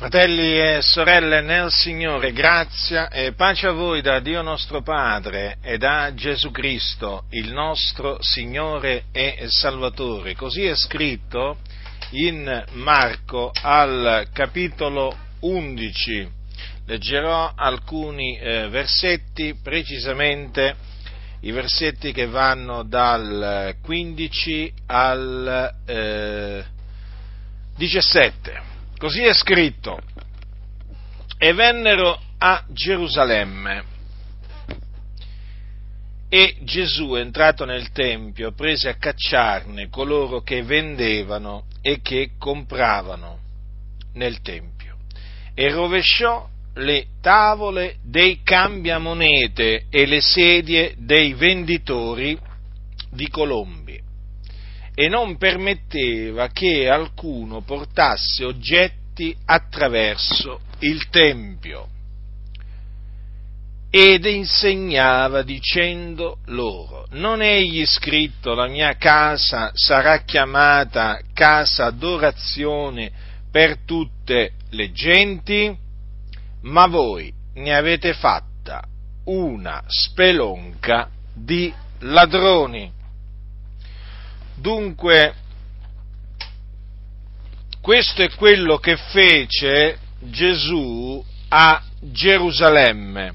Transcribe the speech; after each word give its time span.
Fratelli 0.00 0.58
e 0.58 0.80
sorelle 0.80 1.42
nel 1.42 1.70
Signore, 1.70 2.32
grazia 2.32 3.10
e 3.10 3.34
pace 3.34 3.66
a 3.66 3.72
voi 3.72 4.00
da 4.00 4.18
Dio 4.20 4.40
nostro 4.40 4.80
Padre 4.80 5.58
e 5.60 5.76
da 5.76 6.14
Gesù 6.14 6.50
Cristo, 6.50 7.24
il 7.32 7.52
nostro 7.52 8.16
Signore 8.22 9.04
e 9.12 9.44
Salvatore. 9.48 10.34
Così 10.34 10.64
è 10.64 10.74
scritto 10.74 11.58
in 12.12 12.64
Marco 12.76 13.52
al 13.60 14.28
capitolo 14.32 15.14
11. 15.40 16.30
Leggerò 16.86 17.52
alcuni 17.54 18.38
eh, 18.38 18.70
versetti, 18.70 19.54
precisamente 19.62 20.76
i 21.40 21.50
versetti 21.50 22.12
che 22.12 22.26
vanno 22.26 22.84
dal 22.84 23.76
15 23.82 24.72
al 24.86 25.74
eh, 25.84 26.64
17 27.76 28.69
Così 29.00 29.22
è 29.22 29.32
scritto. 29.32 29.98
E 31.38 31.54
vennero 31.54 32.20
a 32.36 32.62
Gerusalemme. 32.68 33.82
E 36.28 36.58
Gesù, 36.64 37.14
entrato 37.14 37.64
nel 37.64 37.92
Tempio, 37.92 38.52
prese 38.52 38.90
a 38.90 38.96
cacciarne 38.96 39.88
coloro 39.88 40.42
che 40.42 40.62
vendevano 40.62 41.64
e 41.80 42.02
che 42.02 42.32
compravano 42.38 43.38
nel 44.12 44.42
Tempio 44.42 44.98
e 45.54 45.70
rovesciò 45.70 46.46
le 46.74 47.06
tavole 47.22 47.96
dei 48.02 48.42
cambiamonete 48.42 49.86
e 49.88 50.06
le 50.06 50.20
sedie 50.20 50.94
dei 50.98 51.32
venditori 51.32 52.38
di 53.10 53.28
colombi 53.28 53.99
e 55.00 55.08
non 55.08 55.38
permetteva 55.38 56.48
che 56.48 56.90
alcuno 56.90 57.62
portasse 57.62 58.44
oggetti 58.44 59.34
attraverso 59.46 60.60
il 60.80 61.08
Tempio. 61.08 61.88
Ed 63.88 64.26
insegnava 64.26 65.40
dicendo 65.40 66.40
loro, 66.48 67.06
non 67.12 67.40
egli 67.40 67.86
scritto 67.86 68.52
la 68.52 68.66
mia 68.66 68.94
casa 68.98 69.70
sarà 69.72 70.18
chiamata 70.18 71.18
casa 71.32 71.88
d'adorazione 71.88 73.10
per 73.50 73.78
tutte 73.86 74.52
le 74.68 74.92
genti? 74.92 75.74
Ma 76.64 76.86
voi 76.88 77.32
ne 77.54 77.74
avete 77.74 78.12
fatta 78.12 78.82
una 79.24 79.82
spelonca 79.86 81.08
di 81.32 81.72
ladroni. 82.00 82.98
Dunque, 84.60 85.34
questo 87.80 88.22
è 88.22 88.28
quello 88.34 88.76
che 88.76 88.96
fece 88.96 89.98
Gesù 90.18 91.24
a 91.48 91.82
Gerusalemme. 91.98 93.32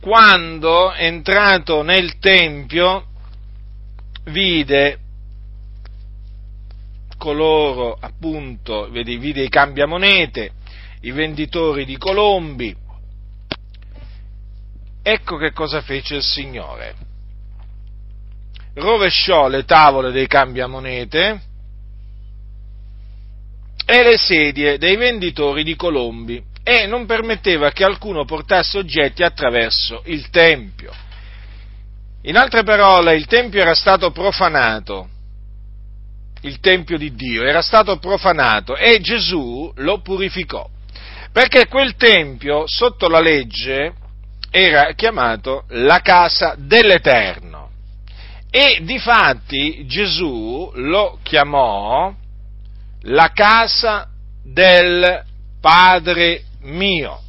Quando, 0.00 0.94
entrato 0.94 1.82
nel 1.82 2.18
Tempio, 2.18 3.04
vide 4.24 4.98
coloro, 7.18 7.98
appunto, 8.00 8.88
vide 8.88 9.42
i 9.42 9.48
cambiamonete, 9.50 10.52
i 11.02 11.10
venditori 11.10 11.84
di 11.84 11.98
colombi. 11.98 12.74
Ecco 15.02 15.36
che 15.36 15.52
cosa 15.52 15.82
fece 15.82 16.16
il 16.16 16.22
Signore 16.22 17.07
rovesciò 18.78 19.48
le 19.48 19.64
tavole 19.64 20.10
dei 20.10 20.26
cambiamonete 20.26 21.40
e 23.84 24.02
le 24.02 24.16
sedie 24.16 24.78
dei 24.78 24.96
venditori 24.96 25.62
di 25.62 25.74
colombi 25.74 26.42
e 26.62 26.86
non 26.86 27.06
permetteva 27.06 27.70
che 27.70 27.84
alcuno 27.84 28.24
portasse 28.24 28.78
oggetti 28.78 29.22
attraverso 29.22 30.02
il 30.06 30.28
Tempio. 30.28 30.92
In 32.22 32.36
altre 32.36 32.62
parole, 32.62 33.14
il 33.14 33.26
Tempio 33.26 33.60
era 33.60 33.74
stato 33.74 34.10
profanato, 34.10 35.08
il 36.42 36.60
Tempio 36.60 36.98
di 36.98 37.14
Dio 37.14 37.44
era 37.44 37.62
stato 37.62 37.98
profanato 37.98 38.76
e 38.76 39.00
Gesù 39.00 39.72
lo 39.76 40.02
purificò, 40.02 40.68
perché 41.32 41.66
quel 41.68 41.96
Tempio 41.96 42.64
sotto 42.66 43.08
la 43.08 43.20
legge 43.20 43.94
era 44.50 44.92
chiamato 44.92 45.64
la 45.68 46.00
casa 46.00 46.54
dell'Eterno 46.58 47.47
e 48.50 48.80
difatti 48.82 49.86
Gesù 49.86 50.70
lo 50.74 51.18
chiamò 51.22 52.12
la 53.02 53.30
casa 53.32 54.08
del 54.42 55.22
Padre 55.60 56.44
mio. 56.62 57.20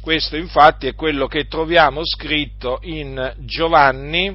Questo 0.00 0.36
infatti 0.36 0.86
è 0.86 0.94
quello 0.94 1.26
che 1.26 1.48
troviamo 1.48 2.00
scritto 2.04 2.78
in 2.82 3.34
Giovanni 3.38 4.34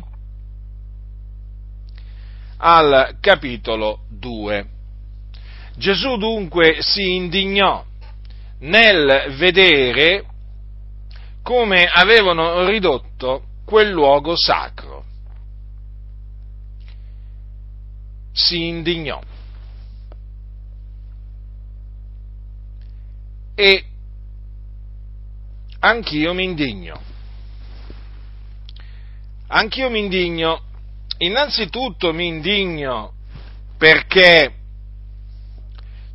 al 2.57 3.17
capitolo 3.19 4.01
2. 4.09 4.65
Gesù 5.77 6.17
dunque 6.17 6.77
si 6.81 7.15
indignò 7.15 7.83
nel 8.59 9.33
vedere 9.37 10.25
come 11.41 11.85
avevano 11.85 12.65
ridotto 12.65 13.43
quel 13.65 13.89
luogo 13.89 14.33
sacro 14.35 14.92
si 18.33 18.67
indignò. 18.67 19.21
E 23.55 23.85
anch'io 25.79 26.33
mi 26.33 26.43
indigno. 26.43 26.99
Anch'io 29.47 29.89
mi 29.89 29.99
indigno. 29.99 30.61
Innanzitutto 31.19 32.11
mi 32.11 32.25
indigno 32.27 33.13
perché 33.77 34.55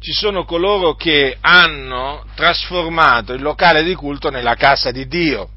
ci 0.00 0.12
sono 0.12 0.44
coloro 0.44 0.94
che 0.94 1.36
hanno 1.40 2.24
trasformato 2.34 3.32
il 3.32 3.42
locale 3.42 3.82
di 3.82 3.94
culto 3.94 4.30
nella 4.30 4.54
casa 4.54 4.90
di 4.90 5.06
Dio. 5.06 5.50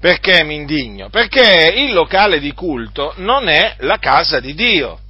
Perché 0.00 0.44
mi 0.44 0.54
indigno? 0.54 1.08
Perché 1.08 1.74
il 1.76 1.92
locale 1.92 2.38
di 2.38 2.52
culto 2.52 3.14
non 3.16 3.48
è 3.48 3.74
la 3.80 3.98
casa 3.98 4.38
di 4.38 4.54
Dio. 4.54 5.00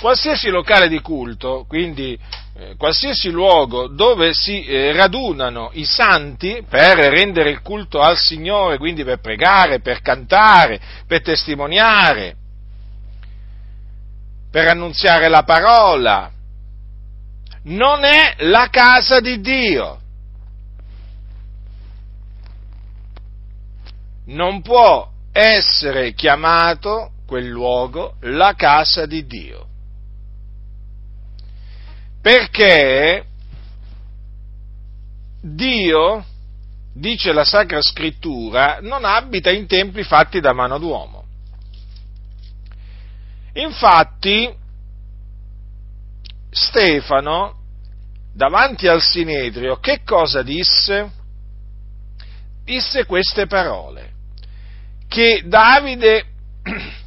Qualsiasi 0.00 0.50
locale 0.50 0.88
di 0.88 1.00
culto, 1.00 1.64
quindi 1.66 2.16
eh, 2.58 2.76
qualsiasi 2.76 3.30
luogo 3.30 3.88
dove 3.88 4.32
si 4.32 4.64
eh, 4.64 4.92
radunano 4.92 5.70
i 5.72 5.84
santi 5.84 6.64
per 6.68 6.96
rendere 6.96 7.50
il 7.50 7.60
culto 7.60 8.00
al 8.00 8.16
Signore, 8.16 8.78
quindi 8.78 9.04
per 9.04 9.18
pregare, 9.18 9.80
per 9.80 10.00
cantare, 10.00 10.80
per 11.08 11.22
testimoniare, 11.22 12.36
per 14.50 14.68
annunziare 14.68 15.28
la 15.28 15.42
parola, 15.42 16.30
non 17.64 18.04
è 18.04 18.36
la 18.38 18.68
casa 18.70 19.18
di 19.18 19.40
Dio. 19.40 20.00
Non 24.26 24.62
può 24.62 25.08
essere 25.32 26.14
chiamato 26.14 27.10
quel 27.26 27.46
luogo 27.46 28.16
la 28.20 28.54
casa 28.54 29.06
di 29.06 29.26
Dio. 29.26 29.66
Perché 32.20 33.24
Dio, 35.42 36.24
dice 36.92 37.32
la 37.32 37.44
Sacra 37.44 37.80
Scrittura, 37.80 38.78
non 38.80 39.04
abita 39.04 39.50
in 39.50 39.66
templi 39.66 40.02
fatti 40.02 40.40
da 40.40 40.52
mano 40.52 40.78
d'uomo. 40.78 41.24
Infatti, 43.54 44.52
Stefano, 46.50 47.54
davanti 48.32 48.88
al 48.88 49.02
Sinedrio, 49.02 49.76
che 49.76 50.02
cosa 50.04 50.42
disse? 50.42 51.12
Disse 52.64 53.06
queste 53.06 53.46
parole 53.46 54.14
che 55.08 55.42
Davide 55.44 56.24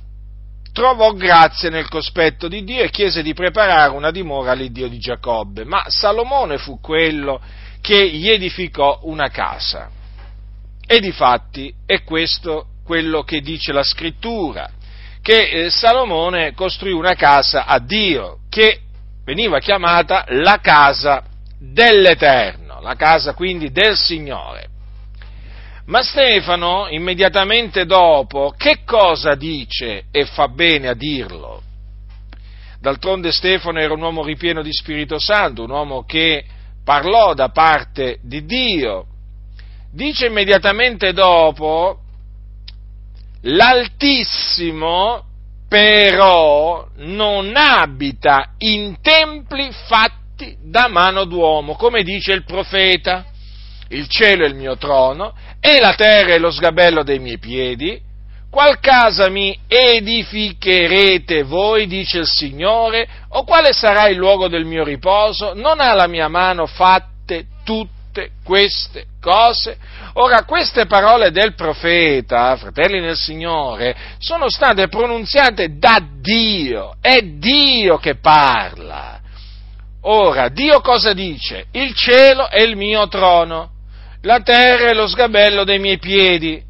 trovò 0.73 1.13
grazia 1.13 1.69
nel 1.69 1.87
cospetto 1.89 2.47
di 2.47 2.63
Dio 2.63 2.83
e 2.83 2.89
chiese 2.89 3.21
di 3.21 3.33
preparare 3.33 3.91
una 3.91 4.11
dimora 4.11 4.51
all'Iddio 4.51 4.87
di 4.87 4.97
Giacobbe, 4.99 5.65
ma 5.65 5.83
Salomone 5.87 6.57
fu 6.57 6.79
quello 6.79 7.41
che 7.81 8.09
gli 8.09 8.29
edificò 8.29 8.99
una 9.03 9.29
casa. 9.29 9.89
E 10.85 10.99
difatti 10.99 11.73
è 11.85 12.03
questo 12.03 12.67
quello 12.83 13.23
che 13.23 13.41
dice 13.41 13.71
la 13.71 13.83
scrittura, 13.83 14.69
che 15.21 15.49
eh, 15.49 15.69
Salomone 15.69 16.53
costruì 16.53 16.91
una 16.91 17.13
casa 17.13 17.65
a 17.65 17.79
Dio, 17.79 18.39
che 18.49 18.79
veniva 19.23 19.59
chiamata 19.59 20.25
la 20.29 20.59
casa 20.59 21.23
dell'Eterno, 21.59 22.81
la 22.81 22.95
casa 22.95 23.33
quindi 23.33 23.71
del 23.71 23.95
Signore. 23.95 24.68
Ma 25.89 26.03
Stefano, 26.03 26.87
immediatamente 26.87 27.85
dopo, 27.87 28.53
che 28.55 28.83
cosa 28.85 29.33
dice 29.33 30.03
e 30.11 30.25
fa 30.25 30.47
bene 30.47 30.87
a 30.87 30.93
dirlo? 30.93 31.63
D'altronde 32.79 33.31
Stefano 33.31 33.79
era 33.79 33.93
un 33.93 34.01
uomo 34.03 34.23
ripieno 34.23 34.61
di 34.61 34.71
Spirito 34.71 35.17
Santo, 35.17 35.63
un 35.63 35.71
uomo 35.71 36.03
che 36.03 36.45
parlò 36.83 37.33
da 37.33 37.49
parte 37.49 38.19
di 38.21 38.45
Dio. 38.45 39.05
Dice 39.91 40.27
immediatamente 40.27 41.11
dopo, 41.11 42.01
l'Altissimo 43.41 45.23
però 45.67 46.87
non 46.97 47.55
abita 47.55 48.53
in 48.59 48.97
templi 49.01 49.71
fatti 49.87 50.55
da 50.61 50.87
mano 50.87 51.25
d'uomo, 51.25 51.73
come 51.73 52.03
dice 52.03 52.33
il 52.33 52.43
profeta. 52.43 53.25
Il 53.89 54.07
cielo 54.07 54.45
è 54.45 54.47
il 54.47 54.55
mio 54.55 54.77
trono 54.77 55.33
e 55.59 55.79
la 55.79 55.93
terra 55.93 56.33
è 56.33 56.37
lo 56.37 56.51
sgabello 56.51 57.03
dei 57.03 57.19
miei 57.19 57.39
piedi. 57.39 57.99
Qual 58.49 58.79
casa 58.79 59.29
mi 59.29 59.57
edificherete 59.67 61.43
voi, 61.43 61.85
dice 61.85 62.19
il 62.19 62.27
Signore, 62.27 63.07
o 63.29 63.43
quale 63.43 63.73
sarà 63.73 64.07
il 64.07 64.17
luogo 64.17 64.47
del 64.47 64.65
mio 64.65 64.83
riposo? 64.83 65.53
Non 65.53 65.79
ha 65.79 65.93
la 65.93 66.07
mia 66.07 66.27
mano 66.27 66.65
fatte 66.65 67.45
tutte 67.63 68.31
queste 68.43 69.05
cose? 69.21 69.77
Ora, 70.13 70.43
queste 70.45 70.87
parole 70.87 71.29
del 71.29 71.53
profeta, 71.53 72.55
fratelli 72.57 72.99
nel 72.99 73.17
Signore, 73.17 73.95
sono 74.17 74.49
state 74.49 74.87
pronunziate 74.87 75.77
da 75.77 76.01
Dio, 76.19 76.95
è 77.01 77.21
Dio 77.21 77.97
che 77.97 78.15
parla. 78.15 79.19
Ora, 80.01 80.49
Dio 80.49 80.81
cosa 80.81 81.13
dice? 81.13 81.65
Il 81.71 81.93
cielo 81.93 82.49
è 82.49 82.61
il 82.61 82.75
mio 82.75 83.07
trono, 83.07 83.71
la 84.21 84.41
terra 84.41 84.89
è 84.89 84.93
lo 84.93 85.07
sgabello 85.07 85.63
dei 85.63 85.79
miei 85.79 85.97
piedi. 85.97 86.61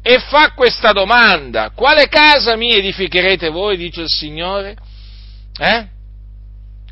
E 0.00 0.18
fa 0.20 0.52
questa 0.52 0.92
domanda, 0.92 1.70
quale 1.74 2.08
casa 2.08 2.56
mi 2.56 2.72
edificherete 2.72 3.50
voi, 3.50 3.76
dice 3.76 4.02
il 4.02 4.08
Signore? 4.08 4.76
Eh? 5.58 5.86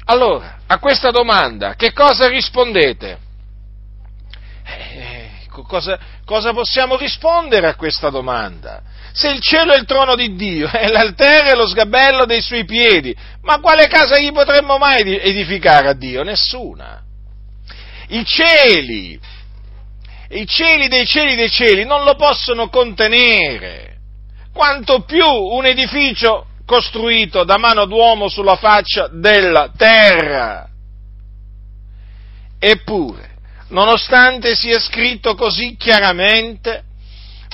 Allora, 0.07 0.59
a 0.67 0.79
questa 0.79 1.11
domanda, 1.11 1.75
che 1.75 1.93
cosa 1.93 2.29
rispondete? 2.29 3.19
Eh, 4.65 5.31
cosa, 5.49 5.99
cosa, 6.25 6.53
possiamo 6.53 6.97
rispondere 6.97 7.69
a 7.69 7.77
questa 7.77 8.11
domanda? 8.11 8.83
Se 9.13 9.31
il 9.31 9.41
cielo 9.41 9.73
è 9.73 9.79
il 9.79 9.87
trono 9.87 10.15
di 10.15 10.35
Dio 10.35 10.71
e 10.71 10.89
l'altare 10.89 11.53
è 11.53 11.55
lo 11.55 11.67
sgabello 11.67 12.25
dei 12.27 12.43
suoi 12.43 12.65
piedi, 12.65 13.17
ma 13.43 13.61
quale 13.61 13.87
casa 13.87 14.19
gli 14.19 14.31
potremmo 14.33 14.77
mai 14.79 15.19
edificare 15.19 15.89
a 15.89 15.95
Dio? 15.95 16.23
Nessuna. 16.23 17.03
I 18.09 18.25
cieli, 18.25 19.19
i 20.31 20.47
cieli 20.47 20.89
dei 20.89 21.07
cieli 21.07 21.37
dei 21.37 21.51
cieli 21.51 21.85
non 21.85 22.05
lo 22.05 22.17
possono 22.17 22.69
contenere. 22.69 23.99
Quanto 24.53 25.03
più 25.03 25.27
un 25.27 25.67
edificio 25.67 26.47
costruito 26.65 27.45
da 27.45 27.59
mano 27.59 27.87
d'uomo 27.87 28.29
sulla 28.29 28.57
faccia 28.57 29.09
della 29.09 29.71
terra. 29.77 30.69
Eppure, 32.59 33.37
nonostante 33.69 34.57
sia 34.57 34.81
scritto 34.81 35.35
così 35.35 35.77
chiaramente, 35.77 36.83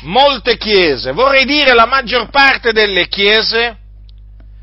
molte 0.03 0.57
chiese, 0.57 1.13
vorrei 1.13 1.45
dire 1.45 1.75
la 1.75 1.87
maggior 1.87 2.31
parte 2.31 2.73
delle 2.73 3.09
chiese, 3.09 3.77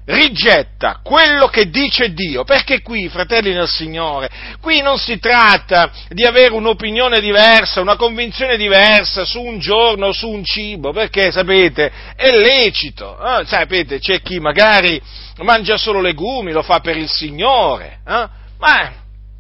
rigetta 0.10 1.02
quello 1.04 1.48
che 1.48 1.70
dice 1.70 2.14
Dio, 2.14 2.44
perché 2.44 2.82
qui, 2.82 3.08
fratelli 3.10 3.54
nel 3.54 3.68
Signore, 3.68 4.30
qui 4.60 4.82
non 4.82 4.98
si 4.98 5.20
tratta 5.20 5.92
di 6.10 6.26
avere 6.26 6.54
un'opinione 6.54 7.22
diversa, 7.22 7.82
una 7.82 7.96
convinzione 7.96 8.58
diversa 8.58 9.24
su 9.24 9.42
un 9.42 9.60
giorno 9.60 10.08
o 10.08 10.12
su 10.12 10.28
un 10.28 10.44
cibo, 10.44 10.92
perché 10.92 11.32
sapete, 11.32 11.92
è 12.16 12.32
lecito, 12.32 13.18
eh? 13.20 13.46
sapete, 13.46 14.00
c'è 14.00 14.22
chi 14.22 14.40
magari 14.40 15.00
mangia 15.38 15.78
solo 15.78 16.02
legumi, 16.02 16.52
lo 16.52 16.64
fa 16.64 16.80
per 16.80 16.98
il 16.98 17.10
Signore, 17.10 18.00
eh? 18.06 18.28
ma 18.58 18.92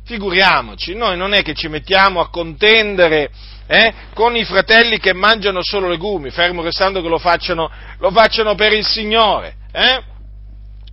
figuriamoci, 0.05 0.93
noi 0.95 1.17
non 1.17 1.33
è 1.33 1.41
che 1.41 1.55
ci 1.55 1.67
mettiamo 1.67 2.19
a 2.19 2.29
contendere 2.29 3.31
eh, 3.67 3.93
con 4.13 4.35
i 4.35 4.45
fratelli 4.45 4.99
che 4.99 5.13
mangiano 5.13 5.61
solo 5.63 5.87
legumi, 5.87 6.29
fermo 6.29 6.61
restando 6.61 7.01
che 7.01 7.07
lo 7.07 7.19
facciano, 7.19 7.71
lo 7.97 8.11
facciano 8.11 8.53
per 8.55 8.73
il 8.73 8.85
Signore. 8.85 9.55
Eh? 9.71 10.08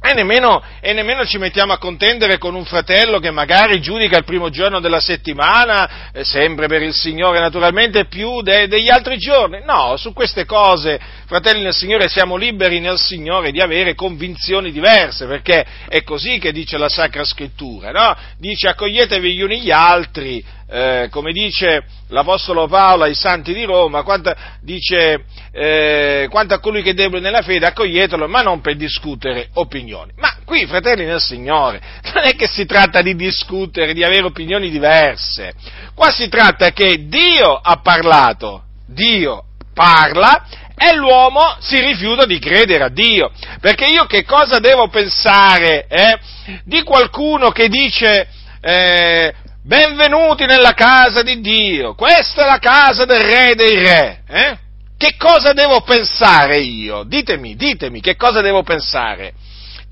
E 0.00 0.12
nemmeno, 0.14 0.62
e 0.80 0.92
nemmeno, 0.92 1.24
ci 1.24 1.38
mettiamo 1.38 1.72
a 1.72 1.78
contendere 1.78 2.38
con 2.38 2.54
un 2.54 2.64
fratello 2.64 3.18
che 3.18 3.30
magari 3.30 3.80
giudica 3.80 4.18
il 4.18 4.24
primo 4.24 4.50
giorno 4.50 4.78
della 4.78 5.00
settimana, 5.00 6.12
eh, 6.12 6.22
sempre 6.22 6.68
per 6.68 6.82
il 6.82 6.94
Signore 6.94 7.40
naturalmente, 7.40 8.06
più 8.06 8.42
de, 8.42 8.68
degli 8.68 8.88
altri 8.88 9.16
giorni. 9.16 9.62
No, 9.64 9.96
su 9.96 10.12
queste 10.12 10.44
cose, 10.44 11.00
fratelli 11.26 11.62
nel 11.62 11.74
Signore, 11.74 12.08
siamo 12.08 12.36
liberi 12.36 12.78
nel 12.78 12.98
Signore 12.98 13.50
di 13.50 13.60
avere 13.60 13.94
convinzioni 13.94 14.70
diverse, 14.70 15.26
perché 15.26 15.64
è 15.88 16.02
così 16.04 16.38
che 16.38 16.52
dice 16.52 16.78
la 16.78 16.88
Sacra 16.88 17.24
Scrittura, 17.24 17.90
no? 17.90 18.16
Dice 18.38 18.68
accoglietevi 18.68 19.34
gli 19.34 19.42
uni 19.42 19.60
gli 19.60 19.70
altri, 19.70 20.44
eh, 20.68 21.08
come 21.10 21.32
dice 21.32 21.84
l'Apostolo 22.08 22.66
Paolo 22.66 23.04
ai 23.04 23.14
santi 23.14 23.52
di 23.54 23.64
Roma, 23.64 24.02
quanto, 24.02 24.34
dice, 24.60 25.24
eh, 25.52 26.26
quanto 26.30 26.54
a 26.54 26.58
colui 26.58 26.82
che 26.82 26.90
è 26.90 26.94
debole 26.94 27.20
nella 27.20 27.42
fede, 27.42 27.66
accoglietelo, 27.66 28.26
ma 28.28 28.42
non 28.42 28.60
per 28.60 28.76
discutere 28.76 29.48
opinioni. 29.54 30.12
Ma 30.16 30.36
qui, 30.44 30.66
fratelli 30.66 31.04
nel 31.04 31.20
Signore, 31.20 31.80
non 32.14 32.24
è 32.24 32.34
che 32.34 32.48
si 32.48 32.66
tratta 32.66 33.02
di 33.02 33.14
discutere, 33.14 33.92
di 33.92 34.02
avere 34.02 34.26
opinioni 34.26 34.70
diverse, 34.70 35.54
qua 35.94 36.10
si 36.10 36.28
tratta 36.28 36.72
che 36.72 37.06
Dio 37.06 37.54
ha 37.54 37.80
parlato, 37.80 38.64
Dio 38.86 39.42
parla 39.72 40.46
e 40.74 40.94
l'uomo 40.94 41.56
si 41.60 41.80
rifiuta 41.80 42.26
di 42.26 42.38
credere 42.38 42.84
a 42.84 42.88
Dio. 42.88 43.30
Perché 43.60 43.86
io 43.86 44.04
che 44.06 44.24
cosa 44.24 44.58
devo 44.58 44.88
pensare 44.88 45.86
eh, 45.86 46.18
di 46.64 46.82
qualcuno 46.82 47.50
che 47.50 47.68
dice 47.68 48.28
eh, 48.60 49.34
benvenuti 49.66 50.46
nella 50.46 50.74
casa 50.74 51.22
di 51.22 51.40
Dio, 51.40 51.94
questa 51.94 52.44
è 52.44 52.46
la 52.46 52.58
casa 52.58 53.04
del 53.04 53.20
re 53.20 53.54
dei 53.56 53.74
re. 53.74 54.22
Eh? 54.28 54.58
Che 54.96 55.16
cosa 55.18 55.52
devo 55.52 55.80
pensare 55.80 56.60
io? 56.60 57.02
Ditemi, 57.02 57.56
ditemi, 57.56 58.00
che 58.00 58.14
cosa 58.14 58.40
devo 58.40 58.62
pensare? 58.62 59.34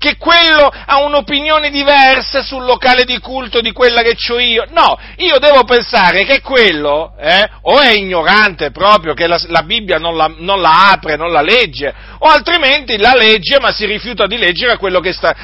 Che 0.05 0.17
quello 0.17 0.71
ha 0.85 1.01
un'opinione 1.03 1.71
diversa 1.71 2.43
sul 2.43 2.63
locale 2.63 3.05
di 3.05 3.17
culto 3.17 3.59
di 3.59 3.71
quella 3.71 4.03
che 4.03 4.15
ho 4.29 4.39
io. 4.39 4.65
No, 4.69 4.99
io 5.17 5.39
devo 5.39 5.63
pensare 5.63 6.25
che 6.25 6.41
quello 6.41 7.15
eh, 7.17 7.49
o 7.61 7.79
è 7.79 7.93
ignorante 7.93 8.69
proprio, 8.69 9.15
che 9.15 9.25
la, 9.25 9.41
la 9.47 9.63
Bibbia 9.63 9.97
non 9.97 10.15
la, 10.15 10.31
non 10.37 10.61
la, 10.61 10.91
apre, 10.91 11.15
non 11.15 11.31
la 11.31 11.41
legge, 11.41 11.91
o 12.19 12.27
altrimenti 12.27 12.97
la 12.97 13.15
legge 13.15 13.59
ma 13.59 13.71
si 13.71 13.87
rifiuta 13.87 14.27
di 14.27 14.37
leggere 14.37 14.77
quello 14.77 14.99
che 14.99 15.11
sta, 15.11 15.35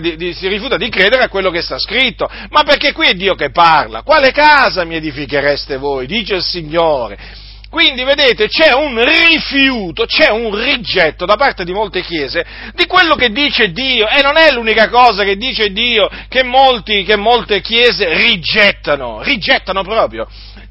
di, 0.00 0.16
di, 0.16 0.32
si 0.32 0.48
rifiuta 0.48 0.78
di 0.78 0.88
credere 0.88 1.24
a 1.24 1.28
quello 1.28 1.50
che 1.50 1.60
sta 1.60 1.78
scritto. 1.78 2.26
Ma 2.48 2.62
perché 2.62 2.92
qui 2.92 3.08
è 3.08 3.12
Dio 3.12 3.34
che 3.34 3.50
parla. 3.50 4.00
Quale 4.02 4.30
casa 4.30 4.84
mi 4.84 4.96
edifichereste 4.96 5.76
voi? 5.76 6.06
Dice 6.06 6.36
il 6.36 6.42
Signore 6.42 7.44
quindi, 7.76 8.04
vedete, 8.04 8.48
c'è 8.48 8.72
un 8.72 9.04
rifiuto, 9.04 10.06
c'è 10.06 10.30
un 10.30 10.58
rigetto 10.58 11.26
da 11.26 11.36
parte 11.36 11.62
di 11.62 11.74
molte 11.74 12.00
chiese 12.00 12.42
di 12.74 12.86
quello 12.86 13.16
che 13.16 13.28
dice 13.28 13.70
Dio 13.70 14.08
e 14.08 14.22
non 14.22 14.38
è 14.38 14.50
l'unica 14.50 14.88
cosa 14.88 15.24
che 15.24 15.36
dice 15.36 15.70
Dio 15.70 16.08
che, 16.30 16.42
molti, 16.42 17.04
che 17.04 17.16
molte 17.16 17.60
chiese 17.60 18.14
rigettano, 18.14 19.20
rigettano 19.20 19.82
proprio 19.82 20.26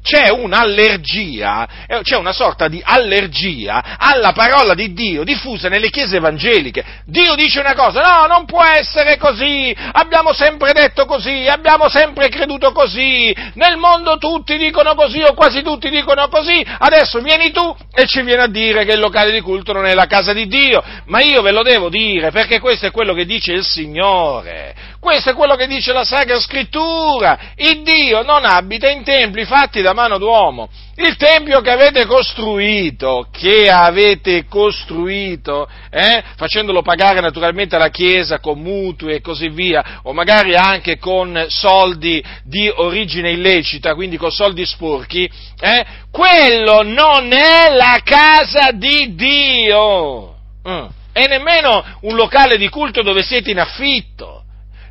c'è 0.06 0.30
un'allergia, 0.30 1.66
eh, 1.88 2.00
c'è 2.02 2.16
una 2.16 2.32
sorta 2.32 2.68
di 2.68 2.80
allergia 2.80 3.96
alla 3.98 4.30
parola 4.30 4.72
di 4.72 4.92
Dio 4.92 5.24
diffusa 5.24 5.68
nelle 5.68 5.90
chiese 5.90 6.18
evangeliche. 6.18 6.84
Dio 7.06 7.34
dice 7.34 7.58
una 7.58 7.74
cosa, 7.74 8.02
no, 8.02 8.26
non 8.28 8.44
può 8.44 8.62
essere 8.62 9.16
così, 9.16 9.74
abbiamo 9.92 10.32
sempre 10.32 10.72
detto 10.72 11.06
così, 11.06 11.48
abbiamo 11.48 11.88
sempre 11.88 12.28
creduto 12.28 12.70
così, 12.70 13.34
nel 13.54 13.78
mondo 13.78 14.16
tutti 14.18 14.56
dicono 14.56 14.94
così 14.94 15.22
o 15.22 15.34
quasi 15.34 15.62
tutti 15.62 15.90
dicono 15.90 16.28
così, 16.28 16.64
adesso 16.78 17.18
vieni 17.18 17.50
tu 17.50 17.76
e 17.92 18.06
ci 18.06 18.22
vieni 18.22 18.42
a 18.42 18.46
dire 18.46 18.84
che 18.84 18.92
il 18.92 19.00
locale 19.00 19.32
di 19.32 19.40
culto 19.40 19.72
non 19.72 19.86
è 19.86 19.94
la 19.94 20.06
casa 20.06 20.32
di 20.32 20.46
Dio, 20.46 20.84
ma 21.06 21.20
io 21.20 21.42
ve 21.42 21.50
lo 21.50 21.64
devo 21.64 21.88
dire 21.88 22.30
perché 22.30 22.60
questo 22.60 22.86
è 22.86 22.92
quello 22.92 23.12
che 23.12 23.26
dice 23.26 23.52
il 23.54 23.64
Signore. 23.64 24.94
Questo 25.06 25.30
è 25.30 25.34
quello 25.34 25.54
che 25.54 25.68
dice 25.68 25.92
la 25.92 26.04
Sacra 26.04 26.40
Scrittura. 26.40 27.38
Il 27.54 27.82
Dio 27.82 28.22
non 28.22 28.44
abita 28.44 28.88
in 28.88 29.04
templi 29.04 29.44
fatti 29.44 29.80
da 29.80 29.94
mano 29.96 30.18
d'uomo. 30.18 30.68
Il 30.96 31.16
tempio 31.16 31.60
che 31.60 31.70
avete 31.70 32.04
costruito, 32.04 33.26
che 33.32 33.68
avete 33.70 34.44
costruito, 34.46 35.66
eh, 35.90 36.22
facendolo 36.36 36.82
pagare 36.82 37.20
naturalmente 37.20 37.74
alla 37.74 37.88
Chiesa 37.88 38.38
con 38.38 38.60
mutui 38.60 39.14
e 39.14 39.20
così 39.20 39.48
via, 39.48 40.00
o 40.02 40.12
magari 40.12 40.54
anche 40.54 40.98
con 40.98 41.46
soldi 41.48 42.22
di 42.44 42.70
origine 42.72 43.30
illecita, 43.30 43.94
quindi 43.94 44.18
con 44.18 44.30
soldi 44.30 44.64
sporchi, 44.66 45.28
eh, 45.58 45.84
quello 46.10 46.82
non 46.82 47.32
è 47.32 47.74
la 47.74 48.00
casa 48.04 48.70
di 48.72 49.14
Dio. 49.14 50.34
Mm. 50.68 50.86
E 51.12 51.26
nemmeno 51.28 51.82
un 52.02 52.14
locale 52.14 52.58
di 52.58 52.68
culto 52.68 53.02
dove 53.02 53.22
siete 53.22 53.50
in 53.50 53.58
affitto 53.58 54.42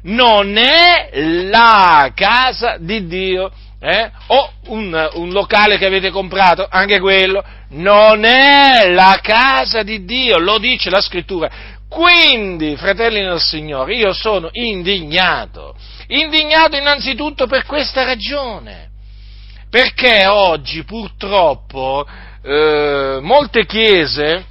non 0.06 0.58
è 0.58 1.10
la 1.14 2.12
casa 2.14 2.78
di 2.80 3.08
Dio. 3.08 3.52
Eh? 3.80 4.12
O 4.28 4.52
un, 4.68 5.10
un, 5.14 5.32
locale 5.32 5.78
che 5.78 5.86
avete 5.86 6.10
comprato, 6.10 6.66
anche 6.70 7.00
quello, 7.00 7.44
non 7.70 8.24
è 8.24 8.90
la 8.90 9.20
casa 9.22 9.84
di 9.84 10.06
Dio, 10.06 10.40
lo 10.40 10.58
dice 10.58 10.90
la 10.90 11.02
scrittura. 11.02 11.50
Quindi, 11.88 12.76
fratelli 12.78 13.22
del 13.22 13.40
Signore, 13.40 13.96
io 13.96 14.12
sono 14.14 14.50
indignato, 14.54 15.76
indignato 16.08 16.76
innanzitutto 16.78 17.46
per 17.48 17.66
questa 17.66 18.04
ragione, 18.04 18.90
perché 19.70 20.26
oggi 20.26 20.84
purtroppo 20.84 22.06
eh, 22.44 23.20
molte 23.22 23.66
chiese, 23.66 24.46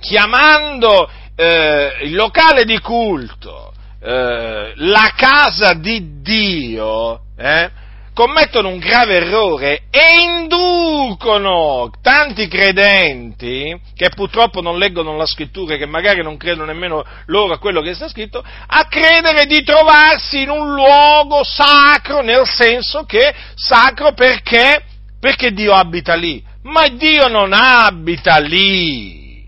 chiamando 0.00 1.10
eh, 1.36 1.98
il 2.02 2.14
locale 2.14 2.64
di 2.64 2.78
culto 2.80 3.74
eh, 4.04 4.72
la 4.76 5.12
casa 5.16 5.72
di 5.72 6.20
Dio, 6.20 7.20
eh, 7.38 7.70
commettono 8.14 8.68
un 8.68 8.78
grave 8.78 9.16
errore 9.16 9.82
e 9.90 10.22
inducono 10.22 11.90
tanti 12.00 12.46
credenti, 12.46 13.76
che 13.94 14.10
purtroppo 14.10 14.62
non 14.62 14.78
leggono 14.78 15.16
la 15.16 15.26
scrittura 15.26 15.74
e 15.74 15.78
che 15.78 15.86
magari 15.86 16.22
non 16.22 16.36
credono 16.36 16.66
nemmeno 16.66 17.04
loro 17.26 17.52
a 17.52 17.58
quello 17.58 17.82
che 17.82 17.92
sta 17.94 18.08
scritto, 18.08 18.42
a 18.42 18.86
credere 18.86 19.46
di 19.46 19.62
trovarsi 19.64 20.42
in 20.42 20.48
un 20.48 20.72
luogo 20.72 21.42
sacro, 21.42 22.22
nel 22.22 22.46
senso 22.46 23.04
che 23.04 23.34
sacro 23.56 24.12
perché, 24.12 24.82
perché 25.18 25.52
Dio 25.52 25.72
abita 25.72 26.14
lì. 26.14 26.42
Ma 26.62 26.88
Dio 26.88 27.28
non 27.28 27.52
abita 27.52 28.38
lì. 28.38 29.42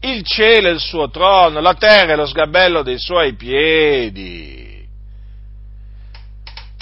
Il 0.00 0.22
cielo 0.24 0.68
è 0.68 0.72
il 0.72 0.80
suo 0.80 1.10
trono, 1.10 1.60
la 1.60 1.74
terra 1.74 2.12
è 2.12 2.16
lo 2.16 2.26
sgabello 2.26 2.82
dei 2.82 2.98
suoi 2.98 3.34
piedi. 3.34 4.57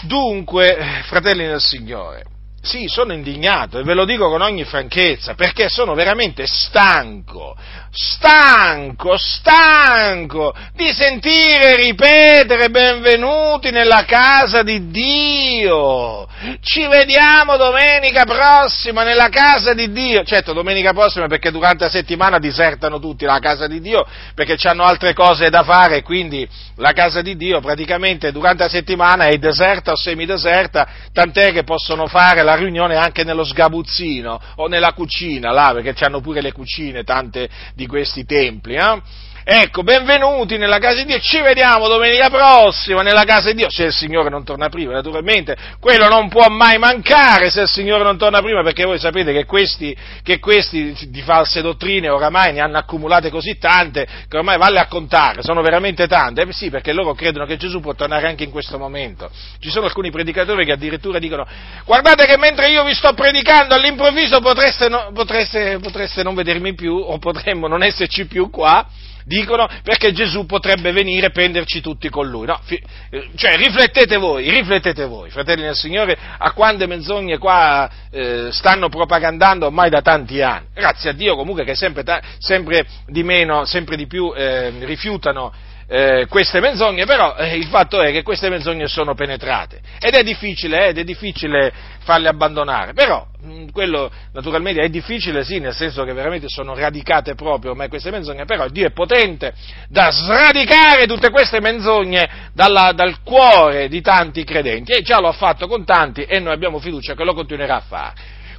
Dunque, 0.07 1.03
fratelli 1.05 1.47
del 1.47 1.61
Signore, 1.61 2.25
sì, 2.67 2.89
sono 2.89 3.13
indignato 3.13 3.79
e 3.79 3.85
ve 3.85 3.95
lo 3.95 4.05
dico 4.05 4.29
con 4.29 4.41
ogni 4.41 4.65
franchezza 4.65 5.35
perché 5.35 5.69
sono 5.69 5.95
veramente 5.95 6.47
stanco, 6.47 7.57
stanco, 7.91 9.17
stanco 9.17 10.55
di 10.75 10.93
sentire 10.93 11.77
ripetere 11.77 12.69
benvenuti 12.71 13.71
nella 13.71 14.05
casa 14.05 14.63
di 14.63 14.89
Dio. 14.91 16.29
Ci 16.61 16.87
vediamo 16.87 17.57
domenica 17.57 18.25
prossima 18.25 19.03
nella 19.03 19.29
casa 19.29 19.73
di 19.73 19.91
Dio. 19.91 20.23
Certo, 20.25 20.53
domenica 20.53 20.93
prossima 20.93 21.27
perché 21.27 21.51
durante 21.51 21.85
la 21.85 21.91
settimana 21.91 22.39
disertano 22.39 22.99
tutti 22.99 23.25
la 23.25 23.39
casa 23.39 23.67
di 23.67 23.81
Dio 23.81 24.07
perché 24.35 24.57
hanno 24.69 24.85
altre 24.85 25.15
cose 25.15 25.49
da 25.49 25.63
fare, 25.63 26.03
quindi 26.03 26.47
la 26.77 26.93
casa 26.93 27.23
di 27.23 27.37
Dio 27.37 27.61
praticamente 27.61 28.33
durante 28.33 28.65
la 28.65 28.69
settimana 28.69 29.27
è 29.27 29.37
deserta 29.39 29.93
o 29.93 29.97
semideserta, 29.97 30.89
tant'è 31.13 31.53
che 31.53 31.65
possono 31.65 32.07
fare 32.07 32.43
la 32.43 32.55
riunione 32.55 32.97
anche 32.97 33.25
nello 33.25 33.45
sgabuzzino 33.45 34.41
o 34.57 34.67
nella 34.67 34.93
cucina, 34.93 35.53
là, 35.53 35.73
perché 35.73 36.05
hanno 36.05 36.21
pure 36.21 36.41
le 36.41 36.53
cucine, 36.53 37.05
tante 37.05 37.49
di 37.77 37.87
questi 37.87 38.25
templi, 38.25 38.75
eh? 38.75 39.03
Ecco, 39.49 39.85
benvenuti 39.85 40.59
nella 40.59 40.81
casa 40.81 40.97
di 40.97 41.05
Dio, 41.05 41.21
ci 41.21 41.41
vediamo 41.41 41.87
domenica 41.87 42.29
prossima 42.29 43.03
nella 43.03 43.23
casa 43.23 43.51
di 43.51 43.59
Dio, 43.59 43.71
se 43.71 43.85
il 43.85 43.93
Signore 43.93 44.29
non 44.29 44.43
torna 44.43 44.69
prima, 44.69 44.91
naturalmente, 44.91 45.57
quello 45.79 46.09
non 46.09 46.29
può 46.29 46.49
mai 46.49 46.79
mancare 46.79 47.49
se 47.49 47.61
il 47.61 47.69
Signore 47.69 48.03
non 48.03 48.19
torna 48.19 48.43
prima, 48.43 48.65
perché 48.65 48.83
voi 48.83 48.99
sapete 48.99 49.33
che 49.33 49.45
questi, 49.45 49.97
che 50.25 50.41
questi 50.41 50.97
di 51.11 51.23
false 51.23 51.63
dottrine 51.63 52.09
oramai 52.09 52.55
ne 52.55 52.61
hanno 52.61 52.79
accumulate 52.79 53.31
così 53.31 53.57
tante, 53.57 54.05
che 54.29 54.37
ormai 54.37 54.59
vale 54.59 54.81
a 54.81 54.89
contare, 54.89 55.45
sono 55.45 55.63
veramente 55.63 56.09
tante, 56.09 56.43
eh 56.43 56.53
sì, 56.53 56.69
perché 56.69 56.93
loro 56.93 57.15
credono 57.15 57.47
che 57.47 57.57
Gesù 57.57 57.79
può 57.79 57.95
tornare 57.95 58.27
anche 58.27 58.43
in 58.43 58.51
questo 58.51 58.79
momento. 58.79 59.31
Ci 59.61 59.71
sono 59.71 59.87
alcuni 59.87 60.11
predicatori 60.11 60.65
che 60.65 60.73
addirittura 60.73 61.21
dicono, 61.21 61.47
guardate 61.85 62.27
che 62.27 62.37
mentre 62.37 62.67
io 62.71 62.83
vi 62.83 62.95
sto 62.95 63.13
predicando 63.13 63.77
all'improvviso 63.77 64.41
potreste, 64.41 64.89
no, 64.89 65.13
potreste, 65.15 65.79
potreste 65.81 66.25
non 66.25 66.35
vedermi 66.35 66.75
più, 66.75 66.97
o 66.97 67.19
potremmo 67.19 67.69
non 67.69 67.85
esserci 67.85 68.27
più 68.27 68.51
qua, 68.51 68.85
dicono 69.27 69.69
perché 69.83 70.13
Gesù 70.13 70.47
potrebbe 70.47 70.93
venire 70.93 71.27
e 71.27 71.31
prenderci 71.31 71.81
tutti 71.81 72.09
con 72.09 72.29
lui. 72.29 72.47
No, 72.47 72.59
fi, 72.63 72.81
eh, 73.11 73.31
cioè 73.35 73.57
riflettete 73.57 74.17
voi, 74.17 74.49
riflettete 74.49 75.05
voi, 75.05 75.31
fratelli 75.31 75.63
del 75.63 75.75
Signore, 75.75 76.17
a 76.39 76.53
quante 76.53 76.87
menzogne 76.87 77.37
qua 77.39 77.91
eh, 78.11 78.49
stanno 78.53 78.89
propagandando 78.89 79.67
ormai 79.67 79.91
da 79.91 80.01
tanti 80.01 80.41
anni. 80.41 80.67
Grazie 80.73 81.11
a 81.11 81.13
Dio 81.13 81.35
comunque 81.35 81.65
che 81.65 81.75
sempre, 81.75 82.05
sempre 82.39 82.87
di 83.07 83.25
meno, 83.25 83.65
sempre 83.65 83.97
di 83.97 84.07
più 84.07 84.33
eh, 84.35 84.73
rifiutano 84.85 85.53
eh, 85.89 86.27
queste 86.29 86.61
menzogne, 86.61 87.05
però 87.05 87.37
eh, 87.37 87.57
il 87.57 87.67
fatto 87.67 88.01
è 88.01 88.11
che 88.11 88.23
queste 88.23 88.49
menzogne 88.49 88.89
sono 88.89 89.15
penetrate. 89.15 89.81
Ed 90.01 90.15
è 90.15 90.23
difficile, 90.23 90.87
eh, 90.87 90.89
ed 90.89 90.99
è 90.99 91.05
difficile 91.05 91.73
farle 92.01 92.29
abbandonare, 92.29 92.93
però 92.93 93.25
mh, 93.41 93.49
mm, 93.49 93.69
quello 93.69 94.11
naturalmente 94.33 94.83
è 94.83 94.89
difficile 94.89 95.45
sì, 95.45 95.61
nel 95.61 95.75
senso 95.75 96.03
che 96.05 96.13
veramente 96.13 96.49
sono 96.49 96.75
radicate 96.75 97.35
proprio 97.35 97.71
ormai 97.71 97.89
queste 97.89 98.11
menzogne, 98.11 98.45
però 98.45 98.69
Dio 98.69 98.87
è 98.87 98.91
potente 98.91 99.55
da 99.89 100.11
sradicare 100.11 101.07
tutte 101.07 101.31
queste 101.31 101.61
menzogne 101.61 102.51
dalla, 102.53 102.93
dal 102.93 103.23
cuore 103.23 103.89
di 103.89 104.01
tanti 104.01 104.43
credenti. 104.43 104.93
E 104.93 105.03
già 105.03 105.21
lo 105.21 105.29
ha 105.29 105.33
fatto 105.33 105.69
con 105.69 105.85
tanti 105.85 106.23
e 106.23 106.41
noi 106.41 106.53
abbiamo 106.53 106.81
fiducia 106.81 107.15
che 107.15 107.25
lo 107.25 107.35
continuerà 107.35 107.77
a 107.77 107.81
fare. 107.81 108.15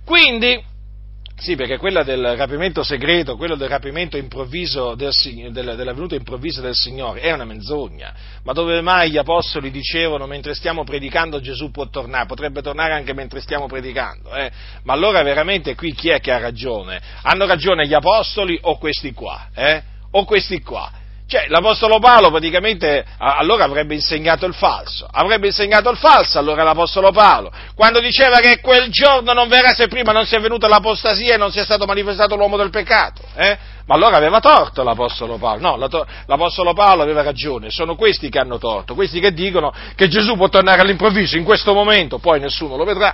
Quindi, 0.06 0.64
sì, 1.40 1.56
perché 1.56 1.78
quella 1.78 2.02
del 2.02 2.36
rapimento 2.36 2.82
segreto, 2.82 3.38
quello 3.38 3.56
del 3.56 3.70
rapimento 3.70 4.18
improvviso, 4.18 4.96
del, 4.96 5.14
della 5.52 5.94
venuta 5.94 6.16
improvvisa 6.16 6.62
del 6.62 6.74
Signore, 6.74 7.20
è 7.20 7.32
una 7.32 7.46
menzogna. 7.46 8.12
Ma 8.44 8.54
dove 8.54 8.82
mai 8.82 9.12
gli 9.12 9.18
apostoli 9.18 9.70
dicevano 9.70 10.26
mentre 10.26 10.56
stiamo 10.56 10.84
predicando 10.84 11.40
Gesù 11.40 11.70
può 11.70 11.88
tornare? 11.90 12.26
Potrebbe 12.26 12.64
tornare 12.64 12.94
anche 12.94 13.14
mentre 13.14 13.40
stiamo 13.42 13.68
predicando. 13.68 14.34
Eh? 14.34 14.52
Ma 14.84 14.94
allora 14.94 15.22
veramente 15.22 15.76
qui 15.76 15.94
chi 15.94 16.10
è 16.10 16.20
che 16.20 16.32
ha 16.32 16.40
ragione? 16.40 17.00
Hanno 17.22 17.46
ragione 17.46 17.86
gli 17.86 17.94
apostoli 17.94 18.58
o 18.60 18.80
questi 18.80 19.14
qua? 19.14 19.50
Eh? 19.54 19.84
O 20.12 20.26
questi 20.26 20.60
qua? 20.62 20.92
Cioè, 21.30 21.48
l'Apostolo 21.50 22.00
Paolo 22.00 22.30
praticamente 22.30 23.06
allora 23.18 23.66
avrebbe 23.66 23.94
insegnato 23.94 24.46
il 24.46 24.54
falso, 24.54 25.06
avrebbe 25.12 25.48
insegnato 25.48 25.90
il 25.90 25.98
falso 25.98 26.40
allora 26.40 26.64
l'Apostolo 26.64 27.12
Paolo, 27.12 27.52
quando 27.76 28.00
diceva 28.00 28.38
che 28.38 28.62
quel 28.62 28.90
giorno 28.90 29.34
non 29.34 29.50
verrà 29.50 29.74
se 29.74 29.90
prima 29.90 30.14
non 30.14 30.26
sia 30.26 30.40
venuta 30.40 30.70
l'apostasia 30.70 31.34
e 31.34 31.38
non 31.38 31.52
sia 31.52 31.66
stato 31.66 31.86
manifestato 31.86 32.38
l'uomo 32.38 32.56
del 32.56 32.70
peccato, 32.70 33.24
eh? 33.36 33.58
Ma 33.88 33.96
allora 33.96 34.16
aveva 34.16 34.40
torto 34.40 34.84
l'Apostolo 34.84 35.36
Paolo, 35.36 35.60
no, 35.60 36.06
l'Apostolo 36.28 36.72
Paolo 36.72 37.02
aveva 37.02 37.24
ragione, 37.24 37.72
sono 37.72 37.96
questi 37.96 38.30
che 38.30 38.40
hanno 38.40 38.58
torto, 38.58 38.96
questi 38.96 39.20
che 39.20 39.34
dicono 39.34 39.74
che 39.96 40.08
Gesù 40.08 40.38
può 40.38 40.48
tornare 40.48 40.80
all'improvviso 40.80 41.36
in 41.36 41.44
questo 41.44 41.74
momento, 41.74 42.20
poi 42.20 42.40
nessuno 42.40 42.78
lo 42.78 42.86
vedrà, 42.86 43.14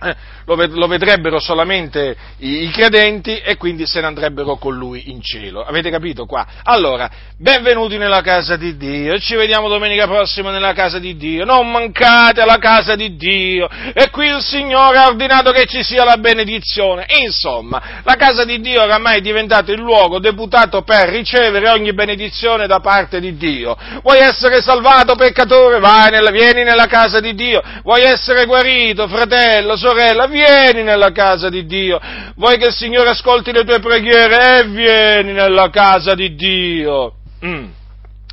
eh, 0.00 0.16
lo, 0.44 0.86
vedrebbero 0.86 1.40
solamente 1.40 2.16
i, 2.38 2.64
i, 2.64 2.70
credenti 2.70 3.36
e 3.36 3.56
quindi 3.56 3.86
se 3.86 4.00
ne 4.00 4.06
andrebbero 4.06 4.56
con 4.56 4.76
lui 4.76 5.10
in 5.10 5.20
cielo. 5.20 5.64
Avete 5.64 5.90
capito 5.90 6.24
qua? 6.24 6.46
Allora, 6.62 7.10
benvenuti 7.36 7.98
nella 7.98 8.20
casa 8.20 8.56
di 8.56 8.76
Dio, 8.76 9.18
ci 9.18 9.34
vediamo 9.34 9.68
domenica 9.68 10.06
prossima 10.06 10.50
nella 10.50 10.72
casa 10.72 10.98
di 10.98 11.16
Dio, 11.16 11.44
non 11.44 11.70
mancate 11.70 12.40
alla 12.40 12.58
casa 12.58 12.94
di 12.94 13.16
Dio 13.16 13.68
e 13.92 14.08
qui 14.10 14.26
il 14.28 14.40
Signore 14.40 14.98
ha 14.98 15.06
ordinato 15.06 15.50
che 15.50 15.66
ci 15.66 15.82
sia 15.82 16.04
la 16.04 16.16
benedizione. 16.16 17.06
Insomma, 17.24 18.00
la 18.04 18.14
casa 18.14 18.44
di 18.44 18.60
Dio 18.60 18.82
oramai 18.82 19.18
è 19.18 19.20
diventato 19.20 19.72
il 19.72 19.80
luogo 19.80 20.18
deputato 20.18 20.82
per 20.82 21.08
ricevere 21.08 21.68
ogni 21.68 21.92
benedizione 21.92 22.66
da 22.66 22.80
parte 22.80 23.20
di 23.20 23.36
Dio. 23.36 23.76
Vuoi 24.02 24.18
essere 24.18 24.60
salvato 24.60 25.14
peccatore? 25.14 25.80
Vai 25.80 26.10
nella, 26.10 26.30
vieni 26.30 26.62
nella 26.62 26.86
casa 26.86 27.20
di 27.20 27.34
Dio. 27.34 27.62
Vuoi 27.82 28.02
essere 28.02 28.44
guarito, 28.44 29.08
fratello, 29.08 29.76
sorella, 29.88 30.26
vieni 30.26 30.82
nella 30.82 31.12
casa 31.12 31.48
di 31.48 31.64
Dio. 31.64 31.98
Vuoi 32.36 32.58
che 32.58 32.66
il 32.66 32.72
Signore 32.72 33.10
ascolti 33.10 33.52
le 33.52 33.64
tue 33.64 33.78
preghiere? 33.78 34.36
E 34.36 34.58
eh, 34.58 34.64
vieni 34.64 35.32
nella 35.32 35.70
casa 35.70 36.14
di 36.14 36.34
Dio. 36.34 37.14
Mm. 37.44 37.66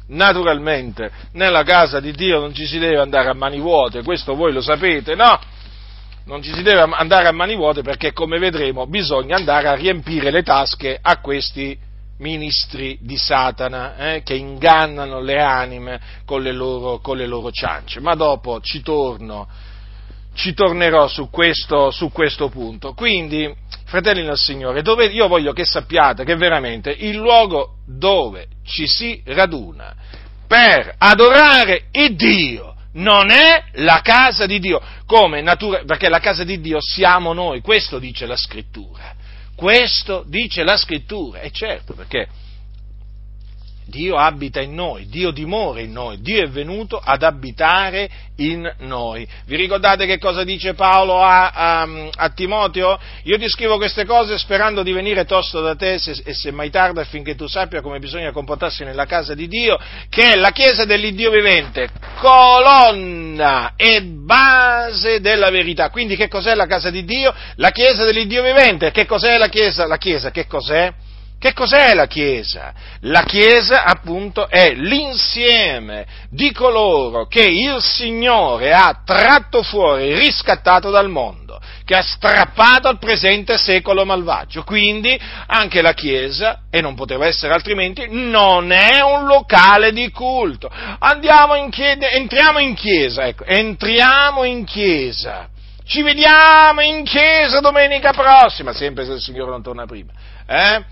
Naturalmente, 0.08 1.10
nella 1.34 1.64
casa 1.64 2.00
di 2.00 2.12
Dio 2.12 2.40
non 2.40 2.54
ci 2.54 2.66
si 2.66 2.78
deve 2.78 3.00
andare 3.00 3.30
a 3.30 3.34
mani 3.34 3.60
vuote, 3.60 4.04
questo 4.04 4.36
voi 4.36 4.54
lo 4.54 4.62
sapete, 4.62 5.16
no? 5.16 5.40
Non 6.26 6.42
ci 6.44 6.54
si 6.54 6.62
deve 6.62 6.82
andare 6.82 7.28
a 7.28 7.32
mani 7.32 7.56
vuote 7.56 7.82
perché, 7.82 8.12
come 8.12 8.38
vedremo, 8.38 8.86
bisogna 8.88 9.36
andare 9.36 9.68
a 9.68 9.74
riempire 9.74 10.32
le 10.32 10.44
tasche 10.44 10.98
a 11.02 11.20
questi 11.22 11.78
ministri 12.18 12.98
di 13.02 13.18
Satana 13.18 13.98
eh, 13.98 14.24
che 14.24 14.36
ingannano 14.36 15.20
le 15.22 15.42
anime 15.42 16.00
con 16.26 16.42
le, 16.42 16.52
loro, 16.52 17.00
con 17.00 17.18
le 17.18 17.28
loro 17.28 17.52
ciance. 17.52 18.00
Ma 18.00 18.16
dopo 18.16 18.60
ci 18.62 18.82
torno 18.82 19.48
ci 20.36 20.54
tornerò 20.54 21.08
su 21.08 21.30
questo, 21.30 21.90
su 21.92 22.12
questo 22.12 22.50
punto. 22.50 22.94
Quindi, 22.94 23.52
fratelli 23.86 24.24
del 24.24 24.38
Signore, 24.38 24.82
dove, 24.82 25.06
io 25.06 25.28
voglio 25.28 25.54
che 25.54 25.66
sappiate 25.66 26.24
che 26.24 26.36
veramente 26.36 26.92
il 26.92 27.16
luogo 27.16 27.78
dove 27.88 28.48
ci 28.64 28.86
si 28.88 29.22
raduna 29.26 29.96
per 30.48 30.94
adorare 30.98 31.86
il 31.92 32.16
Dio 32.16 32.74
non 32.94 33.30
è 33.30 33.64
la 33.74 34.02
casa 34.02 34.46
di 34.46 34.60
Dio, 34.60 34.82
come 35.06 35.42
natura, 35.42 35.84
perché 35.86 36.08
la 36.08 36.20
casa 36.20 36.44
di 36.44 36.62
Dio 36.62 36.78
siamo 36.80 37.34
noi, 37.34 37.62
questo 37.62 38.00
dice 38.00 38.26
la 38.26 38.38
scrittura. 38.38 39.14
Questo 39.56 40.24
dice 40.28 40.64
la 40.64 40.78
scrittura, 40.78 41.40
e 41.40 41.52
certo, 41.52 41.94
perché 41.94 42.28
Dio 43.88 44.16
abita 44.16 44.62
in 44.62 44.74
noi, 44.74 45.08
Dio 45.08 45.30
dimora 45.32 45.80
in 45.80 45.92
noi, 45.92 46.20
Dio 46.20 46.44
è 46.44 46.50
venuto 46.50 46.98
ad 46.98 47.22
abitare 47.22 48.10
in 48.38 48.70
noi. 48.80 49.28
Vi 49.46 49.56
ricordate 49.56 50.08
che 50.08 50.18
cosa 50.18 50.44
dice 50.44 50.74
Paolo 50.74 51.22
a, 51.22 51.50
a, 51.50 51.88
a 52.16 52.30
Timoteo? 52.30 53.00
Io 53.24 53.38
ti 53.38 53.48
scrivo 53.48 53.78
queste 53.78 54.06
cose 54.06 54.38
sperando 54.40 54.82
di 54.82 54.92
venire 54.92 55.26
tosto 55.26 55.62
da 55.62 55.76
te 55.76 56.00
se, 56.00 56.20
e 56.26 56.34
se 56.34 56.52
mai 56.52 56.72
tarda 56.72 57.02
affinché 57.02 57.36
tu 57.36 57.48
sappia 57.48 57.82
come 57.82 58.00
bisogna 58.00 58.32
comportarsi 58.32 58.84
nella 58.84 59.06
casa 59.06 59.36
di 59.36 59.48
Dio, 59.48 59.78
che 60.10 60.34
è 60.34 60.36
la 60.36 60.52
chiesa 60.52 60.86
dell'Iddio 60.86 61.30
vivente, 61.30 61.90
colonna 62.20 63.74
e 63.76 64.02
base 64.02 65.22
della 65.22 65.52
verità. 65.52 65.92
Quindi 65.92 66.16
che 66.16 66.28
cos'è 66.28 66.56
la 66.56 66.66
casa 66.66 66.90
di 66.90 67.06
Dio? 67.06 67.34
La 67.58 67.70
chiesa 67.70 68.04
dell'Iddio 68.04 68.42
vivente. 68.42 68.90
Che 68.90 69.06
cos'è 69.06 69.38
la 69.38 69.50
chiesa? 69.50 69.86
La 69.86 69.98
chiesa 69.98 70.32
che 70.32 70.48
cos'è? 70.48 70.92
Che 71.46 71.54
cos'è 71.54 71.94
la 71.94 72.08
Chiesa? 72.08 72.74
La 73.02 73.22
Chiesa, 73.22 73.84
appunto, 73.84 74.50
è 74.50 74.74
l'insieme 74.74 76.08
di 76.32 76.52
coloro 76.52 77.28
che 77.28 77.46
il 77.46 77.84
Signore 77.84 78.74
ha 78.74 79.04
tratto 79.06 79.62
fuori, 79.62 80.18
riscattato 80.18 80.90
dal 80.90 81.08
mondo, 81.08 81.62
che 81.86 81.94
ha 81.94 82.02
strappato 82.02 82.88
al 82.88 82.98
presente 82.98 83.60
secolo 83.60 84.06
malvagio. 84.06 84.64
Quindi 84.64 85.16
anche 85.46 85.84
la 85.84 85.94
Chiesa, 85.94 86.62
e 86.72 86.82
non 86.82 86.96
poteva 86.96 87.28
essere 87.28 87.54
altrimenti, 87.54 88.08
non 88.10 88.72
è 88.72 89.02
un 89.02 89.28
locale 89.28 89.92
di 89.92 90.10
culto. 90.10 90.68
Andiamo 90.98 91.54
in 91.54 91.70
chiesa, 91.70 92.10
entriamo 92.10 92.58
in 92.58 92.74
Chiesa, 92.74 93.28
ecco, 93.28 93.44
entriamo 93.44 94.46
in 94.46 94.66
Chiesa. 94.66 95.50
Ci 95.86 96.02
vediamo 96.02 96.82
in 96.82 97.04
chiesa 97.04 97.60
domenica 97.60 98.12
prossima, 98.12 98.74
sempre 98.74 99.06
se 99.06 99.12
il 99.12 99.22
Signore 99.22 99.52
non 99.52 99.62
torna 99.62 99.86
prima. 99.86 100.12
Eh? 100.48 100.84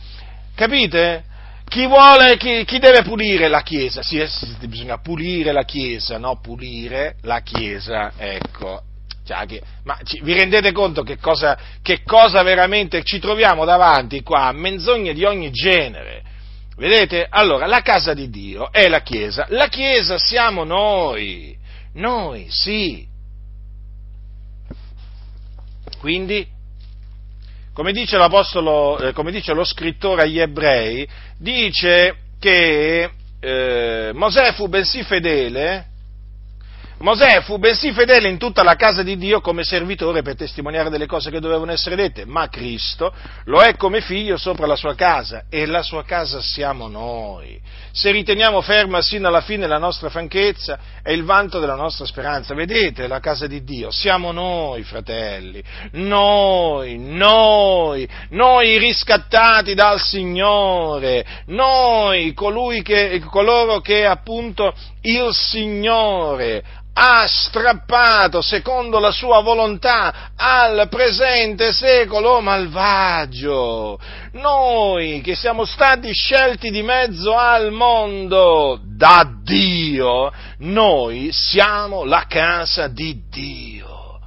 Capite? 0.56 1.24
Chi 1.68 1.88
vuole, 1.88 2.38
chi, 2.38 2.66
chi 2.66 2.78
deve 2.78 3.02
pulire 3.02 3.48
la 3.48 3.62
Chiesa? 3.62 4.04
Sì, 4.04 4.24
sì, 4.28 4.68
bisogna 4.68 5.00
pulire 5.00 5.52
la 5.52 5.64
Chiesa, 5.64 6.18
no? 6.18 6.40
Pulire 6.40 7.16
la 7.22 7.40
Chiesa, 7.42 8.12
ecco. 8.16 8.84
Cioè, 9.26 9.62
ma 9.84 9.98
ci, 10.04 10.20
vi 10.22 10.34
rendete 10.34 10.72
conto 10.72 11.02
che 11.02 11.18
cosa, 11.18 11.58
che 11.82 12.04
cosa 12.04 12.44
veramente 12.44 13.04
ci 13.04 13.20
troviamo 13.20 13.66
davanti 13.66 14.22
qua? 14.22 14.52
Menzogne 14.52 15.14
di 15.14 15.24
ogni 15.24 15.50
genere. 15.50 16.22
Vedete? 16.76 17.26
Allora, 17.30 17.66
la 17.66 17.82
casa 17.82 18.14
di 18.14 18.30
Dio 18.30 18.72
è 18.72 18.88
la 18.90 19.02
Chiesa. 19.02 19.46
La 19.50 19.68
Chiesa 19.68 20.18
siamo 20.18 20.64
noi. 20.64 21.58
Noi, 21.94 22.48
sì. 22.50 23.08
Quindi 26.00 26.46
come 27.74 27.92
dice 27.92 28.18
eh, 29.00 29.14
come 29.14 29.32
dice 29.32 29.54
lo 29.54 29.64
scrittore 29.64 30.24
agli 30.24 30.40
ebrei, 30.40 31.08
dice 31.38 32.16
che 32.40 33.10
eh, 33.40 34.12
Mosè 34.14 34.54
fu 34.54 34.68
bensì 34.68 35.04
fedele 35.04 35.88
Mosè 37.04 37.42
fu 37.42 37.58
bensì 37.58 37.92
fedele 37.92 38.30
in 38.30 38.38
tutta 38.38 38.64
la 38.64 38.76
casa 38.76 39.04
di 39.04 39.18
Dio 39.18 39.42
come 39.42 39.66
servitore 39.66 40.22
per 40.22 40.38
testimoniare 40.38 40.90
delle 40.90 41.06
cose 41.06 41.30
che 41.30 41.42
dovevano 41.42 41.74
essere 41.74 41.98
dette, 41.98 42.24
ma 42.24 42.48
Cristo 42.48 43.14
lo 43.44 43.60
è 43.62 43.76
come 43.76 44.00
figlio 44.00 44.38
sopra 44.38 44.66
la 44.66 44.78
sua 44.78 44.96
casa 44.96 45.44
e 45.50 45.66
la 45.66 45.82
sua 45.84 46.06
casa 46.06 46.42
siamo 46.42 46.88
noi. 46.88 47.60
Se 47.92 48.10
riteniamo 48.10 48.62
ferma 48.62 49.02
sino 49.02 49.28
alla 49.28 49.42
fine 49.42 49.68
la 49.68 49.80
nostra 49.80 50.10
franchezza 50.10 50.80
è 51.04 51.12
il 51.12 51.26
vanto 51.26 51.60
della 51.60 51.76
nostra 51.76 52.06
speranza. 52.06 52.56
Vedete 52.56 53.06
la 53.08 53.20
casa 53.20 53.48
di 53.48 53.66
Dio? 53.66 53.92
Siamo 53.92 54.32
noi, 54.32 54.84
fratelli, 54.84 55.62
noi, 55.92 56.98
noi, 56.98 58.08
noi 58.30 58.78
riscattati 58.78 59.74
dal 59.74 60.00
Signore, 60.00 61.26
noi, 61.48 62.34
colui 62.34 62.82
che, 62.82 63.22
coloro 63.30 63.82
che 63.82 64.06
appunto 64.06 64.74
il 65.04 65.30
Signore 65.34 66.64
ha 66.96 67.26
strappato 67.28 68.42
secondo 68.42 69.00
la 69.00 69.12
sua 69.12 69.42
volontà 69.42 70.32
al 70.36 70.88
presente 70.90 71.74
secolo 71.74 72.40
malvagio. 72.40 74.00
Noi 74.34 75.22
che 75.22 75.36
siamo 75.36 75.66
stati 75.66 76.14
scelti 76.14 76.70
di 76.70 76.84
mezzo 76.84 77.36
al 77.36 77.72
mondo 77.72 78.80
da 78.84 79.28
Dio, 79.44 80.32
noi 80.60 81.32
siamo 81.32 82.04
la 82.04 82.26
casa 82.28 82.88
di 82.88 83.24
Dio. 83.28 84.20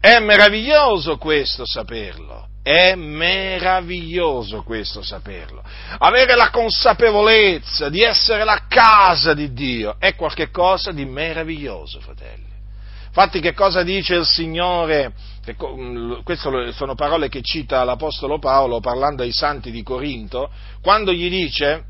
È 0.00 0.18
meraviglioso 0.20 1.18
questo 1.18 1.66
saperlo. 1.66 2.46
È 2.62 2.94
meraviglioso 2.94 4.62
questo 4.62 5.02
saperlo. 5.02 5.62
Avere 5.98 6.34
la 6.36 6.50
consapevolezza 6.50 7.88
di 7.88 8.02
essere 8.02 8.44
la 8.44 8.64
casa 8.68 9.32
di 9.32 9.52
Dio 9.52 9.96
è 9.98 10.14
qualcosa 10.14 10.92
di 10.92 11.06
meraviglioso, 11.06 12.00
fratelli. 12.00 12.46
Infatti 13.06 13.40
che 13.40 13.54
cosa 13.54 13.82
dice 13.82 14.16
il 14.16 14.26
Signore? 14.26 15.12
Mm, 15.64 16.20
queste 16.24 16.72
sono 16.72 16.94
parole 16.94 17.28
che 17.28 17.40
cita 17.40 17.82
l'Apostolo 17.82 18.38
Paolo 18.38 18.80
parlando 18.80 19.22
ai 19.22 19.32
santi 19.32 19.70
di 19.70 19.82
Corinto, 19.82 20.50
quando 20.82 21.12
gli 21.12 21.28
dice, 21.30 21.84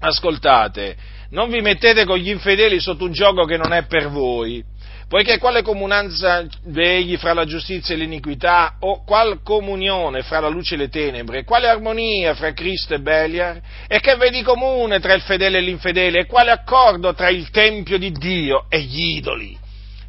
ascoltate, 0.00 0.96
non 1.30 1.50
vi 1.50 1.60
mettete 1.60 2.06
con 2.06 2.16
gli 2.16 2.30
infedeli 2.30 2.80
sotto 2.80 3.04
un 3.04 3.12
gioco 3.12 3.44
che 3.44 3.58
non 3.58 3.72
è 3.72 3.84
per 3.84 4.08
voi 4.08 4.64
Poiché 5.08 5.38
quale 5.38 5.62
comunanza 5.62 6.46
vegli 6.64 7.16
fra 7.16 7.32
la 7.32 7.46
giustizia 7.46 7.94
e 7.94 7.98
l'iniquità, 7.98 8.74
o 8.80 9.02
qual 9.04 9.40
comunione 9.42 10.20
fra 10.20 10.38
la 10.38 10.48
luce 10.48 10.74
e 10.74 10.76
le 10.76 10.90
tenebre, 10.90 11.44
quale 11.44 11.66
armonia 11.66 12.34
fra 12.34 12.52
Cristo 12.52 12.92
e 12.92 13.00
Beliar, 13.00 13.58
e 13.86 14.00
che 14.00 14.16
vedi 14.16 14.42
comune 14.42 15.00
tra 15.00 15.14
il 15.14 15.22
fedele 15.22 15.58
e 15.58 15.60
l'infedele, 15.62 16.20
e 16.20 16.26
quale 16.26 16.50
accordo 16.50 17.14
tra 17.14 17.30
il 17.30 17.48
Tempio 17.48 17.96
di 17.96 18.12
Dio 18.12 18.66
e 18.68 18.80
gli 18.80 19.16
idoli? 19.16 19.58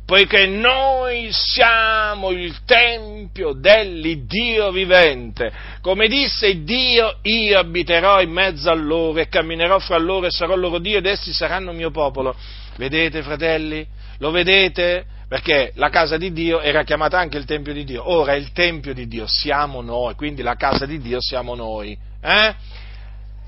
Poiché 0.10 0.48
noi 0.48 1.30
siamo 1.32 2.32
il 2.32 2.64
Tempio 2.66 3.54
dell'Iddio 3.54 4.72
vivente. 4.72 5.52
Come 5.82 6.08
disse 6.08 6.64
Dio, 6.64 7.20
io 7.22 7.60
abiterò 7.60 8.20
in 8.20 8.32
mezzo 8.32 8.72
a 8.72 8.74
loro 8.74 9.20
e 9.20 9.28
camminerò 9.28 9.78
fra 9.78 10.00
loro 10.00 10.26
e 10.26 10.32
sarò 10.32 10.56
loro 10.56 10.80
Dio 10.80 10.98
ed 10.98 11.06
essi 11.06 11.32
saranno 11.32 11.74
mio 11.74 11.92
popolo. 11.92 12.36
Vedete, 12.78 13.22
fratelli? 13.22 13.86
Lo 14.18 14.32
vedete? 14.32 15.06
Perché 15.28 15.74
la 15.76 15.90
casa 15.90 16.18
di 16.18 16.34
Dio 16.34 16.60
era 16.60 16.82
chiamata 16.82 17.20
anche 17.20 17.38
il 17.38 17.46
Tempio 17.46 17.74
di 17.74 17.84
Dio. 17.84 18.10
Ora 18.12 18.34
il 18.34 18.52
Tempio 18.52 18.96
di 18.96 19.08
Dio 19.08 19.28
siamo 19.28 19.82
noi, 19.82 20.16
quindi 20.16 20.42
la 20.42 20.56
casa 20.56 20.88
di 20.88 20.98
Dio 20.98 21.22
siamo 21.22 21.54
noi. 21.54 21.96
Eh? 22.20 22.56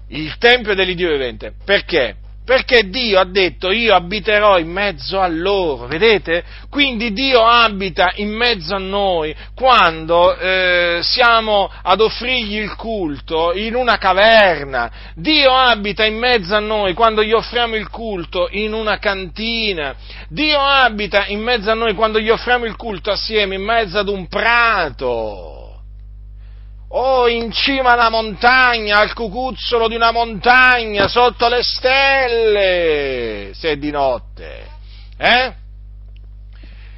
Il 0.09 0.37
Tempio 0.37 0.75
dell'Iddio 0.75 1.09
vivente. 1.09 1.53
Perché? 1.65 2.17
Perché 2.43 2.89
Dio 2.89 3.19
ha 3.19 3.25
detto 3.25 3.71
io 3.71 3.93
abiterò 3.93 4.57
in 4.57 4.69
mezzo 4.69 5.19
a 5.19 5.27
loro, 5.27 5.85
vedete? 5.85 6.43
Quindi 6.69 7.13
Dio 7.13 7.45
abita 7.45 8.11
in 8.15 8.29
mezzo 8.29 8.75
a 8.75 8.79
noi 8.79 9.35
quando 9.55 10.35
eh, 10.37 10.99
siamo 11.03 11.71
ad 11.81 12.01
offrirgli 12.01 12.57
il 12.57 12.75
culto 12.75 13.53
in 13.53 13.75
una 13.75 13.97
caverna, 13.97 14.91
Dio 15.15 15.53
abita 15.55 16.03
in 16.05 16.17
mezzo 16.17 16.55
a 16.55 16.59
noi 16.59 16.93
quando 16.93 17.23
gli 17.23 17.33
offriamo 17.33 17.75
il 17.75 17.89
culto 17.89 18.47
in 18.51 18.73
una 18.73 18.97
cantina, 18.97 19.95
Dio 20.27 20.59
abita 20.59 21.25
in 21.27 21.41
mezzo 21.41 21.69
a 21.69 21.75
noi 21.75 21.93
quando 21.93 22.19
gli 22.19 22.29
offriamo 22.29 22.65
il 22.65 22.75
culto 22.75 23.11
assieme 23.11 23.55
in 23.55 23.63
mezzo 23.63 23.99
ad 23.99 24.07
un 24.07 24.27
prato 24.27 25.50
o 26.93 27.27
in 27.27 27.51
cima 27.51 27.91
alla 27.91 28.09
montagna, 28.09 28.99
al 28.99 29.13
cucuzzolo 29.13 29.87
di 29.87 29.95
una 29.95 30.11
montagna, 30.11 31.07
sotto 31.07 31.47
le 31.47 31.63
stelle, 31.63 33.51
se 33.53 33.71
è 33.71 33.77
di 33.77 33.91
notte. 33.91 34.67
Eh? 35.17 35.53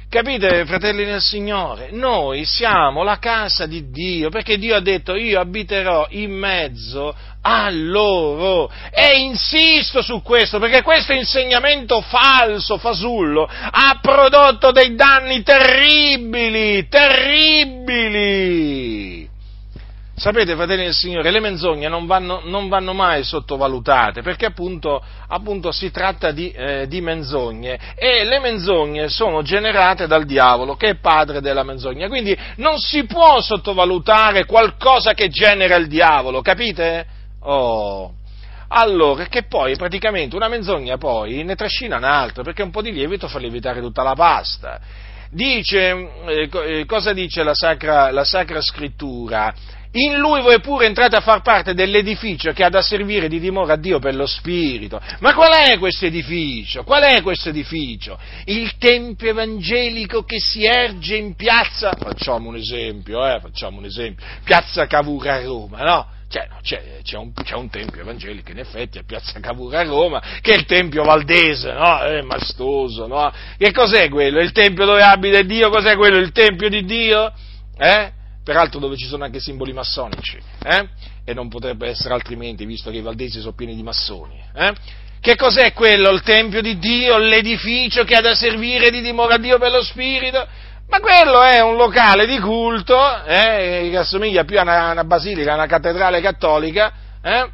Capite, 0.08 0.64
fratelli 0.64 1.04
nel 1.04 1.20
Signore? 1.20 1.90
Noi 1.90 2.44
siamo 2.44 3.02
la 3.02 3.18
casa 3.18 3.66
di 3.66 3.90
Dio, 3.90 4.30
perché 4.30 4.58
Dio 4.58 4.76
ha 4.76 4.80
detto 4.80 5.16
io 5.16 5.40
abiterò 5.40 6.06
in 6.10 6.30
mezzo 6.30 7.12
a 7.42 7.68
loro. 7.70 8.70
E 8.92 9.18
insisto 9.18 10.02
su 10.02 10.22
questo, 10.22 10.60
perché 10.60 10.82
questo 10.82 11.12
insegnamento 11.12 12.00
falso, 12.00 12.78
fasullo, 12.78 13.48
ha 13.50 13.98
prodotto 14.00 14.70
dei 14.70 14.94
danni 14.94 15.42
terribili, 15.42 16.86
terribili. 16.88 18.54
Sapete, 20.24 20.54
fratelli 20.54 20.84
del 20.84 20.94
Signore, 20.94 21.30
le 21.30 21.38
menzogne 21.38 21.86
non 21.86 22.06
vanno, 22.06 22.40
non 22.44 22.70
vanno 22.70 22.94
mai 22.94 23.24
sottovalutate, 23.24 24.22
perché 24.22 24.46
appunto, 24.46 25.04
appunto 25.28 25.70
si 25.70 25.90
tratta 25.90 26.30
di, 26.30 26.50
eh, 26.50 26.86
di, 26.88 27.02
menzogne 27.02 27.78
e 27.94 28.24
le 28.24 28.40
menzogne 28.40 29.10
sono 29.10 29.42
generate 29.42 30.06
dal 30.06 30.24
diavolo, 30.24 30.76
che 30.76 30.88
è 30.88 30.94
padre 30.94 31.42
della 31.42 31.62
menzogna. 31.62 32.08
Quindi 32.08 32.34
non 32.56 32.78
si 32.78 33.04
può 33.04 33.42
sottovalutare 33.42 34.46
qualcosa 34.46 35.12
che 35.12 35.28
genera 35.28 35.76
il 35.76 35.88
diavolo, 35.88 36.40
capite? 36.40 37.06
Oh. 37.40 38.10
Allora, 38.68 39.26
che 39.26 39.42
poi 39.42 39.76
praticamente 39.76 40.36
una 40.36 40.48
menzogna 40.48 40.96
poi 40.96 41.44
ne 41.44 41.54
trascina 41.54 41.98
un'altra, 41.98 42.42
perché 42.42 42.62
un 42.62 42.70
po' 42.70 42.80
di 42.80 42.92
lievito 42.92 43.28
fa 43.28 43.38
lievitare 43.38 43.82
tutta 43.82 44.02
la 44.02 44.14
pasta 44.14 44.80
dice, 45.34 46.10
eh, 46.26 46.48
eh, 46.50 46.84
cosa 46.86 47.12
dice 47.12 47.42
la 47.42 47.54
Sacra, 47.54 48.10
la 48.10 48.24
Sacra 48.24 48.60
Scrittura? 48.62 49.52
In 49.96 50.16
lui 50.16 50.40
voi 50.40 50.60
pure 50.60 50.86
entrate 50.86 51.14
a 51.14 51.20
far 51.20 51.40
parte 51.42 51.72
dell'edificio 51.72 52.52
che 52.52 52.64
ha 52.64 52.68
da 52.68 52.82
servire 52.82 53.28
di 53.28 53.38
dimora 53.38 53.74
a 53.74 53.76
Dio 53.76 54.00
per 54.00 54.16
lo 54.16 54.26
Spirito. 54.26 55.00
Ma 55.20 55.34
qual 55.34 55.52
è 55.52 55.78
questo 55.78 56.06
edificio? 56.06 56.82
Qual 56.82 57.02
è 57.02 57.22
questo 57.22 57.50
edificio? 57.50 58.18
Il 58.46 58.76
Tempio 58.78 59.30
Evangelico 59.30 60.24
che 60.24 60.40
si 60.40 60.64
erge 60.64 61.14
in 61.14 61.36
piazza, 61.36 61.92
facciamo 61.96 62.48
un 62.48 62.56
esempio, 62.56 63.24
eh, 63.24 63.38
facciamo 63.40 63.78
un 63.78 63.84
esempio, 63.84 64.24
piazza 64.42 64.86
Cavour 64.88 65.28
a 65.28 65.42
Roma, 65.42 65.82
no? 65.82 66.08
C'è, 66.28 66.48
c'è, 66.62 66.82
c'è, 67.04 67.16
un, 67.16 67.32
c'è, 67.32 67.54
un, 67.54 67.70
tempio 67.70 68.00
evangelico 68.00 68.50
in 68.50 68.58
effetti 68.58 68.98
a 68.98 69.04
Piazza 69.06 69.38
Cavour 69.38 69.76
a 69.76 69.84
Roma, 69.84 70.20
che 70.40 70.54
è 70.54 70.56
il 70.56 70.64
tempio 70.64 71.04
valdese, 71.04 71.72
no? 71.72 72.00
È 72.00 72.20
maestoso, 72.22 73.06
no? 73.06 73.30
Che 73.56 73.70
cos'è 73.70 74.08
quello? 74.08 74.40
Il 74.40 74.50
tempio 74.50 74.84
dove 74.84 75.02
abita 75.02 75.40
Dio? 75.42 75.70
Cos'è 75.70 75.94
quello? 75.94 76.16
Il 76.16 76.32
tempio 76.32 76.68
di 76.68 76.84
Dio? 76.84 77.32
Eh? 77.78 78.22
Peraltro 78.44 78.78
dove 78.78 78.96
ci 78.96 79.06
sono 79.06 79.24
anche 79.24 79.40
simboli 79.40 79.72
massonici, 79.72 80.38
eh? 80.62 80.88
e 81.24 81.32
non 81.32 81.48
potrebbe 81.48 81.88
essere 81.88 82.12
altrimenti, 82.14 82.66
visto 82.66 82.90
che 82.90 82.98
i 82.98 83.02
valdesi 83.02 83.40
sono 83.40 83.54
pieni 83.54 83.74
di 83.74 83.82
massoni. 83.82 84.38
Eh? 84.54 84.72
Che 85.20 85.36
cos'è 85.36 85.72
quello? 85.72 86.10
Il 86.10 86.20
Tempio 86.20 86.60
di 86.60 86.78
Dio, 86.78 87.16
l'edificio 87.16 88.04
che 88.04 88.14
ha 88.14 88.20
da 88.20 88.34
servire 88.34 88.90
di 88.90 89.00
dimora 89.00 89.36
a 89.36 89.38
Dio 89.38 89.58
per 89.58 89.70
lo 89.70 89.82
Spirito? 89.82 90.46
Ma 90.88 91.00
quello 91.00 91.42
è 91.42 91.62
un 91.62 91.76
locale 91.76 92.26
di 92.26 92.38
culto, 92.38 93.24
eh, 93.24 93.88
che 93.90 93.96
assomiglia 93.96 94.44
più 94.44 94.58
a 94.58 94.62
una, 94.62 94.90
una 94.90 95.04
basilica, 95.04 95.52
a 95.52 95.54
una 95.54 95.66
cattedrale 95.66 96.20
cattolica, 96.20 96.92
eh? 97.22 97.48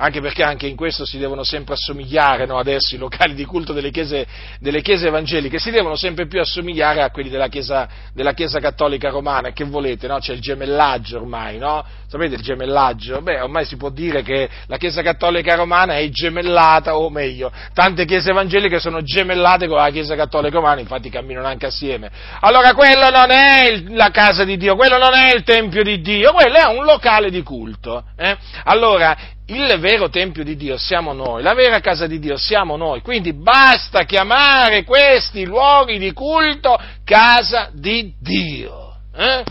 Anche 0.00 0.20
perché 0.20 0.42
anche 0.42 0.66
in 0.66 0.76
questo 0.76 1.04
si 1.04 1.18
devono 1.18 1.44
sempre 1.44 1.74
assomigliare 1.74 2.46
no, 2.46 2.58
adesso 2.58 2.94
i 2.94 2.98
locali 2.98 3.34
di 3.34 3.44
culto 3.44 3.74
delle 3.74 3.90
chiese, 3.90 4.26
delle 4.58 4.80
chiese, 4.80 5.08
evangeliche, 5.08 5.58
si 5.58 5.70
devono 5.70 5.94
sempre 5.94 6.26
più 6.26 6.40
assomigliare 6.40 7.02
a 7.02 7.10
quelli 7.10 7.28
della 7.28 7.48
Chiesa, 7.48 7.88
della 8.14 8.32
chiesa 8.32 8.60
cattolica 8.60 9.10
romana, 9.10 9.52
che 9.52 9.64
volete, 9.64 10.06
no? 10.06 10.18
c'è 10.18 10.32
il 10.32 10.40
gemellaggio 10.40 11.18
ormai, 11.18 11.58
no? 11.58 11.84
sapete 12.06 12.36
il 12.36 12.40
gemellaggio? 12.40 13.20
Beh, 13.20 13.40
ormai 13.40 13.64
si 13.66 13.76
può 13.76 13.90
dire 13.90 14.22
che 14.22 14.48
la 14.66 14.78
Chiesa 14.78 15.02
cattolica 15.02 15.54
romana 15.54 15.96
è 15.96 16.08
gemellata, 16.08 16.96
o 16.96 17.10
meglio, 17.10 17.52
tante 17.74 18.04
chiese 18.04 18.30
evangeliche 18.30 18.80
sono 18.80 19.02
gemellate 19.02 19.66
con 19.66 19.76
la 19.76 19.90
Chiesa 19.90 20.16
cattolica 20.16 20.56
romana, 20.56 20.80
infatti 20.80 21.10
camminano 21.10 21.46
anche 21.46 21.66
assieme. 21.66 22.10
Allora 22.40 22.72
quello 22.74 23.10
non 23.10 23.30
è 23.30 23.82
la 23.90 24.10
casa 24.10 24.44
di 24.44 24.56
Dio, 24.56 24.76
quello 24.76 24.96
non 24.96 25.12
è 25.12 25.34
il 25.34 25.42
Tempio 25.42 25.82
di 25.82 26.00
Dio, 26.00 26.32
quello 26.32 26.56
è 26.56 26.64
un 26.66 26.84
locale 26.84 27.30
di 27.30 27.42
culto. 27.42 28.04
Eh? 28.16 28.36
Allora, 28.64 29.16
il 29.50 29.78
vero 29.78 30.08
Tempio 30.08 30.44
di 30.44 30.56
Dio 30.56 30.76
siamo 30.76 31.12
noi, 31.12 31.42
la 31.42 31.54
vera 31.54 31.80
casa 31.80 32.06
di 32.06 32.18
Dio 32.18 32.36
siamo 32.36 32.76
noi, 32.76 33.00
quindi 33.00 33.32
basta 33.32 34.04
chiamare 34.04 34.84
questi 34.84 35.44
luoghi 35.44 35.98
di 35.98 36.12
culto 36.12 36.78
casa 37.04 37.70
di 37.72 38.14
Dio. 38.20 38.94
Eh? 39.14 39.42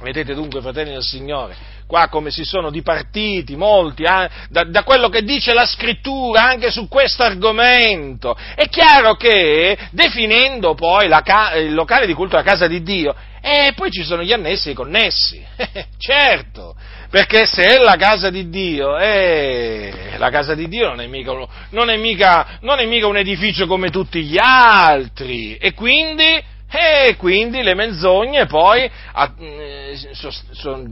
Vedete 0.00 0.34
dunque, 0.34 0.60
fratelli 0.60 0.92
del 0.92 1.02
Signore, 1.02 1.56
qua 1.88 2.06
come 2.08 2.30
si 2.30 2.44
sono 2.44 2.70
dipartiti 2.70 3.56
molti 3.56 4.04
eh, 4.04 4.30
da, 4.48 4.62
da, 4.64 4.84
quello 4.84 5.08
che 5.08 5.24
dice 5.24 5.52
la 5.52 5.66
scrittura 5.66 6.44
anche 6.44 6.70
su 6.70 6.86
questo 6.86 7.24
argomento. 7.24 8.36
È 8.54 8.68
chiaro 8.68 9.14
che 9.14 9.76
definendo 9.90 10.74
poi 10.74 11.08
la, 11.08 11.24
il 11.56 11.74
locale 11.74 12.06
di 12.06 12.12
culto 12.12 12.36
la 12.36 12.44
casa 12.44 12.68
di 12.68 12.82
Dio, 12.82 13.12
e 13.40 13.72
poi 13.74 13.90
ci 13.90 14.04
sono 14.04 14.22
gli 14.22 14.32
annessi 14.32 14.68
e 14.68 14.72
i 14.72 14.74
connessi, 14.74 15.44
certo, 15.98 16.76
perché 17.10 17.46
se 17.46 17.64
è 17.64 17.78
la 17.78 17.96
casa 17.96 18.28
di 18.30 18.48
Dio, 18.48 18.98
eh, 18.98 20.14
la 20.18 20.30
casa 20.30 20.54
di 20.54 20.68
Dio 20.68 20.88
non 20.88 21.00
è, 21.00 21.06
mica, 21.06 21.32
non, 21.70 21.88
è 21.88 21.96
mica, 21.96 22.58
non 22.60 22.78
è 22.78 22.86
mica 22.86 23.06
un 23.06 23.16
edificio 23.16 23.66
come 23.66 23.90
tutti 23.90 24.22
gli 24.22 24.38
altri, 24.38 25.56
e 25.56 25.72
quindi 25.72 26.42
e 26.70 27.16
quindi 27.16 27.62
le 27.62 27.74
menzogne 27.74 28.44
poi, 28.44 28.82
eh, 28.82 29.98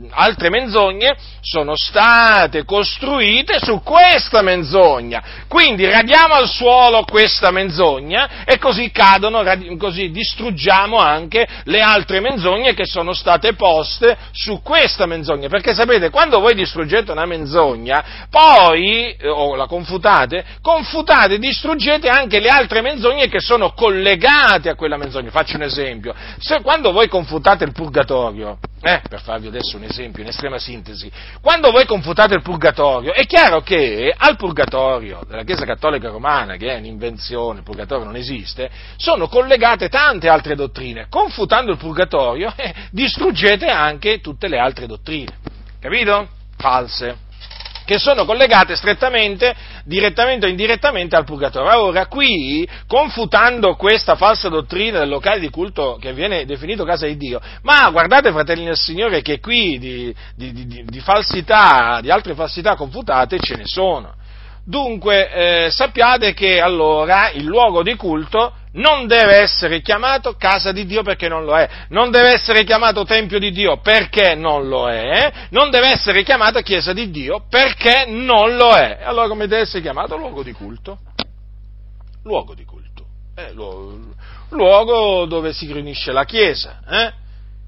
altre 0.09 0.49
menzogne 0.49 1.15
sono 1.41 1.73
state 1.75 2.65
costruite 2.65 3.59
su 3.59 3.81
questa 3.83 4.41
menzogna. 4.41 5.45
Quindi 5.47 5.85
radiamo 5.85 6.33
al 6.33 6.47
suolo 6.47 7.03
questa 7.03 7.51
menzogna 7.51 8.43
e 8.43 8.57
così 8.57 8.89
cadono, 8.89 9.43
così 9.77 10.09
distruggiamo 10.09 10.97
anche 10.97 11.47
le 11.65 11.81
altre 11.81 12.21
menzogne 12.21 12.73
che 12.73 12.85
sono 12.85 13.13
state 13.13 13.53
poste 13.53 14.17
su 14.31 14.61
questa 14.63 15.05
menzogna. 15.05 15.47
Perché 15.47 15.75
sapete, 15.75 16.09
quando 16.09 16.39
voi 16.39 16.55
distruggete 16.55 17.11
una 17.11 17.25
menzogna, 17.25 18.27
poi, 18.31 19.11
eh, 19.11 19.29
o 19.29 19.55
la 19.55 19.67
confutate, 19.67 20.43
confutate 20.61 21.37
distruggete 21.37 22.09
anche 22.09 22.39
le 22.39 22.49
altre 22.49 22.81
menzogne 22.81 23.27
che 23.29 23.39
sono 23.39 23.73
collegate 23.73 24.69
a 24.69 24.75
quella 24.75 24.97
menzogna. 24.97 25.29
Faccio 25.29 25.55
un 25.55 25.66
esempio. 25.67 26.13
Se, 26.39 26.61
quando 26.61 26.91
voi 26.91 27.07
confutate 27.07 27.63
il 27.63 27.71
purgatorio, 27.71 28.57
eh, 28.81 29.01
per 29.07 29.21
farvi 29.21 29.47
adesso 29.47 29.77
un 29.77 29.83
esempio 29.83 30.23
in 30.23 30.29
estrema 30.29 30.57
sintesi, 30.57 31.11
quando 31.41 31.71
voi 31.71 31.85
confutate 31.85 32.35
il 32.35 32.41
purgatorio, 32.41 33.13
è 33.13 33.25
chiaro 33.25 33.61
che 33.61 34.13
al 34.15 34.35
purgatorio 34.35 35.23
della 35.27 35.43
Chiesa 35.43 35.65
Cattolica 35.65 36.09
Romana, 36.09 36.55
che 36.55 36.73
è 36.73 36.77
un'invenzione, 36.77 37.59
il 37.59 37.63
purgatorio 37.63 38.05
non 38.05 38.15
esiste, 38.15 38.69
sono 38.95 39.27
collegate 39.27 39.89
tante 39.89 40.29
altre 40.29 40.55
dottrine. 40.55 41.07
Confutando 41.09 41.71
il 41.71 41.77
purgatorio, 41.77 42.51
eh, 42.55 42.73
distruggete 42.91 43.67
anche 43.67 44.19
tutte 44.19 44.47
le 44.47 44.57
altre 44.57 44.87
dottrine. 44.87 45.37
Capito? 45.79 46.29
False 46.57 47.25
che 47.87 47.99
sono 47.99 48.25
collegate 48.25 48.75
strettamente, 48.75 49.55
direttamente 49.85 50.45
o 50.45 50.49
indirettamente 50.49 51.15
al 51.15 51.23
purgatorio. 51.23 51.83
Ora, 51.83 52.07
qui, 52.07 52.67
confutando 52.85 53.77
questa 53.77 54.15
falsa 54.15 54.49
dottrina 54.49 54.99
del 54.99 55.07
locale 55.07 55.39
di 55.39 55.49
culto 55.49 55.97
che 55.97 56.11
viene 56.11 56.43
definito 56.43 56.83
casa 56.83 57.05
di 57.05 57.15
Dio, 57.15 57.39
ma 57.61 57.89
guardate, 57.89 58.33
fratelli 58.33 58.65
del 58.65 58.75
Signore, 58.75 59.21
che 59.21 59.39
qui 59.39 59.79
di, 59.79 60.13
di, 60.35 60.51
di, 60.51 60.83
di 60.83 60.99
falsità, 60.99 61.99
di 62.01 62.11
altre 62.11 62.33
falsità 62.35 62.75
confutate 62.75 63.39
ce 63.39 63.55
ne 63.55 63.65
sono. 63.65 64.15
Dunque 64.65 65.31
eh, 65.31 65.71
sappiate 65.71 66.33
che 66.33 66.59
allora 66.59 67.31
il 67.31 67.45
luogo 67.45 67.83
di 67.83 67.95
culto 67.95 68.53
non 68.77 69.07
deve 69.07 69.37
essere 69.37 69.81
chiamato 69.81 70.35
casa 70.35 70.71
di 70.71 70.85
Dio 70.85 71.03
perché 71.03 71.27
non 71.27 71.45
lo 71.45 71.57
è, 71.57 71.69
non 71.89 72.09
deve 72.09 72.33
essere 72.33 72.63
chiamato 72.63 73.05
Tempio 73.05 73.39
di 73.39 73.51
Dio 73.51 73.77
perché 73.77 74.35
non 74.35 74.67
lo 74.67 74.89
è, 74.89 75.31
non 75.51 75.69
deve 75.69 75.89
essere 75.89 76.23
chiamata 76.23 76.61
Chiesa 76.61 76.93
di 76.93 77.09
Dio 77.09 77.45
perché 77.49 78.05
non 78.07 78.55
lo 78.55 78.75
è. 78.75 78.99
Allora 79.03 79.27
come 79.27 79.47
deve 79.47 79.61
essere 79.63 79.81
chiamato 79.81 80.17
luogo 80.17 80.43
di 80.43 80.51
culto? 80.51 80.99
Luogo 82.23 82.53
di 82.53 82.65
culto, 82.65 83.05
eh, 83.35 83.53
luogo, 83.53 83.99
luogo 84.49 85.25
dove 85.25 85.53
si 85.53 85.71
riunisce 85.71 86.11
la 86.11 86.25
Chiesa, 86.25 86.81
eh? 86.89 87.13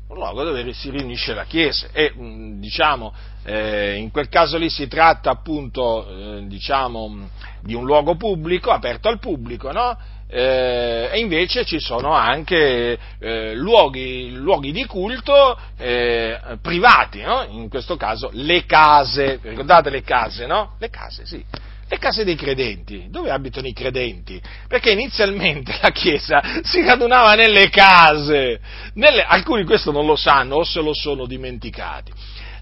un 0.10 0.15
luogo 0.15 0.43
dove 0.43 0.74
si 0.74 0.89
riunisce 0.89 1.34
la 1.34 1.45
Chiesa 1.45 1.88
e 1.93 2.12
mm, 2.15 2.60
diciamo 2.60 3.13
eh, 3.43 3.95
in 3.95 4.12
quel 4.12 4.28
caso 4.28 4.58
lì 4.58 4.69
si 4.69 4.88
tratta 4.88 5.32
appunto 5.32 6.08
eh, 6.08 6.48
diciamo, 6.48 7.30
di 7.62 7.74
un 7.74 7.86
luogo 7.86 8.15
pubblico, 8.15 8.72
aperto 8.72 9.08
al 9.08 9.19
pubblico, 9.19 9.72
no? 9.72 9.98
Eh, 10.31 11.09
e 11.11 11.19
invece 11.19 11.65
ci 11.65 11.79
sono 11.79 12.13
anche 12.13 12.97
eh, 13.19 13.55
luoghi, 13.55 14.31
luoghi, 14.31 14.71
di 14.71 14.85
culto 14.85 15.57
eh, 15.77 16.39
privati, 16.61 17.21
no? 17.21 17.45
in 17.49 17.67
questo 17.67 17.97
caso 17.97 18.29
le 18.33 18.65
case, 18.65 19.39
ricordate 19.41 19.89
le 19.89 20.03
case, 20.03 20.45
no? 20.45 20.75
Le 20.77 20.89
case, 20.89 21.25
sì 21.25 21.43
le 21.89 21.97
case 21.97 22.23
dei 22.23 22.35
credenti. 22.35 23.07
Dove 23.09 23.31
abitano 23.31 23.67
i 23.67 23.73
credenti? 23.73 24.39
Perché 24.67 24.91
inizialmente 24.91 25.75
la 25.81 25.89
Chiesa 25.89 26.41
si 26.61 26.83
radunava 26.83 27.33
nelle 27.33 27.69
case. 27.69 28.59
Nelle, 28.93 29.23
alcuni 29.23 29.63
questo 29.63 29.91
non 29.91 30.05
lo 30.05 30.15
sanno 30.15 30.57
o 30.57 30.63
se 30.63 30.81
lo 30.81 30.93
sono 30.93 31.25
dimenticati. 31.25 32.11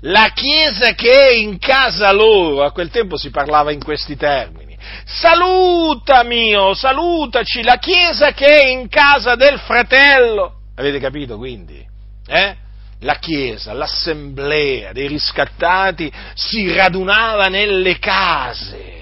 La 0.01 0.31
Chiesa 0.33 0.93
che 0.93 1.11
è 1.11 1.33
in 1.33 1.57
casa 1.59 2.11
loro, 2.13 2.63
a 2.63 2.71
quel 2.71 2.89
tempo 2.89 3.17
si 3.17 3.29
parlava 3.29 3.71
in 3.71 3.83
questi 3.83 4.15
termini. 4.15 4.66
Saluta 5.05 6.23
mio, 6.23 6.73
salutaci, 6.73 7.63
la 7.63 7.77
Chiesa 7.77 8.31
che 8.31 8.45
è 8.45 8.67
in 8.67 8.87
casa 8.89 9.35
del 9.35 9.59
fratello. 9.59 10.53
Avete 10.75 10.99
capito 10.99 11.37
quindi? 11.37 11.85
Eh? 12.27 12.55
La 13.01 13.15
Chiesa, 13.15 13.73
l'assemblea 13.73 14.91
dei 14.91 15.07
riscattati 15.07 16.11
si 16.33 16.73
radunava 16.73 17.47
nelle 17.47 17.99
case 17.99 18.97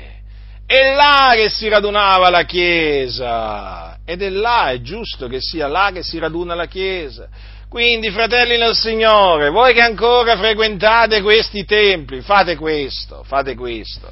è 0.68 0.96
là 0.96 1.34
che 1.36 1.50
si 1.50 1.68
radunava 1.68 2.30
la 2.30 2.44
Chiesa. 2.44 3.98
Ed 4.04 4.22
è 4.22 4.30
là, 4.30 4.72
è 4.72 4.82
giusto 4.82 5.28
che 5.28 5.40
sia 5.40 5.68
là 5.68 5.92
che 5.94 6.04
si 6.04 6.18
raduna 6.18 6.56
la 6.56 6.66
Chiesa. 6.66 7.28
Quindi, 7.70 8.10
fratelli 8.10 8.58
del 8.58 8.76
Signore, 8.76 9.50
voi 9.50 9.74
che 9.74 9.82
ancora 9.82 10.38
frequentate 10.38 11.22
questi 11.22 11.66
templi, 11.66 12.22
fate 12.22 12.56
questo, 12.56 13.24
fate 13.24 13.56
questo. 13.56 14.12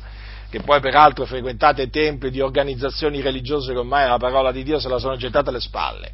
Che 0.53 0.61
poi 0.61 0.79
peraltro 0.81 1.25
frequentate 1.25 1.89
templi 1.89 2.29
di 2.29 2.39
organizzazioni 2.39 3.21
religiose 3.21 3.71
che 3.71 3.79
ormai 3.79 4.07
la 4.07 4.19
parola 4.19 4.51
di 4.51 4.61
Dio 4.61 4.77
se 4.77 4.87
la 4.87 4.99
sono 4.99 5.15
gettata 5.15 5.49
alle 5.49 5.59
spalle. 5.59 6.11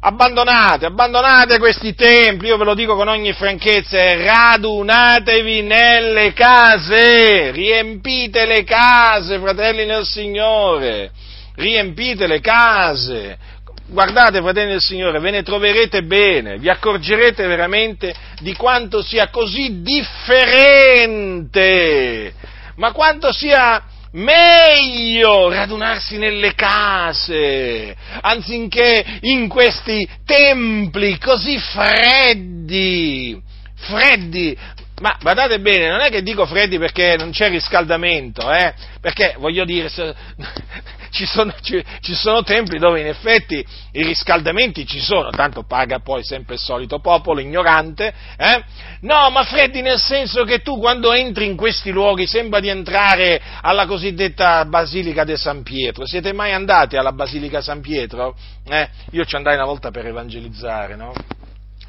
Abbandonate, 0.00 0.86
abbandonate 0.86 1.60
questi 1.60 1.94
templi, 1.94 2.48
io 2.48 2.56
ve 2.56 2.64
lo 2.64 2.74
dico 2.74 2.96
con 2.96 3.06
ogni 3.06 3.32
franchezza, 3.34 3.96
e 3.96 4.24
radunatevi 4.24 5.62
nelle 5.62 6.32
case, 6.32 7.52
riempite 7.52 8.44
le 8.44 8.64
case, 8.64 9.38
fratelli 9.38 9.86
nel 9.86 10.04
Signore, 10.04 11.12
riempite 11.54 12.26
le 12.26 12.40
case, 12.40 13.38
guardate 13.86 14.40
fratelli 14.40 14.72
del 14.72 14.80
Signore, 14.80 15.20
ve 15.20 15.30
ne 15.30 15.44
troverete 15.44 16.02
bene, 16.02 16.58
vi 16.58 16.68
accorgerete 16.68 17.46
veramente 17.46 18.12
di 18.40 18.52
quanto 18.54 19.00
sia 19.00 19.28
così 19.28 19.80
differente, 19.80 21.36
ma 22.78 22.92
quanto 22.92 23.32
sia 23.32 23.82
meglio 24.12 25.50
radunarsi 25.50 26.16
nelle 26.16 26.54
case, 26.54 27.94
anziché 28.20 29.04
in 29.22 29.48
questi 29.48 30.08
templi 30.24 31.18
così 31.18 31.58
freddi, 31.58 33.40
freddi, 33.74 34.56
ma 35.00 35.16
guardate 35.20 35.60
bene, 35.60 35.88
non 35.90 36.00
è 36.00 36.10
che 36.10 36.22
dico 36.22 36.46
freddi 36.46 36.78
perché 36.78 37.16
non 37.16 37.30
c'è 37.30 37.50
riscaldamento, 37.50 38.50
eh? 38.50 38.72
perché 39.00 39.34
voglio 39.38 39.64
dire, 39.64 39.88
ci 41.10 41.26
sono, 41.26 41.54
ci, 41.60 41.82
ci 42.00 42.14
sono, 42.14 42.42
templi 42.42 42.78
dove 42.78 43.00
in 43.00 43.06
effetti 43.06 43.64
i 43.92 44.02
riscaldamenti 44.02 44.86
ci 44.86 45.00
sono, 45.00 45.30
tanto 45.30 45.62
paga 45.62 46.00
poi 46.00 46.24
sempre 46.24 46.54
il 46.54 46.60
solito 46.60 46.98
popolo 47.00 47.40
ignorante, 47.40 48.12
eh? 48.36 48.62
no, 49.00 49.30
ma 49.30 49.44
freddi 49.44 49.80
nel 49.82 49.98
senso 49.98 50.44
che 50.44 50.60
tu 50.60 50.78
quando 50.78 51.12
entri 51.12 51.46
in 51.46 51.56
questi 51.56 51.90
luoghi 51.90 52.26
sembra 52.26 52.60
di 52.60 52.68
entrare 52.68 53.40
alla 53.62 53.86
cosiddetta 53.86 54.64
Basilica 54.64 55.24
di 55.24 55.36
San 55.36 55.62
Pietro. 55.62 56.06
Siete 56.06 56.32
mai 56.32 56.52
andati 56.52 56.96
alla 56.96 57.12
Basilica 57.12 57.60
San 57.60 57.80
Pietro? 57.80 58.36
Eh? 58.66 58.88
Io 59.12 59.24
ci 59.24 59.36
andai 59.36 59.54
una 59.54 59.64
volta 59.64 59.90
per 59.90 60.06
evangelizzare, 60.06 60.96
no? 60.96 61.12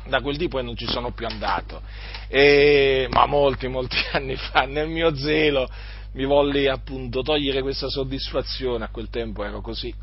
Da 0.07 0.21
quel 0.21 0.37
dì 0.37 0.47
poi 0.47 0.63
non 0.63 0.75
ci 0.75 0.87
sono 0.87 1.11
più 1.11 1.27
andato, 1.27 1.81
e, 2.27 3.07
ma 3.11 3.27
molti, 3.27 3.67
molti 3.67 3.97
anni 4.13 4.35
fa, 4.35 4.61
nel 4.61 4.87
mio 4.87 5.15
zelo 5.15 5.69
mi 6.13 6.25
volli 6.25 6.67
appunto 6.67 7.21
togliere 7.21 7.61
questa 7.61 7.89
soddisfazione, 7.89 8.85
a 8.85 8.89
quel 8.89 9.09
tempo 9.09 9.43
ero 9.43 9.61
così. 9.61 9.93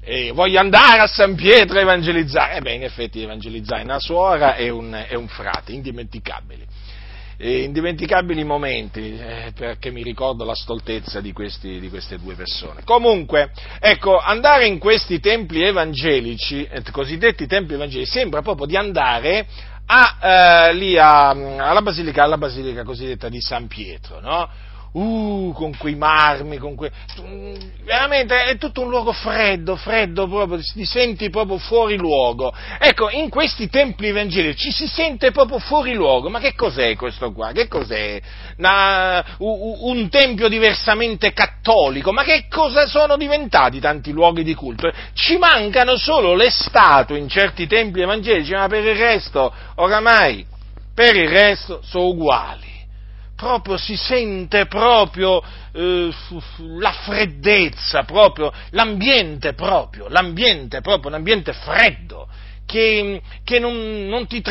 E 0.00 0.32
voglio 0.32 0.58
andare 0.58 1.00
a 1.00 1.06
San 1.06 1.34
Pietro 1.34 1.78
a 1.78 1.82
evangelizzare. 1.82 2.56
E 2.56 2.60
beh, 2.60 2.72
in 2.72 2.82
effetti 2.82 3.22
evangelizzare 3.22 3.82
una 3.82 3.98
suora 3.98 4.54
e 4.54 4.68
un, 4.68 4.94
e 4.94 5.16
un 5.16 5.28
frate, 5.28 5.72
indimenticabili. 5.72 6.66
E 7.36 7.62
indimenticabili 7.62 8.44
momenti, 8.44 9.18
eh, 9.18 9.52
perché 9.56 9.90
mi 9.90 10.02
ricordo 10.02 10.44
la 10.44 10.54
stoltezza 10.54 11.20
di, 11.20 11.32
questi, 11.32 11.80
di, 11.80 11.88
queste 11.88 12.18
due 12.18 12.34
persone. 12.34 12.82
Comunque, 12.84 13.50
ecco, 13.80 14.18
andare 14.18 14.66
in 14.66 14.78
questi 14.78 15.18
templi 15.18 15.62
evangelici, 15.62 16.64
eh, 16.64 16.82
cosiddetti 16.92 17.46
templi 17.46 17.74
evangelici, 17.74 18.10
sembra 18.10 18.40
proprio 18.40 18.66
di 18.66 18.76
andare 18.76 19.46
a, 19.86 20.18
eh, 20.68 20.74
lì 20.74 20.96
a, 20.96 21.30
alla, 21.30 21.82
basilica, 21.82 22.22
alla 22.22 22.38
basilica 22.38 22.84
cosiddetta 22.84 23.28
di 23.28 23.40
San 23.40 23.66
Pietro, 23.66 24.20
no? 24.20 24.48
Uh, 24.94 25.52
con 25.54 25.76
quei 25.76 25.94
marmi, 25.94 26.58
con 26.58 26.74
quei... 26.74 26.90
veramente 27.84 28.44
è 28.44 28.56
tutto 28.56 28.82
un 28.82 28.90
luogo 28.90 29.12
freddo, 29.12 29.76
freddo 29.76 30.26
proprio, 30.26 30.60
ti 30.60 30.84
senti 30.84 31.30
proprio 31.30 31.58
fuori 31.58 31.96
luogo. 31.96 32.52
Ecco, 32.78 33.10
in 33.10 33.28
questi 33.28 33.68
templi 33.68 34.08
evangelici 34.08 34.70
ci 34.70 34.72
si 34.72 34.86
sente 34.86 35.30
proprio 35.30 35.58
fuori 35.58 35.94
luogo, 35.94 36.28
ma 36.28 36.38
che 36.38 36.54
cos'è 36.54 36.94
questo 36.96 37.32
qua? 37.32 37.52
Che 37.52 37.68
cos'è? 37.68 38.20
Una, 38.58 39.24
un 39.38 40.08
tempio 40.08 40.48
diversamente 40.48 41.32
cattolico, 41.32 42.12
ma 42.12 42.22
che 42.22 42.46
cosa 42.48 42.86
sono 42.86 43.16
diventati 43.16 43.80
tanti 43.80 44.12
luoghi 44.12 44.44
di 44.44 44.54
culto? 44.54 44.92
Ci 45.12 45.36
mancano 45.38 45.96
solo 45.96 46.34
le 46.34 46.50
statue 46.50 47.18
in 47.18 47.28
certi 47.28 47.66
templi 47.66 48.02
evangelici, 48.02 48.52
ma 48.52 48.68
per 48.68 48.84
il 48.84 48.96
resto, 48.96 49.52
oramai, 49.76 50.46
per 50.94 51.16
il 51.16 51.28
resto 51.28 51.80
sono 51.82 52.06
uguali 52.06 52.73
proprio 53.44 53.76
si 53.76 53.94
sente 53.94 54.64
proprio 54.64 55.42
eh, 55.72 56.10
la 56.78 56.92
freddezza, 56.92 58.04
proprio 58.04 58.50
l'ambiente 58.70 59.52
proprio, 59.52 60.08
l'ambiente 60.08 60.80
proprio, 60.80 61.08
un 61.08 61.16
ambiente 61.16 61.52
freddo, 61.52 62.26
che, 62.66 63.20
che 63.44 63.58
non, 63.58 64.06
non, 64.08 64.26
ti 64.26 64.42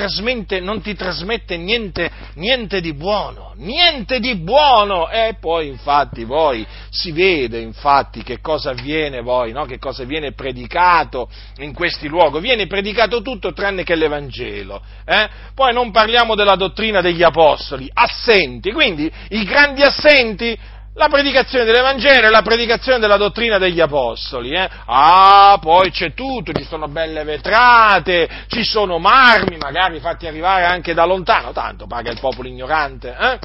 non, 0.62 0.82
ti 0.82 0.95
trasmette, 0.95 1.58
niente, 1.58 2.10
niente 2.36 2.82
di 2.82 2.93
buono, 2.93 3.54
niente 3.58 4.19
di 4.19 4.36
buono. 4.36 5.10
E 5.10 5.36
poi 5.39 5.67
infatti 5.67 6.26
poi 6.26 6.65
si 6.89 7.12
vede 7.12 7.60
infatti 7.60 8.23
che 8.23 8.39
cosa 8.39 8.71
avviene 8.71 9.23
poi, 9.23 9.52
no? 9.52 9.65
che 9.65 9.80
cosa 9.80 10.04
viene 10.04 10.34
predicato 10.34 11.30
in 11.58 11.73
questi 11.73 12.08
luoghi. 12.08 12.39
Viene 12.39 12.67
predicato 12.67 13.21
tutto 13.21 13.54
tranne 13.54 13.84
che 13.84 13.95
l'Evangelo. 13.95 14.82
Eh? 15.06 15.30
Poi 15.54 15.73
non 15.73 15.91
parliamo 15.91 16.36
della 16.36 16.56
dottrina 16.56 17.02
degli 17.02 17.23
apostoli, 17.23 17.89
assenti, 17.93 18.71
quindi 18.71 19.12
i 19.30 19.43
grandi 19.43 19.82
assenti 19.82 20.58
la 20.95 21.08
predicazione 21.08 21.65
dell'Evangelo 21.65 22.27
e 22.27 22.29
la 22.29 22.41
predicazione 22.41 22.99
della 22.99 23.17
dottrina 23.17 23.58
degli 23.58 23.79
Apostoli. 23.79 24.51
Eh? 24.51 24.69
Ah, 24.86 25.58
poi 25.60 25.91
c'è 25.91 26.13
tutto, 26.13 26.51
ci 26.53 26.65
sono 26.65 26.88
belle 26.88 27.23
vetrate, 27.23 28.29
ci 28.47 28.63
sono 28.63 28.99
marmi, 28.99 29.58
magari 29.58 29.99
fatti 29.99 30.27
arrivare 30.27 30.65
anche 30.65 30.93
da 30.93 31.06
lontano, 31.06 31.51
tanto 31.51 31.88
paga 31.88 32.12
il 32.12 32.19
popolo 32.19 32.47
ignorante. 32.47 33.15
Eh? 33.19 33.39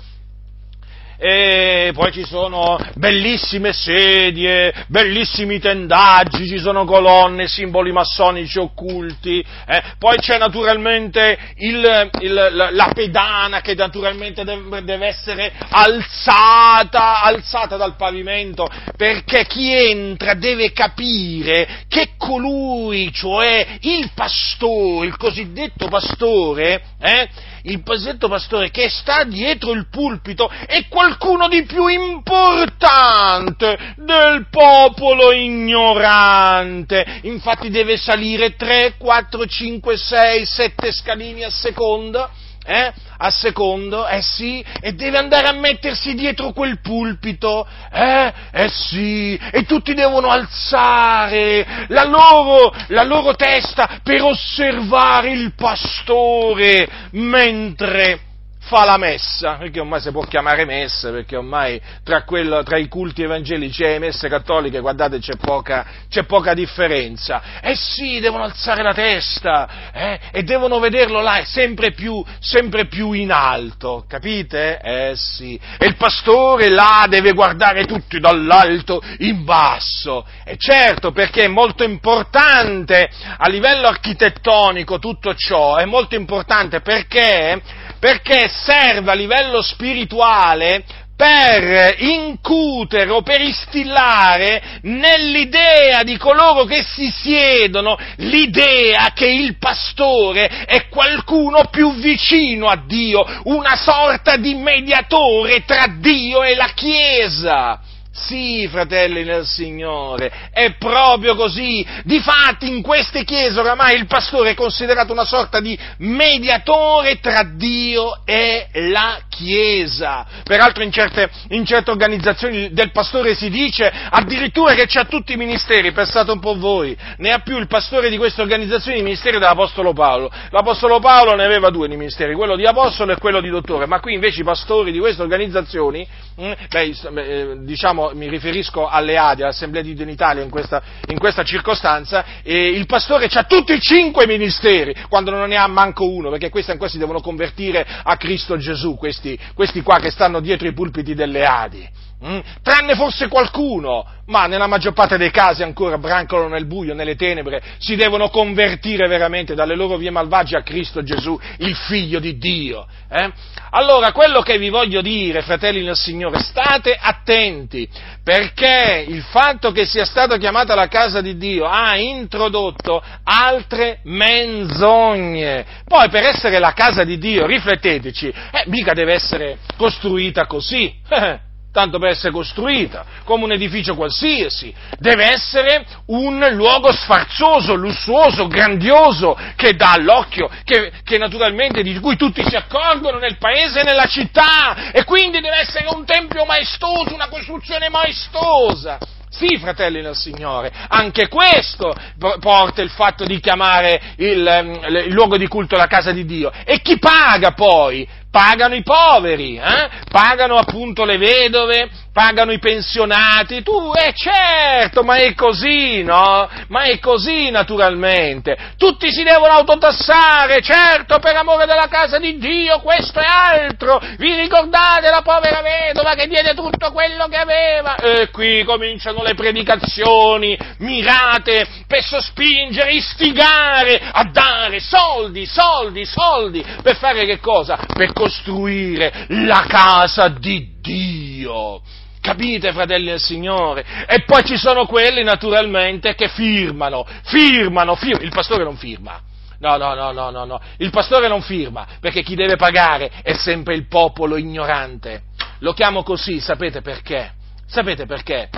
E 1.20 1.90
poi 1.94 2.12
ci 2.12 2.24
sono 2.24 2.78
bellissime 2.94 3.72
sedie, 3.72 4.72
bellissimi 4.86 5.58
tendaggi, 5.58 6.46
ci 6.46 6.58
sono 6.58 6.84
colonne, 6.84 7.48
simboli 7.48 7.90
massonici 7.90 8.58
occulti, 8.60 9.44
eh? 9.66 9.82
poi 9.98 10.16
c'è 10.18 10.38
naturalmente 10.38 11.36
il, 11.56 12.10
il, 12.20 12.68
la 12.70 12.90
pedana 12.94 13.60
che 13.60 13.74
naturalmente 13.74 14.44
deve, 14.44 14.84
deve 14.84 15.06
essere 15.08 15.52
alzata, 15.70 17.20
alzata 17.22 17.76
dal 17.76 17.96
pavimento, 17.96 18.68
perché 18.96 19.44
chi 19.46 19.72
entra 19.72 20.34
deve 20.34 20.72
capire 20.72 21.84
che 21.88 22.10
colui, 22.16 23.12
cioè 23.12 23.66
il 23.80 24.12
pastore, 24.14 25.08
il 25.08 25.16
cosiddetto 25.16 25.88
pastore, 25.88 26.80
eh, 27.00 27.28
il 27.62 27.82
pasetto 27.82 28.28
pastore 28.28 28.70
che 28.70 28.88
sta 28.88 29.24
dietro 29.24 29.72
il 29.72 29.88
pulpito 29.88 30.48
è 30.48 30.86
qualcuno 30.88 31.48
di 31.48 31.64
più 31.64 31.86
importante 31.86 33.94
del 33.96 34.46
popolo 34.50 35.32
ignorante. 35.32 37.20
Infatti 37.22 37.70
deve 37.70 37.96
salire 37.96 38.54
3, 38.54 38.94
4, 38.98 39.46
5, 39.46 39.96
6, 39.96 40.46
7 40.46 40.92
scalini 40.92 41.44
a 41.44 41.50
seconda 41.50 42.30
eh, 42.68 42.92
a 43.16 43.30
secondo, 43.30 44.06
eh 44.06 44.20
sì, 44.20 44.62
e 44.80 44.92
deve 44.92 45.16
andare 45.16 45.48
a 45.48 45.52
mettersi 45.52 46.12
dietro 46.12 46.52
quel 46.52 46.80
pulpito, 46.80 47.66
eh, 47.90 48.32
eh 48.52 48.68
sì, 48.68 49.34
e 49.50 49.64
tutti 49.64 49.94
devono 49.94 50.28
alzare 50.28 51.86
la 51.88 52.04
loro, 52.04 52.70
la 52.88 53.04
loro 53.04 53.34
testa 53.34 54.00
per 54.02 54.22
osservare 54.22 55.30
il 55.30 55.54
pastore 55.54 56.86
mentre 57.12 58.27
fa 58.68 58.84
la 58.84 58.98
messa, 58.98 59.54
perché 59.54 59.80
ormai 59.80 60.00
si 60.00 60.10
può 60.10 60.20
chiamare 60.22 60.66
messa, 60.66 61.10
perché 61.10 61.36
ormai 61.36 61.80
tra, 62.04 62.22
quello, 62.24 62.62
tra 62.62 62.76
i 62.76 62.86
culti 62.86 63.22
evangelici 63.22 63.82
e 63.82 63.92
le 63.92 63.98
messe 63.98 64.28
cattoliche, 64.28 64.80
guardate, 64.80 65.18
c'è 65.20 65.36
poca, 65.36 65.86
c'è 66.10 66.24
poca 66.24 66.52
differenza. 66.52 67.60
Eh 67.62 67.74
sì, 67.74 68.20
devono 68.20 68.44
alzare 68.44 68.82
la 68.82 68.92
testa, 68.92 69.90
eh, 69.90 70.20
e 70.30 70.42
devono 70.42 70.78
vederlo 70.80 71.22
là, 71.22 71.42
sempre 71.44 71.92
più, 71.92 72.22
sempre 72.40 72.86
più 72.86 73.12
in 73.12 73.32
alto, 73.32 74.04
capite? 74.06 74.78
Eh 74.82 75.12
sì. 75.16 75.58
E 75.78 75.86
il 75.86 75.96
pastore 75.96 76.68
là 76.68 77.06
deve 77.08 77.32
guardare 77.32 77.86
tutti 77.86 78.20
dall'alto 78.20 79.00
in 79.20 79.44
basso. 79.44 80.26
E 80.44 80.56
certo, 80.58 81.10
perché 81.10 81.44
è 81.44 81.48
molto 81.48 81.84
importante 81.84 83.08
a 83.38 83.48
livello 83.48 83.86
architettonico 83.86 84.98
tutto 84.98 85.34
ciò, 85.34 85.76
è 85.76 85.86
molto 85.86 86.16
importante 86.16 86.82
perché 86.82 87.86
perché 87.98 88.48
serve 88.48 89.10
a 89.10 89.14
livello 89.14 89.62
spirituale 89.62 90.84
per 91.18 91.96
incutere 91.98 93.10
o 93.10 93.22
per 93.22 93.40
instillare 93.40 94.78
nell'idea 94.82 96.04
di 96.04 96.16
coloro 96.16 96.64
che 96.64 96.84
si 96.84 97.10
siedono 97.10 97.98
l'idea 98.18 99.10
che 99.12 99.26
il 99.26 99.58
pastore 99.58 100.46
è 100.46 100.86
qualcuno 100.86 101.64
più 101.72 101.92
vicino 101.94 102.68
a 102.68 102.80
Dio, 102.86 103.26
una 103.46 103.74
sorta 103.74 104.36
di 104.36 104.54
mediatore 104.54 105.64
tra 105.64 105.86
Dio 105.98 106.44
e 106.44 106.54
la 106.54 106.70
Chiesa. 106.72 107.80
Sì, 108.26 108.66
fratelli 108.68 109.22
nel 109.22 109.46
Signore, 109.46 110.50
è 110.52 110.74
proprio 110.76 111.36
così. 111.36 111.86
Difatti 112.02 112.68
in 112.68 112.82
queste 112.82 113.24
chiese 113.24 113.60
oramai 113.60 113.96
il 113.96 114.06
pastore 114.06 114.50
è 114.50 114.54
considerato 114.54 115.12
una 115.12 115.24
sorta 115.24 115.60
di 115.60 115.78
mediatore 115.98 117.20
tra 117.20 117.44
Dio 117.44 118.22
e 118.24 118.66
la 118.72 119.20
Chiesa. 119.28 120.26
Peraltro 120.42 120.82
in 120.82 120.90
certe, 120.90 121.30
in 121.50 121.64
certe 121.64 121.92
organizzazioni 121.92 122.72
del 122.72 122.90
pastore 122.90 123.36
si 123.36 123.50
dice 123.50 123.90
addirittura 124.10 124.74
che 124.74 124.86
c'ha 124.88 125.04
tutti 125.04 125.34
i 125.34 125.36
ministeri, 125.36 125.92
pensate 125.92 126.32
un 126.32 126.40
po' 126.40 126.58
voi, 126.58 126.96
ne 127.18 127.30
ha 127.30 127.38
più 127.38 127.56
il 127.56 127.68
pastore 127.68 128.10
di 128.10 128.16
queste 128.16 128.42
organizzazioni 128.42 128.98
il 128.98 129.04
ministero 129.04 129.38
dell'Apostolo 129.38 129.92
Paolo. 129.92 130.28
L'Apostolo 130.50 130.98
Paolo 130.98 131.36
ne 131.36 131.44
aveva 131.44 131.70
due 131.70 131.86
di 131.86 131.96
ministeri, 131.96 132.34
quello 132.34 132.56
di 132.56 132.66
Apostolo 132.66 133.12
e 133.12 133.18
quello 133.18 133.40
di 133.40 133.48
Dottore, 133.48 133.86
ma 133.86 134.00
qui 134.00 134.14
invece 134.14 134.40
i 134.40 134.44
pastori 134.44 134.90
di 134.90 134.98
queste 134.98 135.22
organizzazioni, 135.22 136.06
mm, 136.40 136.52
beh, 136.68 137.56
diciamo, 137.64 138.07
mi 138.14 138.28
riferisco 138.28 138.88
alle 138.88 139.16
ADI, 139.16 139.42
all'Assemblea 139.42 139.82
di 139.82 139.94
Dio 139.94 140.04
in 140.04 140.10
Italia 140.10 140.42
in 140.42 140.50
questa, 140.50 140.82
in 141.08 141.18
questa 141.18 141.42
circostanza, 141.44 142.24
e 142.42 142.68
il 142.68 142.86
pastore 142.86 143.26
ha 143.26 143.44
tutti 143.44 143.72
i 143.72 143.80
cinque 143.80 144.26
ministeri, 144.26 144.94
quando 145.08 145.30
non 145.30 145.48
ne 145.48 145.56
ha 145.56 145.66
manco 145.66 146.08
uno, 146.08 146.30
perché 146.30 146.50
questi 146.50 146.70
ancora 146.70 146.90
si 146.90 146.98
devono 146.98 147.20
convertire 147.20 147.86
a 148.02 148.16
Cristo 148.16 148.56
Gesù, 148.56 148.96
questi, 148.96 149.38
questi 149.54 149.82
qua 149.82 149.98
che 149.98 150.10
stanno 150.10 150.40
dietro 150.40 150.68
i 150.68 150.72
pulpiti 150.72 151.14
delle 151.14 151.44
ADI. 151.44 151.88
Mm? 152.24 152.38
Tranne 152.62 152.96
forse 152.96 153.28
qualcuno, 153.28 154.04
ma 154.26 154.46
nella 154.46 154.66
maggior 154.66 154.92
parte 154.92 155.16
dei 155.16 155.30
casi 155.30 155.62
ancora 155.62 155.98
brancolano 155.98 156.48
nel 156.48 156.66
buio, 156.66 156.92
nelle 156.92 157.14
tenebre, 157.14 157.62
si 157.78 157.94
devono 157.94 158.28
convertire 158.28 159.06
veramente 159.06 159.54
dalle 159.54 159.76
loro 159.76 159.96
vie 159.96 160.10
malvagie 160.10 160.56
a 160.56 160.62
Cristo 160.62 161.04
Gesù, 161.04 161.38
il 161.58 161.76
Figlio 161.76 162.18
di 162.18 162.36
Dio. 162.36 162.88
Eh? 163.08 163.32
Allora, 163.70 164.10
quello 164.10 164.40
che 164.42 164.58
vi 164.58 164.68
voglio 164.68 165.00
dire, 165.00 165.42
fratelli 165.42 165.84
nel 165.84 165.94
Signore, 165.94 166.40
state 166.40 166.98
attenti, 167.00 167.88
perché 168.24 169.04
il 169.06 169.22
fatto 169.22 169.70
che 169.70 169.86
sia 169.86 170.04
stata 170.04 170.38
chiamata 170.38 170.74
la 170.74 170.88
casa 170.88 171.20
di 171.20 171.36
Dio 171.36 171.66
ha 171.66 171.96
introdotto 171.96 173.00
altre 173.22 174.00
menzogne. 174.02 175.64
Poi 175.86 176.08
per 176.08 176.24
essere 176.24 176.58
la 176.58 176.72
casa 176.72 177.04
di 177.04 177.16
Dio, 177.16 177.46
rifletteteci, 177.46 178.26
eh, 178.26 178.64
mica 178.66 178.92
deve 178.92 179.12
essere 179.12 179.58
costruita 179.76 180.46
così. 180.46 180.92
tanto 181.78 182.00
per 182.00 182.10
essere 182.10 182.32
costruita, 182.32 183.04
come 183.22 183.44
un 183.44 183.52
edificio 183.52 183.94
qualsiasi, 183.94 184.74
deve 184.98 185.30
essere 185.30 185.86
un 186.06 186.44
luogo 186.50 186.90
sfarzoso, 186.90 187.74
lussuoso, 187.74 188.48
grandioso, 188.48 189.38
che 189.54 189.74
dà 189.74 189.92
all'occhio, 189.92 190.50
che, 190.64 190.90
che, 191.04 191.18
naturalmente 191.18 191.82
di 191.82 191.96
cui 192.00 192.16
tutti 192.16 192.42
si 192.48 192.56
accorgono 192.56 193.18
nel 193.18 193.38
paese 193.38 193.80
e 193.80 193.84
nella 193.84 194.06
città, 194.06 194.90
e 194.90 195.04
quindi 195.04 195.40
deve 195.40 195.60
essere 195.60 195.86
un 195.94 196.04
tempio 196.04 196.44
maestoso, 196.44 197.14
una 197.14 197.28
costruzione 197.28 197.88
maestosa. 197.88 198.98
Sì, 199.30 199.56
fratelli 199.58 200.00
del 200.00 200.16
Signore, 200.16 200.72
anche 200.88 201.28
questo 201.28 201.94
porta 202.40 202.82
il 202.82 202.90
fatto 202.90 203.24
di 203.24 203.38
chiamare 203.38 204.00
il, 204.16 204.44
ehm, 204.44 204.80
il, 205.06 205.12
luogo 205.12 205.36
di 205.36 205.46
culto 205.46 205.76
la 205.76 205.86
casa 205.86 206.10
di 206.10 206.24
Dio. 206.24 206.50
E 206.64 206.80
chi 206.80 206.98
paga 206.98 207.52
poi? 207.52 208.08
Pagano 208.30 208.74
i 208.74 208.82
poveri, 208.82 209.56
eh? 209.56 209.88
pagano 210.10 210.56
appunto 210.56 211.04
le 211.04 211.16
vedove, 211.16 211.88
pagano 212.12 212.50
i 212.50 212.58
pensionati, 212.58 213.62
tu, 213.62 213.92
eh 213.94 214.12
certo, 214.12 215.04
ma 215.04 215.16
è 215.16 215.34
così, 215.34 216.02
no? 216.02 216.48
Ma 216.66 216.82
è 216.82 216.98
così 216.98 217.50
naturalmente. 217.50 218.56
Tutti 218.76 219.12
si 219.12 219.22
devono 219.22 219.52
autotassare, 219.52 220.60
certo, 220.60 221.20
per 221.20 221.36
amore 221.36 221.64
della 221.64 221.86
casa 221.88 222.18
di 222.18 222.36
Dio, 222.38 222.80
questo 222.80 223.20
e 223.20 223.24
altro. 223.24 224.00
Vi 224.16 224.34
ricordate 224.34 225.08
la 225.10 225.22
povera 225.22 225.62
vedova 225.62 226.14
che 226.14 226.26
diede 226.26 226.54
tutto 226.54 226.90
quello 226.90 227.28
che 227.28 227.36
aveva? 227.36 227.94
E 227.94 228.30
qui 228.30 228.64
cominciano 228.64 229.22
le 229.22 229.34
predicazioni 229.34 230.58
mirate 230.78 231.66
per 231.86 232.02
sospingere, 232.02 232.92
istigare 232.92 234.00
a 234.10 234.24
dare 234.24 234.80
soldi, 234.80 235.46
soldi, 235.46 236.04
soldi, 236.04 236.64
per 236.82 236.96
fare 236.96 237.24
che 237.24 237.38
cosa? 237.38 237.78
Per 237.94 238.12
costruire 238.18 239.26
la 239.28 239.64
casa 239.68 240.26
di 240.26 240.80
Dio. 240.80 241.80
Capite, 242.20 242.72
fratelli 242.72 243.06
del 243.06 243.20
Signore? 243.20 243.84
E 244.08 244.24
poi 244.24 244.44
ci 244.44 244.56
sono 244.56 244.86
quelli, 244.86 245.22
naturalmente, 245.22 246.16
che 246.16 246.26
firmano, 246.26 247.06
firmano, 247.22 247.94
firmano. 247.94 248.24
Il 248.24 248.32
pastore 248.32 248.64
non 248.64 248.76
firma. 248.76 249.20
No, 249.60 249.76
no, 249.76 249.94
no, 249.94 250.10
no, 250.10 250.30
no, 250.30 250.44
no. 250.44 250.60
Il 250.78 250.90
pastore 250.90 251.28
non 251.28 251.42
firma, 251.42 251.86
perché 252.00 252.24
chi 252.24 252.34
deve 252.34 252.56
pagare 252.56 253.08
è 253.22 253.34
sempre 253.34 253.76
il 253.76 253.86
popolo 253.86 254.36
ignorante. 254.36 255.22
Lo 255.60 255.72
chiamo 255.72 256.02
così, 256.02 256.40
sapete 256.40 256.82
perché? 256.82 257.34
Sapete 257.68 258.04
perché? 258.04 258.48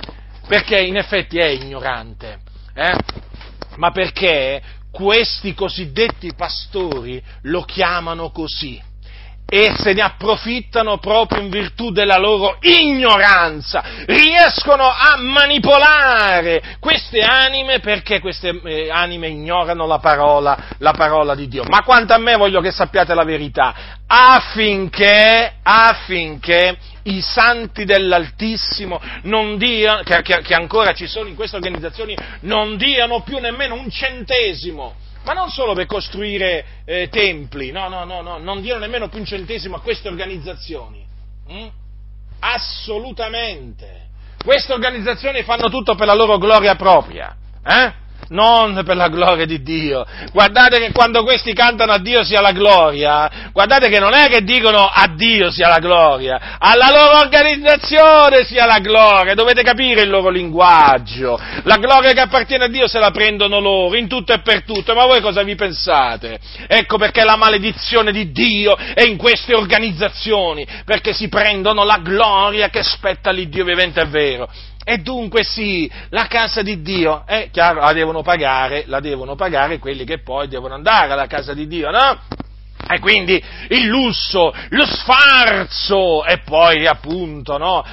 Perché 0.47 0.79
in 0.79 0.97
effetti 0.97 1.37
è 1.37 1.45
ignorante. 1.45 2.39
Eh? 2.73 2.95
Ma 3.75 3.91
perché 3.91 4.61
questi 4.91 5.53
cosiddetti 5.53 6.33
pastori 6.35 7.21
lo 7.43 7.61
chiamano 7.61 8.31
così 8.31 8.89
e 9.53 9.73
se 9.75 9.91
ne 9.91 10.01
approfittano 10.01 10.97
proprio 10.99 11.41
in 11.41 11.49
virtù 11.49 11.91
della 11.91 12.17
loro 12.17 12.55
ignoranza, 12.61 13.83
riescono 14.05 14.85
a 14.85 15.17
manipolare 15.17 16.77
queste 16.79 17.19
anime 17.19 17.81
perché 17.81 18.21
queste 18.21 18.61
eh, 18.63 18.89
anime 18.89 19.27
ignorano 19.27 19.85
la 19.85 19.99
parola, 19.99 20.57
la 20.77 20.93
parola 20.93 21.35
di 21.35 21.49
Dio. 21.49 21.65
Ma 21.67 21.83
quanto 21.83 22.13
a 22.13 22.17
me 22.17 22.37
voglio 22.37 22.61
che 22.61 22.71
sappiate 22.71 23.13
la 23.13 23.25
verità, 23.25 23.75
affinché, 24.07 25.55
affinché 25.61 26.77
i 27.03 27.19
santi 27.19 27.83
dell'Altissimo 27.83 29.01
diano, 29.57 30.03
che, 30.03 30.21
che, 30.21 30.41
che 30.43 30.53
ancora 30.53 30.93
ci 30.93 31.07
sono 31.07 31.27
in 31.27 31.35
queste 31.35 31.57
organizzazioni, 31.57 32.15
non 32.43 32.77
diano 32.77 33.19
più 33.19 33.37
nemmeno 33.39 33.75
un 33.75 33.89
centesimo 33.89 34.95
ma 35.23 35.33
non 35.33 35.49
solo 35.49 35.73
per 35.73 35.85
costruire 35.85 36.65
eh, 36.85 37.07
templi, 37.09 37.71
no, 37.71 37.87
no, 37.87 38.03
no, 38.03 38.21
no, 38.21 38.37
non 38.37 38.61
diano 38.61 38.79
nemmeno 38.79 39.09
più 39.09 39.19
un 39.19 39.25
centesimo 39.25 39.77
a 39.77 39.81
queste 39.81 40.07
organizzazioni. 40.07 41.05
Mm? 41.51 41.67
Assolutamente. 42.39 44.09
Queste 44.43 44.73
organizzazioni 44.73 45.43
fanno 45.43 45.69
tutto 45.69 45.95
per 45.95 46.07
la 46.07 46.15
loro 46.15 46.37
gloria 46.37 46.75
propria. 46.75 47.35
Eh? 47.63 47.93
Non 48.31 48.81
per 48.83 48.95
la 48.95 49.07
gloria 49.07 49.45
di 49.45 49.61
Dio. 49.61 50.05
Guardate 50.31 50.79
che 50.79 50.91
quando 50.91 51.23
questi 51.23 51.53
cantano 51.53 51.91
a 51.91 51.99
Dio 51.99 52.23
sia 52.23 52.41
la 52.41 52.51
gloria, 52.51 53.49
guardate 53.51 53.89
che 53.89 53.99
non 53.99 54.13
è 54.13 54.27
che 54.27 54.43
dicono 54.43 54.89
a 54.91 55.07
Dio 55.15 55.51
sia 55.51 55.67
la 55.67 55.79
gloria, 55.79 56.57
alla 56.57 56.89
loro 56.89 57.19
organizzazione 57.19 58.43
sia 58.45 58.65
la 58.65 58.79
gloria, 58.79 59.35
dovete 59.35 59.63
capire 59.63 60.01
il 60.01 60.09
loro 60.09 60.29
linguaggio. 60.29 61.39
La 61.63 61.77
gloria 61.77 62.13
che 62.13 62.21
appartiene 62.21 62.65
a 62.65 62.69
Dio 62.69 62.87
se 62.87 62.99
la 62.99 63.11
prendono 63.11 63.59
loro, 63.59 63.95
in 63.95 64.07
tutto 64.07 64.33
e 64.33 64.41
per 64.41 64.63
tutto, 64.63 64.93
ma 64.93 65.05
voi 65.05 65.21
cosa 65.21 65.43
vi 65.43 65.55
pensate? 65.55 66.39
Ecco 66.67 66.97
perché 66.97 67.23
la 67.23 67.35
maledizione 67.35 68.11
di 68.11 68.31
Dio 68.31 68.75
è 68.75 69.03
in 69.03 69.17
queste 69.17 69.53
organizzazioni, 69.53 70.65
perché 70.85 71.13
si 71.13 71.27
prendono 71.27 71.83
la 71.83 71.97
gloria 71.97 72.69
che 72.69 72.83
spetta 72.83 73.29
all'Iddio 73.29 73.63
vivente 73.63 74.01
e 74.01 74.05
vero. 74.05 74.49
E 74.83 74.97
dunque 74.97 75.43
sì, 75.43 75.89
la 76.09 76.27
casa 76.27 76.61
di 76.61 76.81
Dio, 76.81 77.23
è 77.25 77.49
chiaro, 77.51 77.81
la 77.81 77.93
devono 77.93 78.21
pagare, 78.21 78.83
la 78.87 78.99
devono 78.99 79.35
pagare 79.35 79.79
quelli 79.79 80.05
che 80.05 80.19
poi 80.19 80.47
devono 80.47 80.73
andare 80.73 81.13
alla 81.13 81.27
casa 81.27 81.53
di 81.53 81.67
Dio, 81.67 81.91
no? 81.91 82.19
E 82.93 82.99
quindi 82.99 83.41
il 83.69 83.85
lusso, 83.85 84.53
lo 84.69 84.85
sfarzo, 84.85 86.25
e 86.25 86.39
poi 86.39 86.85
appunto, 86.85 87.57
no? 87.57 87.85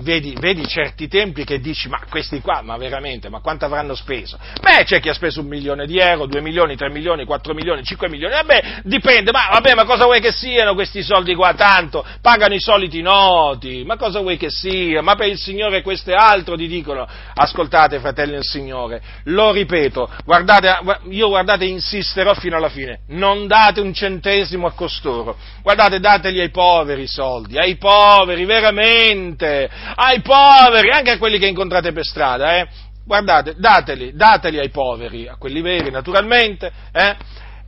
Vedi, 0.00 0.34
vedi, 0.40 0.66
certi 0.66 1.06
templi 1.06 1.44
che 1.44 1.60
dici, 1.60 1.88
ma 1.88 2.00
questi 2.08 2.40
qua, 2.40 2.60
ma 2.60 2.76
veramente, 2.76 3.28
ma 3.28 3.40
quanto 3.40 3.64
avranno 3.64 3.94
speso? 3.94 4.36
Beh, 4.60 4.82
c'è 4.84 4.98
chi 4.98 5.08
ha 5.08 5.14
speso 5.14 5.40
un 5.40 5.46
milione 5.46 5.86
di 5.86 5.98
euro, 5.98 6.26
due 6.26 6.40
milioni, 6.40 6.74
tre 6.74 6.90
milioni, 6.90 7.24
quattro 7.24 7.54
milioni, 7.54 7.84
cinque 7.84 8.08
milioni, 8.08 8.34
vabbè, 8.34 8.80
dipende, 8.82 9.30
ma 9.30 9.50
vabbè, 9.52 9.74
ma 9.74 9.84
cosa 9.84 10.04
vuoi 10.04 10.20
che 10.20 10.32
siano 10.32 10.74
questi 10.74 11.04
soldi 11.04 11.36
qua? 11.36 11.54
Tanto, 11.54 12.04
pagano 12.20 12.54
i 12.54 12.60
soliti 12.60 13.02
noti, 13.02 13.84
ma 13.86 13.96
cosa 13.96 14.18
vuoi 14.18 14.36
che 14.36 14.50
sia? 14.50 15.00
Ma 15.00 15.14
per 15.14 15.28
il 15.28 15.38
Signore 15.38 15.82
questo 15.82 16.10
è 16.10 16.14
altro, 16.14 16.56
ti 16.56 16.66
dicono. 16.66 17.06
Ascoltate, 17.34 18.00
fratelli 18.00 18.32
del 18.32 18.44
Signore, 18.44 19.00
lo 19.24 19.52
ripeto, 19.52 20.10
guardate, 20.24 20.76
io 21.10 21.28
guardate, 21.28 21.66
insisterò 21.66 22.34
fino 22.34 22.56
alla 22.56 22.68
fine, 22.68 23.02
non 23.08 23.46
date 23.46 23.80
un 23.80 23.94
centesimo 23.94 24.38
centesimo 24.40 24.66
a 24.66 24.72
costoro. 24.72 25.36
Guardate, 25.62 26.00
dateli 26.00 26.40
ai 26.40 26.50
poveri 26.50 27.02
i 27.02 27.06
soldi, 27.06 27.58
ai 27.58 27.76
poveri, 27.76 28.44
veramente, 28.44 29.68
ai 29.94 30.20
poveri, 30.20 30.90
anche 30.90 31.12
a 31.12 31.18
quelli 31.18 31.38
che 31.38 31.46
incontrate 31.46 31.92
per 31.92 32.04
strada, 32.04 32.58
eh. 32.58 32.68
Guardate, 33.04 33.54
dateli, 33.56 34.12
dateli 34.14 34.58
ai 34.58 34.70
poveri, 34.70 35.26
a 35.26 35.36
quelli 35.36 35.60
veri 35.62 35.90
naturalmente, 35.90 36.70
eh 36.92 37.16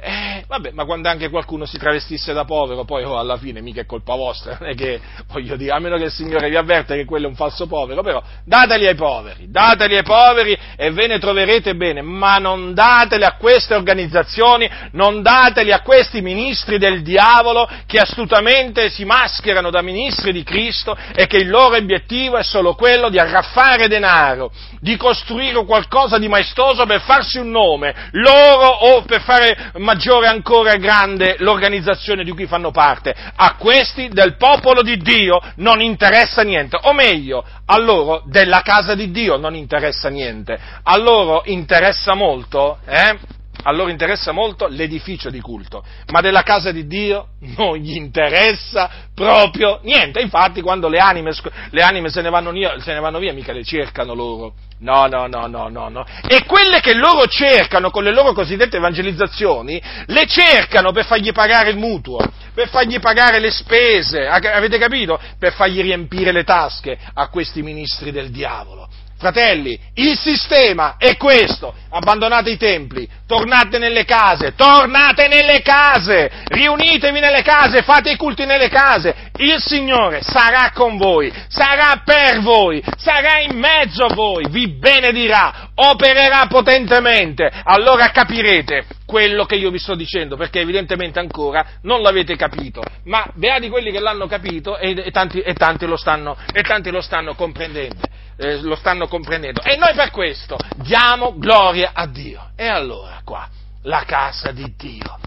eh, 0.04 0.44
vabbè, 0.48 0.72
ma 0.72 0.84
quando 0.84 1.08
anche 1.08 1.28
qualcuno 1.28 1.64
si 1.64 1.78
travestisse 1.78 2.32
da 2.32 2.44
povero, 2.44 2.82
poi 2.84 3.04
oh, 3.04 3.18
alla 3.18 3.36
fine 3.36 3.60
mica 3.60 3.82
è 3.82 3.86
colpa 3.86 4.16
vostra, 4.16 4.56
non 4.58 4.70
è 4.70 4.74
che, 4.74 5.00
voglio 5.28 5.54
dire, 5.54 5.72
a 5.72 5.78
meno 5.78 5.96
che 5.96 6.06
il 6.06 6.10
Signore 6.10 6.48
vi 6.48 6.56
avverte 6.56 6.96
che 6.96 7.04
quello 7.04 7.26
è 7.26 7.28
un 7.28 7.36
falso 7.36 7.68
povero, 7.68 8.02
però 8.02 8.20
dateli 8.44 8.88
ai 8.88 8.96
poveri, 8.96 9.48
dateli 9.48 9.96
ai 9.96 10.02
poveri 10.02 10.58
e 10.76 10.90
ve 10.90 11.06
ne 11.06 11.20
troverete 11.20 11.76
bene, 11.76 12.02
ma 12.02 12.38
non 12.38 12.74
dateli 12.74 13.22
a 13.22 13.36
queste 13.36 13.74
organizzazioni, 13.74 14.68
non 14.90 15.22
dateli 15.22 15.70
a 15.70 15.82
questi 15.82 16.20
ministri 16.20 16.78
del 16.78 17.02
diavolo 17.02 17.68
che 17.86 17.98
astutamente 17.98 18.90
si 18.90 19.04
mascherano 19.04 19.70
da 19.70 19.82
ministri 19.82 20.32
di 20.32 20.42
Cristo 20.42 20.96
e 21.14 21.28
che 21.28 21.36
il 21.36 21.48
loro 21.48 21.76
obiettivo 21.76 22.38
è 22.38 22.42
solo 22.42 22.74
quello 22.74 23.08
di 23.08 23.20
arraffare 23.20 23.86
denaro, 23.86 24.50
di 24.80 24.96
costruire 24.96 25.64
qualcosa 25.64 26.18
di 26.18 26.26
maestoso 26.26 26.86
per 26.86 27.02
farsi 27.02 27.38
un 27.38 27.50
nome, 27.50 27.94
loro 28.10 28.66
o 28.66 29.02
per 29.02 29.20
fare 29.20 29.70
maggiore 29.92 30.26
ancora 30.26 30.76
grande 30.76 31.36
l'organizzazione 31.40 32.24
di 32.24 32.32
cui 32.32 32.46
fanno 32.46 32.70
parte. 32.70 33.14
A 33.36 33.56
questi 33.56 34.08
del 34.08 34.36
popolo 34.36 34.80
di 34.82 34.96
Dio 34.96 35.38
non 35.56 35.82
interessa 35.82 36.42
niente, 36.42 36.78
o 36.80 36.94
meglio, 36.94 37.44
a 37.66 37.78
loro 37.78 38.22
della 38.24 38.62
casa 38.62 38.94
di 38.94 39.10
Dio 39.10 39.36
non 39.36 39.54
interessa 39.54 40.08
niente. 40.08 40.58
A 40.82 40.96
loro 40.96 41.42
interessa 41.44 42.14
molto, 42.14 42.78
eh? 42.86 43.40
A 43.62 43.72
loro 43.72 43.90
interessa 43.90 44.32
molto 44.32 44.66
l'edificio 44.66 45.30
di 45.30 45.40
culto, 45.40 45.84
ma 46.08 46.20
della 46.20 46.42
casa 46.42 46.72
di 46.72 46.86
Dio 46.86 47.28
non 47.56 47.76
gli 47.76 47.94
interessa 47.94 48.90
proprio 49.14 49.80
niente. 49.82 50.20
Infatti 50.20 50.60
quando 50.60 50.88
le 50.88 50.98
anime, 50.98 51.32
le 51.70 51.82
anime 51.82 52.08
se, 52.08 52.22
ne 52.22 52.30
via, 52.52 52.80
se 52.80 52.92
ne 52.92 53.00
vanno 53.00 53.18
via, 53.18 53.32
mica 53.32 53.52
le 53.52 53.64
cercano 53.64 54.14
loro. 54.14 54.54
No, 54.80 55.06
no, 55.06 55.28
no, 55.28 55.46
no, 55.46 55.68
no, 55.68 55.88
no. 55.88 56.04
E 56.26 56.44
quelle 56.44 56.80
che 56.80 56.94
loro 56.94 57.26
cercano 57.26 57.90
con 57.90 58.02
le 58.02 58.12
loro 58.12 58.32
cosiddette 58.32 58.78
evangelizzazioni, 58.78 59.80
le 60.06 60.26
cercano 60.26 60.90
per 60.90 61.04
fargli 61.04 61.30
pagare 61.30 61.70
il 61.70 61.76
mutuo, 61.76 62.18
per 62.52 62.68
fargli 62.68 62.98
pagare 62.98 63.38
le 63.38 63.52
spese, 63.52 64.26
avete 64.26 64.78
capito? 64.78 65.20
Per 65.38 65.52
fargli 65.52 65.80
riempire 65.80 66.32
le 66.32 66.42
tasche 66.42 66.98
a 67.14 67.28
questi 67.28 67.62
ministri 67.62 68.10
del 68.10 68.30
diavolo. 68.30 68.88
Fratelli, 69.22 69.78
il 69.94 70.18
sistema 70.18 70.96
è 70.98 71.16
questo. 71.16 71.72
Abbandonate 71.90 72.50
i 72.50 72.56
templi, 72.56 73.08
tornate 73.24 73.78
nelle 73.78 74.04
case, 74.04 74.54
tornate 74.56 75.28
nelle 75.28 75.62
case, 75.62 76.28
riunitevi 76.46 77.20
nelle 77.20 77.42
case, 77.42 77.82
fate 77.82 78.10
i 78.10 78.16
culti 78.16 78.44
nelle 78.46 78.68
case. 78.68 79.30
Il 79.36 79.60
Signore 79.60 80.22
sarà 80.22 80.72
con 80.74 80.96
voi, 80.96 81.32
sarà 81.46 82.02
per 82.04 82.40
voi, 82.40 82.82
sarà 82.96 83.38
in 83.38 83.56
mezzo 83.56 84.06
a 84.06 84.12
voi, 84.12 84.48
vi 84.50 84.66
benedirà, 84.66 85.68
opererà 85.76 86.46
potentemente. 86.48 87.48
Allora 87.62 88.10
capirete 88.10 88.86
quello 89.06 89.44
che 89.44 89.54
io 89.54 89.70
vi 89.70 89.78
sto 89.78 89.94
dicendo, 89.94 90.36
perché 90.36 90.58
evidentemente 90.58 91.20
ancora 91.20 91.64
non 91.82 92.02
l'avete 92.02 92.34
capito. 92.34 92.82
Ma 93.04 93.24
beati 93.34 93.68
quelli 93.68 93.92
che 93.92 94.00
l'hanno 94.00 94.26
capito 94.26 94.78
e, 94.78 95.00
e, 95.04 95.12
tanti, 95.12 95.38
e, 95.38 95.54
tanti, 95.54 95.86
lo 95.86 95.96
stanno, 95.96 96.36
e 96.52 96.62
tanti 96.62 96.90
lo 96.90 97.00
stanno 97.00 97.36
comprendendo 97.36 98.00
eh, 98.42 98.60
lo 98.60 98.74
stanno 98.74 99.06
comprendendo. 99.06 99.62
E 99.62 99.76
noi 99.76 99.94
per 99.94 100.10
questo 100.10 100.56
diamo 100.76 101.34
gloria 101.36 101.92
a 101.94 102.06
Dio. 102.06 102.50
E 102.56 102.66
allora 102.66 103.20
qua, 103.24 103.48
la 103.82 104.04
casa 104.04 104.50
di 104.50 104.74
Dio. 104.76 105.18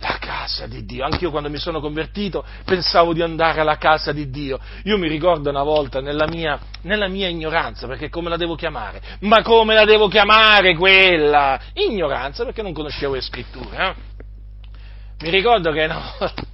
La 0.00 0.18
casa 0.18 0.66
di 0.66 0.84
Dio. 0.84 1.04
Anch'io 1.04 1.30
quando 1.30 1.48
mi 1.48 1.56
sono 1.56 1.80
convertito 1.80 2.44
pensavo 2.64 3.14
di 3.14 3.22
andare 3.22 3.60
alla 3.60 3.78
casa 3.78 4.12
di 4.12 4.28
Dio. 4.28 4.58
Io 4.84 4.98
mi 4.98 5.08
ricordo 5.08 5.48
una 5.48 5.62
volta 5.62 6.00
nella 6.00 6.26
mia, 6.26 6.58
nella 6.82 7.08
mia 7.08 7.28
ignoranza, 7.28 7.86
perché 7.86 8.10
come 8.10 8.28
la 8.28 8.36
devo 8.36 8.54
chiamare? 8.54 9.00
Ma 9.20 9.40
come 9.42 9.74
la 9.74 9.84
devo 9.84 10.08
chiamare 10.08 10.76
quella? 10.76 11.58
Ignoranza, 11.74 12.44
perché 12.44 12.60
non 12.60 12.74
conoscevo 12.74 13.14
le 13.14 13.22
scritture. 13.22 13.76
Eh? 13.76 13.94
Mi 15.20 15.30
ricordo 15.30 15.70
che 15.70 15.86
no, 15.86 16.02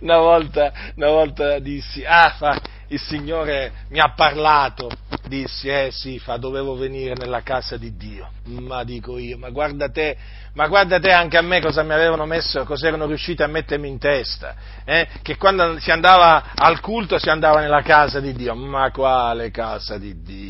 una, 0.00 0.18
volta, 0.18 0.72
una 0.96 1.08
volta 1.08 1.58
dissi, 1.58 2.04
ah, 2.04 2.30
fa, 2.36 2.60
il 2.88 3.00
Signore 3.00 3.72
mi 3.90 4.00
ha 4.00 4.12
parlato, 4.14 4.90
dissi, 5.26 5.68
eh 5.68 5.90
sì, 5.92 6.18
fa, 6.18 6.36
dovevo 6.36 6.76
venire 6.76 7.14
nella 7.14 7.42
casa 7.42 7.76
di 7.76 7.96
Dio. 7.96 8.30
Ma 8.44 8.82
dico 8.84 9.18
io, 9.18 9.36
ma 9.36 9.50
guarda 9.50 9.88
te, 9.90 10.16
ma 10.54 10.66
guarda 10.68 10.98
te 10.98 11.10
anche 11.10 11.36
a 11.36 11.42
me 11.42 11.60
cosa 11.60 11.82
mi 11.82 11.92
avevano 11.92 12.24
messo, 12.24 12.64
cosa 12.64 12.88
erano 12.88 13.06
riusciti 13.06 13.42
a 13.42 13.46
mettermi 13.46 13.88
in 13.88 13.98
testa, 13.98 14.54
eh? 14.84 15.06
che 15.22 15.36
quando 15.36 15.78
si 15.78 15.90
andava 15.90 16.52
al 16.54 16.80
culto 16.80 17.18
si 17.18 17.28
andava 17.28 17.60
nella 17.60 17.82
casa 17.82 18.20
di 18.20 18.32
Dio, 18.32 18.54
ma 18.54 18.90
quale 18.90 19.50
casa 19.50 19.98
di 19.98 20.22
Dio? 20.22 20.47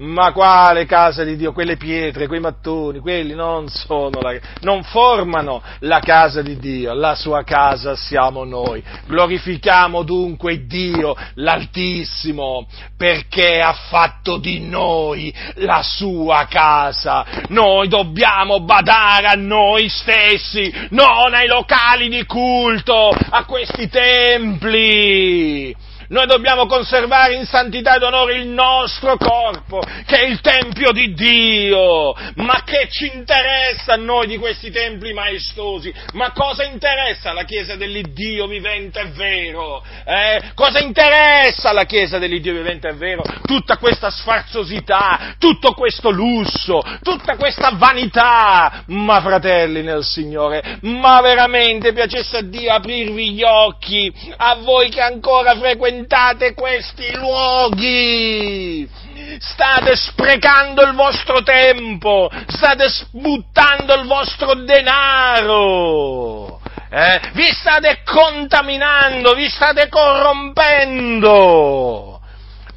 Ma 0.00 0.30
quale 0.30 0.86
casa 0.86 1.24
di 1.24 1.34
Dio? 1.34 1.52
Quelle 1.52 1.76
pietre, 1.76 2.28
quei 2.28 2.38
mattoni, 2.38 3.00
quelli 3.00 3.34
non 3.34 3.68
sono 3.68 4.20
la, 4.20 4.32
non 4.60 4.84
formano 4.84 5.60
la 5.80 5.98
casa 5.98 6.40
di 6.40 6.56
Dio, 6.56 6.94
la 6.94 7.16
sua 7.16 7.42
casa 7.42 7.96
siamo 7.96 8.44
noi. 8.44 8.80
Glorifichiamo 9.06 10.04
dunque 10.04 10.66
Dio, 10.66 11.16
l'Altissimo, 11.34 12.68
perché 12.96 13.58
ha 13.58 13.72
fatto 13.72 14.36
di 14.36 14.60
noi 14.60 15.34
la 15.56 15.82
sua 15.82 16.46
casa. 16.48 17.26
Noi 17.48 17.88
dobbiamo 17.88 18.60
badare 18.60 19.26
a 19.26 19.34
noi 19.34 19.88
stessi, 19.88 20.72
non 20.90 21.34
ai 21.34 21.48
locali 21.48 22.08
di 22.08 22.24
culto, 22.24 23.08
a 23.30 23.44
questi 23.44 23.88
templi. 23.88 25.74
Noi 26.08 26.26
dobbiamo 26.26 26.64
conservare 26.66 27.34
in 27.34 27.44
santità 27.44 27.96
ed 27.96 28.02
onore 28.02 28.36
il 28.36 28.46
nostro 28.46 29.18
corpo, 29.18 29.82
che 30.06 30.20
è 30.20 30.24
il 30.24 30.40
Tempio 30.40 30.90
di 30.90 31.12
Dio. 31.12 32.14
Ma 32.36 32.62
che 32.64 32.88
ci 32.90 33.10
interessa 33.12 33.92
a 33.92 33.96
noi 33.96 34.26
di 34.26 34.38
questi 34.38 34.70
templi 34.70 35.12
maestosi? 35.12 35.92
Ma 36.14 36.32
cosa 36.32 36.64
interessa 36.64 37.30
alla 37.30 37.44
Chiesa 37.44 37.76
dell'Iddio 37.76 38.46
vivente 38.46 39.00
e 39.00 39.06
vero? 39.08 39.84
Eh? 40.06 40.52
Cosa 40.54 40.78
interessa 40.78 41.70
alla 41.70 41.84
Chiesa 41.84 42.16
dell'Iddio 42.16 42.54
vivente 42.54 42.88
e 42.88 42.94
vero? 42.94 43.22
Tutta 43.44 43.76
questa 43.76 44.08
sfarzosità, 44.08 45.34
tutto 45.38 45.72
questo 45.72 46.08
lusso, 46.08 46.82
tutta 47.02 47.36
questa 47.36 47.72
vanità. 47.74 48.84
Ma 48.86 49.20
fratelli 49.20 49.82
nel 49.82 50.04
Signore, 50.04 50.78
ma 50.82 51.20
veramente 51.20 51.92
piacesse 51.92 52.38
a 52.38 52.42
Dio 52.42 52.72
aprirvi 52.72 53.32
gli 53.32 53.42
occhi 53.42 54.10
a 54.38 54.54
voi 54.54 54.88
che 54.88 55.02
ancora 55.02 55.54
frequentate 55.54 55.96
frequentate 55.98 56.54
questi 56.54 57.12
luoghi, 57.16 58.88
state 59.38 59.96
sprecando 59.96 60.82
il 60.82 60.94
vostro 60.94 61.42
tempo, 61.42 62.30
state 62.46 62.86
buttando 63.10 63.94
il 63.94 64.06
vostro 64.06 64.54
denaro, 64.54 66.60
eh? 66.90 67.20
vi 67.32 67.50
state 67.52 68.02
contaminando, 68.04 69.34
vi 69.34 69.48
state 69.48 69.88
corrompendo 69.88 72.07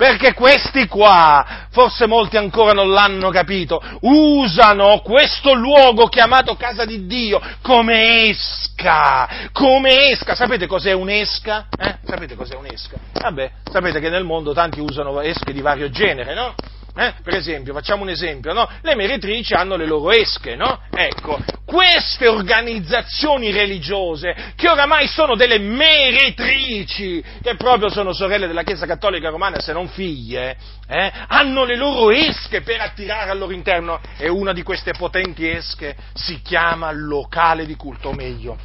perché 0.02 0.34
questi 0.34 0.88
qua, 0.88 1.68
forse 1.70 2.08
molti 2.08 2.36
ancora 2.36 2.72
non 2.74 2.89
l'hanno 2.89 3.30
capito, 3.30 3.80
usano 4.02 4.99
questo 5.02 5.54
luogo 5.54 6.08
chiamato 6.08 6.56
casa 6.56 6.86
di 6.86 7.06
Dio 7.06 7.39
come 7.62 8.30
esca, 8.30 9.30
come 9.52 10.10
esca. 10.10 10.34
Sapete 10.34 10.66
cos'è 10.66 10.91
un'esca? 10.91 11.68
Eh? 11.78 11.97
Sapete 12.04 12.36
cos'è 12.36 12.56
un'esca? 12.56 12.97
Vabbè, 13.14 13.52
sapete 13.72 13.99
che 13.99 14.10
nel 14.10 14.24
mondo 14.24 14.54
tanti 14.54 14.80
usano 14.80 15.22
esche 15.22 15.54
di 15.54 15.62
vario 15.62 15.91
genere, 15.91 16.34
no? 16.34 16.56
Eh? 16.94 17.14
Per 17.24 17.36
esempio, 17.36 17.74
facciamo 17.74 18.04
un 18.04 18.10
esempio, 18.10 18.52
no? 18.52 18.68
Le 18.82 18.96
meretrici 18.96 19.54
hanno 19.54 19.78
le 19.78 19.86
loro 19.86 20.12
esche, 20.12 20.56
no? 20.56 20.82
Ecco, 20.94 21.39
queste 21.66 22.28
organizzazioni 22.28 23.52
religiose, 23.52 24.36
che 24.56 24.68
oramai 24.68 25.08
sono 25.08 25.36
delle 25.36 25.58
meretrici, 25.58 27.24
che 27.42 27.56
proprio 27.56 27.89
sono 27.89 28.12
sorelle 28.12 28.48
della 28.48 28.64
Chiesa 28.64 28.86
Cattolica 28.86 29.30
Romana, 29.30 29.62
se 29.62 29.72
non 29.72 29.88
figlie, 29.88 30.58
eh? 30.88 31.12
hanno 31.28 31.64
le 31.64 31.78
loro 31.78 32.12
esche 32.12 32.62
per 32.62 32.82
attirare 32.82 33.32
al 33.32 33.38
loro 33.38 33.54
interno 33.54 34.02
e 34.18 34.28
una 34.28 34.52
di 34.52 34.64
queste 34.64 34.92
potenti 34.92 35.48
esche 35.48 35.96
si 36.14 36.42
chiama 36.42 36.92
locale 36.92 37.66
di 37.66 37.76
culto, 37.76 38.10
o 38.10 38.14
meglio, 38.14 38.58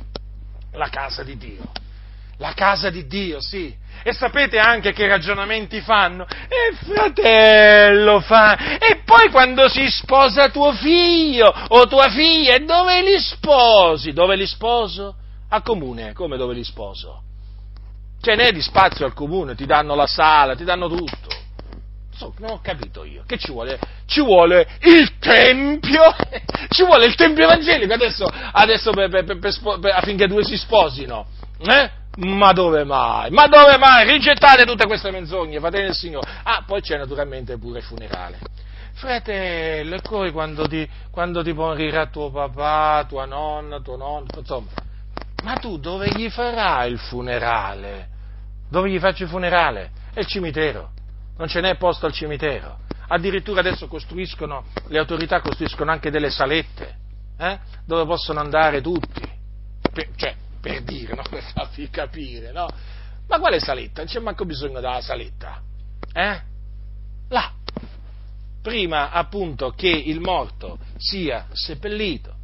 la 0.72 0.88
casa 0.88 1.22
di 1.22 1.36
Dio. 1.36 1.85
La 2.38 2.52
casa 2.52 2.90
di 2.90 3.06
Dio, 3.06 3.40
sì. 3.40 3.74
E 4.02 4.12
sapete 4.12 4.58
anche 4.58 4.92
che 4.92 5.08
ragionamenti 5.08 5.80
fanno? 5.80 6.26
E 6.26 6.74
fratello 6.76 8.20
fa. 8.20 8.78
E 8.78 9.02
poi 9.04 9.30
quando 9.30 9.68
si 9.68 9.88
sposa 9.88 10.48
tuo 10.50 10.72
figlio 10.72 11.52
o 11.68 11.86
tua 11.86 12.08
figlia, 12.10 12.58
dove 12.58 13.02
li 13.02 13.18
sposi? 13.18 14.12
Dove 14.12 14.36
li 14.36 14.46
sposo? 14.46 15.16
A 15.48 15.62
comune, 15.62 16.12
come 16.12 16.36
dove 16.36 16.54
li 16.54 16.62
sposo? 16.62 17.22
Ce 18.20 18.34
n'è 18.34 18.52
di 18.52 18.60
spazio 18.60 19.06
al 19.06 19.14
comune, 19.14 19.54
ti 19.54 19.66
danno 19.66 19.94
la 19.94 20.06
sala, 20.06 20.54
ti 20.54 20.64
danno 20.64 20.88
tutto. 20.88 21.44
Non 22.38 22.50
ho 22.50 22.60
capito 22.62 23.04
io. 23.04 23.24
Che 23.26 23.38
ci 23.38 23.52
vuole? 23.52 23.78
Ci 24.06 24.20
vuole 24.20 24.66
il 24.80 25.18
tempio? 25.18 26.14
ci 26.70 26.84
vuole 26.84 27.06
il 27.06 27.14
tempio 27.14 27.44
evangelico 27.44 27.92
adesso, 27.92 28.26
adesso 28.52 28.90
per, 28.92 29.10
per, 29.10 29.38
per, 29.38 29.52
affinché 29.92 30.26
due 30.26 30.44
si 30.44 30.56
sposino. 30.56 31.26
Eh? 31.58 31.90
Ma 32.16 32.52
dove 32.52 32.84
mai? 32.84 33.30
Ma 33.30 33.46
dove 33.46 33.76
mai? 33.76 34.10
Rigettate 34.10 34.64
tutte 34.64 34.86
queste 34.86 35.10
menzogne, 35.10 35.60
fate 35.60 35.80
il 35.80 35.94
Signore. 35.94 36.30
Ah, 36.42 36.62
poi 36.66 36.80
c'è 36.80 36.96
naturalmente 36.96 37.58
pure 37.58 37.80
il 37.80 37.84
funerale. 37.84 38.38
Fratello, 38.94 39.96
e 39.96 40.00
poi 40.00 40.32
quando 40.32 40.66
ti, 40.66 40.88
quando 41.10 41.42
ti 41.42 41.52
morirà 41.52 42.06
tuo 42.06 42.30
papà, 42.30 43.04
tua 43.06 43.26
nonna, 43.26 43.80
tuo 43.80 43.96
nonno, 43.96 44.26
insomma, 44.34 44.68
ma 45.44 45.54
tu 45.56 45.76
dove 45.76 46.08
gli 46.08 46.30
farai 46.30 46.92
il 46.92 46.98
funerale? 46.98 48.08
Dove 48.70 48.88
gli 48.88 48.98
faccio 48.98 49.24
il 49.24 49.28
funerale? 49.28 49.90
È 50.14 50.20
il 50.20 50.26
cimitero, 50.26 50.92
non 51.36 51.46
ce 51.46 51.60
n'è 51.60 51.76
posto 51.76 52.06
al 52.06 52.12
cimitero. 52.12 52.78
Addirittura 53.08 53.60
adesso 53.60 53.86
costruiscono, 53.86 54.64
le 54.88 54.98
autorità 54.98 55.42
costruiscono 55.42 55.90
anche 55.90 56.10
delle 56.10 56.30
salette, 56.30 56.96
eh? 57.38 57.58
dove 57.84 58.06
possono 58.06 58.40
andare 58.40 58.80
tutti. 58.80 59.34
Cioè, 60.16 60.34
per 60.66 60.82
dire, 60.82 61.14
no? 61.14 61.22
per 61.30 61.42
farvi 61.44 61.88
capire, 61.90 62.50
no? 62.50 62.68
Ma 63.28 63.38
quale 63.38 63.60
saletta? 63.60 64.02
Non 64.02 64.10
c'è 64.10 64.18
manco 64.18 64.44
bisogno 64.44 64.80
della 64.80 65.00
saletta, 65.00 65.62
eh? 66.12 66.40
Là, 67.28 67.52
prima 68.62 69.12
appunto 69.12 69.70
che 69.70 69.88
il 69.88 70.20
morto 70.20 70.78
sia 70.96 71.46
seppellito. 71.52 72.34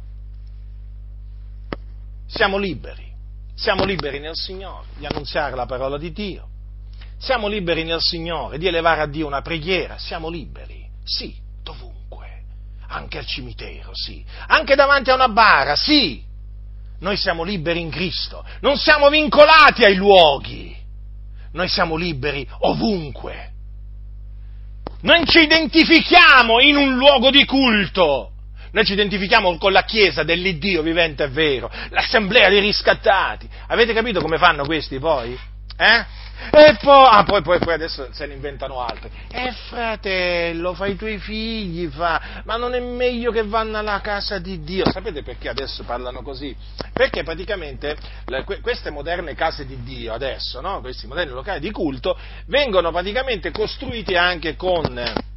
Siamo 2.25 2.57
liberi, 2.57 3.11
siamo 3.53 3.83
liberi 3.83 4.19
nel 4.19 4.35
Signore 4.35 4.87
di 4.97 5.05
annunziare 5.05 5.55
la 5.55 5.65
parola 5.65 5.97
di 5.97 6.11
Dio, 6.11 6.47
siamo 7.17 7.47
liberi 7.47 7.83
nel 7.83 8.01
Signore 8.01 8.57
di 8.57 8.67
elevare 8.67 9.01
a 9.01 9.05
Dio 9.05 9.27
una 9.27 9.41
preghiera, 9.41 9.97
siamo 9.97 10.29
liberi, 10.29 10.89
sì, 11.03 11.35
dovunque 11.61 11.91
Anche 12.87 13.17
al 13.17 13.25
cimitero, 13.25 13.91
sì. 13.93 14.23
Anche 14.47 14.75
davanti 14.75 15.09
a 15.09 15.15
una 15.15 15.29
bara, 15.29 15.75
sì. 15.75 16.31
Noi 17.03 17.17
siamo 17.17 17.43
liberi 17.43 17.81
in 17.81 17.89
Cristo, 17.89 18.45
non 18.61 18.77
siamo 18.77 19.09
vincolati 19.09 19.83
ai 19.83 19.95
luoghi. 19.95 20.73
Noi 21.51 21.67
siamo 21.67 21.97
liberi 21.97 22.47
ovunque. 22.59 23.51
Non 25.01 25.25
ci 25.25 25.41
identifichiamo 25.41 26.61
in 26.61 26.77
un 26.77 26.95
luogo 26.95 27.29
di 27.29 27.43
culto. 27.43 28.31
Noi 28.71 28.85
ci 28.85 28.93
identifichiamo 28.93 29.57
con 29.57 29.73
la 29.73 29.83
Chiesa 29.83 30.23
dell'Iddio 30.23 30.81
vivente 30.81 31.25
e 31.25 31.27
vero, 31.27 31.69
l'assemblea 31.89 32.47
dei 32.47 32.61
riscattati. 32.61 33.49
Avete 33.67 33.93
capito 33.93 34.21
come 34.21 34.37
fanno 34.37 34.63
questi 34.63 34.97
poi? 34.97 35.37
Eh? 35.77 36.05
E 36.51 36.77
poi, 36.81 37.07
ah, 37.09 37.23
poi, 37.23 37.41
poi, 37.41 37.59
poi, 37.59 37.73
adesso 37.73 38.07
se 38.11 38.25
ne 38.25 38.33
inventano 38.33 38.79
altri. 38.81 39.09
E 39.31 39.47
eh, 39.47 39.51
fratello, 39.69 40.73
fai 40.73 40.91
i 40.91 40.95
tuoi 40.95 41.17
figli, 41.17 41.87
fa, 41.87 42.41
ma 42.45 42.57
non 42.57 42.73
è 42.73 42.79
meglio 42.79 43.31
che 43.31 43.43
vanno 43.43 43.77
alla 43.77 44.01
casa 44.01 44.39
di 44.39 44.63
Dio? 44.63 44.89
Sapete 44.91 45.23
perché 45.23 45.49
adesso 45.49 45.83
parlano 45.83 46.21
così? 46.21 46.55
Perché 46.91 47.23
praticamente 47.23 47.95
le, 48.25 48.43
queste 48.61 48.89
moderne 48.89 49.35
case 49.35 49.65
di 49.65 49.81
Dio 49.83 50.13
adesso, 50.13 50.61
no? 50.61 50.81
questi 50.81 51.07
moderni 51.07 51.33
locali 51.33 51.59
di 51.59 51.71
culto, 51.71 52.17
vengono 52.47 52.91
praticamente 52.91 53.51
costruiti 53.51 54.15
anche 54.15 54.55
con 54.55 55.31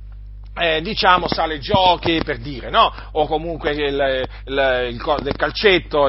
eh, 0.59 0.81
diciamo 0.81 1.29
sale 1.29 1.59
giochi 1.59 2.21
per 2.25 2.39
dire, 2.39 2.71
no? 2.71 2.93
O 3.13 3.27
comunque 3.27 3.73
il, 3.73 3.79
il, 3.81 4.29
il, 4.47 5.23
il 5.25 5.37
calcetto, 5.37 6.07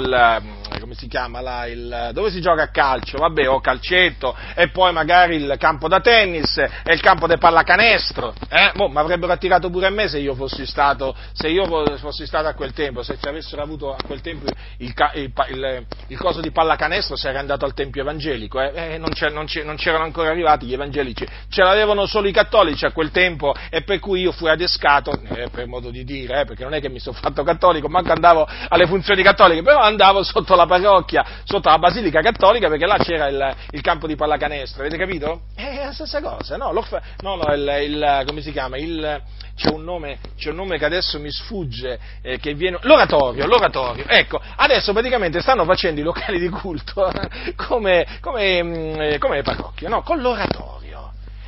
come 0.79 0.95
si 0.95 1.07
chiama 1.07 1.41
là, 1.41 2.11
dove 2.11 2.29
si 2.31 2.41
gioca 2.41 2.63
a 2.63 2.67
calcio? 2.69 3.17
Vabbè, 3.17 3.49
o 3.49 3.59
calcetto, 3.59 4.35
e 4.55 4.69
poi 4.69 4.91
magari 4.93 5.35
il 5.35 5.55
campo 5.57 5.87
da 5.87 5.99
tennis 5.99 6.57
e 6.57 6.93
il 6.93 7.01
campo 7.01 7.27
di 7.27 7.37
pallacanestro, 7.37 8.33
eh? 8.49 8.71
Boh, 8.75 8.89
mi 8.89 8.97
avrebbero 8.97 9.31
attirato 9.31 9.69
pure 9.69 9.87
a 9.87 9.89
me 9.89 10.07
se 10.07 10.19
io 10.19 10.35
fossi 10.35 10.65
stato, 10.65 11.15
io 11.43 11.65
fossi 11.97 12.25
stato 12.25 12.47
a 12.47 12.53
quel 12.53 12.73
tempo, 12.73 13.03
se 13.03 13.17
ci 13.19 13.27
avessero 13.27 13.61
avuto 13.61 13.93
a 13.93 13.97
quel 14.05 14.21
tempo 14.21 14.45
il, 14.77 15.85
il 16.07 16.17
coso 16.17 16.41
di 16.41 16.51
pallacanestro 16.51 17.15
sarei 17.15 17.39
andato 17.39 17.65
al 17.65 17.73
tempio 17.73 18.01
evangelico, 18.01 18.61
eh? 18.61 18.71
Eh, 18.93 18.97
non, 18.97 19.11
non, 19.31 19.45
non 19.63 19.75
c'erano 19.75 20.03
ancora 20.03 20.29
arrivati 20.29 20.65
gli 20.65 20.73
evangelici, 20.73 21.25
ce 21.49 21.63
l'avevano 21.63 22.05
solo 22.05 22.27
i 22.27 22.31
cattolici 22.31 22.85
a 22.85 22.91
quel 22.91 23.11
tempo 23.11 23.53
e 23.69 23.81
per 23.81 23.99
cui 23.99 24.21
io 24.21 24.31
fui 24.31 24.49
adescato, 24.49 25.11
eh, 25.29 25.49
per 25.49 25.65
modo 25.65 25.89
di 25.89 26.03
dire, 26.03 26.41
eh, 26.41 26.45
perché 26.45 26.63
non 26.63 26.73
è 26.73 26.81
che 26.81 26.89
mi 26.89 26.99
sono 26.99 27.17
fatto 27.19 27.43
cattolico, 27.43 27.87
manco 27.87 28.11
andavo 28.11 28.47
alle 28.69 28.85
funzioni 28.85 29.23
cattoliche, 29.23 29.61
però 29.61 29.79
andavo 29.79 30.23
sotto 30.23 30.55
la 30.55 30.65
parrocchia, 30.67 31.25
sotto 31.43 31.69
la 31.69 31.79
basilica 31.79 32.21
cattolica, 32.21 32.67
perché 32.67 32.85
là 32.85 32.97
c'era 32.97 33.27
il, 33.27 33.55
il 33.71 33.81
campo 33.81 34.07
di 34.07 34.15
pallacanestro, 34.15 34.81
avete 34.81 34.97
capito? 34.97 35.41
È 35.55 35.85
la 35.85 35.93
stessa 35.93 36.21
cosa, 36.21 36.57
no? 36.57 36.71
no, 36.71 37.35
no 37.35 37.53
il, 37.53 37.89
il, 37.89 38.23
come 38.25 38.41
si 38.41 38.51
chiama? 38.51 38.77
C'è, 38.77 39.69
un 39.71 39.83
nome, 39.83 40.19
c'è 40.37 40.51
un 40.51 40.55
nome 40.57 40.77
che 40.77 40.85
adesso 40.85 41.19
mi 41.19 41.31
sfugge, 41.31 41.99
eh, 42.21 42.37
viene, 42.53 42.77
l'oratorio, 42.81 43.47
l'oratorio, 43.47 44.05
ecco, 44.07 44.39
adesso 44.57 44.93
praticamente 44.93 45.41
stanno 45.41 45.65
facendo 45.65 45.99
i 45.99 46.03
locali 46.03 46.39
di 46.39 46.49
culto 46.49 47.11
come, 47.55 48.05
come, 48.21 48.63
mm, 48.63 49.17
come 49.17 49.41
le 49.41 49.87
no? 49.87 50.03
Con 50.03 50.21
l'oratorio. 50.21 50.86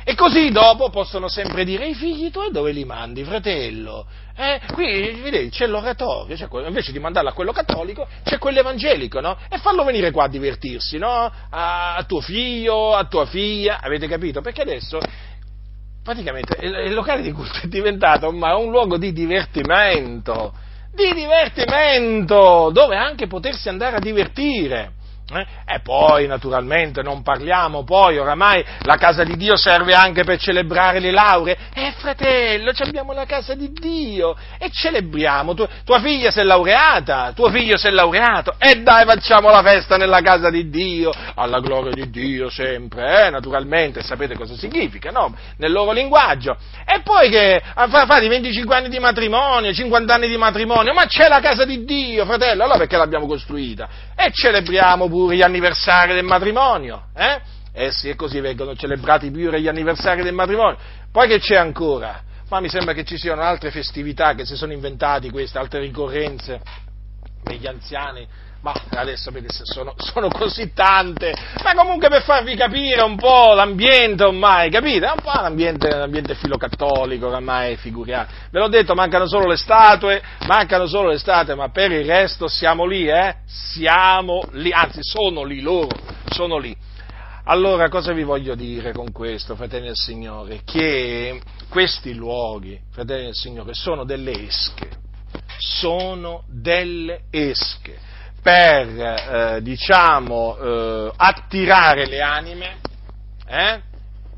E 0.04 0.14
così 0.14 0.50
dopo 0.50 0.88
possono 0.88 1.28
sempre 1.28 1.64
dire, 1.64 1.86
i 1.86 1.94
figli 1.94 2.30
tuoi 2.30 2.50
dove 2.50 2.72
li 2.72 2.84
mandi, 2.84 3.22
fratello? 3.22 4.06
Eh, 4.34 4.60
qui 4.72 5.20
vedete, 5.20 5.50
c'è 5.50 5.66
l'oratorio, 5.66 6.34
c'è 6.34 6.48
invece 6.66 6.92
di 6.92 6.98
mandarlo 6.98 7.28
a 7.28 7.32
quello 7.32 7.52
cattolico, 7.52 8.08
c'è 8.24 8.38
quello 8.38 8.60
evangelico, 8.60 9.20
no? 9.20 9.36
E 9.50 9.58
fallo 9.58 9.84
venire 9.84 10.10
qua 10.10 10.24
a 10.24 10.28
divertirsi, 10.28 10.96
no? 10.96 11.30
A, 11.50 11.96
a 11.96 12.02
tuo 12.04 12.20
figlio, 12.20 12.94
a 12.94 13.04
tua 13.04 13.26
figlia, 13.26 13.80
avete 13.82 14.06
capito? 14.08 14.40
Perché 14.40 14.62
adesso 14.62 14.98
praticamente 16.02 16.56
il, 16.64 16.94
locale 16.94 17.20
di 17.20 17.32
culto 17.32 17.60
è 17.62 17.66
diventato 17.66 18.28
ormai 18.28 18.62
un 18.62 18.70
luogo 18.70 18.96
di 18.96 19.12
divertimento, 19.12 20.54
di 20.94 21.12
divertimento, 21.12 22.70
dove 22.72 22.96
anche 22.96 23.26
potersi 23.26 23.68
andare 23.68 23.96
a 23.96 24.00
divertire. 24.00 24.92
Eh? 25.32 25.46
E 25.64 25.80
poi, 25.80 26.26
naturalmente, 26.26 27.02
non 27.02 27.22
parliamo 27.22 27.84
poi, 27.84 28.18
oramai 28.18 28.64
la 28.80 28.96
casa 28.96 29.22
di 29.22 29.36
Dio 29.36 29.56
serve 29.56 29.94
anche 29.94 30.24
per 30.24 30.38
celebrare 30.38 30.98
le 30.98 31.12
lauree. 31.12 31.56
Eh, 31.72 31.92
fratello, 31.96 32.72
abbiamo 32.78 33.12
la 33.12 33.26
casa 33.26 33.54
di 33.54 33.70
Dio 33.72 34.36
e 34.58 34.70
celebriamo. 34.70 35.54
Tu, 35.54 35.68
tua 35.84 36.00
figlia 36.00 36.30
si 36.30 36.40
è 36.40 36.42
laureata, 36.42 37.32
tuo 37.34 37.48
figlio 37.50 37.76
si 37.76 37.86
è 37.86 37.90
laureato. 37.90 38.54
E 38.58 38.82
dai, 38.82 39.04
facciamo 39.04 39.50
la 39.50 39.62
festa 39.62 39.96
nella 39.96 40.20
casa 40.20 40.50
di 40.50 40.68
Dio, 40.68 41.12
alla 41.34 41.60
gloria 41.60 41.92
di 41.92 42.10
Dio 42.10 42.50
sempre, 42.50 43.26
eh? 43.26 43.30
naturalmente, 43.30 44.02
sapete 44.02 44.34
cosa 44.34 44.56
significa, 44.56 45.10
no? 45.10 45.34
Nel 45.58 45.70
loro 45.70 45.92
linguaggio. 45.92 46.56
E 46.84 47.00
poi 47.02 47.30
che 47.30 47.62
ah, 47.74 47.88
fate 47.88 48.26
25 48.26 48.74
anni 48.74 48.88
di 48.88 48.98
matrimonio, 48.98 49.72
50 49.72 50.12
anni 50.12 50.28
di 50.28 50.36
matrimonio, 50.36 50.92
ma 50.92 51.06
c'è 51.06 51.28
la 51.28 51.40
casa 51.40 51.64
di 51.64 51.84
Dio, 51.84 52.24
fratello, 52.24 52.64
allora 52.64 52.78
perché 52.78 52.96
l'abbiamo 52.96 53.26
costruita? 53.26 53.88
E 54.16 54.30
celebriamo 54.32 55.08
pure 55.08 55.19
pure 55.20 55.36
gli 55.36 55.42
anniversari 55.42 56.14
del 56.14 56.24
matrimonio, 56.24 57.08
eh? 57.14 57.40
Eh 57.72 57.92
sì, 57.92 58.08
e 58.08 58.16
così 58.16 58.40
vengono 58.40 58.74
celebrati 58.74 59.30
pure 59.30 59.60
gli 59.60 59.68
anniversari 59.68 60.22
del 60.22 60.34
matrimonio. 60.34 60.78
Poi 61.12 61.28
che 61.28 61.38
c'è 61.38 61.56
ancora? 61.56 62.22
Ma 62.48 62.60
mi 62.60 62.68
sembra 62.68 62.94
che 62.94 63.04
ci 63.04 63.16
siano 63.16 63.42
altre 63.42 63.70
festività 63.70 64.34
che 64.34 64.44
si 64.44 64.56
sono 64.56 64.72
inventati 64.72 65.30
queste, 65.30 65.58
altre 65.58 65.80
ricorrenze 65.80 66.60
degli 67.42 67.66
anziani 67.66 68.26
ma 68.62 68.74
adesso 68.90 69.32
sono, 69.62 69.94
sono, 69.96 70.28
così 70.28 70.72
tante, 70.74 71.32
ma 71.64 71.74
comunque 71.74 72.08
per 72.08 72.22
farvi 72.22 72.54
capire 72.56 73.00
un 73.00 73.16
po' 73.16 73.54
l'ambiente 73.54 74.24
ormai, 74.24 74.70
capite? 74.70 75.06
Un 75.06 75.22
po' 75.22 75.40
l'ambiente, 75.40 75.88
l'ambiente 75.88 76.34
filocattolico 76.34 77.28
ormai 77.28 77.76
figuriamo. 77.76 78.26
Ve 78.50 78.58
l'ho 78.58 78.68
detto, 78.68 78.94
mancano 78.94 79.26
solo 79.26 79.46
le 79.46 79.56
statue, 79.56 80.22
mancano 80.46 80.86
solo 80.86 81.08
le 81.08 81.18
statue, 81.18 81.54
ma 81.54 81.70
per 81.70 81.90
il 81.92 82.04
resto 82.04 82.48
siamo 82.48 82.84
lì, 82.84 83.08
eh? 83.08 83.36
Siamo 83.46 84.42
lì, 84.52 84.70
anzi 84.72 85.00
sono 85.02 85.42
lì 85.42 85.60
loro, 85.62 85.96
sono 86.30 86.58
lì. 86.58 86.76
Allora, 87.44 87.88
cosa 87.88 88.12
vi 88.12 88.24
voglio 88.24 88.54
dire 88.54 88.92
con 88.92 89.10
questo, 89.10 89.56
fratelli 89.56 89.86
del 89.86 89.96
Signore? 89.96 90.60
Che 90.64 91.40
questi 91.70 92.12
luoghi, 92.12 92.78
fratelli 92.90 93.24
del 93.24 93.34
Signore, 93.34 93.72
sono 93.72 94.04
delle 94.04 94.32
esche, 94.46 94.90
sono 95.56 96.44
delle 96.46 97.22
esche 97.30 98.08
per, 98.42 99.56
eh, 99.56 99.62
diciamo, 99.62 100.56
eh, 100.56 101.12
attirare 101.16 102.06
le 102.06 102.20
anime, 102.20 102.78
eh? 103.46 103.82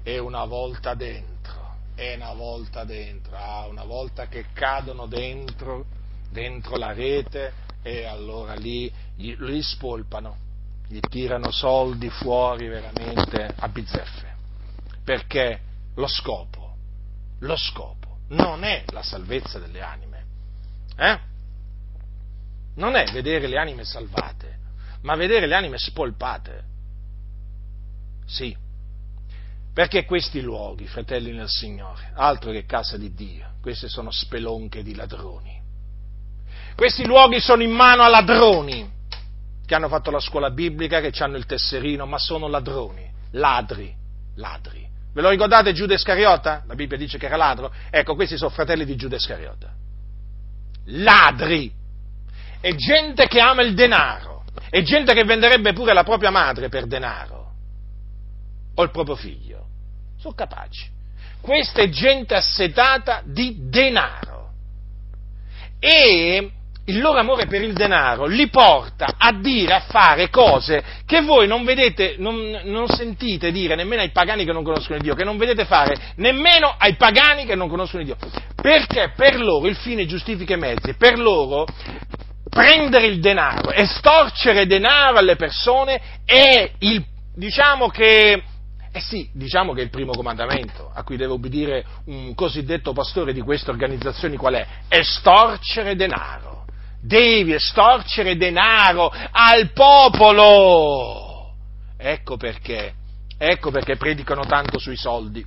e 0.03 0.19
una 0.19 0.45
volta 0.45 0.95
dentro, 0.95 1.77
e 1.95 2.15
una 2.15 2.33
volta 2.33 2.85
dentro, 2.85 3.37
ah, 3.37 3.67
una 3.67 3.85
volta 3.85 4.27
che 4.27 4.47
cadono 4.53 5.07
dentro, 5.07 5.85
dentro 6.31 6.77
la 6.77 6.93
rete, 6.93 7.53
e 7.83 8.05
allora 8.05 8.55
lì 8.55 8.93
li 9.17 9.63
spolpano, 9.63 10.37
gli 10.89 11.01
tirano 11.01 11.51
soldi 11.51 12.09
fuori 12.11 12.69
veramente 12.69 13.55
a 13.57 13.69
bizzeffe, 13.69 14.35
perché 15.05 15.61
lo 15.95 16.07
scopo, 16.07 16.77
lo 17.41 17.57
scopo 17.57 18.03
non 18.29 18.65
è 18.65 18.85
la 18.89 19.03
salvezza 19.03 19.59
delle 19.59 19.83
anime, 19.83 20.25
eh? 20.97 21.31
Non 22.77 22.95
è 22.95 23.11
vedere 23.13 23.47
le 23.47 23.59
anime 23.59 23.85
salvate, 23.85 24.59
ma 25.03 25.15
vedere 25.17 25.47
le 25.47 25.55
anime 25.55 25.79
spolpate. 25.79 26.65
Sì, 28.27 28.57
perché 29.73 30.05
questi 30.05 30.41
luoghi, 30.43 30.87
fratelli 30.87 31.33
nel 31.33 31.49
Signore, 31.49 32.13
altro 32.15 32.51
che 32.51 32.67
casa 32.67 32.99
di 32.99 33.15
Dio, 33.15 33.55
queste 33.61 33.89
sono 33.89 34.11
spelonche 34.11 34.83
di 34.83 34.95
ladroni. 34.95 35.61
Questi 36.75 37.07
luoghi 37.07 37.41
sono 37.41 37.63
in 37.63 37.71
mano 37.71 38.03
a 38.03 38.09
ladroni 38.09 38.91
che 39.65 39.75
hanno 39.75 39.89
fatto 39.89 40.11
la 40.11 40.21
scuola 40.21 40.51
biblica, 40.51 41.01
che 41.01 41.13
hanno 41.23 41.37
il 41.37 41.47
tesserino, 41.47 42.05
ma 42.05 42.19
sono 42.19 42.49
ladroni, 42.49 43.11
ladri, 43.33 43.95
ladri. 44.37 44.87
Ve 45.13 45.21
lo 45.21 45.31
ricordate 45.31 45.73
Giuda 45.73 45.95
Iscariota? 45.95 46.65
La 46.67 46.75
Bibbia 46.75 46.97
dice 46.97 47.19
che 47.19 47.27
era 47.27 47.37
ladro. 47.37 47.73
Ecco, 47.91 48.15
questi 48.15 48.37
sono 48.37 48.51
fratelli 48.51 48.85
di 48.85 48.97
Giuda 48.97 49.17
Iscariota. 49.17 49.73
Ladri 50.87 51.71
è 52.63 52.75
gente 52.77 53.27
che 53.27 53.41
ama 53.41 53.63
il 53.63 53.75
denaro, 53.75 54.45
è 54.71 54.83
gente 54.83 55.15
che 55.15 55.25
venderebbe 55.25 55.73
pure 55.73 55.93
la 55.93 56.05
propria 56.05 56.31
madre 56.31 56.69
per 56.69 56.87
denaro, 56.87 57.51
o 58.77 58.83
il 58.85 58.91
proprio 58.91 59.17
figlio. 59.17 59.67
Sono 60.17 60.35
capaci. 60.35 60.89
Questa 61.41 61.83
è 61.83 61.89
gente 61.89 62.37
assetata 62.37 63.23
di 63.25 63.69
denaro. 63.69 64.51
E 65.81 66.53
il 66.85 67.01
loro 67.01 67.19
amore 67.19 67.47
per 67.47 67.63
il 67.63 67.73
denaro 67.73 68.27
li 68.27 68.49
porta 68.49 69.15
a 69.19 69.33
dire, 69.33 69.75
a 69.75 69.81
fare 69.81 70.31
cose 70.31 70.83
che 71.05 71.23
voi 71.23 71.49
non 71.49 71.65
vedete, 71.65 72.15
non, 72.19 72.61
non, 72.65 72.87
sentite 72.87 73.51
dire 73.51 73.75
nemmeno 73.75 74.03
ai 74.03 74.11
pagani 74.11 74.45
che 74.45 74.53
non 74.53 74.63
conoscono 74.63 75.01
Dio, 75.01 75.17
che 75.17 75.25
non 75.25 75.37
vedete 75.37 75.65
fare 75.65 75.97
nemmeno 76.17 76.73
ai 76.79 76.95
pagani 76.95 77.45
che 77.45 77.57
non 77.57 77.69
conoscono 77.69 78.05
Dio. 78.05 78.17
Perché 78.55 79.13
per 79.17 79.41
loro 79.41 79.67
il 79.67 79.77
fine 79.77 80.07
giustifica 80.07 80.55
i 80.55 80.59
mezzi, 80.59 80.95
per 80.95 81.19
loro 81.19 81.67
prendere 82.53 83.07
il 83.07 83.19
denaro, 83.19 83.73
estorcere 83.73 84.67
denaro 84.67 85.17
alle 85.17 85.37
persone 85.37 86.21
è 86.27 86.71
il, 86.81 87.03
diciamo 87.35 87.89
che 87.89 88.43
Eh 88.95 89.01
sì, 89.01 89.31
diciamo 89.33 89.73
che 89.73 89.81
è 89.81 89.85
il 89.85 89.91
primo 89.91 90.13
comandamento 90.13 90.91
a 90.93 91.03
cui 91.03 91.17
deve 91.17 91.33
obbedire 91.33 91.83
un 92.07 92.35
cosiddetto 92.35 92.93
pastore 92.93 93.33
di 93.33 93.41
queste 93.41 93.71
organizzazioni 93.71 94.37
qual 94.37 94.53
è? 94.53 94.67
Estorcere 94.87 95.97
denaro. 95.97 96.67
Devi 97.01 97.55
estorcere 97.55 98.37
denaro 98.37 99.11
al 99.31 99.73
popolo. 99.73 101.55
Ecco 101.97 102.37
perché, 102.37 102.93
ecco 103.39 103.71
perché 103.71 103.97
predicano 103.97 104.45
tanto 104.45 104.79
sui 104.79 104.97
soldi. 104.97 105.43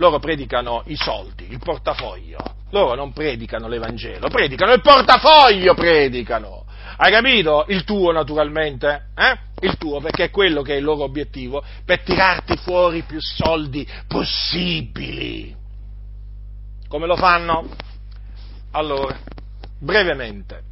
Loro 0.00 0.18
predicano 0.18 0.82
i 0.86 0.96
soldi, 0.96 1.46
il 1.50 1.58
portafoglio. 1.58 2.38
Loro 2.70 2.94
non 2.94 3.12
predicano 3.12 3.68
l'Evangelo, 3.68 4.28
predicano 4.28 4.72
il 4.72 4.80
portafoglio, 4.80 5.74
predicano. 5.74 6.64
Hai 6.96 7.12
capito? 7.12 7.66
Il 7.68 7.84
tuo 7.84 8.10
naturalmente, 8.10 9.08
eh? 9.14 9.38
Il 9.60 9.76
tuo 9.76 10.00
perché 10.00 10.24
è 10.24 10.30
quello 10.30 10.62
che 10.62 10.72
è 10.72 10.76
il 10.78 10.84
loro 10.84 11.02
obiettivo, 11.02 11.62
per 11.84 12.00
tirarti 12.00 12.56
fuori 12.56 13.02
più 13.02 13.20
soldi 13.20 13.86
possibili. 14.08 15.54
Come 16.88 17.06
lo 17.06 17.16
fanno? 17.16 17.68
Allora, 18.70 19.18
brevemente, 19.78 20.62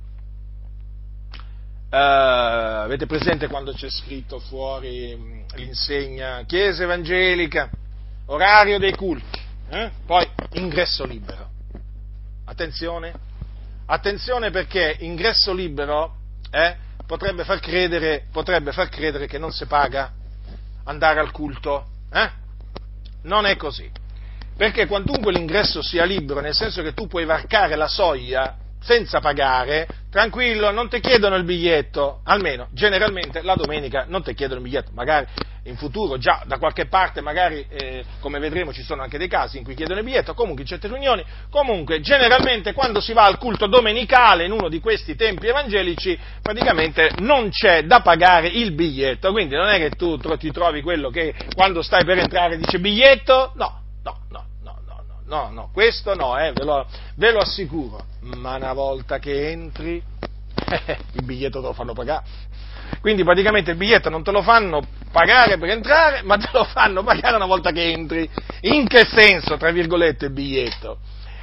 uh, 1.91 1.97
avete 2.81 3.05
presente 3.05 3.47
quando 3.49 3.72
c'è 3.72 3.91
scritto 3.91 4.39
fuori 4.39 5.14
mm, 5.14 5.41
l'insegna 5.57 6.45
Chiesa 6.47 6.85
Evangelica, 6.85 7.68
orario 8.29 8.79
dei 8.79 8.95
culti, 8.95 9.41
eh? 9.70 9.91
poi 10.07 10.26
ingresso 10.53 11.05
libero. 11.05 11.49
Attenzione, 12.47 13.12
attenzione 13.87 14.51
perché 14.51 14.97
ingresso 15.01 15.53
libero 15.53 16.16
eh, 16.51 16.76
potrebbe, 17.07 17.45
far 17.45 17.61
credere, 17.61 18.26
potrebbe, 18.33 18.72
far 18.72 18.89
credere, 18.89 19.26
che 19.26 19.39
non 19.39 19.53
si 19.53 19.66
paga 19.66 20.12
andare 20.85 21.20
al 21.20 21.31
culto. 21.31 21.87
Eh? 22.12 22.31
Non 23.22 23.47
è 23.47 23.57
così. 23.57 23.91
Perché 24.57 24.87
quantunque 24.87 25.33
l'ingresso 25.33 25.83
sia 25.83 26.05
libero, 26.05 26.41
nel 26.41 26.55
senso 26.55 26.83
che 26.83 26.95
tu 26.95 27.07
puoi 27.07 27.24
varcare 27.24 27.76
la 27.76 27.89
soglia 27.89 28.57
senza 28.81 29.20
pagare, 29.20 29.87
tranquillo, 30.11 30.70
non 30.70 30.89
ti 30.89 31.01
chiedono 31.01 31.37
il 31.37 31.45
biglietto, 31.45 32.20
almeno 32.24 32.68
generalmente 32.72 33.43
la 33.43 33.55
domenica 33.55 34.05
non 34.09 34.22
ti 34.22 34.35
chiedono 34.35 34.61
il 34.61 34.66
biglietto, 34.66 34.91
magari 34.95 35.26
in 35.64 35.76
futuro 35.76 36.16
già 36.16 36.43
da 36.47 36.59
qualche 36.59 36.87
parte, 36.87 37.20
magari 37.20 37.66
eh, 37.68 38.05
come 38.20 38.39
vedremo 38.39 38.72
ci 38.72 38.83
sono 38.83 39.03
anche 39.03 39.18
dei 39.18 39.29
casi 39.29 39.59
in 39.59 39.64
cui 39.64 39.74
chiedono 39.74 39.99
il 39.99 40.05
biglietto, 40.05 40.33
comunque 40.35 40.62
in 40.62 40.68
certe 40.68 40.89
riunioni, 40.89 41.24
comunque 41.51 42.01
generalmente 42.01 42.72
quando 42.72 43.01
si 43.01 43.12
va 43.12 43.24
al 43.24 43.39
culto 43.39 43.66
domenicale 43.66 44.45
in 44.45 44.53
uno 44.53 44.68
di 44.68 44.81
questi 44.81 45.14
templi 45.14 45.49
evangelici 45.49 46.18
praticamente 46.41 47.11
non 47.18 47.51
c'è 47.51 47.85
da 47.85 48.01
pagare 48.01 48.49
il 48.49 48.72
biglietto, 48.72 49.31
quindi 49.33 49.55
non 49.57 49.68
è 49.68 49.79
che 49.79 49.91
tu 49.91 50.16
ti 50.16 50.51
trovi 50.51 50.81
quello 50.81 51.11
che 51.11 51.35
quando 51.55 51.83
stai 51.83 52.05
per 52.05 52.18
entrare 52.18 52.57
dice 52.57 52.79
biglietto, 52.79 53.53
no, 53.57 53.83
no, 54.03 54.20
no, 54.31 54.45
no, 55.29 55.51
no, 55.51 55.70
questo 55.72 56.14
no, 56.14 56.39
eh, 56.39 56.53
ve, 56.53 56.64
lo, 56.64 56.87
ve, 57.16 57.31
lo, 57.31 57.41
assicuro, 57.41 58.05
ma 58.20 58.57
una 58.57 58.72
volta 58.72 59.18
che 59.18 59.51
entri, 59.51 60.03
il 61.12 61.22
biglietto 61.22 61.61
te 61.61 61.66
lo 61.66 61.72
fanno 61.72 61.93
pagare. 61.93 62.24
Quindi 63.01 63.22
praticamente 63.22 63.72
il 63.72 63.76
biglietto 63.76 64.09
non 64.09 64.24
te 64.24 64.31
lo 64.31 64.43
fanno 64.43 64.83
pagare 65.12 65.59
per 65.59 65.68
entrare, 65.68 66.22
ma 66.22 66.39
te 66.39 66.49
lo 66.53 66.64
fanno 66.64 67.03
pagare 67.03 67.37
una 67.37 67.47
volta 67.47 67.70
che 67.70 67.91
entri. 67.91 68.29
In 68.62 68.89
che 68.89 69.05
senso, 69.05 69.57
tra 69.59 69.70
virgolette, 69.70 70.26
il 70.26 70.33
biglietto? 70.33 70.99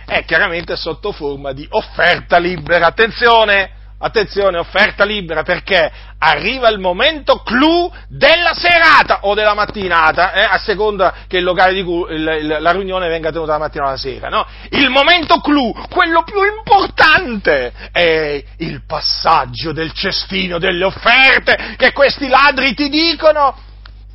È 0.06 0.26
chiaramente 0.26 0.76
sotto 0.76 1.12
forma 1.12 1.54
di 1.54 1.66
offerta 1.70 2.38
libera. 2.38 2.88
Attenzione! 2.88 3.85
Attenzione, 3.98 4.58
offerta 4.58 5.04
libera 5.04 5.44
perché 5.44 5.92
arriva 6.18 6.70
il 6.70 6.80
momento 6.80 7.42
clou 7.42 7.92
della 8.08 8.54
serata 8.54 9.20
o 9.22 9.34
della 9.34 9.54
mattinata, 9.54 10.34
eh, 10.34 10.42
a 10.42 10.58
seconda 10.58 11.14
che 11.28 11.44
cui 11.44 12.14
il, 12.16 12.58
la 12.60 12.72
riunione 12.72 13.08
venga 13.08 13.32
tenuta 13.32 13.54
la 13.54 13.60
mattina 13.60 13.86
o 13.86 13.90
la 13.90 13.98
sera, 13.98 14.30
no? 14.30 14.46
Il 14.72 14.90
momento 14.90 15.40
clou, 15.40 15.74
quello 15.90 16.24
più 16.24 16.44
importante, 16.44 17.74
è 17.92 18.44
il 18.58 18.84
passaggio 18.86 19.72
del 19.72 19.92
cestino 19.94 20.58
delle 20.58 20.84
offerte 20.84 21.76
che 21.78 21.92
questi 21.92 22.28
ladri 22.28 22.74
ti 22.74 22.90
dicono. 22.90 23.58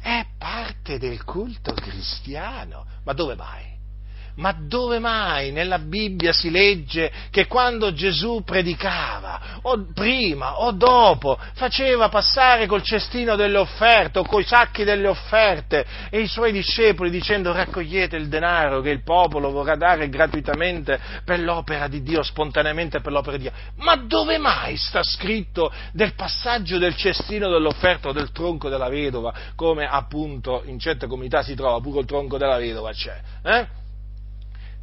È 0.02 0.24
parte 0.38 0.98
del 0.98 1.24
culto 1.24 1.72
cristiano. 1.74 2.86
Ma 3.04 3.12
dove 3.12 3.34
vai? 3.34 3.69
Ma 4.36 4.52
dove 4.52 4.98
mai 4.98 5.50
nella 5.50 5.78
Bibbia 5.78 6.32
si 6.32 6.50
legge 6.50 7.10
che 7.30 7.46
quando 7.46 7.92
Gesù 7.92 8.42
predicava, 8.44 9.58
o 9.62 9.86
prima 9.92 10.60
o 10.60 10.72
dopo, 10.72 11.38
faceva 11.54 12.08
passare 12.08 12.66
col 12.66 12.82
cestino 12.82 13.36
delle 13.36 13.58
offerte 13.58 14.20
o 14.20 14.24
coi 14.24 14.44
sacchi 14.44 14.84
delle 14.84 15.08
offerte 15.08 15.84
e 16.10 16.20
i 16.20 16.26
suoi 16.26 16.52
discepoli 16.52 17.10
dicendo 17.10 17.52
raccogliete 17.52 18.16
il 18.16 18.28
denaro 18.28 18.80
che 18.80 18.90
il 18.90 19.02
popolo 19.02 19.50
vorrà 19.50 19.76
dare 19.76 20.08
gratuitamente 20.08 20.98
per 21.24 21.40
l'opera 21.40 21.88
di 21.88 22.02
Dio, 22.02 22.22
spontaneamente 22.22 23.00
per 23.00 23.12
l'opera 23.12 23.36
di 23.36 23.42
Dio? 23.44 23.52
Ma 23.76 23.96
dove 23.96 24.38
mai 24.38 24.76
sta 24.76 25.02
scritto 25.02 25.72
del 25.92 26.14
passaggio 26.14 26.78
del 26.78 26.96
cestino 26.96 27.48
dell'offerta 27.48 28.08
o 28.08 28.12
del 28.12 28.32
tronco 28.32 28.68
della 28.68 28.88
vedova, 28.88 29.32
come 29.54 29.86
appunto 29.86 30.62
in 30.66 30.78
certe 30.78 31.06
comunità 31.06 31.42
si 31.42 31.54
trova, 31.54 31.80
pure 31.80 32.00
il 32.00 32.06
tronco 32.06 32.38
della 32.38 32.58
vedova 32.58 32.92
c'è? 32.92 33.20
Eh? 33.42 33.78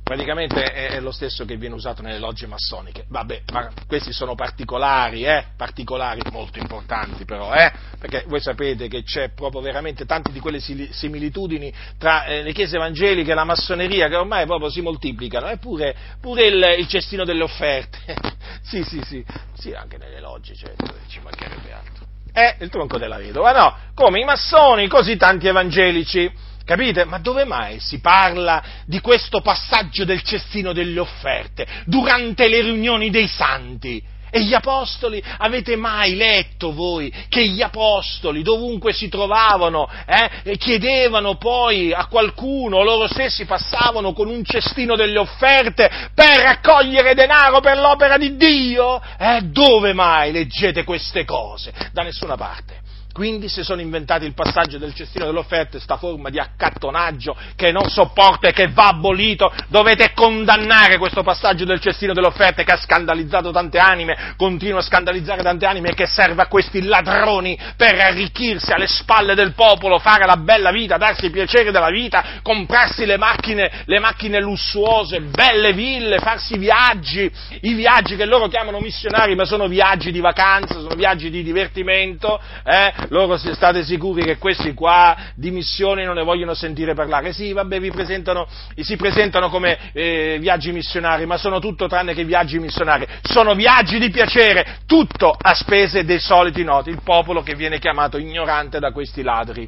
Praticamente 0.07 0.63
è, 0.71 1.01
lo 1.01 1.11
stesso 1.11 1.43
che 1.43 1.57
viene 1.57 1.75
usato 1.75 2.01
nelle 2.01 2.17
logge 2.17 2.47
massoniche. 2.47 3.03
Vabbè, 3.09 3.41
ma 3.51 3.69
questi 3.87 4.13
sono 4.13 4.35
particolari, 4.35 5.25
eh? 5.25 5.47
particolari 5.57 6.21
molto 6.31 6.59
importanti 6.59 7.25
però, 7.25 7.53
eh? 7.53 7.71
perché 7.99 8.23
voi 8.27 8.39
sapete 8.39 8.87
che 8.87 9.03
c'è 9.03 9.31
proprio 9.33 9.59
veramente 9.59 10.05
tante 10.05 10.31
di 10.31 10.39
quelle 10.39 10.61
similitudini 10.61 11.73
tra 11.97 12.23
eh, 12.23 12.41
le 12.41 12.53
chiese 12.53 12.77
evangeliche 12.77 13.31
e 13.31 13.35
la 13.35 13.43
massoneria 13.43 14.07
che 14.07 14.15
ormai 14.15 14.45
proprio 14.45 14.69
si 14.69 14.79
moltiplicano, 14.79 15.47
eppure 15.47 15.93
pure 16.21 16.47
il, 16.47 16.75
il 16.79 16.87
cestino 16.87 17.25
delle 17.25 17.43
offerte, 17.43 18.15
sì, 18.63 18.83
sì, 18.83 19.01
sì, 19.03 19.25
sì, 19.55 19.73
anche 19.73 19.97
nelle 19.97 20.21
logge, 20.21 20.55
certo, 20.55 20.85
ci 21.09 21.19
mancherebbe 21.19 21.73
altro. 21.73 22.05
È 22.31 22.55
il 22.61 22.69
tronco 22.69 22.97
della 22.97 23.17
vedova, 23.17 23.51
no? 23.51 23.77
Come 23.93 24.21
i 24.21 24.23
massoni, 24.23 24.87
così 24.87 25.17
tanti 25.17 25.47
evangelici 25.47 26.31
Capite? 26.67 27.05
Ma 27.05 27.17
dove 27.17 27.45
mai 27.45 27.79
si 27.79 28.01
parla 28.01 28.61
di 28.85 28.99
questo 28.99 29.39
passaggio 29.39 30.03
del 30.03 30.21
cestino 30.21 30.73
delle 30.73 30.99
offerte 30.99 31.65
durante 31.85 32.49
le 32.49 32.59
riunioni 32.59 33.09
dei 33.09 33.29
santi? 33.29 34.03
E 34.29 34.43
gli 34.43 34.53
apostoli, 34.53 35.23
avete 35.37 35.77
mai 35.77 36.17
letto 36.17 36.73
voi 36.73 37.09
che 37.29 37.47
gli 37.47 37.61
apostoli, 37.61 38.43
dovunque 38.43 38.91
si 38.91 39.07
trovavano, 39.07 39.87
eh, 40.05 40.57
chiedevano 40.57 41.37
poi 41.37 41.93
a 41.93 42.07
qualcuno, 42.07 42.83
loro 42.83 43.07
stessi 43.07 43.45
passavano 43.45 44.11
con 44.11 44.27
un 44.27 44.43
cestino 44.43 44.97
delle 44.97 45.19
offerte 45.19 45.89
per 46.13 46.41
raccogliere 46.41 47.13
denaro 47.13 47.61
per 47.61 47.77
l'opera 47.77 48.17
di 48.17 48.35
Dio? 48.35 49.01
Eh, 49.17 49.39
dove 49.43 49.93
mai 49.93 50.33
leggete 50.33 50.83
queste 50.83 51.23
cose? 51.23 51.71
Da 51.93 52.03
nessuna 52.03 52.35
parte. 52.35 52.76
Quindi 53.17 53.49
si 53.49 53.63
sono 53.63 53.81
inventati 53.81 54.25
il 54.25 54.35
passaggio 54.35 54.77
del 54.77 54.93
cestino 54.93 55.25
delle 55.25 55.39
offerte, 55.39 55.79
sta 55.79 55.97
forma 55.97 56.29
di 56.29 56.37
accattonaggio 56.37 57.35
che 57.55 57.71
non 57.71 57.89
sopporta 57.89 58.49
e 58.49 58.51
che 58.53 58.67
va 58.67 58.89
abolito. 58.89 59.51
Dovete 59.69 60.13
condannare 60.13 60.99
questo 60.99 61.23
passaggio 61.23 61.65
del 61.65 61.79
cestino 61.79 62.13
delle 62.13 62.27
offerte 62.27 62.63
che 62.63 62.73
ha 62.73 62.77
scandalizzato 62.77 63.49
tante 63.49 63.79
anime, 63.79 64.35
continua 64.37 64.81
a 64.81 64.83
scandalizzare 64.83 65.41
tante 65.41 65.65
anime 65.65 65.89
e 65.89 65.93
che 65.95 66.05
serve 66.05 66.43
a 66.43 66.45
questi 66.45 66.83
ladroni 66.83 67.57
per 67.75 67.99
arricchirsi 67.99 68.71
alle 68.71 68.85
spalle 68.85 69.33
del 69.33 69.53
popolo, 69.53 69.97
fare 69.97 70.27
la 70.27 70.37
bella 70.37 70.69
vita, 70.69 70.97
darsi 70.97 71.25
i 71.25 71.31
piaceri 71.31 71.71
della 71.71 71.89
vita, 71.89 72.23
comprarsi 72.43 73.03
le 73.03 73.17
macchine, 73.17 73.81
le 73.85 73.97
macchine 73.97 74.39
lussuose, 74.39 75.21
belle 75.21 75.73
ville, 75.73 76.19
farsi 76.19 76.55
viaggi, 76.59 77.27
i 77.61 77.73
viaggi 77.73 78.15
che 78.15 78.25
loro 78.25 78.47
chiamano 78.47 78.79
missionari 78.79 79.33
ma 79.33 79.45
sono 79.45 79.67
viaggi 79.67 80.11
di 80.11 80.19
vacanza, 80.19 80.75
sono 80.75 80.93
viaggi 80.93 81.31
di 81.31 81.41
divertimento, 81.41 82.39
eh? 82.63 83.05
Loro 83.09 83.37
state 83.37 83.83
sicuri 83.83 84.23
che 84.23 84.37
questi 84.37 84.73
qua 84.73 85.15
di 85.35 85.51
missione 85.51 86.05
non 86.05 86.15
ne 86.15 86.23
vogliono 86.23 86.53
sentire 86.53 86.93
parlare. 86.93 87.33
Sì, 87.33 87.53
vabbè, 87.53 87.79
vi 87.79 87.91
presentano, 87.91 88.47
si 88.75 88.95
presentano 88.95 89.49
come 89.49 89.91
eh, 89.93 90.37
viaggi 90.39 90.71
missionari, 90.71 91.25
ma 91.25 91.37
sono 91.37 91.59
tutto 91.59 91.87
tranne 91.87 92.13
che 92.13 92.23
viaggi 92.23 92.59
missionari. 92.59 93.07
Sono 93.21 93.55
viaggi 93.55 93.99
di 93.99 94.09
piacere, 94.09 94.79
tutto 94.85 95.35
a 95.39 95.53
spese 95.53 96.05
dei 96.05 96.19
soliti 96.19 96.63
noti, 96.63 96.89
il 96.89 97.01
popolo 97.03 97.41
che 97.41 97.55
viene 97.55 97.79
chiamato 97.79 98.17
ignorante 98.17 98.79
da 98.79 98.91
questi 98.91 99.21
ladri. 99.21 99.67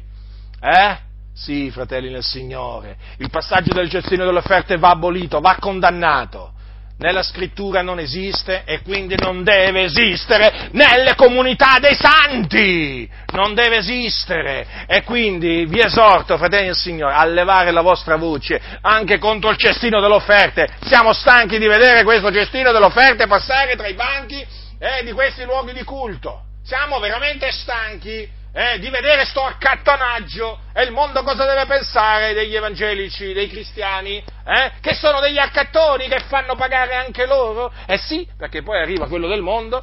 Eh? 0.60 1.08
Sì, 1.32 1.70
fratelli 1.70 2.10
nel 2.10 2.22
Signore, 2.22 2.96
il 3.18 3.30
passaggio 3.30 3.72
del 3.72 3.88
cestino 3.88 4.24
delle 4.24 4.38
offerte 4.38 4.76
va 4.76 4.90
abolito, 4.90 5.40
va 5.40 5.56
condannato 5.58 6.52
nella 7.00 7.22
scrittura 7.22 7.80
non 7.82 7.98
esiste 7.98 8.62
e 8.64 8.82
quindi 8.82 9.16
non 9.16 9.42
deve 9.42 9.84
esistere 9.84 10.68
nelle 10.72 11.14
comunità 11.14 11.78
dei 11.80 11.94
santi, 11.94 13.08
non 13.32 13.54
deve 13.54 13.78
esistere 13.78 14.84
e 14.86 15.02
quindi 15.02 15.64
vi 15.64 15.80
esorto, 15.80 16.36
fratelli 16.36 16.66
del 16.66 16.76
Signore, 16.76 17.14
a 17.14 17.24
levare 17.24 17.70
la 17.70 17.80
vostra 17.80 18.16
voce 18.16 18.60
anche 18.82 19.18
contro 19.18 19.50
il 19.50 19.56
cestino 19.56 20.00
delle 20.00 20.14
offerte. 20.14 20.68
Siamo 20.84 21.12
stanchi 21.12 21.58
di 21.58 21.66
vedere 21.66 22.04
questo 22.04 22.30
cestino 22.30 22.70
delle 22.70 22.84
offerte 22.84 23.26
passare 23.26 23.76
tra 23.76 23.86
i 23.86 23.94
banchi 23.94 24.46
eh, 24.78 25.02
di 25.02 25.12
questi 25.12 25.44
luoghi 25.44 25.72
di 25.72 25.84
culto. 25.84 26.42
Siamo 26.62 26.98
veramente 26.98 27.50
stanchi 27.50 28.28
eh, 28.52 28.78
di 28.78 28.90
vedere 28.90 29.24
sto 29.24 29.42
accattonaggio 29.42 30.58
E 30.72 30.84
il 30.84 30.92
mondo 30.92 31.24
cosa 31.24 31.44
deve 31.46 31.66
pensare 31.66 32.32
degli 32.32 32.54
evangelici, 32.54 33.32
dei 33.32 33.48
cristiani? 33.48 34.22
Eh? 34.46 34.72
Che 34.80 34.94
sono 34.94 35.20
degli 35.20 35.38
accattoni 35.38 36.06
che 36.06 36.20
fanno 36.28 36.54
pagare 36.54 36.94
anche 36.94 37.26
loro? 37.26 37.72
Eh 37.86 37.98
sì, 37.98 38.26
perché 38.36 38.62
poi 38.62 38.80
arriva 38.80 39.08
quello 39.08 39.26
del 39.26 39.42
mondo, 39.42 39.80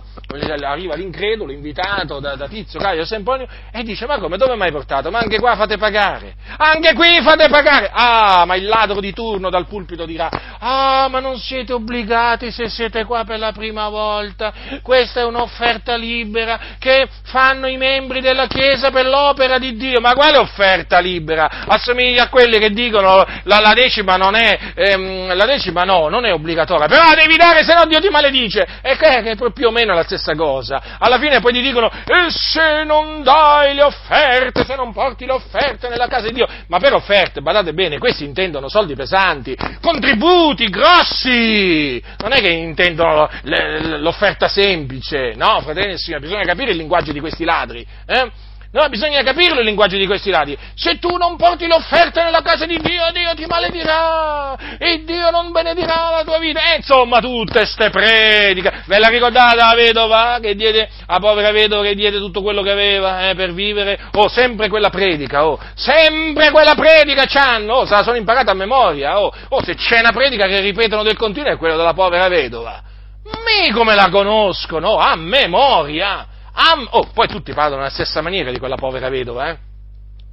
arriva 0.63 0.95
l'incredulo, 0.95 1.51
invitato 1.51 2.19
da, 2.19 2.35
da 2.35 2.47
Tizio, 2.47 2.79
Caio, 2.79 3.05
Semponio, 3.05 3.47
e 3.71 3.83
dice, 3.83 4.05
ma 4.05 4.17
come, 4.17 4.37
dove 4.37 4.55
mi 4.55 4.63
hai 4.63 4.71
portato? 4.71 5.11
Ma 5.11 5.19
anche 5.19 5.39
qua 5.39 5.55
fate 5.55 5.77
pagare, 5.77 6.35
anche 6.57 6.93
qui 6.93 7.21
fate 7.21 7.49
pagare! 7.49 7.89
Ah, 7.91 8.45
ma 8.45 8.55
il 8.55 8.65
ladro 8.65 9.01
di 9.01 9.11
turno 9.11 9.49
dal 9.49 9.67
pulpito 9.67 10.05
dirà, 10.05 10.29
ah, 10.59 11.07
ma 11.09 11.19
non 11.19 11.37
siete 11.37 11.73
obbligati 11.73 12.49
se 12.49 12.69
siete 12.69 13.03
qua 13.03 13.25
per 13.25 13.39
la 13.39 13.51
prima 13.51 13.89
volta, 13.89 14.53
questa 14.81 15.19
è 15.19 15.23
un'offerta 15.25 15.95
libera 15.95 16.59
che 16.79 17.07
fanno 17.23 17.67
i 17.67 17.77
membri 17.77 18.21
della 18.21 18.47
Chiesa 18.47 18.89
per 18.89 19.05
l'opera 19.05 19.59
di 19.59 19.75
Dio, 19.75 19.99
ma 19.99 20.13
quale 20.13 20.37
offerta? 20.37 20.76
Offerta 20.77 20.99
libera, 20.99 21.65
assomiglia 21.67 22.23
a 22.23 22.29
quelli 22.29 22.59
che 22.59 22.69
dicono 22.69 23.25
la, 23.43 23.59
la 23.59 23.73
decima 23.73 24.15
non 24.15 24.35
è, 24.35 24.57
ehm, 24.75 25.35
la 25.35 25.45
decima 25.45 25.83
no, 25.83 26.07
non 26.07 26.25
è 26.25 26.33
obbligatoria, 26.33 26.87
però 26.87 27.03
la 27.03 27.15
devi 27.15 27.35
dare 27.35 27.63
se 27.63 27.73
no 27.73 27.85
Dio 27.85 27.99
ti 27.99 28.09
maledice, 28.09 28.67
e 28.81 28.95
che, 28.95 29.21
è 29.21 29.35
più 29.51 29.67
o 29.67 29.71
meno 29.71 29.93
la 29.93 30.03
stessa 30.03 30.35
cosa. 30.35 30.97
Alla 30.99 31.17
fine 31.19 31.39
poi 31.39 31.53
ti 31.53 31.61
dicono, 31.61 31.89
e 31.89 32.29
se 32.29 32.83
non 32.83 33.23
dai 33.23 33.73
le 33.73 33.83
offerte, 33.83 34.63
se 34.65 34.75
non 34.75 34.93
porti 34.93 35.25
le 35.25 35.33
offerte 35.33 35.89
nella 35.89 36.07
casa 36.07 36.27
di 36.27 36.33
Dio, 36.33 36.47
ma 36.67 36.79
per 36.79 36.93
offerte, 36.93 37.41
badate 37.41 37.73
bene, 37.73 37.97
questi 37.97 38.23
intendono 38.23 38.69
soldi 38.69 38.95
pesanti, 38.95 39.55
contributi 39.81 40.69
grossi, 40.69 42.01
non 42.19 42.31
è 42.33 42.39
che 42.39 42.49
intendono 42.49 43.29
l'offerta 43.43 44.47
semplice, 44.47 45.33
no, 45.35 45.61
fratelli 45.61 45.93
e 45.93 45.97
signori, 45.97 46.23
bisogna 46.23 46.43
capire 46.43 46.71
il 46.71 46.77
linguaggio 46.77 47.11
di 47.11 47.19
questi 47.19 47.43
ladri, 47.43 47.85
eh? 48.05 48.45
No, 48.71 48.89
bisogna 48.89 49.23
capirlo 49.23 49.59
il 49.59 49.65
linguaggio 49.65 49.95
di 49.95 50.05
questi 50.05 50.29
lati. 50.29 50.57
Se 50.75 50.99
tu 50.99 51.15
non 51.15 51.37
porti 51.37 51.67
l'offerta 51.67 52.23
nella 52.23 52.41
casa 52.41 52.65
di 52.65 52.77
Dio, 52.77 53.09
Dio 53.13 53.33
ti 53.33 53.45
maledirà 53.45 54.57
e 54.77 55.03
Dio 55.05 55.29
non 55.31 55.51
benedirà 55.51 56.09
la 56.17 56.23
tua 56.25 56.37
vita. 56.37 56.59
E 56.73 56.77
insomma, 56.77 57.19
tutte 57.19 57.65
ste 57.65 57.89
prediche. 57.89 58.83
Ve 58.85 58.99
la 58.99 59.07
ricordate 59.07 59.55
la 59.55 59.73
vedova 59.73 60.39
che 60.41 60.55
diede, 60.55 60.89
la 61.07 61.19
povera 61.19 61.51
vedova 61.51 61.83
che 61.83 61.95
diede 61.95 62.17
tutto 62.17 62.41
quello 62.41 62.61
che 62.61 62.71
aveva 62.71 63.29
eh, 63.29 63.35
per 63.35 63.53
vivere? 63.53 63.99
Oh, 64.13 64.27
sempre 64.27 64.67
quella 64.67 64.89
predica, 64.89 65.45
oh, 65.45 65.57
sempre 65.73 66.51
quella 66.51 66.75
predica 66.75 67.25
c'hanno, 67.25 67.75
oh, 67.75 67.85
se 67.85 67.93
la 67.93 68.03
sono 68.03 68.17
imparata 68.17 68.51
a 68.51 68.55
memoria, 68.55 69.21
oh, 69.21 69.31
oh, 69.49 69.63
se 69.63 69.75
c'è 69.75 69.99
una 69.99 70.11
predica 70.11 70.45
che 70.47 70.59
ripetono 70.59 71.03
del 71.03 71.15
continuo 71.15 71.51
è 71.51 71.57
quella 71.57 71.77
della 71.77 71.93
povera 71.93 72.27
vedova. 72.27 72.81
Mi 73.23 73.71
come 73.71 73.95
la 73.95 74.09
conoscono, 74.09 74.97
a 74.97 75.15
memoria. 75.15 76.35
Am- 76.59 76.87
oh, 76.89 77.07
poi 77.13 77.27
tutti 77.27 77.53
parlano 77.53 77.77
nella 77.77 77.93
stessa 77.93 78.21
maniera 78.21 78.51
di 78.51 78.57
quella 78.57 78.77
povera 78.77 79.09
vedova, 79.09 79.49
eh? 79.49 79.57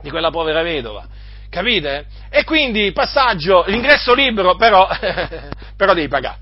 Di 0.01 0.09
quella 0.09 0.31
povera 0.31 0.62
vedova. 0.62 1.07
Capite? 1.51 2.07
E 2.31 2.45
quindi 2.45 2.93
passaggio, 2.93 3.64
l'ingresso 3.66 4.14
libero, 4.14 4.57
però, 4.57 4.89
però 5.77 5.93
devi 5.93 6.09
pagare. 6.09 6.39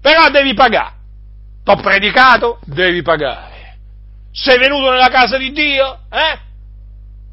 Però 0.00 0.30
devi 0.30 0.54
pagare. 0.54 0.94
T'ho 1.62 1.76
predicato, 1.76 2.58
devi 2.64 3.02
pagare. 3.02 3.76
Sei 4.32 4.58
venuto 4.58 4.90
nella 4.90 5.10
casa 5.10 5.36
di 5.36 5.52
Dio, 5.52 6.00
eh? 6.10 6.38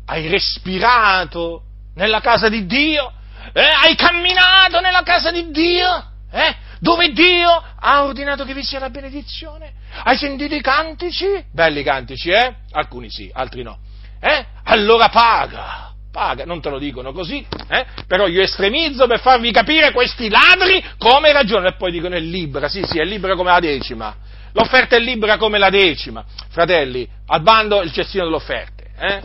Hai 0.06 0.28
respirato 0.28 1.64
nella 1.96 2.20
casa 2.20 2.50
di 2.50 2.66
Dio? 2.66 3.12
Eh? 3.54 3.62
Hai 3.62 3.96
camminato 3.96 4.82
nella 4.82 5.02
casa 5.04 5.32
di 5.32 5.50
Dio? 5.50 6.12
Eh? 6.30 6.56
Dove 6.80 7.12
Dio 7.12 7.64
ha 7.80 8.04
ordinato 8.04 8.46
che 8.46 8.54
vi 8.54 8.64
sia 8.64 8.80
la 8.80 8.90
benedizione? 8.90 9.74
Hai 10.04 10.18
sentito 10.18 10.54
i 10.54 10.62
cantici? 10.62 11.26
Belli 11.52 11.84
cantici, 11.84 12.30
eh? 12.30 12.54
Alcuni 12.72 13.10
sì, 13.10 13.30
altri 13.34 13.64
no. 13.64 13.80
Eh? 14.20 14.46
Allora 14.64 15.10
paga, 15.10 15.94
paga, 16.12 16.46
non 16.46 16.62
te 16.62 16.70
lo 16.70 16.80
dicono 16.80 17.12
così, 17.12 17.46
eh? 17.70 17.86
Però 18.08 18.28
io 18.28 18.42
estremizzo 18.42 19.08
per 19.08 19.20
farvi 19.20 19.52
capire 19.52 19.92
questi 19.92 20.30
ladri 20.30 20.84
come 20.98 21.32
ragionano. 21.32 21.68
E 21.68 21.74
poi 21.74 21.92
dicono 21.92 22.16
è 22.16 22.20
libera, 22.20 22.68
sì, 22.68 22.84
sì, 22.84 23.00
è 23.00 23.06
libera 23.06 23.36
come 23.36 23.52
la 23.52 23.60
decima. 23.60 24.16
L'offerta 24.54 24.96
è 24.96 25.00
libera 25.00 25.38
come 25.38 25.58
la 25.60 25.70
decima. 25.70 26.26
Fratelli, 26.50 27.08
al 27.28 27.42
bando 27.42 27.82
il 27.82 27.92
cestino 27.92 28.24
delle 28.24 28.36
offerte, 28.36 28.92
eh? 28.98 29.22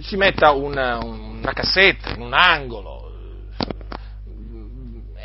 Si 0.00 0.16
metta 0.16 0.52
una, 0.52 0.98
una 1.04 1.52
cassetta 1.52 2.10
in 2.10 2.22
un 2.22 2.32
angolo, 2.32 2.99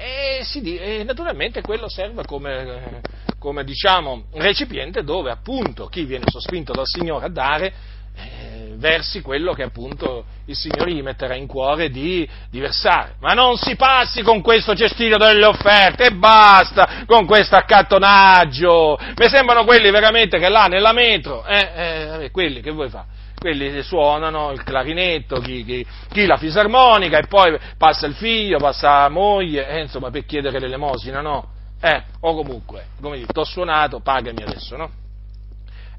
e, 0.06 0.44
si, 0.44 0.78
e, 0.78 1.04
naturalmente 1.04 1.62
quello 1.62 1.90
serve 1.90 2.24
come, 2.26 3.02
come 3.40 3.64
diciamo, 3.64 4.26
recipiente 4.34 5.04
dove 5.04 5.32
appunto 5.32 5.88
chi 5.88 6.06
viene 6.06 6.26
sospinto 6.28 6.74
dal 6.74 6.86
Signore 6.86 7.26
a 7.26 7.30
dare 7.30 7.74
eh, 8.16 8.74
versi 8.76 9.22
quello 9.22 9.54
che 9.54 9.64
appunto 9.64 10.26
il 10.46 10.56
Signore 10.56 10.94
gli 10.94 11.02
metterà 11.02 11.34
in 11.34 11.48
cuore 11.48 11.90
di, 11.90 12.28
di, 12.52 12.60
versare. 12.60 13.16
Ma 13.20 13.34
non 13.34 13.58
si 13.58 13.76
passi 13.76 14.22
con 14.22 14.42
questo 14.42 14.76
cestino 14.76 15.18
delle 15.18 15.46
offerte 15.46 16.06
e 16.06 16.12
basta 16.12 17.04
con 17.08 17.26
questo 17.26 17.56
accattonaggio. 17.56 19.00
Mi 19.18 19.28
sembrano 19.28 19.66
quelli 19.66 19.90
veramente 19.90 20.38
che 20.38 20.50
là 20.50 20.68
nella 20.68 20.94
metro, 20.94 21.44
eh, 21.46 22.24
eh, 22.24 22.32
quelli 22.32 22.62
che 22.62 22.70
vuoi 22.70 22.90
fare? 22.90 23.15
Quelli 23.38 23.82
suonano 23.84 24.52
il 24.52 24.64
clarinetto, 24.64 25.40
chi, 25.40 25.64
chi, 25.64 25.86
chi, 26.10 26.26
la 26.26 26.38
fisarmonica 26.38 27.18
e 27.18 27.28
poi 27.28 27.58
passa 27.78 28.08
il 28.08 28.16
figlio, 28.16 28.58
passa 28.58 29.02
la 29.02 29.10
moglie, 29.10 29.68
eh, 29.68 29.82
insomma 29.82 30.10
per 30.10 30.26
chiedere 30.26 30.60
l'elemosina, 30.60 31.22
no? 31.22 31.50
Eh, 31.82 32.04
o 32.22 32.36
comunque, 32.36 32.88
come 33.02 33.18
dire, 33.18 33.28
ti 33.32 33.40
ho 33.40 33.44
suonato, 33.44 34.00
pagami 34.00 34.42
adesso, 34.42 34.76
no? 34.76 34.90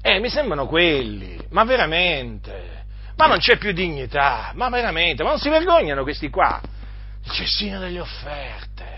Eh, 0.01 0.19
mi 0.19 0.29
sembrano 0.29 0.67
quelli, 0.67 1.37
ma 1.51 1.63
veramente, 1.63 2.85
ma 3.15 3.27
non 3.27 3.37
c'è 3.39 3.57
più 3.57 3.71
dignità, 3.71 4.51
ma 4.55 4.69
veramente, 4.69 5.23
ma 5.23 5.29
non 5.29 5.39
si 5.39 5.49
vergognano 5.49 6.03
questi 6.03 6.29
qua? 6.29 6.59
Il 7.23 7.31
cestino 7.31 7.79
delle 7.79 7.99
offerte. 7.99 8.95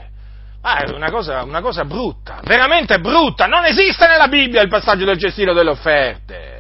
Ah, 0.62 0.84
è 0.84 0.90
una 0.90 1.10
cosa, 1.10 1.42
una 1.44 1.62
cosa 1.62 1.86
brutta, 1.86 2.42
veramente 2.44 3.00
brutta, 3.00 3.46
non 3.46 3.64
esiste 3.66 4.08
nella 4.08 4.28
Bibbia 4.28 4.62
il 4.62 4.68
passaggio 4.68 5.06
del 5.06 5.18
cestino 5.18 5.54
delle 5.54 5.70
offerte. 5.70 6.59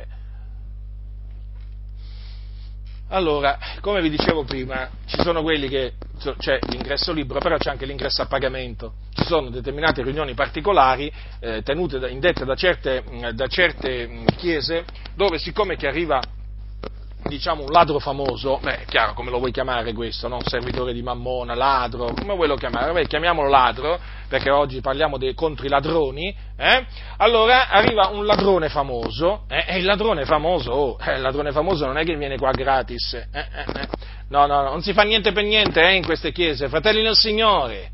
Allora, 3.11 3.57
come 3.81 4.01
vi 4.01 4.09
dicevo 4.11 4.43
prima, 4.43 4.87
ci 5.07 5.19
sono 5.21 5.41
quelli 5.41 5.67
che 5.67 5.93
c'è 6.37 6.59
l'ingresso 6.69 7.11
libero, 7.11 7.39
però 7.39 7.57
c'è 7.57 7.71
anche 7.71 7.87
l'ingresso 7.87 8.21
a 8.21 8.27
pagamento. 8.27 8.93
Ci 9.11 9.23
sono 9.23 9.49
determinate 9.49 10.03
riunioni 10.03 10.35
particolari 10.35 11.11
eh, 11.39 11.63
tenute 11.63 11.97
da, 11.97 12.07
indette 12.07 12.45
da 12.45 12.53
certe, 12.53 13.03
da 13.33 13.47
certe 13.47 14.25
chiese 14.35 14.85
dove 15.15 15.39
siccome 15.39 15.75
che 15.75 15.87
arriva 15.87 16.21
diciamo 17.27 17.63
un 17.63 17.71
ladro 17.71 17.99
famoso, 17.99 18.59
beh, 18.61 18.85
chiaro 18.87 19.13
come 19.13 19.29
lo 19.29 19.39
vuoi 19.39 19.51
chiamare 19.51 19.93
questo, 19.93 20.27
no? 20.27 20.39
Servitore 20.43 20.93
di 20.93 21.01
mammona, 21.01 21.53
ladro, 21.53 22.13
come 22.13 22.35
vuoi 22.35 22.47
lo 22.47 22.55
chiamare? 22.55 22.91
Beh, 22.93 23.07
chiamiamolo 23.07 23.49
ladro, 23.49 23.99
perché 24.27 24.49
oggi 24.49 24.79
parliamo 24.81 25.17
dei, 25.17 25.33
contro 25.33 25.65
i 25.65 25.69
ladroni, 25.69 26.33
eh? 26.57 26.85
Allora 27.17 27.69
arriva 27.69 28.07
un 28.07 28.25
ladrone 28.25 28.69
famoso, 28.69 29.43
eh? 29.49 29.65
e 29.67 29.77
il 29.79 29.85
ladrone 29.85 30.25
famoso, 30.25 30.71
oh, 30.71 30.97
eh, 31.03 31.15
il 31.15 31.21
ladrone 31.21 31.51
famoso 31.51 31.85
non 31.85 31.97
è 31.97 32.05
che 32.05 32.15
viene 32.15 32.37
qua 32.37 32.51
gratis, 32.51 33.13
eh, 33.13 33.27
eh. 33.31 33.87
no, 34.29 34.45
no, 34.45 34.61
no, 34.61 34.69
non 34.69 34.81
si 34.81 34.93
fa 34.93 35.03
niente 35.03 35.31
per 35.31 35.43
niente 35.43 35.81
in 35.91 36.05
queste 36.05 36.31
chiese, 36.31 36.69
fratelli 36.69 37.01
del 37.01 37.15
Signore, 37.15 37.91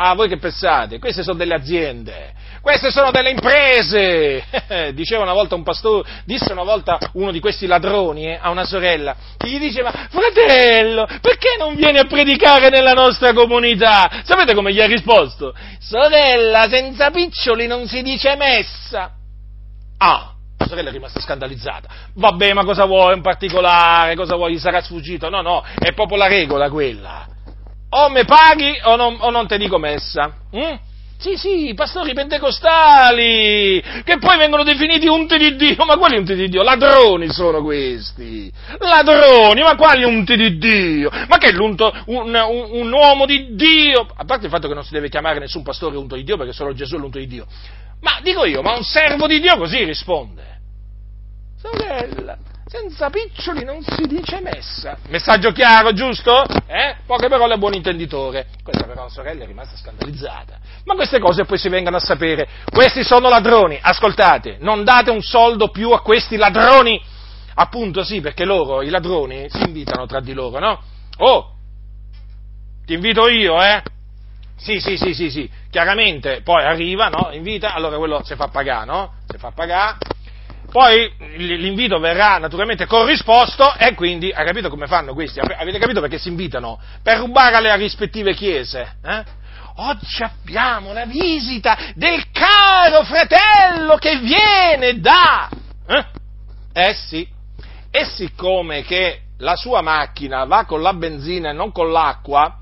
ah, 0.00 0.14
voi 0.14 0.28
che 0.28 0.38
pensate? 0.38 0.98
Queste 0.98 1.22
sono 1.22 1.36
delle 1.36 1.54
aziende, 1.54 2.32
queste 2.62 2.90
sono 2.90 3.10
delle 3.10 3.30
imprese! 3.30 4.44
Diceva 4.94 5.22
una 5.22 5.34
volta 5.34 5.54
un 5.54 5.62
pastore, 5.62 6.08
disse 6.24 6.52
una 6.52 6.62
volta 6.62 6.98
uno 7.14 7.30
di 7.30 7.40
questi 7.40 7.66
ladroni 7.66 8.26
eh, 8.26 8.38
a 8.40 8.50
una 8.50 8.64
sorella, 8.64 9.14
che 9.36 9.48
gli 9.48 9.58
diceva, 9.58 9.90
fratello, 9.90 11.06
perché 11.20 11.56
non 11.58 11.74
vieni 11.74 11.98
a 11.98 12.04
predicare 12.04 12.70
nella 12.70 12.92
nostra 12.92 13.32
comunità? 13.34 14.22
Sapete 14.24 14.54
come 14.54 14.72
gli 14.72 14.80
ha 14.80 14.86
risposto? 14.86 15.54
Sorella, 15.78 16.66
senza 16.68 17.10
piccioli 17.10 17.66
non 17.66 17.86
si 17.86 18.02
dice 18.02 18.36
messa. 18.36 19.12
Ah, 19.98 20.32
la 20.56 20.66
sorella 20.66 20.88
è 20.88 20.92
rimasta 20.92 21.20
scandalizzata. 21.20 21.88
Vabbè, 22.14 22.54
ma 22.54 22.64
cosa 22.64 22.86
vuoi 22.86 23.16
in 23.16 23.22
particolare? 23.22 24.14
Cosa 24.14 24.36
vuoi? 24.36 24.54
Gli 24.54 24.58
sarà 24.58 24.80
sfuggito? 24.80 25.28
No, 25.28 25.42
no, 25.42 25.62
è 25.78 25.92
proprio 25.92 26.16
la 26.16 26.26
regola 26.26 26.70
quella. 26.70 27.26
O 27.90 28.08
me 28.08 28.24
paghi 28.24 28.78
o 28.84 28.96
non, 28.96 29.16
o 29.20 29.30
non 29.30 29.46
te 29.46 29.58
dico 29.58 29.78
messa. 29.78 30.32
Mm? 30.54 30.88
Sì, 31.20 31.36
sì, 31.36 31.74
pastori 31.74 32.14
pentecostali, 32.14 33.82
che 34.04 34.16
poi 34.16 34.38
vengono 34.38 34.62
definiti 34.62 35.06
unti 35.06 35.36
di 35.36 35.54
Dio, 35.54 35.84
ma 35.84 35.98
quali 35.98 36.16
unti 36.16 36.34
di 36.34 36.48
Dio? 36.48 36.62
Ladroni 36.62 37.28
sono 37.28 37.62
questi, 37.62 38.50
ladroni, 38.78 39.60
ma 39.60 39.76
quali 39.76 40.02
unti 40.02 40.34
di 40.34 40.56
Dio? 40.56 41.10
Ma 41.28 41.36
che 41.36 41.48
è 41.48 41.52
l'unto, 41.52 41.92
un, 42.06 42.34
un, 42.34 42.68
un, 42.70 42.90
uomo 42.90 43.26
di 43.26 43.54
Dio? 43.54 44.08
A 44.16 44.24
parte 44.24 44.46
il 44.46 44.50
fatto 44.50 44.66
che 44.66 44.72
non 44.72 44.82
si 44.82 44.94
deve 44.94 45.10
chiamare 45.10 45.38
nessun 45.40 45.62
pastore 45.62 45.98
unto 45.98 46.14
di 46.14 46.24
Dio, 46.24 46.38
perché 46.38 46.54
solo 46.54 46.72
Gesù 46.72 46.94
è 46.94 46.98
l'unto 46.98 47.18
di 47.18 47.26
Dio. 47.26 47.44
Ma 48.00 48.18
dico 48.22 48.46
io, 48.46 48.62
ma 48.62 48.74
un 48.74 48.82
servo 48.82 49.26
di 49.26 49.40
Dio 49.40 49.58
così 49.58 49.84
risponde. 49.84 50.58
Sorella, 51.60 52.38
senza 52.70 53.10
piccioli 53.10 53.64
non 53.64 53.82
si 53.82 54.06
dice 54.06 54.40
messa. 54.40 54.96
Messaggio 55.08 55.50
chiaro, 55.50 55.92
giusto? 55.92 56.44
Eh? 56.68 56.98
Poche 57.04 57.26
parole 57.26 57.54
a 57.54 57.58
buon 57.58 57.74
intenditore. 57.74 58.46
Questa 58.62 58.86
però 58.86 59.02
la 59.02 59.08
sorella 59.08 59.42
è 59.42 59.46
rimasta 59.46 59.76
scandalizzata. 59.76 60.56
Ma 60.84 60.94
queste 60.94 61.18
cose 61.18 61.44
poi 61.44 61.58
si 61.58 61.68
vengono 61.68 61.96
a 61.96 62.00
sapere. 62.00 62.48
Questi 62.70 63.02
sono 63.02 63.28
ladroni. 63.28 63.76
Ascoltate, 63.82 64.58
non 64.60 64.84
date 64.84 65.10
un 65.10 65.20
soldo 65.20 65.70
più 65.70 65.90
a 65.90 66.00
questi 66.00 66.36
ladroni. 66.36 67.02
Appunto 67.54 68.04
sì, 68.04 68.20
perché 68.20 68.44
loro, 68.44 68.82
i 68.82 68.88
ladroni, 68.88 69.48
si 69.50 69.62
invitano 69.64 70.06
tra 70.06 70.20
di 70.20 70.32
loro, 70.32 70.60
no? 70.60 70.80
Oh, 71.18 71.54
ti 72.86 72.94
invito 72.94 73.28
io, 73.28 73.60
eh? 73.60 73.82
Sì, 74.56 74.78
sì, 74.78 74.96
sì, 74.96 75.12
sì, 75.12 75.28
sì, 75.30 75.50
chiaramente 75.70 76.42
poi 76.42 76.62
arriva, 76.62 77.08
no? 77.08 77.30
Invita, 77.32 77.74
allora 77.74 77.96
quello 77.96 78.22
si 78.24 78.36
fa 78.36 78.46
pagare, 78.46 78.86
no? 78.86 79.14
Si 79.26 79.38
fa 79.38 79.50
pagare, 79.50 79.96
poi 80.70 81.12
l'invito 81.36 81.98
verrà 81.98 82.38
naturalmente 82.38 82.86
corrisposto 82.86 83.74
e 83.76 83.94
quindi, 83.94 84.30
hai 84.30 84.44
capito 84.44 84.68
come 84.68 84.86
fanno 84.86 85.14
questi? 85.14 85.40
Avete 85.40 85.78
capito 85.78 86.00
perché 86.00 86.18
si 86.18 86.28
invitano? 86.28 86.78
Per 87.02 87.18
rubare 87.18 87.56
alle 87.56 87.76
rispettive 87.76 88.34
chiese, 88.34 88.96
eh? 89.04 89.38
Oggi 89.76 90.22
abbiamo 90.22 90.92
la 90.92 91.06
visita 91.06 91.76
del 91.94 92.30
caro 92.30 93.02
fratello 93.04 93.96
che 93.96 94.18
viene 94.18 95.00
da... 95.00 95.48
Eh, 95.86 96.04
eh 96.72 96.94
sì, 96.94 97.26
e 97.90 98.04
siccome 98.04 98.82
che 98.82 99.22
la 99.38 99.56
sua 99.56 99.80
macchina 99.80 100.44
va 100.44 100.64
con 100.66 100.82
la 100.82 100.92
benzina 100.92 101.50
e 101.50 101.52
non 101.52 101.72
con 101.72 101.90
l'acqua, 101.90 102.58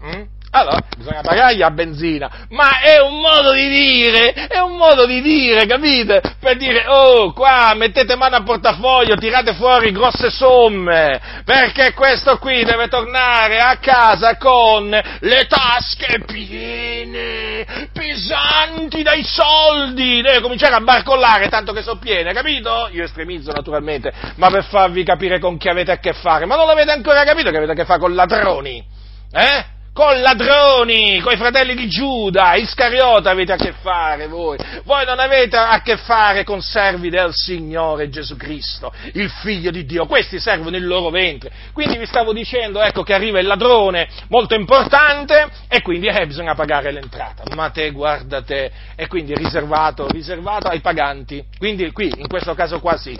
hm, 0.00 0.22
allora 0.54 0.78
bisogna 0.96 1.20
pagargli 1.20 1.62
a 1.62 1.70
benzina, 1.70 2.30
ma 2.50 2.78
è 2.78 3.00
un 3.00 3.18
modo 3.18 3.52
di 3.52 3.68
dire, 3.68 4.32
è 4.32 4.60
un 4.60 4.76
modo 4.76 5.04
di 5.04 5.20
dire, 5.20 5.66
capite? 5.66 6.22
Per 6.38 6.56
dire, 6.56 6.86
oh, 6.86 7.32
qua 7.32 7.74
mettete 7.74 8.14
mano 8.14 8.36
al 8.36 8.44
portafoglio, 8.44 9.16
tirate 9.16 9.54
fuori 9.54 9.90
grosse 9.90 10.30
somme, 10.30 11.20
perché 11.44 11.92
questo 11.92 12.38
qui 12.38 12.62
deve 12.62 12.86
tornare 12.86 13.58
a 13.58 13.78
casa 13.78 14.36
con 14.36 14.88
le 14.90 15.46
tasche 15.46 16.22
piene, 16.24 17.88
pesanti 17.92 19.02
dai 19.02 19.24
soldi, 19.24 20.22
deve 20.22 20.40
cominciare 20.40 20.76
a 20.76 20.80
barcollare 20.80 21.48
tanto 21.48 21.72
che 21.72 21.82
sono 21.82 21.98
piene, 21.98 22.32
capito? 22.32 22.88
Io 22.92 23.02
estremizzo 23.02 23.50
naturalmente, 23.50 24.12
ma 24.36 24.50
per 24.50 24.62
farvi 24.66 25.02
capire 25.02 25.40
con 25.40 25.58
chi 25.58 25.68
avete 25.68 25.90
a 25.90 25.98
che 25.98 26.12
fare, 26.12 26.46
ma 26.46 26.54
non 26.54 26.68
l'avete 26.68 26.92
ancora 26.92 27.24
capito 27.24 27.50
che 27.50 27.56
avete 27.56 27.72
a 27.72 27.74
che 27.74 27.84
fare 27.84 27.98
con 27.98 28.14
ladroni, 28.14 28.84
eh? 29.32 29.73
Con 29.94 30.20
ladroni, 30.20 31.20
con 31.20 31.32
i 31.32 31.36
fratelli 31.36 31.76
di 31.76 31.86
Giuda, 31.86 32.56
Iscariota 32.56 33.30
avete 33.30 33.52
a 33.52 33.56
che 33.56 33.72
fare 33.80 34.26
voi. 34.26 34.58
Voi 34.82 35.06
non 35.06 35.20
avete 35.20 35.56
a 35.56 35.80
che 35.82 35.96
fare 35.96 36.42
con 36.42 36.60
servi 36.60 37.10
del 37.10 37.32
Signore 37.32 38.08
Gesù 38.08 38.36
Cristo, 38.36 38.92
il 39.12 39.30
Figlio 39.30 39.70
di 39.70 39.84
Dio. 39.86 40.06
Questi 40.06 40.40
servono 40.40 40.76
il 40.76 40.84
loro 40.84 41.10
ventre. 41.10 41.52
Quindi 41.72 41.96
vi 41.96 42.06
stavo 42.06 42.32
dicendo, 42.32 42.82
ecco, 42.82 43.04
che 43.04 43.14
arriva 43.14 43.38
il 43.38 43.46
ladrone 43.46 44.08
molto 44.30 44.56
importante 44.56 45.48
e 45.68 45.80
quindi 45.80 46.08
eh, 46.08 46.26
bisogna 46.26 46.56
pagare 46.56 46.90
l'entrata. 46.90 47.44
Ma 47.54 47.70
te, 47.70 47.92
guarda 47.92 48.42
te, 48.42 48.72
e 48.96 49.06
quindi 49.06 49.32
riservato, 49.32 50.08
riservato 50.08 50.66
ai 50.66 50.80
paganti. 50.80 51.44
Quindi 51.56 51.92
qui, 51.92 52.12
in 52.16 52.26
questo 52.26 52.54
caso 52.54 52.80
qua 52.80 52.96
sì 52.96 53.16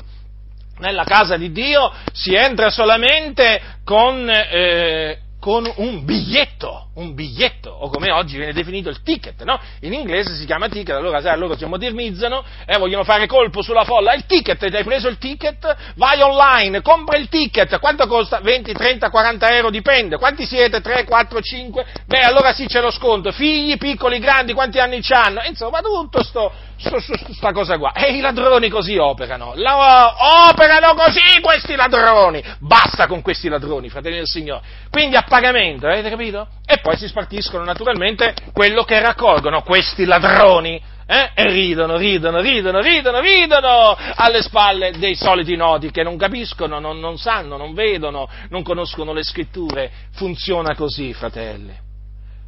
nella 0.77 1.05
casa 1.05 1.37
di 1.37 1.53
Dio 1.53 1.93
si 2.13 2.35
entra 2.35 2.69
solamente 2.69 3.61
con, 3.85 4.29
eh, 4.29 5.19
con 5.45 5.71
un 5.77 6.07
biglietto, 6.07 6.87
un 6.95 7.15
biglietto, 7.15 7.71
o 7.71 7.89
come 7.89 8.11
oggi 8.11 8.37
viene 8.37 8.53
definito 8.53 8.89
il 8.89 9.03
ticket, 9.03 9.43
no? 9.43 9.59
In 9.81 9.93
inglese 9.93 10.35
si 10.35 10.45
chiama 10.45 10.69
ticket, 10.69 10.95
allora 10.95 11.21
sai, 11.21 11.39
loro 11.39 11.57
si 11.57 11.65
modernizzano 11.65 12.45
e 12.67 12.75
eh, 12.75 12.79
vogliono 12.79 13.05
fare 13.05 13.27
colpo 13.27 13.63
sulla 13.63 13.85
folla. 13.85 14.15
Il 14.15 14.27
ticket, 14.27 14.59
ti 14.59 14.77
hai 14.77 14.85
preso 14.85 15.09
il 15.09 15.19
ticket? 15.19 15.77
Vai 15.97 16.21
online, 16.21 16.83
compra 16.83 17.17
il 17.17 17.29
ticket, 17.29 17.79
quanto 17.81 18.07
costa? 18.07 18.41
20, 18.41 18.73
30, 18.73 19.11
40 19.11 19.57
euro, 19.57 19.71
dipende. 19.71 20.17
Quanti 20.19 20.47
siete? 20.47 20.81
3, 20.81 21.05
4, 21.05 21.41
5? 21.41 21.87
Beh, 22.07 22.23
allora 22.23 22.53
sì 22.53 22.67
c'è 22.67 22.81
lo 22.81 22.91
sconto. 22.91 23.33
Figli, 23.33 23.77
piccoli, 23.77 24.19
grandi, 24.19 24.53
quanti 24.53 24.79
anni 24.79 25.01
hanno? 25.09 25.43
Insomma, 25.47 25.81
tutto 25.81 26.23
sto, 26.23 26.53
sto, 26.77 27.01
sto, 27.01 27.15
sta 27.33 27.53
cosa 27.53 27.79
qua. 27.79 27.93
E 27.93 28.13
i 28.13 28.21
ladroni 28.21 28.69
così 28.69 28.97
operano. 28.97 29.53
La, 29.57 30.15
operano 30.49 30.95
così 30.95 31.41
questi 31.41 31.75
ladroni. 31.75 32.43
Basta 32.61 33.07
con 33.07 33.21
questi 33.23 33.49
ladroni, 33.49 33.89
fratelli 33.89 34.17
del 34.17 34.29
Signore. 34.29 34.63
Quindi 34.91 35.17
a 35.17 35.23
pagamento, 35.23 35.87
avete 35.87 36.11
capito? 36.11 36.47
E 36.67 36.81
poi 36.85 36.99
si 36.99 37.09
spartiscono 37.09 37.65
naturalmente 37.65 38.35
quello 38.53 38.85
che 38.85 39.01
raccolgono 39.01 39.63
questi 39.63 40.05
ladroni. 40.05 40.93
Eh? 41.07 41.31
E 41.35 41.51
ridono, 41.51 41.97
ridono, 41.97 42.41
ridono, 42.41 42.81
ridono, 42.81 43.21
ridono 43.21 43.97
alle 44.15 44.43
spalle 44.43 44.93
dei 44.99 45.15
soliti 45.15 45.57
noti 45.57 45.91
che 45.91 46.03
non 46.03 46.17
capiscono, 46.19 46.79
non, 46.79 46.99
non 46.99 47.19
sanno, 47.19 47.57
non 47.57 47.73
vedono, 47.75 48.29
non 48.51 48.63
conoscono 48.63 49.15
le 49.15 49.23
scritture. 49.23 49.91
Funziona 50.13 50.75
così, 50.75 51.13
fratelli. 51.15 51.75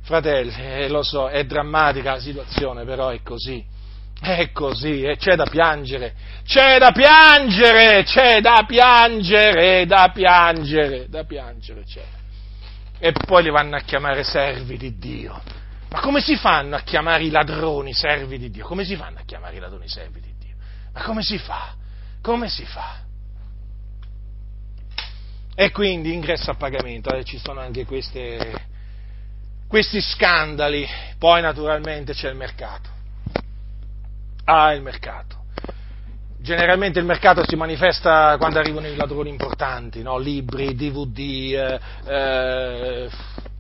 Fratelli, 0.03 0.53
eh, 0.55 0.89
lo 0.89 1.03
so, 1.03 1.29
è 1.29 1.45
drammatica 1.45 2.13
la 2.13 2.21
situazione, 2.21 2.85
però 2.85 3.09
è 3.09 3.21
così. 3.23 3.65
È 4.19 4.51
così, 4.53 5.03
e 5.03 5.17
c'è 5.17 5.35
da 5.35 5.45
piangere, 5.45 6.15
c'è 6.47 6.79
da 6.79 6.91
piangere, 6.93 8.03
c'è 8.05 8.41
da 8.41 8.65
piangere, 8.67 9.85
da 9.85 10.11
piangere, 10.13 11.07
da 11.09 11.25
piangere, 11.25 11.85
c'è 11.85 12.16
e 12.99 13.13
poi 13.13 13.43
li 13.43 13.51
vanno 13.51 13.77
a 13.77 13.81
chiamare 13.81 14.25
servi 14.25 14.77
di 14.77 14.97
Dio. 14.99 15.41
Ma 15.91 16.01
come 16.01 16.21
si 16.21 16.37
fanno 16.37 16.77
a 16.77 16.81
chiamare 16.81 17.25
i 17.25 17.31
ladroni 17.31 17.93
servi 17.93 18.39
di 18.39 18.51
Dio? 18.51 18.67
Come 18.67 18.85
si 18.85 18.97
fanno 18.97 19.19
a 19.19 19.23
chiamare 19.25 19.57
i 19.57 19.61
ladroni 19.61 19.89
servi 19.89 20.21
di 20.21 20.35
Dio? 20.39 20.57
Ma 20.93 21.03
come 21.03 21.23
si 21.23 21.39
fa? 21.39 21.75
Come 22.21 22.49
si 22.49 22.65
fa? 22.65 23.05
E 25.55 25.71
quindi 25.71 26.13
ingresso 26.13 26.51
a 26.51 26.55
pagamento, 26.55 27.15
eh, 27.15 27.25
ci 27.25 27.39
sono 27.39 27.61
anche 27.61 27.87
queste, 27.87 28.67
questi 29.69 30.01
scandali, 30.01 30.87
poi 31.19 31.41
naturalmente 31.41 32.13
c'è 32.13 32.29
il 32.29 32.37
mercato. 32.37 32.91
Ah, 34.45 34.73
il 34.73 34.83
mercato 34.83 35.36
generalmente 36.47 37.01
il 37.01 37.05
mercato 37.05 37.43
si 37.45 37.57
manifesta 37.57 38.37
quando 38.39 38.61
arrivano 38.61 38.87
i 38.87 38.95
ladroni 38.95 39.29
importanti, 39.29 40.01
no? 40.01 40.17
libri, 40.17 40.77
DVD, 40.77 41.19
eh, 41.19 41.81
eh, 42.07 43.09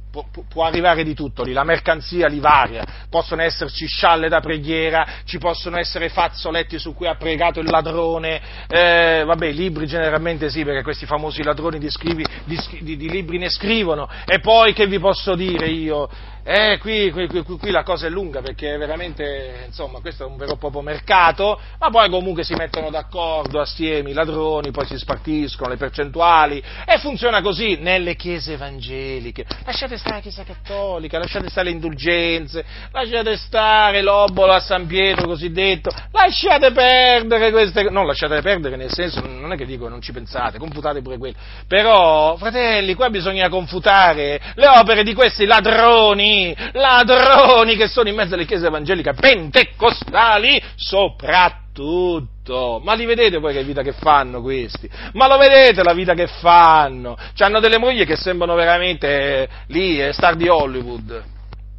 può, 0.08 0.24
può, 0.48 0.64
arrivare 0.64 1.02
di 1.02 1.12
tutto 1.12 1.42
lì, 1.42 1.52
la 1.52 1.64
mercanzia 1.64 2.28
li 2.28 2.38
varia, 2.38 2.84
possono 3.10 3.42
esserci 3.42 3.86
scialle 3.86 4.28
da 4.28 4.38
preghiera, 4.38 5.04
ci 5.24 5.38
possono 5.38 5.78
essere 5.78 6.08
fazzoletti 6.10 6.78
su 6.78 6.94
cui 6.94 7.08
ha 7.08 7.16
pregato 7.16 7.58
il 7.58 7.68
ladrone, 7.68 8.40
eh, 8.68 9.24
vabbè, 9.26 9.50
libri 9.50 9.88
generalmente 9.88 10.48
sì, 10.48 10.62
perché 10.62 10.84
questi 10.84 11.06
famosi 11.06 11.42
ladroni 11.42 11.80
di, 11.80 11.90
scrivi, 11.90 12.24
di, 12.44 12.56
di, 12.82 12.96
di 12.96 13.10
libri 13.10 13.38
ne 13.38 13.50
scrivono, 13.50 14.08
e 14.24 14.38
poi 14.38 14.72
che 14.74 14.86
vi 14.86 15.00
posso 15.00 15.34
dire 15.34 15.66
io? 15.66 16.08
Eh, 16.48 16.78
qui, 16.78 17.10
qui, 17.10 17.26
qui, 17.26 17.42
qui, 17.42 17.70
la 17.72 17.82
cosa 17.82 18.06
è 18.06 18.08
lunga 18.08 18.40
perché 18.40 18.76
veramente, 18.76 19.64
insomma, 19.66 19.98
questo 19.98 20.22
è 20.22 20.26
un 20.28 20.36
vero 20.36 20.52
e 20.52 20.56
proprio 20.58 20.80
mercato, 20.80 21.60
ma 21.80 21.90
poi 21.90 22.08
comunque 22.08 22.44
si 22.44 22.54
mettono 22.54 22.88
d'accordo 22.88 23.60
assieme 23.60 24.10
i 24.10 24.12
ladroni, 24.12 24.70
poi 24.70 24.86
si 24.86 24.96
spartiscono 24.96 25.70
le 25.70 25.76
percentuali 25.76 26.62
e 26.86 26.98
funziona 26.98 27.42
così 27.42 27.78
nelle 27.80 28.14
chiese 28.14 28.52
evangeliche. 28.52 29.44
Lasciate 29.64 29.98
stare 29.98 30.14
la 30.14 30.20
Chiesa 30.20 30.44
Cattolica, 30.44 31.18
lasciate 31.18 31.48
stare 31.48 31.66
le 31.66 31.74
indulgenze, 31.74 32.64
lasciate 32.92 33.36
stare 33.38 34.00
l'obolo 34.00 34.52
a 34.52 34.60
San 34.60 34.86
Pietro 34.86 35.26
cosiddetto, 35.26 35.90
lasciate 36.12 36.70
perdere 36.70 37.50
queste 37.50 37.82
cose, 37.82 37.92
non 37.92 38.06
lasciate 38.06 38.40
perdere 38.40 38.76
nel 38.76 38.92
senso, 38.92 39.20
non 39.26 39.50
è 39.50 39.56
che 39.56 39.66
dico 39.66 39.88
non 39.88 40.00
ci 40.00 40.12
pensate, 40.12 40.58
confutate 40.58 41.02
pure 41.02 41.18
quello, 41.18 41.34
però, 41.66 42.36
fratelli, 42.36 42.94
qua 42.94 43.10
bisogna 43.10 43.48
confutare 43.48 44.40
le 44.54 44.68
opere 44.68 45.02
di 45.02 45.12
questi 45.12 45.44
ladroni 45.44 46.34
ladroni, 46.72 47.76
che 47.76 47.88
sono 47.88 48.08
in 48.08 48.14
mezzo 48.14 48.34
alle 48.34 48.44
chiese 48.44 48.66
evangeliche 48.66 49.12
pentecostali 49.12 50.62
soprattutto. 50.74 52.80
Ma 52.82 52.94
li 52.94 53.04
vedete 53.04 53.40
poi 53.40 53.52
che 53.52 53.64
vita 53.64 53.82
che 53.82 53.92
fanno 53.92 54.40
questi? 54.40 54.88
Ma 55.12 55.28
lo 55.28 55.36
vedete 55.36 55.82
la 55.82 55.92
vita 55.92 56.14
che 56.14 56.26
fanno? 56.26 57.16
Hanno 57.38 57.60
delle 57.60 57.78
mogli 57.78 58.04
che 58.04 58.16
sembrano 58.16 58.54
veramente 58.54 59.08
eh, 59.08 59.48
lì, 59.68 60.02
eh, 60.02 60.12
star 60.12 60.36
di 60.36 60.48
Hollywood, 60.48 61.22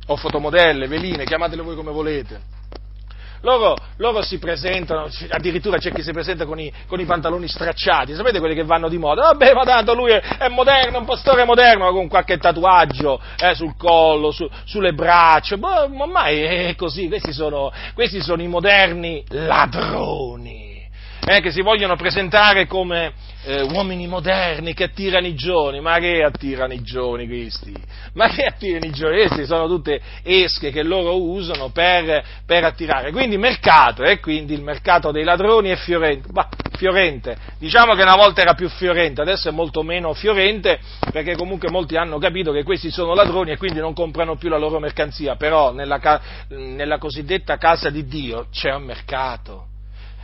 o 0.08 0.16
fotomodelle, 0.16 0.88
veline, 0.88 1.26
chiamatele 1.26 1.62
voi 1.62 1.76
come 1.76 1.92
volete. 1.92 2.57
Loro, 3.48 3.78
loro, 4.00 4.22
si 4.24 4.40
presentano, 4.40 5.08
addirittura 5.30 5.78
c'è 5.78 5.94
chi 5.94 6.02
si 6.02 6.12
presenta 6.12 6.46
con 6.46 6.60
i, 6.60 6.70
con 6.86 7.00
i, 7.00 7.06
pantaloni 7.06 7.48
stracciati, 7.48 8.14
sapete 8.14 8.40
quelli 8.40 8.54
che 8.54 8.66
vanno 8.66 8.90
di 8.90 8.98
moda? 8.98 9.22
Vabbè, 9.22 9.54
ma 9.54 9.64
tanto 9.64 9.94
lui 9.94 10.12
è, 10.12 10.20
è 10.20 10.50
moderno, 10.50 10.98
un 10.98 11.06
pastore 11.06 11.46
moderno, 11.46 11.90
con 11.94 12.10
qualche 12.10 12.38
tatuaggio 12.40 13.22
eh, 13.40 13.56
sul 13.56 13.78
collo, 13.78 14.32
su, 14.32 14.46
sulle 14.66 14.92
braccia, 14.92 15.56
boh, 15.56 15.88
ma 15.88 16.04
ormai 16.04 16.42
è 16.42 16.76
così, 16.76 17.08
questi 17.08 17.32
sono, 17.32 17.72
questi 17.94 18.22
sono 18.22 18.42
i 18.42 18.48
moderni 18.48 19.24
ladroni 19.30 20.67
eh, 21.30 21.42
che 21.42 21.52
si 21.52 21.62
vogliono 21.62 21.98
presentare 21.98 22.68
come 22.68 23.12
eh, 23.44 23.62
uomini 23.64 24.08
moderni 24.08 24.74
che 24.74 24.86
attirano 24.86 25.28
i 25.28 25.36
giovani, 25.36 25.82
ma 25.82 26.00
che 26.00 26.24
attirano 26.24 26.72
i 26.72 26.82
giovani 26.82 27.28
questi? 27.28 27.74
Ma 28.14 28.30
che 28.30 28.46
attirano 28.46 28.86
i 28.86 28.92
giovani? 28.92 29.28
Questi 29.28 29.46
sono 29.46 29.68
tutte 29.68 30.00
esche 30.24 30.72
che 30.72 30.84
loro 30.84 31.22
usano 31.22 31.70
per, 31.70 32.24
per 32.46 32.64
attirare. 32.64 33.12
Quindi 33.12 33.38
mercato, 33.38 34.04
e 34.04 34.12
eh, 34.12 34.20
quindi 34.22 34.54
il 34.54 34.64
mercato 34.64 35.12
dei 35.12 35.26
ladroni 35.26 35.70
è 35.70 35.76
fiorente. 35.76 36.30
Bah, 36.32 36.48
fiorente. 36.78 37.36
Diciamo 37.60 37.94
che 37.96 38.04
una 38.04 38.16
volta 38.16 38.42
era 38.42 38.54
più 38.54 38.70
fiorente, 38.70 39.20
adesso 39.20 39.50
è 39.50 39.52
molto 39.52 39.84
meno 39.84 40.14
fiorente 40.14 40.80
perché 41.12 41.36
comunque 41.36 41.70
molti 41.70 41.98
hanno 41.98 42.20
capito 42.20 42.54
che 42.54 42.64
questi 42.64 42.90
sono 42.90 43.14
ladroni 43.14 43.52
e 43.52 43.58
quindi 43.58 43.80
non 43.80 43.94
comprano 43.94 44.38
più 44.38 44.48
la 44.48 44.58
loro 44.58 44.80
mercanzia, 44.80 45.36
però 45.36 45.74
nella, 45.74 46.22
nella 46.50 46.98
cosiddetta 47.00 47.58
casa 47.58 47.90
di 47.90 48.06
Dio 48.06 48.48
c'è 48.50 48.74
un 48.74 48.84
mercato 48.84 49.66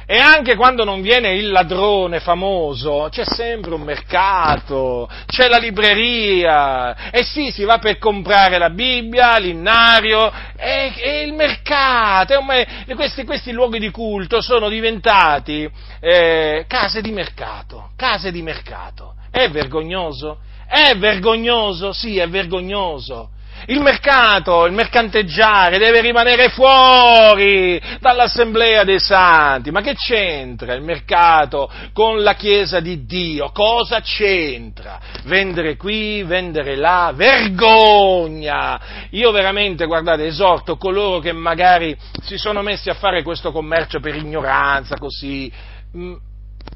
E 0.06 0.18
anche 0.18 0.56
quando 0.56 0.84
non 0.84 1.02
viene 1.02 1.34
il 1.34 1.50
ladrone 1.50 2.20
famoso, 2.20 3.08
c'è 3.10 3.24
sempre 3.24 3.74
un 3.74 3.82
mercato, 3.82 5.10
c'è 5.28 5.48
la 5.48 5.58
libreria, 5.58 7.10
e 7.10 7.24
sì, 7.24 7.52
si 7.52 7.64
va 7.64 7.78
per 7.78 8.00
comprare 8.00 8.58
la 8.58 8.70
Bibbia, 8.70 9.38
l'innario, 9.38 10.30
e, 10.58 10.94
e 10.98 11.22
il 11.22 11.34
mercato, 11.34 12.34
e 12.52 12.96
questi, 12.96 13.24
questi, 13.24 13.54
luoghi 13.54 13.80
di 13.80 13.92
culto 13.92 14.42
sono 14.42 14.68
diventati 14.68 15.70
eh, 16.02 16.66
case 16.68 17.02
di 17.02 17.12
mercato, 17.12 17.92
case 17.96 18.32
di 18.32 18.42
mercato. 18.42 19.16
È 19.32 19.50
vergognoso? 19.50 20.40
È 20.68 20.96
vergognoso, 20.98 21.94
sì, 21.94 22.18
è 22.18 22.28
vergognoso. 22.28 23.30
Il 23.68 23.80
mercato, 23.82 24.66
il 24.66 24.74
mercanteggiare 24.74 25.78
deve 25.78 26.02
rimanere 26.02 26.50
fuori 26.50 27.82
dall'assemblea 28.00 28.84
dei 28.84 29.00
santi. 29.00 29.72
Ma 29.72 29.82
che 29.82 29.96
c'entra 29.96 30.74
il 30.74 30.82
mercato 30.82 31.72
con 31.94 32.22
la 32.22 32.34
Chiesa 32.34 32.80
di 32.80 33.06
Dio? 33.06 33.52
Cosa 33.52 34.02
c'entra? 34.02 35.00
Vendere 35.24 35.78
qui, 35.78 36.24
vendere 36.24 36.76
là, 36.76 37.14
vergogna! 37.16 38.80
Io 39.12 39.32
veramente, 39.32 39.86
guardate, 39.86 40.26
esorto 40.26 40.76
coloro 40.78 41.20
che 41.20 41.32
magari 41.32 41.96
si 42.22 42.38
sono 42.38 42.62
messi 42.62 42.90
a 42.90 42.96
fare 42.96 43.24
questo 43.24 43.52
commercio 43.52 44.00
per 44.00 44.16
ignoranza, 44.16 44.98
così 44.98 45.52
mm, 45.96 46.14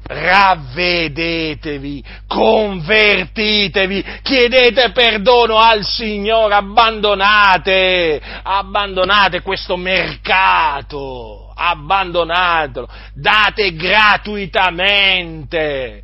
ravvedetevi, 0.08 2.02
convertitevi, 2.26 4.02
chiedete 4.22 4.90
perdono 4.90 5.58
al 5.58 5.84
Signore, 5.84 6.54
abbandonate, 6.54 8.20
abbandonate 8.42 9.42
questo 9.42 9.76
mercato, 9.76 11.52
abbandonatelo, 11.54 12.88
date 13.12 13.74
gratuitamente. 13.74 16.02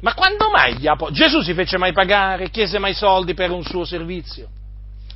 Ma 0.00 0.14
quando 0.14 0.48
mai 0.50 0.78
gli 0.78 0.88
apostoli? 0.88 1.18
Gesù 1.18 1.42
si 1.42 1.52
fece 1.54 1.76
mai 1.76 1.92
pagare, 1.92 2.48
chiese 2.50 2.78
mai 2.78 2.94
soldi 2.94 3.34
per 3.34 3.50
un 3.50 3.62
suo 3.62 3.84
servizio? 3.84 4.48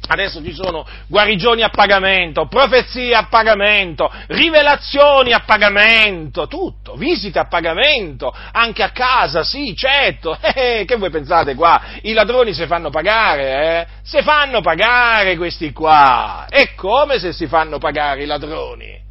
Adesso 0.06 0.42
ci 0.42 0.52
sono 0.52 0.86
guarigioni 1.08 1.62
a 1.62 1.68
pagamento, 1.68 2.46
profezie 2.46 3.14
a 3.14 3.26
pagamento, 3.28 4.10
rivelazioni 4.28 5.32
a 5.32 5.40
pagamento, 5.40 6.46
tutto, 6.46 6.94
visite 6.94 7.38
a 7.38 7.46
pagamento, 7.46 8.34
anche 8.52 8.82
a 8.82 8.90
casa, 8.90 9.42
sì, 9.42 9.74
certo. 9.76 10.36
Eh, 10.56 10.84
che 10.86 10.96
voi 10.96 11.10
pensate 11.10 11.54
qua? 11.54 11.80
I 12.02 12.12
ladroni 12.14 12.54
si 12.54 12.66
fanno 12.66 12.88
pagare, 12.88 13.80
eh? 13.80 13.86
Si 14.02 14.22
fanno 14.22 14.62
pagare 14.62 15.36
questi 15.36 15.70
qua. 15.72 16.46
E 16.48 16.74
come 16.74 17.18
se 17.18 17.32
si 17.32 17.46
fanno 17.46 17.78
pagare 17.78 18.22
i 18.22 18.26
ladroni? 18.26 19.05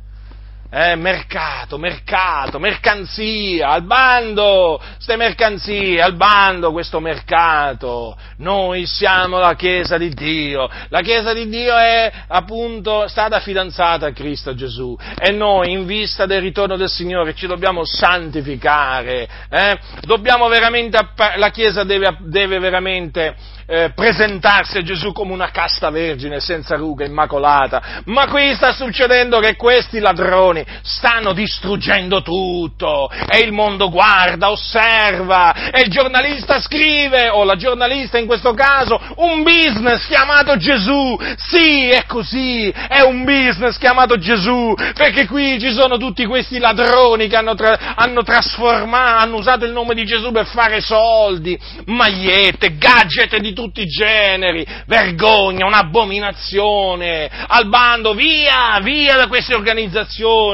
Eh, 0.78 0.98
mercato, 0.98 1.78
mercato, 1.78 2.60
mercanzia, 2.60 3.70
al 3.70 3.84
bando, 3.84 4.78
queste 4.96 5.16
mercanzie, 5.16 6.02
al 6.02 6.18
bando 6.18 6.74
questo 6.74 7.00
mercato. 7.00 8.18
Noi 8.40 8.86
siamo 8.86 9.40
la 9.40 9.56
Chiesa 9.56 9.98
di 9.98 10.14
Dio. 10.14 10.70
La 10.90 11.00
Chiesa 11.00 11.32
di 11.32 11.48
Dio 11.48 11.78
è 11.78 12.12
appunto 12.28 13.08
stata 13.08 13.40
fidanzata 13.40 14.08
a 14.08 14.12
Cristo 14.12 14.54
Gesù 14.54 14.98
e 15.18 15.32
noi 15.32 15.72
in 15.72 15.86
vista 15.86 16.26
del 16.26 16.42
ritorno 16.42 16.76
del 16.76 16.90
Signore 16.90 17.36
ci 17.36 17.48
dobbiamo 17.48 17.86
santificare. 17.86 19.30
Eh? 19.50 19.80
Dobbiamo 20.02 20.50
veramente, 20.50 21.00
la 21.38 21.52
Chiesa 21.52 21.86
deve, 21.86 22.18
deve 22.20 22.60
veramente 22.60 23.34
eh, 23.66 23.92
presentarsi 23.96 24.78
a 24.78 24.84
Gesù 24.84 25.12
come 25.12 25.32
una 25.32 25.52
casta 25.52 25.90
vergine 25.90 26.42
senza 26.42 26.76
ruga, 26.76 27.06
immacolata. 27.06 28.02
Ma 28.06 28.28
qui 28.28 28.54
sta 28.56 28.74
succedendo 28.74 29.40
che 29.40 29.56
questi 29.56 30.00
ladroni 30.00 30.65
stanno 30.82 31.34
distruggendo 31.34 32.22
tutto 32.22 33.10
e 33.28 33.40
il 33.40 33.52
mondo 33.52 33.90
guarda, 33.90 34.52
osserva 34.52 35.72
e 35.72 35.82
il 35.82 35.90
giornalista 35.90 36.60
scrive, 36.60 37.30
o 37.30 37.44
la 37.44 37.56
giornalista 37.56 38.18
in 38.18 38.26
questo 38.26 38.54
caso, 38.54 39.00
un 39.18 39.44
business 39.44 40.08
chiamato 40.08 40.58
Gesù. 40.58 41.18
Sì, 41.38 41.90
è 41.90 42.06
così, 42.06 42.70
è 42.70 43.02
un 43.02 43.24
business 43.24 43.78
chiamato 43.78 44.18
Gesù, 44.18 44.74
perché 44.94 45.28
qui 45.28 45.60
ci 45.60 45.72
sono 45.72 45.98
tutti 45.98 46.26
questi 46.26 46.60
ladroni 46.60 47.28
che 47.28 47.36
hanno, 47.36 47.56
tra- 47.56 47.96
hanno 47.96 48.24
trasformato, 48.24 49.24
hanno 49.24 49.38
usato 49.38 49.66
il 49.66 49.72
nome 49.72 49.96
di 49.96 50.06
Gesù 50.06 50.32
per 50.32 50.46
fare 50.46 50.82
soldi, 50.82 51.58
magliette, 51.86 52.78
gadget 52.78 53.38
di 53.38 53.54
tutti 53.54 53.82
i 53.82 53.86
generi, 53.86 54.66
vergogna, 54.88 55.66
un'abominazione, 55.66 57.30
al 57.48 57.68
bando, 57.68 58.14
via, 58.14 58.80
via 58.82 59.16
da 59.16 59.28
queste 59.28 59.56
organizzazioni 59.56 60.45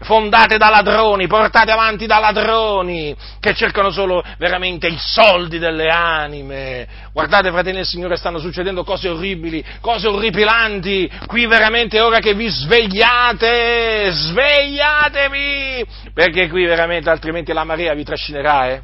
fondate 0.00 0.58
da 0.58 0.68
ladroni, 0.68 1.26
portate 1.26 1.70
avanti 1.70 2.06
da 2.06 2.18
ladroni, 2.18 3.14
che 3.40 3.54
cercano 3.54 3.90
solo 3.90 4.22
veramente 4.38 4.86
i 4.86 4.98
soldi 4.98 5.58
delle 5.58 5.88
anime. 5.88 6.86
Guardate, 7.12 7.50
fratelli 7.50 7.76
del 7.76 7.86
Signore, 7.86 8.16
stanno 8.16 8.38
succedendo 8.38 8.84
cose 8.84 9.08
orribili, 9.08 9.64
cose 9.80 10.08
orripilanti, 10.08 11.10
qui 11.26 11.46
veramente 11.46 11.98
è 11.98 12.02
ora 12.02 12.18
che 12.18 12.34
vi 12.34 12.48
svegliate, 12.48 14.10
svegliatevi, 14.10 15.86
perché 16.12 16.48
qui 16.48 16.66
veramente 16.66 17.08
altrimenti 17.08 17.52
la 17.52 17.64
marea 17.64 17.94
vi 17.94 18.04
trascinerà, 18.04 18.70
eh? 18.70 18.82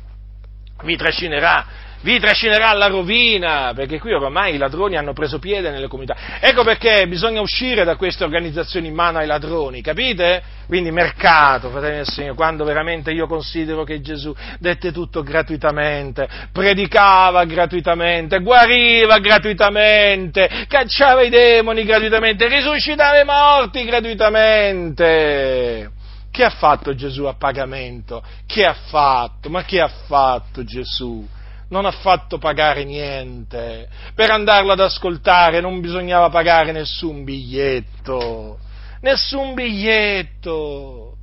Vi 0.83 0.97
trascinerà 0.97 1.85
vi 2.01 2.21
trascinerà 2.21 2.69
alla 2.69 2.87
rovina, 2.87 3.73
perché 3.75 3.99
qui 3.99 4.13
ormai 4.13 4.55
i 4.55 4.59
ladroni 4.59 4.97
hanno 4.97 5.13
preso 5.13 5.39
piede 5.39 5.71
nelle 5.71 5.89
comunità. 5.89 6.17
Ecco 6.41 6.63
perché 6.63 7.07
bisogna 7.09 7.41
uscire 7.41 7.85
da 7.85 7.97
queste 7.97 8.25
organizzazioni 8.25 8.89
in 8.89 8.95
mano 8.95 9.19
ai 9.19 9.27
ladroni, 9.27 9.83
capite? 9.83 10.43
Quindi 10.67 10.91
mercato, 10.91 11.71
fratelli 11.71 11.97
del 11.97 12.07
Signore, 12.07 12.35
quando 12.35 12.65
veramente 12.65 13.13
io 13.13 13.27
considero 13.27 13.85
che 13.85 14.01
Gesù 14.01 14.35
dette 14.59 14.93
tutto 14.93 15.23
gratuitamente, 15.23 16.29
predicava 16.53 17.45
gratuitamente, 17.45 18.41
guariva 18.41 19.19
gratuitamente, 19.19 20.67
cacciava 20.69 21.23
i 21.23 21.31
demoni 21.31 21.85
gratuitamente, 21.85 22.49
risuscitava 22.49 23.21
i 23.21 23.25
morti 23.25 23.85
gratuitamente. 23.85 25.91
Che 26.31 26.45
ha 26.45 26.51
fatto 26.51 26.95
Gesù 26.95 27.25
a 27.25 27.35
pagamento? 27.35 28.23
Che 28.45 28.65
ha 28.65 28.75
fatto? 28.75 29.49
Ma 29.49 29.65
che 29.65 29.81
ha 29.81 29.89
fatto 29.89 30.65
Gesù? 30.65 31.27
Non 31.69 31.85
ha 31.85 31.91
fatto 31.91 32.39
pagare 32.39 32.85
niente. 32.85 33.89
Per 34.15 34.31
andarlo 34.31 34.73
ad 34.73 34.81
ascoltare 34.81 35.61
non 35.61 35.81
bisognava 35.81 36.29
pagare 36.29 36.73
nessun 36.73 37.25
biglietto, 37.25 38.59
nessun 39.01 39.55
biglietto. 39.55 41.17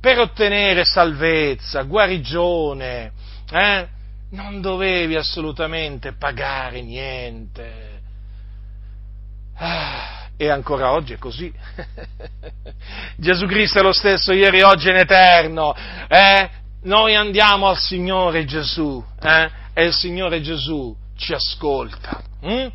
Per 0.00 0.18
ottenere 0.20 0.84
salvezza, 0.84 1.82
guarigione, 1.82 3.12
eh, 3.50 3.88
non 4.30 4.60
dovevi 4.60 5.16
assolutamente 5.16 6.12
pagare 6.12 6.82
niente. 6.82 7.86
Ah, 9.56 10.28
e 10.36 10.48
ancora 10.48 10.92
oggi 10.92 11.14
è 11.14 11.18
così. 11.18 11.52
Gesù 13.16 13.46
Cristo 13.46 13.80
è 13.80 13.82
lo 13.82 13.92
stesso 13.92 14.32
ieri, 14.32 14.62
oggi 14.62 14.86
e 14.86 14.90
in 14.92 14.96
eterno. 14.98 15.74
Eh? 16.06 16.48
Noi 16.82 17.16
andiamo 17.16 17.66
al 17.66 17.76
Signore 17.76 18.44
Gesù. 18.44 19.04
Eh? 19.20 19.50
E 19.78 19.84
il 19.84 19.92
Signore 19.92 20.40
Gesù 20.40 20.92
ci 21.14 21.32
ascolta. 21.32 22.20
Hm? 22.40 22.66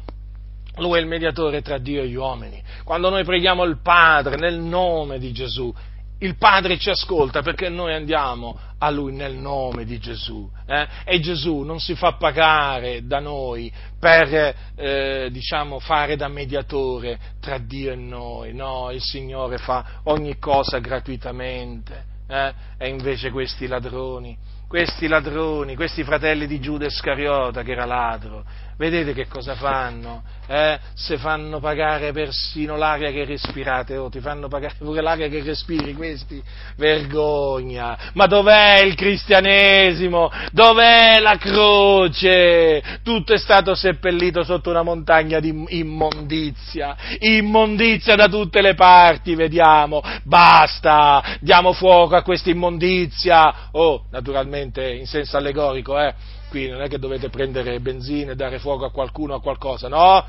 Lui 0.77 0.97
è 0.97 1.01
il 1.01 1.05
mediatore 1.05 1.61
tra 1.61 1.77
Dio 1.77 2.01
e 2.01 2.07
gli 2.07 2.15
uomini. 2.15 2.63
Quando 2.85 3.09
noi 3.09 3.25
preghiamo 3.25 3.65
il 3.65 3.81
Padre 3.81 4.37
nel 4.37 4.57
nome 4.57 5.19
di 5.19 5.33
Gesù, 5.33 5.73
il 6.19 6.37
Padre 6.37 6.77
ci 6.77 6.89
ascolta 6.89 7.41
perché 7.41 7.67
noi 7.67 7.93
andiamo 7.93 8.57
a 8.77 8.89
Lui 8.89 9.11
nel 9.11 9.35
nome 9.35 9.83
di 9.83 9.99
Gesù. 9.99 10.49
Eh? 10.65 10.87
E 11.03 11.19
Gesù 11.19 11.63
non 11.63 11.81
si 11.81 11.93
fa 11.93 12.13
pagare 12.13 13.05
da 13.05 13.19
noi 13.19 13.69
per, 13.99 14.55
eh, 14.77 15.27
diciamo, 15.29 15.79
fare 15.79 16.15
da 16.15 16.29
mediatore 16.29 17.19
tra 17.41 17.57
Dio 17.57 17.91
e 17.91 17.97
noi. 17.97 18.53
No, 18.53 18.91
il 18.91 19.01
Signore 19.01 19.57
fa 19.57 19.99
ogni 20.03 20.39
cosa 20.39 20.79
gratuitamente. 20.79 22.05
Eh? 22.29 22.53
E 22.77 22.87
invece 22.87 23.29
questi 23.29 23.67
ladroni 23.67 24.52
questi 24.73 25.07
ladroni, 25.07 25.75
questi 25.75 26.03
fratelli 26.03 26.47
di 26.47 26.59
Giuda 26.59 26.87
Iscariota 26.87 27.61
che 27.61 27.73
era 27.73 27.85
ladro, 27.85 28.43
vedete 28.77 29.13
che 29.13 29.27
cosa 29.27 29.55
fanno? 29.55 30.23
Eh? 30.47 30.77
Se 30.93 31.17
fanno 31.17 31.59
pagare 31.59 32.11
persino 32.11 32.75
l'aria 32.75 33.11
che 33.11 33.25
respirate, 33.25 33.95
oh, 33.97 34.09
ti 34.09 34.19
fanno 34.19 34.47
pagare 34.47 34.75
pure 34.77 35.01
l'aria 35.01 35.27
che 35.27 35.41
respiri 35.41 35.93
questi? 35.93 36.41
Vergogna! 36.75 38.11
Ma 38.13 38.27
dov'è 38.27 38.81
il 38.81 38.95
cristianesimo? 38.95 40.29
Dov'è 40.51 41.19
la 41.19 41.37
croce? 41.37 42.99
Tutto 43.03 43.33
è 43.33 43.37
stato 43.37 43.73
seppellito 43.75 44.43
sotto 44.43 44.69
una 44.69 44.83
montagna 44.83 45.39
di 45.39 45.65
immondizia, 45.69 46.95
immondizia 47.19 48.15
da 48.15 48.27
tutte 48.27 48.61
le 48.61 48.73
parti, 48.73 49.35
vediamo, 49.35 50.01
basta, 50.23 51.37
diamo 51.39 51.73
fuoco 51.73 52.15
a 52.15 52.21
questa 52.21 52.49
immondizia, 52.49 53.69
oh, 53.71 54.05
naturalmente 54.11 54.91
in 54.91 55.05
senso 55.05 55.37
allegorico, 55.37 55.99
eh? 55.99 56.13
Qui 56.53 56.69
non 56.69 56.83
è 56.83 56.87
che 56.87 56.99
dovete 56.99 57.29
prendere 57.29 57.79
benzina 57.79 58.33
e 58.33 58.35
dare 58.35 58.59
fuoco 58.59 58.85
a 58.85 58.91
qualcuno 58.91 59.33
o 59.33 59.37
a 59.37 59.41
qualcosa, 59.41 59.87
no? 59.87 60.23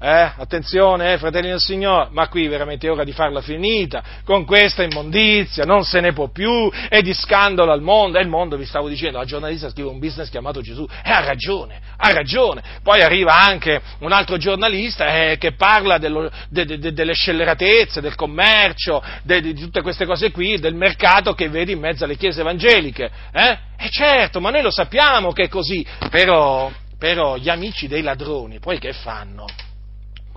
Eh? 0.00 0.30
Attenzione, 0.36 1.12
eh, 1.12 1.18
fratelli 1.18 1.48
del 1.48 1.58
Signore, 1.58 2.08
ma 2.12 2.28
qui 2.28 2.46
veramente 2.46 2.86
è 2.86 2.90
ora 2.90 3.02
di 3.02 3.10
farla 3.10 3.40
finita 3.40 4.00
con 4.22 4.44
questa 4.44 4.84
immondizia, 4.84 5.64
non 5.64 5.82
se 5.82 5.98
ne 5.98 6.12
può 6.12 6.28
più, 6.28 6.70
è 6.88 7.02
di 7.02 7.12
scandalo 7.12 7.72
al 7.72 7.82
mondo, 7.82 8.18
e 8.18 8.22
il 8.22 8.28
mondo, 8.28 8.56
vi 8.56 8.64
stavo 8.64 8.88
dicendo, 8.88 9.18
la 9.18 9.24
giornalista 9.24 9.68
scrive 9.70 9.88
un 9.88 9.98
business 9.98 10.30
chiamato 10.30 10.60
Gesù, 10.60 10.86
e 11.04 11.10
ha 11.10 11.24
ragione, 11.24 11.80
ha 11.96 12.12
ragione. 12.12 12.62
Poi 12.80 13.02
arriva 13.02 13.34
anche 13.40 13.80
un 13.98 14.12
altro 14.12 14.36
giornalista 14.36 15.30
eh, 15.30 15.36
che 15.36 15.54
parla 15.54 15.98
dello, 15.98 16.30
de, 16.48 16.64
de, 16.64 16.78
de, 16.78 16.92
delle 16.92 17.14
scelleratezze, 17.14 18.00
del 18.00 18.14
commercio, 18.14 19.02
di 19.24 19.54
tutte 19.54 19.82
queste 19.82 20.06
cose 20.06 20.30
qui, 20.30 20.60
del 20.60 20.76
mercato 20.76 21.34
che 21.34 21.48
vedi 21.48 21.72
in 21.72 21.80
mezzo 21.80 22.04
alle 22.04 22.16
chiese 22.16 22.42
evangeliche. 22.42 23.10
Eh? 23.32 23.58
E 23.76 23.90
certo, 23.90 24.40
ma 24.40 24.50
noi 24.50 24.62
lo 24.62 24.70
sappiamo 24.70 25.32
che 25.32 25.44
è 25.44 25.48
così, 25.48 25.84
però, 26.08 26.70
però 26.96 27.36
gli 27.36 27.48
amici 27.48 27.88
dei 27.88 28.02
ladroni, 28.02 28.60
poi 28.60 28.78
che 28.78 28.92
fanno? 28.92 29.46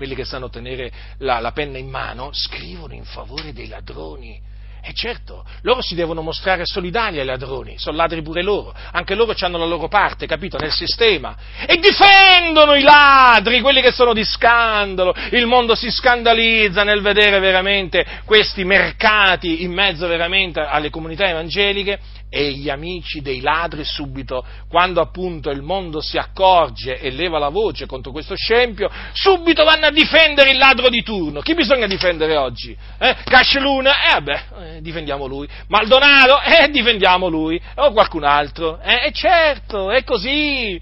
Quelli 0.02 0.16
che 0.16 0.26
sanno 0.26 0.50
tenere 0.50 0.92
la, 1.20 1.40
la 1.40 1.52
penna 1.52 1.78
in 1.78 1.88
mano, 1.88 2.32
scrivono 2.34 2.96
in 2.96 3.04
favore 3.04 3.54
dei 3.54 3.68
ladroni. 3.68 4.50
E 4.84 4.94
certo, 4.96 5.46
loro 5.62 5.84
si 5.84 5.94
devono 5.94 6.24
mostrare 6.24 6.66
solidali 6.66 7.20
ai 7.20 7.26
ladroni, 7.26 7.78
sono 7.78 7.98
ladri 7.98 8.24
pure 8.24 8.42
loro, 8.42 8.74
anche 8.94 9.14
loro 9.14 9.36
hanno 9.40 9.60
la 9.60 9.66
loro 9.66 9.88
parte, 9.88 10.26
capito, 10.26 10.58
nel 10.58 10.72
sistema, 10.72 11.38
e 11.68 11.78
difendono 11.78 12.74
i 12.74 12.82
ladri, 12.82 13.62
quelli 13.62 13.80
che 13.80 13.92
sono 13.92 14.12
di 14.12 14.26
scandalo, 14.26 15.14
il 15.34 15.46
mondo 15.46 15.76
si 15.76 15.92
scandalizza 15.92 16.84
nel 16.84 17.02
vedere 17.02 17.38
veramente 17.38 18.04
questi 18.26 18.64
mercati 18.64 19.62
in 19.62 19.72
mezzo 19.72 20.08
veramente 20.08 20.62
alle 20.62 20.90
comunità 20.90 21.30
evangeliche 21.30 22.00
e 22.34 22.54
gli 22.54 22.70
amici 22.70 23.22
dei 23.22 23.42
ladri 23.42 23.84
subito, 23.84 24.46
quando 24.70 25.02
appunto 25.02 25.50
il 25.50 25.62
mondo 25.62 26.00
si 26.00 26.18
accorge 26.18 26.98
e 26.98 27.12
leva 27.12 27.38
la 27.40 27.50
voce 27.50 27.86
contro 27.86 28.14
questo 28.14 28.36
scempio, 28.38 28.90
subito 29.12 29.66
vanno 29.66 29.88
a 29.88 29.92
difendere 29.92 30.52
il 30.52 30.58
ladro 30.58 30.88
di 30.88 31.04
turno. 31.04 31.42
Chi 31.42 31.54
bisogna 31.54 31.88
difendere 31.88 32.38
oggi? 32.38 32.76
Eh? 32.98 33.18
Casceluna? 33.26 34.08
Eh 34.08 34.14
vabbè, 34.14 34.44
eh, 34.60 34.82
difendiamo 34.82 35.26
lui. 35.26 35.46
Maldonado? 35.68 36.40
Eh, 36.42 36.70
difendiamo 36.70 37.28
lui. 37.28 37.62
O 37.76 37.92
qualcun 37.92 38.24
altro? 38.24 38.80
Eh, 38.80 39.08
eh 39.08 39.12
certo, 39.12 39.92
è 39.92 40.06
così. 40.06 40.82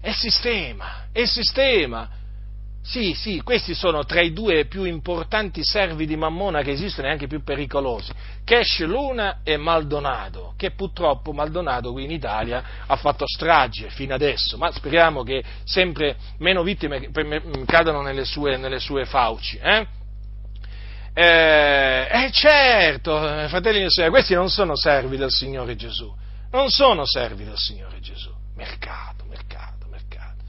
È 0.00 0.10
il 0.10 0.14
sistema, 0.14 1.08
è 1.12 1.18
il 1.18 1.28
sistema. 1.28 2.08
Sì, 2.88 3.14
sì, 3.14 3.40
questi 3.42 3.74
sono 3.74 4.04
tra 4.04 4.20
i 4.20 4.32
due 4.32 4.66
più 4.66 4.84
importanti 4.84 5.64
servi 5.64 6.06
di 6.06 6.14
Mammona 6.14 6.62
che 6.62 6.70
esistono 6.70 7.08
e 7.08 7.10
anche 7.10 7.26
più 7.26 7.42
pericolosi, 7.42 8.12
Cash 8.44 8.78
Luna 8.84 9.40
e 9.42 9.56
Maldonado, 9.56 10.54
che 10.56 10.70
purtroppo 10.70 11.32
Maldonado 11.32 11.90
qui 11.90 12.04
in 12.04 12.12
Italia 12.12 12.62
ha 12.86 12.94
fatto 12.94 13.24
strage 13.26 13.90
fino 13.90 14.14
adesso, 14.14 14.56
ma 14.56 14.70
speriamo 14.70 15.24
che 15.24 15.42
sempre 15.64 16.16
meno 16.38 16.62
vittime 16.62 17.10
cadano 17.66 18.02
nelle 18.02 18.24
sue, 18.24 18.56
nelle 18.56 18.78
sue 18.78 19.04
fauci. 19.04 19.58
Eh? 19.58 19.86
Eh, 21.12 22.08
eh 22.08 22.30
certo, 22.30 23.18
fratelli 23.48 23.82
e 23.82 23.90
sorelle, 23.90 24.12
questi 24.12 24.34
non 24.34 24.48
sono 24.48 24.76
servi 24.76 25.16
del 25.16 25.32
Signore 25.32 25.74
Gesù, 25.74 26.14
non 26.52 26.68
sono 26.68 27.04
servi 27.04 27.42
del 27.42 27.58
Signore 27.58 27.98
Gesù, 27.98 28.30
mercato, 28.54 29.24
mercato, 29.24 29.88
mercato. 29.90 30.44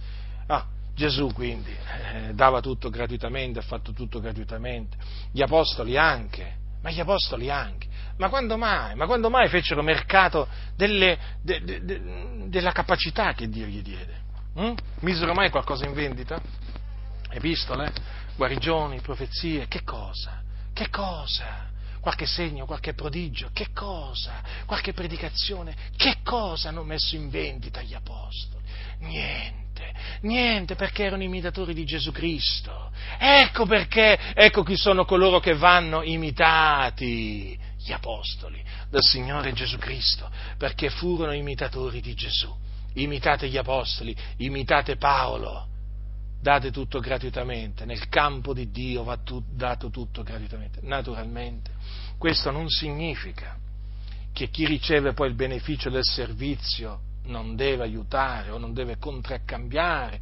Ah, 0.46 0.66
Gesù 0.98 1.32
quindi 1.32 1.72
eh, 1.72 2.34
dava 2.34 2.60
tutto 2.60 2.90
gratuitamente, 2.90 3.60
ha 3.60 3.62
fatto 3.62 3.94
tutto 3.94 4.20
gratuitamente, 4.20 4.98
gli 5.32 5.44
apostoli 5.44 5.96
anche, 5.96 6.56
ma 6.82 6.90
gli 6.90 7.00
apostoli 7.00 7.52
anche. 7.52 7.88
Ma 8.18 8.30
quando 8.30 8.58
mai? 8.58 8.96
Ma 8.96 9.06
quando 9.06 9.30
mai 9.30 9.48
fecero 9.48 9.84
mercato 9.84 10.48
delle, 10.76 11.20
de, 11.44 11.64
de, 11.64 11.86
de, 11.86 12.02
della 12.48 12.72
capacità 12.72 13.34
che 13.34 13.48
Dio 13.48 13.68
gli 13.68 13.84
diede? 13.84 14.22
Hm? 14.56 14.74
Misero 15.02 15.36
mai 15.36 15.52
qualcosa 15.52 15.86
in 15.86 15.94
vendita? 15.94 16.42
Epistole? 17.30 17.94
Guarigioni? 18.36 19.00
Profezie? 19.00 19.68
Che 19.68 19.84
cosa? 19.84 20.42
Che 20.74 20.90
cosa? 20.90 21.70
Qualche 22.00 22.26
segno, 22.26 22.66
qualche 22.66 22.96
prodigio? 22.96 23.52
Che 23.54 23.68
cosa? 23.72 24.42
Qualche 24.66 24.94
predicazione? 24.94 25.76
Che 25.96 26.18
cosa 26.24 26.70
hanno 26.70 26.84
messo 26.84 27.16
in 27.16 27.30
vendita 27.30 27.84
gli 27.84 27.94
apostoli? 27.94 28.64
Niente 29.02 29.67
niente, 29.78 29.94
niente 30.22 30.76
perché 30.76 31.04
erano 31.06 31.24
imitatori 31.24 31.74
di 31.74 31.86
Gesù 31.86 32.12
Cristo. 32.12 32.92
Ecco 33.20 33.66
perché, 33.66 34.18
ecco 34.34 34.64
chi 34.64 34.76
sono 34.76 35.06
coloro 35.06 35.40
che 35.40 35.56
vanno 35.56 36.02
imitati, 36.04 37.58
gli 37.78 37.92
apostoli 37.92 38.62
del 38.90 39.02
Signore 39.02 39.54
Gesù 39.54 39.78
Cristo, 39.78 40.30
perché 40.58 40.90
furono 40.90 41.34
imitatori 41.34 42.02
di 42.02 42.14
Gesù. 42.14 42.54
Imitate 42.94 43.48
gli 43.48 43.58
apostoli, 43.58 44.16
imitate 44.38 44.96
Paolo, 44.96 45.68
date 46.42 46.72
tutto 46.72 47.00
gratuitamente, 47.00 47.86
nel 47.86 48.10
campo 48.10 48.54
di 48.54 48.72
Dio 48.72 49.04
va 49.04 49.18
tu, 49.18 49.44
dato 49.48 49.90
tutto 49.90 50.24
gratuitamente. 50.24 50.80
Naturalmente, 50.82 51.72
questo 52.18 52.50
non 52.50 52.68
significa 52.70 53.56
che 54.34 54.50
chi 54.50 54.66
riceve 54.66 55.14
poi 55.14 55.30
il 55.30 55.36
beneficio 55.36 55.90
del 55.90 56.04
servizio 56.04 57.02
non 57.28 57.56
deve 57.56 57.84
aiutare 57.84 58.50
o 58.50 58.58
non 58.58 58.74
deve 58.74 58.98
contraccambiare 58.98 60.20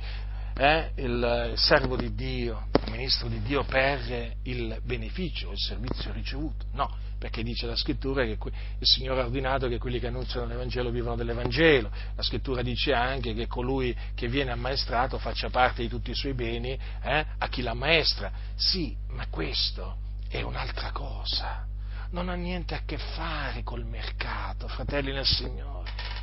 eh, 0.57 0.91
il 0.95 1.53
servo 1.55 1.95
di 1.95 2.13
Dio, 2.13 2.67
il 2.85 2.91
ministro 2.91 3.27
di 3.27 3.41
Dio 3.41 3.63
per 3.63 4.35
il 4.43 4.79
beneficio, 4.83 5.51
il 5.51 5.59
servizio 5.59 6.11
ricevuto. 6.13 6.65
No, 6.73 6.89
perché 7.17 7.43
dice 7.43 7.65
la 7.65 7.75
scrittura 7.75 8.23
che 8.23 8.37
il 8.41 8.87
Signore 8.87 9.21
ha 9.21 9.25
ordinato 9.25 9.67
che 9.67 9.77
quelli 9.77 9.99
che 9.99 10.07
annunciano 10.07 10.45
l'Evangelo 10.45 10.91
vivano 10.91 11.15
dell'Evangelo. 11.15 11.91
La 12.15 12.23
scrittura 12.23 12.61
dice 12.61 12.93
anche 12.93 13.33
che 13.33 13.47
colui 13.47 13.95
che 14.13 14.27
viene 14.27 14.51
ammaestrato 14.51 15.17
faccia 15.17 15.49
parte 15.49 15.81
di 15.81 15.89
tutti 15.89 16.11
i 16.11 16.15
suoi 16.15 16.33
beni 16.33 16.77
eh, 17.03 17.25
a 17.37 17.47
chi 17.49 17.61
l'ammaestra. 17.61 18.31
Sì, 18.55 18.95
ma 19.09 19.27
questo 19.27 19.97
è 20.29 20.41
un'altra 20.41 20.91
cosa. 20.91 21.74
Non 22.15 22.29
ha 22.29 22.35
niente 22.35 22.73
a 22.73 22.81
che 22.85 22.97
fare 22.97 23.61
col 23.61 23.85
mercato, 23.85 24.69
fratelli 24.69 25.11
nel 25.11 25.25
Signore 25.25 25.75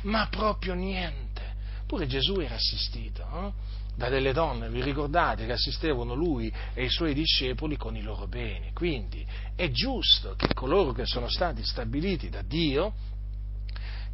ma 0.03 0.27
proprio 0.27 0.73
niente. 0.73 1.41
Pure 1.85 2.07
Gesù 2.07 2.39
era 2.39 2.55
assistito 2.55 3.21
eh? 3.21 3.51
da 3.95 4.09
delle 4.09 4.33
donne, 4.33 4.69
vi 4.69 4.81
ricordate, 4.81 5.45
che 5.45 5.51
assistevano 5.51 6.15
lui 6.15 6.51
e 6.73 6.85
i 6.85 6.89
suoi 6.89 7.13
discepoli 7.13 7.77
con 7.77 7.95
i 7.95 8.01
loro 8.01 8.27
beni. 8.27 8.71
Quindi 8.73 9.25
è 9.55 9.69
giusto 9.69 10.33
che 10.35 10.53
coloro 10.53 10.93
che 10.93 11.05
sono 11.05 11.29
stati 11.29 11.63
stabiliti 11.63 12.29
da 12.29 12.41
Dio 12.41 12.93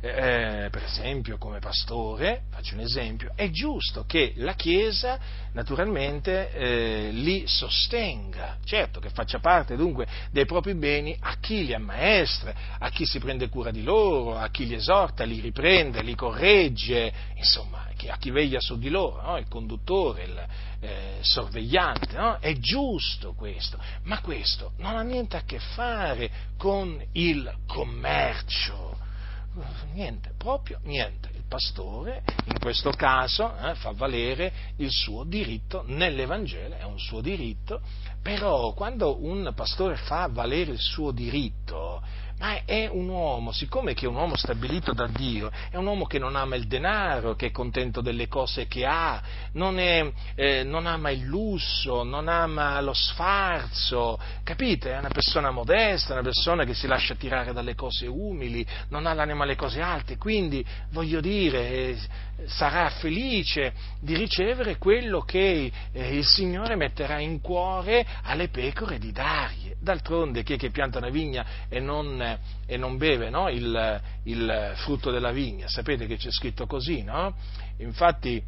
eh, 0.02 0.70
per 0.72 0.84
esempio 0.84 1.38
come 1.38 1.60
pastore, 1.60 2.44
faccio 2.50 2.76
un 2.76 2.82
esempio, 2.82 3.34
è 3.36 3.50
giusto 3.50 4.06
che 4.06 4.34
la 4.38 4.54
Chiesa 4.54 5.20
naturalmente 5.54 6.52
eh, 6.52 7.10
li 7.12 7.44
sostenga, 7.48 8.58
certo 8.64 9.00
che 9.00 9.10
faccia 9.10 9.40
parte 9.40 9.76
dunque 9.76 10.08
dei 10.32 10.46
propri 10.46 10.74
beni 10.76 11.18
a 11.20 11.36
chi 11.40 11.66
li 11.66 11.74
ammaestra, 11.74 12.54
a 12.80 12.90
chi 12.90 13.06
si 13.06 13.20
prende 13.20 13.50
cura 13.50 13.72
di 13.72 13.84
loro, 13.84 14.38
a 14.38 14.50
chi 14.50 14.68
li 14.68 14.76
esorta, 14.76 15.26
li 15.26 15.42
riprende, 15.42 16.02
li 16.02 16.16
corregge, 16.16 17.12
insomma 17.36 17.88
a 18.08 18.16
chi 18.16 18.32
veglia 18.32 18.62
su 18.62 18.80
di 18.80 18.90
loro, 18.90 19.22
no? 19.22 19.38
il 19.38 19.50
conduttore, 19.50 20.24
il 20.24 20.48
eh, 20.80 21.18
sorvegliante, 21.20 22.16
no? 22.16 22.38
è 22.40 22.54
giusto 22.58 23.34
questo, 23.34 23.78
ma 24.04 24.22
questo 24.22 24.72
non 24.78 24.96
ha 24.96 25.02
niente 25.02 25.36
a 25.36 25.42
che 25.42 25.60
fare 25.60 26.32
con 26.58 27.04
il 27.12 27.54
commercio 27.68 29.08
niente, 29.94 30.34
proprio 30.38 30.80
niente. 30.84 31.30
Il 31.34 31.44
pastore 31.48 32.24
in 32.46 32.60
questo 32.60 32.92
caso 32.92 33.56
eh, 33.58 33.76
fa 33.76 33.92
valere 33.92 34.52
il 34.78 34.90
suo 34.92 35.24
diritto 35.24 35.84
nell'Evangelo, 35.88 36.76
è 36.76 36.84
un 36.84 37.00
suo 37.00 37.22
diritto, 37.22 37.82
però 38.22 38.74
quando 38.74 39.24
un 39.24 39.52
pastore 39.56 39.96
fa 39.96 40.28
valere 40.32 40.72
il 40.72 40.80
suo 40.80 41.12
diritto, 41.12 42.02
ma 42.40 42.64
è 42.64 42.88
un 42.90 43.10
uomo, 43.10 43.52
siccome 43.52 43.94
che 43.94 44.06
è 44.06 44.08
un 44.08 44.16
uomo 44.16 44.36
stabilito 44.38 44.94
da 44.94 45.08
Dio, 45.08 45.52
è 45.70 45.76
un 45.76 45.86
uomo 45.86 46.06
che 46.06 46.20
non 46.20 46.36
ama 46.36 46.56
il 46.56 46.68
denaro, 46.68 47.36
che 47.36 47.48
è 47.48 47.52
contento 47.52 48.00
delle 48.02 48.28
cose 48.28 48.66
che 48.68 48.86
ha, 48.86 49.22
non, 49.54 49.78
è, 49.78 50.10
eh, 50.36 50.64
non 50.64 50.86
ama 50.86 51.10
il 51.10 51.26
lusso, 51.26 52.04
non 52.04 52.30
ama 52.30 52.80
lo 52.80 52.94
sfarzo, 52.94 54.18
capite? 54.44 54.94
È 54.94 54.98
una 54.98 55.10
persona 55.10 55.52
modesta, 55.52 56.14
una 56.14 56.24
persona 56.24 56.64
che 56.64 56.74
si 56.74 56.88
lascia 56.88 57.16
tirare 57.16 57.52
dalle 57.52 57.76
cose 57.76 58.08
umili, 58.08 58.66
non 58.88 59.06
ha 59.06 59.14
l'anima 59.14 59.44
alle 59.44 59.58
cose 59.58 59.82
alte, 59.82 60.18
quindi 60.18 60.66
voglio 60.92 61.20
dire, 61.20 61.70
eh, 61.70 61.98
sarà 62.46 62.90
felice 62.90 63.74
di 64.00 64.16
ricevere 64.16 64.78
quello 64.78 65.22
che 65.22 65.72
eh, 65.92 66.16
il 66.16 66.26
Signore 66.26 66.76
metterà 66.76 67.20
in 67.20 67.42
cuore 67.42 68.06
alle 68.24 68.50
pecore 68.50 68.98
di 68.98 69.12
dargli. 69.12 69.74
D'altronde 69.80 70.44
chi 70.44 70.54
è 70.54 70.58
che 70.58 70.72
pianta 70.72 70.98
una 70.98 71.10
vigna 71.10 71.46
e 71.70 71.80
non 71.80 72.38
e 72.66 72.78
non 72.78 72.98
beve 72.98 73.30
no? 73.30 73.50
il, 73.50 74.02
il, 74.24 74.74
frutto 74.76 75.10
della 75.10 75.32
vigna. 75.32 75.68
Sapete 75.68 76.06
che 76.06 76.18
c'è 76.18 76.32
scritto 76.32 76.68
così, 76.68 77.04
no? 77.04 77.34
Infatti 77.78 78.42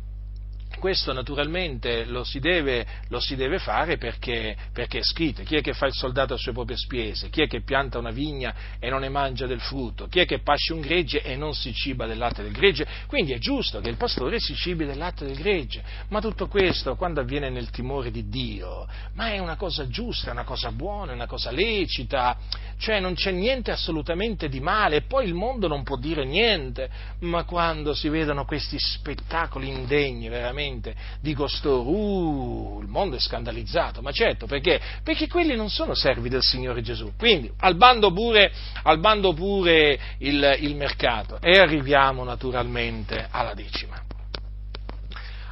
questo 0.82 1.14
naturalmente 1.14 2.06
lo 2.06 2.24
si 2.24 2.40
deve, 2.40 2.86
lo 3.10 3.20
si 3.20 3.36
deve 3.36 3.60
fare 3.60 3.98
perché, 3.98 4.58
perché, 4.74 4.98
è 4.98 5.04
scritto. 5.04 5.44
Chi 5.44 5.56
è 5.56 5.62
che 5.62 5.74
fa 5.74 5.86
il 5.86 5.94
soldato 5.94 6.34
a 6.34 6.38
sue 6.38 6.52
proprie 6.54 6.76
spese? 6.76 7.30
Chi 7.30 7.44
è 7.44 7.48
che 7.48 7.62
pianta 7.62 8.00
una 8.00 8.10
vigna 8.10 8.54
e 8.80 8.90
non 8.90 9.02
ne 9.02 9.10
mangia 9.10 9.46
del 9.46 9.62
frutto? 9.62 10.08
Chi 10.08 10.20
è 10.20 10.26
che 10.26 10.40
pasce 10.40 10.74
un 10.74 10.82
gregge 10.82 11.22
e 11.22 11.36
non 11.36 11.54
si 11.54 11.72
ciba 11.72 12.08
del 12.08 12.18
latte 12.18 12.42
del 12.42 12.52
gregge? 12.52 12.88
Quindi 13.06 13.34
è 13.34 13.38
giusto 13.38 13.80
che 13.80 13.90
il 13.90 13.96
pastore 13.96 14.40
si 14.40 14.56
cibi 14.56 14.86
del 14.86 14.98
latte 14.98 15.24
del 15.24 15.36
gregge. 15.36 15.84
Ma 16.10 16.20
tutto 16.20 16.48
questo, 16.48 16.96
quando 16.96 17.22
avviene 17.22 17.52
nel 17.52 17.70
timore 17.70 18.10
di 18.10 18.28
Dio, 18.28 18.88
ma 19.14 19.32
è 19.32 19.38
una 19.38 19.56
cosa 19.56 19.88
giusta, 19.88 20.30
è 20.30 20.32
una 20.32 20.44
cosa 20.44 20.72
buona, 20.72 21.12
è 21.12 21.16
una 21.16 21.28
cosa 21.28 21.52
lecita, 21.52 22.38
cioè 22.80 23.00
non 23.00 23.14
c'è 23.14 23.30
niente 23.30 23.70
assolutamente 23.70 24.50
di 24.50 24.60
male 24.60 24.96
e 24.96 25.02
poi 25.04 25.28
il 25.28 25.36
mondo 25.36 25.68
non 25.68 25.84
può 25.84 25.96
dire 25.96 26.26
niente, 26.26 26.90
ma 27.20 27.44
quando 27.44 27.94
si 27.94 28.10
vedono 28.10 28.46
questi 28.46 28.78
spettacoli 28.80 29.68
indegni 29.68 30.28
veramente, 30.28 30.70
veramente 30.72 30.96
di 31.20 31.34
costoro, 31.34 31.90
uh, 31.90 32.80
il 32.82 32.88
mondo 32.88 33.16
è 33.16 33.20
scandalizzato, 33.20 34.02
ma 34.02 34.12
certo, 34.12 34.46
perché? 34.46 34.80
Perché 35.04 35.28
quelli 35.28 35.56
non 35.56 35.70
sono 35.70 35.94
servi 35.94 36.30
del 36.30 36.42
Signore 36.42 36.82
Gesù. 36.82 37.12
Quindi, 37.18 37.52
al 37.60 37.76
bando 37.76 38.12
pure, 38.12 38.52
al 38.84 39.00
bando 39.00 39.34
pure 39.34 40.00
il, 40.20 40.58
il 40.62 40.76
mercato. 40.76 41.40
E 41.42 41.60
arriviamo 41.60 42.24
naturalmente 42.24 43.28
alla 43.30 43.54
decima 43.54 44.02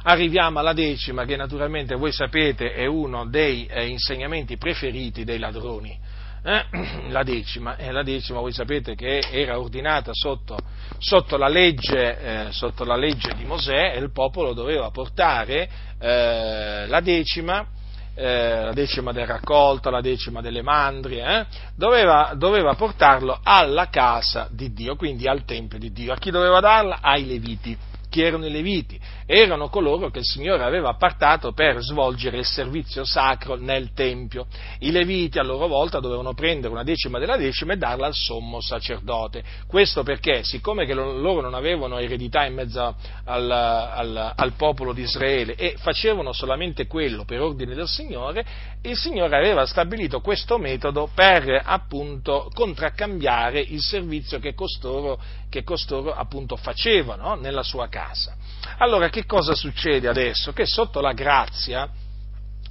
arriviamo 0.02 0.58
alla 0.58 0.72
decima, 0.72 1.26
che 1.26 1.36
naturalmente 1.36 1.94
voi 1.94 2.10
sapete 2.10 2.72
è 2.72 2.86
uno 2.86 3.26
dei 3.26 3.66
eh, 3.66 3.86
insegnamenti 3.86 4.56
preferiti 4.56 5.24
dei 5.24 5.38
ladroni 5.38 5.94
eh, 6.42 6.64
la 7.08 7.22
decima, 7.22 7.76
eh, 7.76 7.92
la 7.92 8.02
decima 8.02 8.40
voi 8.40 8.52
sapete 8.52 8.94
che 8.94 9.18
era 9.30 9.58
ordinata 9.58 10.10
sotto, 10.12 10.56
sotto, 10.98 11.36
la, 11.36 11.48
legge, 11.48 12.18
eh, 12.18 12.52
sotto 12.52 12.84
la, 12.84 12.96
legge, 12.96 13.34
di 13.34 13.44
Mosè 13.44 13.92
e 13.94 13.98
il 13.98 14.12
popolo 14.12 14.52
doveva 14.52 14.90
portare 14.90 15.68
eh, 15.98 16.86
la 16.86 17.00
decima, 17.00 17.66
eh, 18.14 18.64
la 18.64 18.72
decima 18.72 19.12
del 19.12 19.26
raccolto, 19.26 19.90
la 19.90 20.00
decima 20.00 20.40
delle 20.40 20.62
mandrie, 20.62 21.24
eh, 21.24 21.46
doveva, 21.74 22.32
doveva 22.34 22.74
portarlo 22.74 23.38
alla 23.42 23.88
casa 23.88 24.48
di 24.50 24.72
Dio, 24.72 24.96
quindi 24.96 25.28
al 25.28 25.44
Tempio 25.44 25.78
di 25.78 25.92
Dio. 25.92 26.12
A 26.12 26.16
chi 26.16 26.30
doveva 26.30 26.60
darla? 26.60 26.98
Ai 27.02 27.26
Leviti 27.26 27.76
chi 28.10 28.20
erano 28.20 28.44
i 28.44 28.50
Leviti? 28.50 29.00
Erano 29.24 29.70
coloro 29.70 30.10
che 30.10 30.18
il 30.18 30.24
Signore 30.26 30.62
aveva 30.64 30.90
appartato 30.90 31.52
per 31.52 31.80
svolgere 31.80 32.36
il 32.38 32.44
servizio 32.44 33.04
sacro 33.04 33.54
nel 33.54 33.92
Tempio. 33.94 34.46
I 34.80 34.90
Leviti 34.90 35.38
a 35.38 35.42
loro 35.42 35.66
volta 35.66 36.00
dovevano 36.00 36.34
prendere 36.34 36.72
una 36.72 36.82
decima 36.82 37.18
della 37.18 37.38
decima 37.38 37.72
e 37.72 37.76
darla 37.76 38.06
al 38.06 38.14
sommo 38.14 38.60
sacerdote. 38.60 39.42
Questo 39.66 40.02
perché, 40.02 40.42
siccome 40.44 40.86
loro 40.92 41.40
non 41.40 41.54
avevano 41.54 41.98
eredità 41.98 42.44
in 42.44 42.54
mezzo 42.54 42.94
al, 43.24 43.50
al, 43.50 44.32
al 44.36 44.52
popolo 44.52 44.92
di 44.92 45.02
Israele 45.02 45.54
e 45.54 45.76
facevano 45.78 46.32
solamente 46.32 46.86
quello 46.86 47.24
per 47.24 47.40
ordine 47.40 47.74
del 47.74 47.88
Signore, 47.88 48.44
il 48.82 48.96
Signore 48.96 49.36
aveva 49.36 49.64
stabilito 49.64 50.20
questo 50.20 50.58
metodo 50.58 51.08
per 51.14 51.62
appunto 51.64 52.50
contraccambiare 52.52 53.60
il 53.60 53.80
servizio 53.80 54.40
che 54.40 54.54
costoro, 54.54 55.20
che 55.50 55.62
costoro 55.64 56.14
appunto 56.14 56.56
facevano 56.56 57.34
nella 57.34 57.62
sua 57.62 57.88
casa. 57.88 58.34
Allora 58.78 59.10
che 59.10 59.26
cosa 59.26 59.54
succede 59.54 60.08
adesso? 60.08 60.52
Che 60.52 60.64
sotto 60.64 61.00
la 61.00 61.12
grazia, 61.12 61.90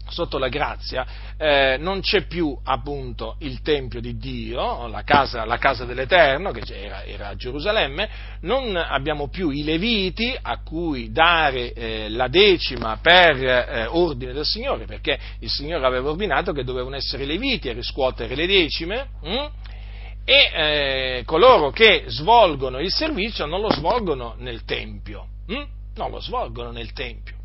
sotto 0.08 0.38
la 0.38 0.48
grazia 0.48 1.06
eh, 1.38 1.78
non 1.80 2.02
c'è 2.02 2.26
più 2.26 2.58
appunto 2.64 3.36
il 3.40 3.62
Tempio 3.62 4.02
di 4.02 4.18
Dio, 4.18 4.88
la 4.88 5.04
casa, 5.04 5.46
la 5.46 5.58
casa 5.58 5.86
dell'Eterno 5.86 6.52
che 6.52 6.62
era, 6.74 7.04
era, 7.04 7.28
a 7.28 7.36
Gerusalemme, 7.36 8.10
non 8.42 8.76
abbiamo 8.76 9.28
più 9.28 9.50
i 9.50 9.64
Leviti 9.64 10.36
a 10.42 10.62
cui 10.62 11.12
dare 11.12 11.74
eh, 11.74 12.10
la 12.10 12.28
decima 12.28 12.98
per 13.02 13.44
eh, 13.44 13.86
ordine 13.90 14.34
del 14.34 14.46
Signore, 14.46 14.86
perché 14.86 15.20
il 15.40 15.50
Signore 15.50 15.86
aveva 15.86 16.10
ordinato 16.10 16.54
che 16.54 16.64
dovevano 16.64 16.96
essere 16.96 17.24
i 17.24 17.28
Leviti 17.28 17.70
a 17.70 17.74
riscuotere 17.74 18.36
le 18.36 18.48
decime. 18.48 19.08
Hm? 19.22 19.48
E 20.30 20.52
eh, 20.54 21.24
coloro 21.26 21.72
che 21.72 22.04
svolgono 22.06 22.78
il 22.78 22.92
servizio 22.92 23.48
non 23.48 23.62
lo 23.62 23.72
svolgono 23.72 24.36
nel 24.38 24.64
Tempio, 24.64 25.26
hm? 25.48 25.64
non 25.96 26.12
lo 26.12 26.20
svolgono 26.20 26.70
nel 26.70 26.94
Tempio. 26.94 27.38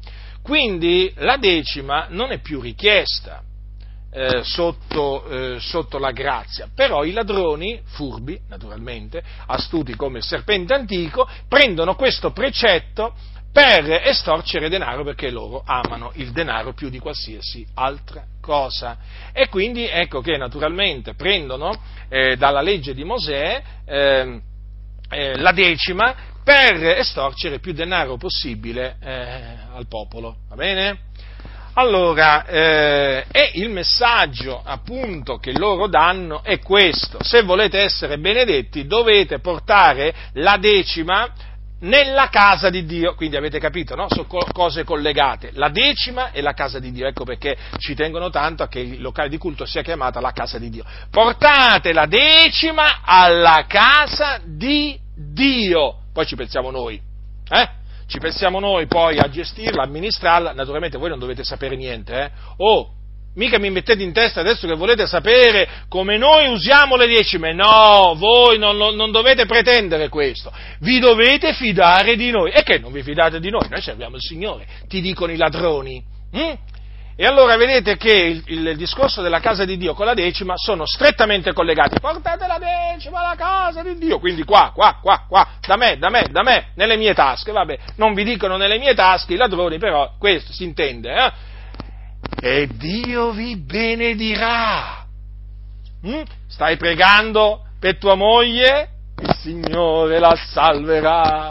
Quindi 0.43 1.11
la 1.17 1.39
decima 1.39 2.09
non 2.11 2.31
è 2.31 2.41
più 2.41 2.61
richiesta 2.61 3.43
eh, 4.11 4.43
sotto, 4.45 5.25
eh, 5.25 5.61
sotto, 5.61 5.97
la 5.97 6.11
grazia, 6.11 6.69
però 6.75 7.05
i 7.05 7.13
ladroni, 7.13 7.81
furbi 7.85 8.39
naturalmente, 8.51 9.23
astuti 9.47 9.97
come 9.97 10.19
il 10.19 10.25
serpente 10.25 10.75
antico, 10.75 11.27
prendono 11.49 11.95
questo 11.95 12.33
precetto 12.33 13.15
per 13.55 13.89
estorcere 14.05 14.69
denaro 14.69 15.05
perché 15.05 15.31
loro 15.31 15.63
amano 15.65 16.11
il 16.15 16.33
denaro 16.33 16.73
più 16.73 16.89
di 16.89 16.99
qualsiasi 16.99 17.65
altra 17.75 18.25
cosa. 18.41 18.97
E 19.33 19.49
quindi 19.49 19.87
ecco 19.87 20.21
che 20.21 20.37
naturalmente 20.37 21.15
prendono 21.15 21.73
eh, 22.09 22.37
dalla 22.37 22.61
legge 22.61 22.95
di 22.95 23.05
Mosè 23.05 23.63
eh, 23.87 24.41
eh, 25.09 25.37
la 25.39 25.53
decima 25.53 26.17
per 26.43 26.85
estorcere 26.99 27.61
più 27.61 27.73
denaro 27.73 28.17
possibile 28.17 28.97
eh, 29.01 29.57
al 29.73 29.87
popolo. 29.87 30.39
Va 30.49 30.57
bene? 30.57 30.99
Allora, 31.75 32.45
eh, 32.47 33.25
e 33.31 33.51
il 33.55 33.69
messaggio 33.69 34.63
appunto 34.65 35.37
che 35.37 35.57
loro 35.57 35.87
danno 35.87 36.43
è 36.43 36.59
questo, 36.59 37.23
se 37.23 37.43
volete 37.43 37.79
essere 37.79 38.19
benedetti 38.19 38.85
dovete 38.87 39.39
portare 39.39 40.13
la 40.35 40.57
decima 40.57 41.33
nella 41.85 42.29
casa 42.29 42.71
di 42.71 42.85
Dio, 42.85 43.15
quindi 43.15 43.37
avete 43.37 43.59
capito, 43.59 43.95
no? 43.95 44.07
Sono 44.09 44.27
cose 44.27 44.85
collegate, 44.85 45.51
la 45.55 45.69
decima 45.69 46.31
e 46.33 46.41
la 46.41 46.53
casa 46.53 46.79
di 46.79 46.91
Dio, 46.91 47.07
ecco 47.07 47.25
perché 47.25 47.57
ci 47.79 47.95
tengono 47.95 48.31
tanto 48.31 48.63
a 48.63 48.69
che 48.69 48.81
il 48.81 49.01
locale 49.01 49.29
di 49.29 49.39
culto 49.39 49.65
sia 49.65 49.83
chiamata 49.83 50.21
la 50.21 50.33
casa 50.33 50.59
di 50.59 50.71
Dio. 50.71 50.85
Portate 51.11 51.93
la 51.93 52.07
decima 52.07 53.03
alla 53.05 53.65
casa 53.67 54.41
di 54.45 54.99
Dio, 55.15 55.99
poi 56.13 56.27
ci 56.27 56.37
pensiamo 56.37 56.71
noi, 56.71 57.01
eh? 57.49 57.69
Ci 58.07 58.19
pensiamo 58.19 58.61
noi 58.61 58.87
poi 58.87 59.19
a 59.19 59.29
gestirla, 59.29 59.83
amministrarla, 59.83 60.53
naturalmente 60.53 60.99
voi 60.99 61.09
non 61.09 61.19
dovete 61.19 61.43
sapere 61.45 61.77
niente, 61.77 62.15
eh? 62.15 62.31
Oh, 62.59 62.93
Mica 63.35 63.59
mi 63.59 63.71
mettete 63.71 64.03
in 64.03 64.13
testa 64.13 64.41
adesso 64.41 64.67
che 64.69 64.75
volete 64.75 65.07
sapere 65.07 65.69
come 65.89 66.17
noi 66.17 66.47
usiamo 66.47 66.95
le 66.95 67.07
decime. 67.07 67.53
No, 67.53 68.15
voi 68.17 68.59
non, 68.59 68.77
non, 68.77 69.11
dovete 69.11 69.45
pretendere 69.45 70.09
questo. 70.09 70.53
Vi 70.79 71.01
dovete 71.01 71.53
fidare 71.53 72.15
di 72.15 72.31
noi. 72.31 72.53
E 72.53 72.63
che 72.63 72.79
non 72.79 72.93
vi 72.93 73.03
fidate 73.03 73.41
di 73.41 73.51
noi? 73.51 73.67
Noi 73.69 73.81
serviamo 73.81 74.17
il 74.17 74.23
Signore, 74.23 74.67
ti 74.87 75.01
dicono 75.01 75.33
i 75.33 75.37
ladroni. 75.37 76.03
Mm? 76.37 76.53
E 77.17 77.27
allora 77.27 77.57
vedete 77.57 77.97
che 77.97 78.13
il, 78.13 78.43
il, 78.47 78.77
discorso 78.77 79.23
della 79.23 79.39
casa 79.39 79.65
di 79.65 79.77
Dio 79.77 79.95
con 79.95 80.05
la 80.05 80.15
decima 80.15 80.55
sono 80.57 80.85
strettamente 80.85 81.53
collegati. 81.53 82.01
Portate 82.01 82.47
la 82.47 82.59
decima 82.59 83.21
alla 83.21 83.37
casa 83.37 83.83
di 83.83 83.97
Dio. 83.99 84.19
Quindi 84.19 84.43
qua, 84.43 84.73
qua, 84.75 84.99
qua, 85.01 85.25
qua, 85.29 85.49
da 85.65 85.77
me, 85.77 85.97
da 85.97 86.09
me, 86.09 86.27
da 86.31 86.43
me, 86.43 86.71
nelle 86.75 86.97
mie 86.97 87.15
tasche. 87.15 87.53
Vabbè, 87.53 87.79
non 87.97 88.15
vi 88.15 88.25
dicono 88.25 88.57
nelle 88.57 88.79
mie 88.79 88.95
tasche 88.95 89.35
i 89.35 89.37
ladroni, 89.37 89.79
però 89.79 90.15
questo 90.19 90.53
si 90.53 90.65
intende, 90.65 91.15
eh? 91.15 91.33
E 92.45 92.69
Dio 92.77 93.31
vi 93.31 93.57
benedirà. 93.57 95.07
Mm? 96.07 96.23
Stai 96.47 96.77
pregando 96.77 97.63
per 97.81 97.97
tua 97.97 98.17
moglie? 98.17 98.91
Il 99.23 99.35
Signore 99.41 100.19
la 100.19 100.37
salverà. 100.37 101.49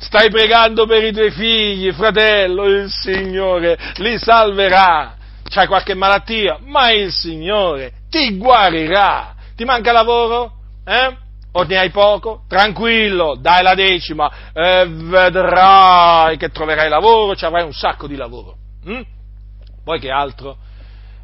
Stai 0.00 0.28
pregando 0.28 0.84
per 0.84 1.02
i 1.02 1.12
tuoi 1.12 1.30
figli, 1.30 1.90
fratello? 1.92 2.66
Il 2.66 2.90
Signore 2.90 3.78
li 3.96 4.18
salverà. 4.18 5.16
C'hai 5.48 5.66
qualche 5.66 5.94
malattia? 5.94 6.58
Ma 6.60 6.90
il 6.90 7.10
Signore 7.10 7.92
ti 8.10 8.36
guarirà. 8.36 9.34
Ti 9.56 9.64
manca 9.64 9.92
lavoro? 9.92 10.52
Eh? 10.84 11.22
o 11.56 11.62
ne 11.62 11.78
hai 11.78 11.90
poco? 11.90 12.42
Tranquillo, 12.48 13.36
dai 13.40 13.62
la 13.62 13.74
decima 13.74 14.30
e 14.52 14.86
vedrai 14.88 16.36
che 16.36 16.50
troverai 16.50 16.88
lavoro, 16.90 17.34
ci 17.34 17.44
avrai 17.46 17.62
un 17.62 17.72
sacco 17.72 18.06
di 18.06 18.16
lavoro. 18.16 18.56
Mm? 18.86 19.13
Poi 19.84 20.00
che 20.00 20.10
altro? 20.10 20.56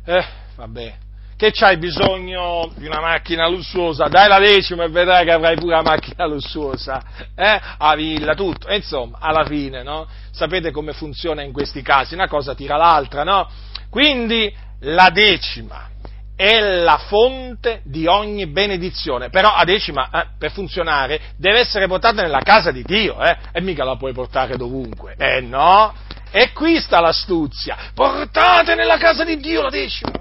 Eh, 0.04 0.24
vabbè. 0.56 0.94
Che 1.36 1.52
c'hai 1.52 1.78
bisogno 1.78 2.70
di 2.76 2.86
una 2.86 3.00
macchina 3.00 3.48
lussuosa? 3.48 4.08
Dai 4.08 4.28
la 4.28 4.38
decima 4.38 4.84
e 4.84 4.90
vedrai 4.90 5.24
che 5.24 5.32
avrai 5.32 5.56
pure 5.56 5.76
la 5.76 5.82
macchina 5.82 6.26
lussuosa. 6.26 7.02
Eh? 7.34 7.60
A 7.78 7.94
villa, 7.94 8.34
tutto. 8.34 8.68
E 8.68 8.76
insomma, 8.76 9.16
alla 9.18 9.46
fine, 9.46 9.82
no? 9.82 10.06
Sapete 10.30 10.70
come 10.70 10.92
funziona 10.92 11.40
in 11.40 11.52
questi 11.52 11.80
casi? 11.80 12.12
Una 12.12 12.28
cosa 12.28 12.54
tira 12.54 12.76
l'altra, 12.76 13.24
no? 13.24 13.48
Quindi, 13.88 14.54
la 14.80 15.08
decima 15.10 15.88
è 16.36 16.58
la 16.58 16.96
fonte 16.96 17.80
di 17.84 18.06
ogni 18.06 18.46
benedizione. 18.46 19.28
Però 19.28 19.52
a 19.52 19.64
decima, 19.64 20.08
eh, 20.10 20.26
per 20.38 20.52
funzionare, 20.52 21.20
deve 21.36 21.60
essere 21.60 21.86
portata 21.86 22.22
nella 22.22 22.40
casa 22.40 22.70
di 22.70 22.82
Dio, 22.82 23.22
eh? 23.22 23.36
E 23.52 23.60
mica 23.60 23.84
la 23.84 23.96
puoi 23.96 24.12
portare 24.12 24.56
dovunque. 24.56 25.14
Eh 25.18 25.40
no? 25.40 25.92
E 26.30 26.52
qui 26.52 26.78
sta 26.80 27.00
l'astuzia. 27.00 27.76
Portate 27.94 28.74
nella 28.74 28.96
casa 28.98 29.24
di 29.24 29.38
Dio 29.38 29.62
la 29.62 29.70
decima. 29.70 30.12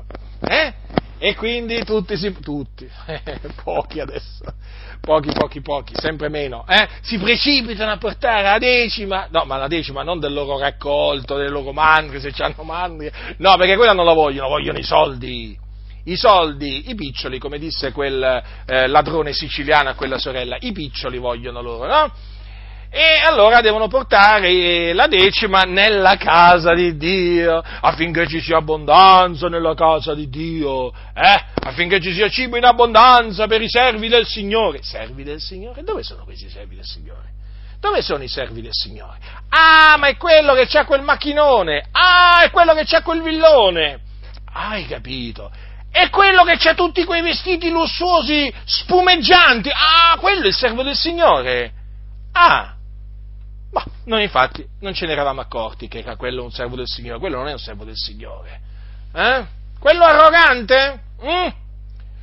Eh? 0.41 0.73
E 1.21 1.35
quindi 1.35 1.83
tutti, 1.83 2.15
si, 2.15 2.33
tutti, 2.39 2.89
pochi 3.61 3.99
adesso, 3.99 4.45
pochi, 5.01 5.29
pochi, 5.33 5.59
pochi, 5.59 5.93
sempre 5.97 6.29
meno, 6.29 6.65
eh? 6.65 6.87
si 7.01 7.17
precipitano 7.17 7.91
a 7.91 7.97
portare 7.97 8.43
la 8.43 8.57
decima, 8.57 9.27
no, 9.29 9.43
ma 9.43 9.57
la 9.57 9.67
decima 9.67 10.01
non 10.01 10.21
del 10.21 10.31
loro 10.31 10.57
raccolto, 10.57 11.35
delle 11.35 11.49
loro 11.49 11.73
mandrie, 11.73 12.21
se 12.21 12.31
hanno 12.41 12.63
mandrie, 12.63 13.11
no, 13.39 13.57
perché 13.57 13.75
quella 13.75 13.91
non 13.91 14.05
la 14.05 14.13
vogliono, 14.13 14.47
vogliono 14.47 14.77
i 14.77 14.83
soldi. 14.83 15.57
I 16.05 16.15
soldi, 16.15 16.89
i 16.89 16.95
piccioli, 16.95 17.37
come 17.37 17.59
disse 17.59 17.91
quel 17.91 18.41
eh, 18.65 18.87
ladrone 18.87 19.33
siciliano 19.33 19.89
a 19.89 19.95
quella 19.95 20.17
sorella, 20.17 20.55
i 20.61 20.71
piccioli 20.71 21.17
vogliono 21.17 21.61
loro, 21.61 21.85
no? 21.85 22.11
E 22.91 23.21
allora 23.23 23.61
devono 23.61 23.87
portare 23.87 24.93
la 24.93 25.05
decima 25.05 25.61
nella 25.61 26.17
casa 26.17 26.73
di 26.73 26.97
Dio, 26.97 27.63
affinché 27.81 28.27
ci 28.27 28.41
sia 28.41 28.57
abbondanza 28.57 29.47
nella 29.47 29.75
casa 29.75 30.15
di 30.15 30.27
Dio, 30.27 30.91
eh? 31.13 31.43
affinché 31.61 32.01
ci 32.01 32.11
sia 32.13 32.29
cibo 32.29 32.57
in 32.57 32.65
abbondanza 32.65 33.45
per 33.45 33.61
i 33.61 33.69
servi 33.69 34.07
del 34.07 34.25
Signore. 34.25 34.79
Servi 34.81 35.23
del 35.23 35.39
Signore? 35.39 35.83
Dove 35.83 36.01
sono 36.01 36.23
questi 36.23 36.49
servi 36.49 36.75
del 36.75 36.85
Signore? 36.85 37.37
Dove 37.79 38.01
sono 38.01 38.23
i 38.23 38.27
servi 38.27 38.61
del 38.61 38.73
Signore? 38.73 39.19
Ah, 39.49 39.95
ma 39.97 40.07
è 40.07 40.17
quello 40.17 40.53
che 40.55 40.65
c'ha 40.65 40.83
quel 40.83 41.03
macchinone! 41.03 41.89
Ah, 41.91 42.41
è 42.43 42.49
quello 42.49 42.73
che 42.73 42.85
c'ha 42.85 43.03
quel 43.03 43.21
villone! 43.21 43.99
Hai 44.51 44.87
capito? 44.87 45.51
È 45.91 46.09
quello 46.09 46.43
che 46.43 46.57
c'ha 46.57 46.73
tutti 46.73 47.03
quei 47.03 47.21
vestiti 47.21 47.69
lussuosi, 47.69 48.51
spumeggianti! 48.65 49.69
Ah, 49.69 50.17
quello 50.17 50.45
è 50.45 50.47
il 50.47 50.55
servo 50.55 50.81
del 50.81 50.95
Signore! 50.95 51.71
Ah, 52.33 52.73
ma 53.71 53.83
noi 54.05 54.23
infatti 54.23 54.65
non 54.79 54.93
ce 54.93 55.05
ne 55.05 55.11
eravamo 55.11 55.41
accorti 55.41 55.87
che 55.87 55.99
era 55.99 56.15
quello 56.15 56.43
un 56.43 56.51
servo 56.51 56.75
del 56.75 56.87
Signore, 56.87 57.19
quello 57.19 57.37
non 57.37 57.47
è 57.47 57.51
un 57.51 57.59
servo 57.59 57.83
del 57.83 57.95
Signore. 57.95 58.59
Eh? 59.13 59.45
Quello 59.79 60.03
arrogante? 60.03 61.01
Mm? 61.23 61.47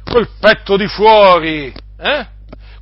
Quel 0.05 0.28
petto 0.40 0.77
di 0.77 0.86
fuori? 0.89 1.73
Eh? 1.98 2.27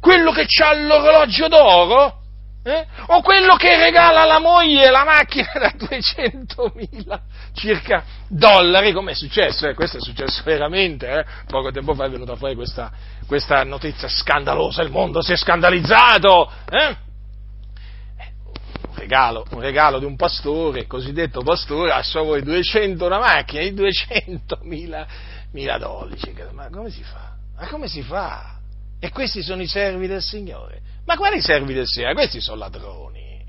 Quello 0.00 0.32
che 0.32 0.46
ha 0.62 0.74
l'orologio 0.74 1.48
d'oro? 1.48 2.22
Eh? 2.66 2.86
O 3.08 3.20
quello 3.20 3.56
che 3.56 3.76
regala 3.76 4.22
alla 4.22 4.38
moglie 4.38 4.90
la 4.90 5.04
macchina 5.04 5.50
da 5.52 5.72
200.000 5.76 7.20
circa 7.52 8.04
dollari, 8.26 8.92
come 8.92 9.12
è 9.12 9.14
successo? 9.14 9.68
Eh? 9.68 9.74
Questo 9.74 9.98
è 9.98 10.00
successo 10.00 10.42
veramente, 10.44 11.06
eh? 11.08 11.24
poco 11.46 11.70
tempo 11.70 11.92
fa 11.92 12.06
è 12.06 12.10
venuta 12.10 12.36
fuori 12.36 12.54
questa, 12.54 12.90
questa 13.26 13.64
notizia 13.64 14.08
scandalosa, 14.08 14.82
il 14.82 14.90
mondo 14.90 15.20
si 15.20 15.32
è 15.32 15.36
scandalizzato, 15.36 16.50
eh? 16.70 16.96
Regalo, 18.94 19.44
un 19.50 19.60
regalo 19.60 19.98
di 19.98 20.04
un 20.04 20.16
pastore, 20.16 20.86
cosiddetto 20.86 21.42
pastore, 21.42 21.92
a 21.92 22.02
voi 22.22 22.42
200 22.42 23.04
una 23.04 23.18
macchina 23.18 23.62
di 23.62 23.74
200 23.74 24.60
mila, 24.62 25.06
mila 25.52 25.78
dollari. 25.78 26.18
Ma 26.52 26.68
come 26.70 26.90
si 26.90 27.02
fa? 27.02 27.34
Ma 27.56 27.66
come 27.68 27.88
si 27.88 28.02
fa? 28.02 28.58
E 28.98 29.10
questi 29.10 29.42
sono 29.42 29.62
i 29.62 29.66
servi 29.66 30.06
del 30.06 30.22
Signore. 30.22 30.80
Ma 31.04 31.16
quali 31.16 31.40
servi 31.40 31.74
del 31.74 31.86
Signore? 31.86 32.14
Questi 32.14 32.40
sono 32.40 32.58
ladroni. 32.58 33.44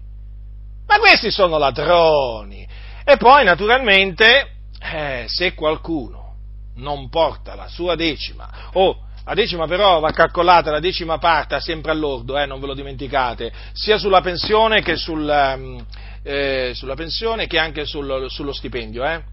Ma 0.87 0.99
questi 0.99 1.31
sono 1.31 1.57
ladroni. 1.57 2.67
E 3.03 3.17
poi, 3.17 3.43
naturalmente, 3.43 4.51
eh, 4.79 5.25
se 5.27 5.53
qualcuno 5.53 6.35
non 6.75 7.09
porta 7.09 7.55
la 7.55 7.67
sua 7.67 7.95
decima 7.95 8.69
o 8.73 9.05
la 9.25 9.33
decima 9.33 9.65
però 9.65 9.99
va 9.99 10.11
calcolata, 10.11 10.69
la 10.69 10.79
decima 10.79 11.17
parte 11.17 11.59
sempre 11.59 11.91
all'ordo, 11.91 12.37
eh, 12.37 12.45
non 12.45 12.59
ve 12.59 12.67
lo 12.67 12.75
dimenticate, 12.75 13.51
sia 13.73 13.97
sulla 13.97 14.21
pensione 14.21 14.83
che, 14.83 14.95
sul, 14.95 15.27
ehm, 15.27 15.83
eh, 16.21 16.71
sulla 16.75 16.93
pensione 16.93 17.47
che 17.47 17.57
anche 17.57 17.85
sul, 17.85 18.27
sullo 18.29 18.53
stipendio, 18.53 19.03
eh? 19.03 19.23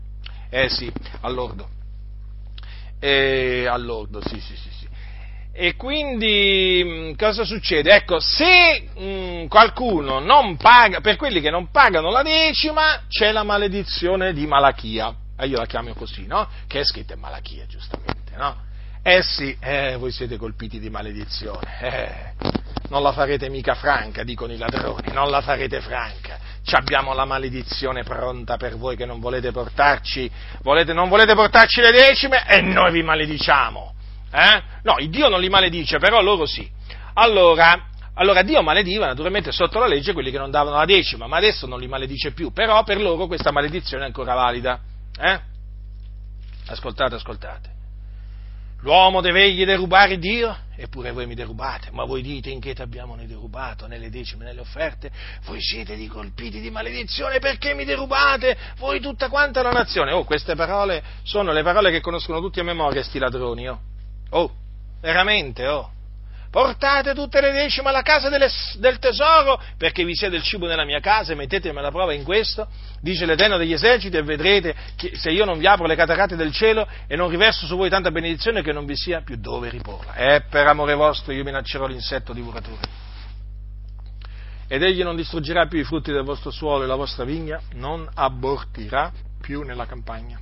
Eh 0.49 0.69
sì, 0.71 0.91
all'ordo. 1.21 1.69
Eh, 2.99 3.67
all'ordo, 3.67 4.21
sì, 4.27 4.41
sì, 4.41 4.57
sì, 4.57 4.71
sì. 4.79 4.89
E 5.55 5.77
quindi 5.77 6.83
mm, 6.83 7.13
cosa 7.15 7.45
succede? 7.45 7.95
Ecco, 7.95 8.19
se 8.19 8.89
mh, 8.97 9.05
mm, 9.05 9.47
qualcuno 9.49 10.21
non 10.21 10.57
paga, 10.57 11.01
per 11.01 11.17
quelli 11.17 11.43
che 11.43 11.51
non 11.51 11.71
pagano 11.71 12.11
la 12.11 12.23
decima, 12.23 13.03
c'è 13.09 13.31
la 13.31 13.43
maledizione 13.43 14.33
di 14.33 14.47
Malachia. 14.47 15.15
Eh, 15.37 15.49
io 15.49 15.59
la 15.59 15.67
chiamo 15.67 15.93
così, 15.93 16.27
no? 16.27 16.49
Che 16.67 16.81
è 16.81 16.85
scritta 16.85 17.13
in 17.13 17.21
Malachia, 17.21 17.67
giustamente, 17.67 18.33
no? 18.37 18.71
Eh 19.05 19.21
sì, 19.21 19.57
eh, 19.59 19.97
voi 19.97 20.13
siete 20.13 20.37
colpiti 20.37 20.79
di 20.79 20.89
maledizione. 20.89 21.81
Eh, 21.81 22.51
non 22.89 23.03
la 23.03 23.11
farete 23.11 23.49
mica 23.49 23.75
franca, 23.75 24.23
dicono 24.23 24.53
i 24.53 24.57
ladroni, 24.57 25.13
non 25.13 25.29
la 25.29 25.41
farete 25.41 25.81
franca. 25.81 26.39
Ci 26.63 26.77
abbiamo 26.77 27.13
la 27.13 27.25
maledizione 27.25 28.05
pronta 28.05 28.57
per 28.57 28.77
voi 28.77 28.95
che 28.95 29.05
non 29.05 29.19
volete 29.19 29.51
portarci, 29.51 30.31
volete, 30.63 30.93
non 30.93 31.09
volete 31.09 31.35
portarci 31.35 31.81
le 31.81 31.91
decime 31.91 32.47
e 32.47 32.61
noi 32.61 32.93
vi 32.93 33.03
malediciamo. 33.03 33.93
Eh? 34.31 34.63
No, 34.85 34.95
il 34.99 35.11
Dio 35.11 35.29
non 35.29 35.41
li 35.41 35.49
maledice, 35.49 35.99
però 35.99 36.23
loro 36.23 36.47
sì. 36.47 36.71
Allora, 37.15 37.89
allora 38.15 38.43
Dio 38.43 38.63
malediva 38.63 39.07
naturalmente 39.07 39.51
sotto 39.51 39.81
la 39.81 39.89
legge 39.89 40.13
quelli 40.13 40.31
che 40.31 40.39
non 40.39 40.53
davano 40.53 40.77
la 40.77 40.85
decima, 40.85 41.27
ma 41.27 41.39
adesso 41.39 41.67
non 41.67 41.81
li 41.81 41.89
maledice 41.89 42.31
più, 42.31 42.53
però 42.53 42.85
per 42.85 43.01
loro 43.01 43.27
questa 43.27 43.51
maledizione 43.51 44.05
è 44.05 44.07
ancora 44.07 44.35
valida. 44.35 44.79
Eh? 45.19 45.41
Ascoltate, 46.67 47.17
ascoltate. 47.17 47.72
L'uomo 48.83 49.21
deve 49.21 49.45
egli 49.45 49.65
derubare 49.65 50.19
Dio? 50.19 50.57
Eppure 50.77 51.13
voi 51.13 51.27
mi 51.27 51.35
derubate, 51.35 51.91
ma 51.93 52.05
voi 52.05 52.23
dite 52.23 52.51
in 52.51 52.61
che 52.61 52.75
ti 52.75 52.83
abbiamo 52.83 53.15
noi 53.15 53.27
derubato, 53.27 53.87
nelle 53.87 54.11
decime, 54.11 54.45
nelle 54.45 54.61
offerte? 54.61 55.11
Voi 55.45 55.61
siete 55.61 55.95
di 55.95 56.09
colpiti 56.09 56.61
di 56.61 56.71
maledizione 56.71 57.39
perché 57.39 57.75
mi 57.75 57.85
derubate? 57.85 58.57
Voi 58.79 59.01
tutta 59.01 59.29
quanta 59.29 59.63
la 59.63 59.71
nazione. 59.71 60.11
Oh, 60.13 60.25
queste 60.25 60.57
parole 60.57 61.03
sono 61.23 61.53
le 61.53 61.63
parole 61.63 61.93
che 61.93 62.01
conoscono 62.01 62.41
tutti 62.41 62.59
a 62.59 62.65
memoria, 62.65 63.03
sti 63.03 63.19
ladroni, 63.19 63.69
oh. 63.69 63.81
Oh, 64.31 64.51
veramente, 65.01 65.67
oh 65.67 65.91
portate 66.53 67.15
tutte 67.15 67.41
le 67.41 67.51
decime 67.51 67.89
alla 67.89 68.03
casa 68.03 68.29
delle, 68.29 68.47
del 68.77 68.99
tesoro, 68.99 69.59
perché 69.79 70.05
vi 70.05 70.15
sia 70.15 70.29
del 70.29 70.43
cibo 70.43 70.67
nella 70.67 70.85
mia 70.85 71.01
casa, 71.01 71.33
e 71.33 71.35
mettetemi 71.35 71.79
alla 71.79 71.91
prova 71.91 72.13
in 72.13 72.25
questo, 72.25 72.69
dice 73.01 73.25
l'Eterno 73.25 73.57
degli 73.57 73.73
eserciti, 73.73 74.19
e 74.19 74.23
vedrete 74.23 74.75
che 74.95 75.17
se 75.17 75.31
io 75.31 75.47
non 75.47 75.59
vi 75.59 75.67
apro 75.67 75.87
le 75.87 75.97
catarate 75.97 76.37
del 76.37 76.53
cielo 76.53 76.87
e 77.07 77.17
non 77.17 77.31
riverso 77.31 77.65
su 77.65 77.75
voi 77.75 77.89
tanta 77.89 78.11
benedizione 78.11 78.63
che 78.63 78.71
non 78.71 78.85
vi 78.85 78.97
sia 78.97 79.23
più 79.23 79.37
dove 79.37 79.71
riporla. 79.71 80.15
E 80.15 80.43
per 80.43 80.67
amore 80.67 80.93
vostro 80.93 81.33
io 81.33 81.43
minaccerò 81.43 81.87
l'insetto 81.87 82.35
divoratore. 82.35 83.01
Ed 84.69 84.83
egli 84.83 85.03
non 85.03 85.17
distruggerà 85.17 85.67
più 85.67 85.79
i 85.79 85.85
frutti 85.85 86.13
del 86.13 86.23
vostro 86.23 86.51
suolo 86.51 86.85
e 86.85 86.87
la 86.87 86.97
vostra 86.97 87.25
vigna 87.25 87.63
non 87.77 88.07
abortirà 88.13 89.11
più 89.41 89.63
nella 89.63 89.87
campagna. 89.87 90.39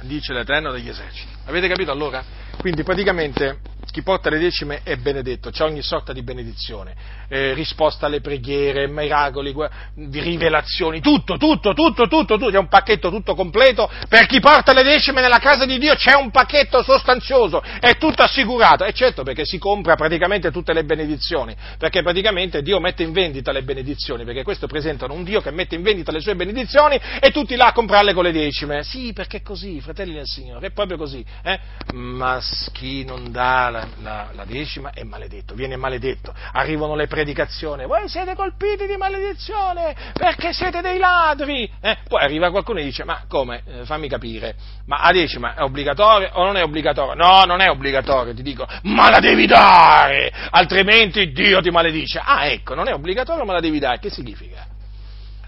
Dice 0.00 0.32
l'Eterno 0.32 0.72
degli 0.72 0.88
eserciti. 0.88 1.32
Avete 1.44 1.68
capito 1.68 1.92
allora? 1.92 2.24
Quindi 2.58 2.82
praticamente 2.82 3.70
chi 3.92 4.02
porta 4.02 4.30
le 4.30 4.38
decime 4.38 4.80
è 4.82 4.96
benedetto, 4.96 5.50
c'è 5.50 5.64
ogni 5.64 5.82
sorta 5.82 6.14
di 6.14 6.22
benedizione, 6.22 6.94
eh, 7.28 7.52
risposta 7.52 8.06
alle 8.06 8.22
preghiere, 8.22 8.88
miracoli, 8.88 9.54
rivelazioni, 9.94 11.02
tutto, 11.02 11.36
tutto, 11.36 11.74
tutto, 11.74 12.08
tutto, 12.08 12.38
tutto, 12.38 12.50
c'è 12.50 12.56
un 12.56 12.68
pacchetto 12.68 13.10
tutto 13.10 13.34
completo, 13.34 13.90
per 14.08 14.24
chi 14.24 14.40
porta 14.40 14.72
le 14.72 14.82
decime 14.82 15.20
nella 15.20 15.38
casa 15.38 15.66
di 15.66 15.78
Dio 15.78 15.94
c'è 15.94 16.14
un 16.14 16.30
pacchetto 16.30 16.82
sostanzioso, 16.82 17.62
è 17.80 17.98
tutto 17.98 18.22
assicurato, 18.22 18.84
e 18.84 18.94
certo 18.94 19.24
perché 19.24 19.44
si 19.44 19.58
compra 19.58 19.94
praticamente 19.94 20.50
tutte 20.50 20.72
le 20.72 20.84
benedizioni, 20.84 21.54
perché 21.76 22.02
praticamente 22.02 22.62
Dio 22.62 22.80
mette 22.80 23.02
in 23.02 23.12
vendita 23.12 23.52
le 23.52 23.62
benedizioni, 23.62 24.24
perché 24.24 24.42
questo 24.42 24.66
presentano 24.66 25.12
un 25.12 25.22
Dio 25.22 25.42
che 25.42 25.50
mette 25.50 25.74
in 25.74 25.82
vendita 25.82 26.10
le 26.12 26.20
sue 26.20 26.34
benedizioni 26.34 26.98
e 27.20 27.30
tutti 27.30 27.56
là 27.56 27.66
a 27.66 27.72
comprarle 27.72 28.14
con 28.14 28.24
le 28.24 28.32
decime, 28.32 28.84
sì 28.84 29.12
perché 29.12 29.36
è 29.38 29.42
così, 29.42 29.82
fratelli 29.82 30.14
del 30.14 30.26
Signore, 30.26 30.68
è 30.68 30.70
proprio 30.70 30.96
così, 30.96 31.22
eh? 31.42 31.60
ma 31.92 32.40
chi 32.72 33.04
non 33.04 33.30
dà 33.30 33.68
la 33.68 33.80
la, 34.02 34.28
la, 34.32 34.44
decima 34.44 34.90
è 34.92 35.02
maledetto, 35.02 35.54
viene 35.54 35.76
maledetto, 35.76 36.34
arrivano 36.52 36.94
le 36.94 37.06
predicazioni, 37.06 37.86
voi 37.86 38.08
siete 38.08 38.34
colpiti 38.34 38.86
di 38.86 38.96
maledizione 38.96 39.94
perché 40.12 40.52
siete 40.52 40.80
dei 40.80 40.98
ladri, 40.98 41.70
eh? 41.80 41.98
poi 42.08 42.22
arriva 42.22 42.50
qualcuno 42.50 42.80
e 42.80 42.84
dice, 42.84 43.04
ma 43.04 43.24
come, 43.28 43.62
eh, 43.66 43.84
fammi 43.84 44.08
capire, 44.08 44.54
ma 44.86 45.00
la 45.02 45.12
decima 45.12 45.54
è 45.54 45.62
obbligatoria 45.62 46.30
o 46.34 46.44
non 46.44 46.56
è 46.56 46.62
obbligatoria? 46.62 47.14
No, 47.14 47.44
non 47.44 47.60
è 47.60 47.68
obbligatoria, 47.68 48.34
ti 48.34 48.42
dico, 48.42 48.66
ma 48.82 49.10
la 49.10 49.20
devi 49.20 49.46
dare, 49.46 50.32
altrimenti 50.50 51.32
Dio 51.32 51.60
ti 51.60 51.70
maledice. 51.70 52.20
Ah, 52.22 52.46
ecco, 52.46 52.74
non 52.74 52.88
è 52.88 52.92
obbligatoria 52.92 53.44
ma 53.44 53.52
la 53.52 53.60
devi 53.60 53.78
dare, 53.78 53.98
che 53.98 54.10
significa? 54.10 54.66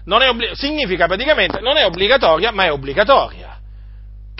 Obbli- 0.07 0.55
significa 0.55 1.07
praticamente, 1.07 1.59
non 1.61 1.77
è 1.77 1.85
obbligatoria 1.85 2.51
ma 2.51 2.65
è 2.65 2.71
obbligatoria. 2.71 3.54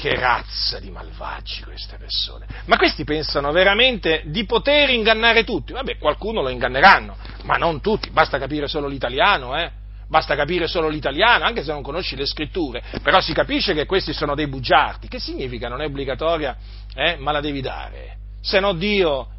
Che 0.06 0.20
razza 0.20 0.80
di 0.80 0.92
malvagi 0.92 1.64
queste 1.64 1.98
persone. 1.98 2.46
Ma 2.66 2.78
questi 2.78 3.04
pensano 3.04 3.52
veramente 3.52 4.22
di 4.26 4.46
poter 4.46 4.92
ingannare 4.92 5.44
tutti. 5.44 5.74
Vabbè, 5.74 5.98
qualcuno 5.98 6.44
lo 6.44 6.50
inganneranno, 6.50 7.18
ma 7.46 7.56
non 7.56 7.82
tutti. 7.82 8.12
Basta 8.12 8.38
capire 8.38 8.68
solo 8.68 8.86
l'italiano, 8.86 9.58
eh? 9.58 9.72
Basta 10.08 10.36
capire 10.36 10.68
solo 10.68 10.90
l'italiano, 10.90 11.44
anche 11.44 11.64
se 11.64 11.72
non 11.72 11.82
conosci 11.82 12.16
le 12.16 12.28
scritture. 12.28 12.84
Però 13.02 13.20
si 13.20 13.34
capisce 13.34 13.74
che 13.74 13.88
questi 13.88 14.14
sono 14.14 14.36
dei 14.36 14.46
bugiardi. 14.46 15.08
Che 15.08 15.18
significa 15.20 15.70
non 15.70 15.82
è 15.82 15.86
obbligatoria, 15.86 16.56
eh? 16.94 17.16
Ma 17.16 17.32
la 17.32 17.42
devi 17.42 17.62
dare. 17.62 18.18
Se 18.42 18.60
no 18.60 18.74
Dio 18.74 19.30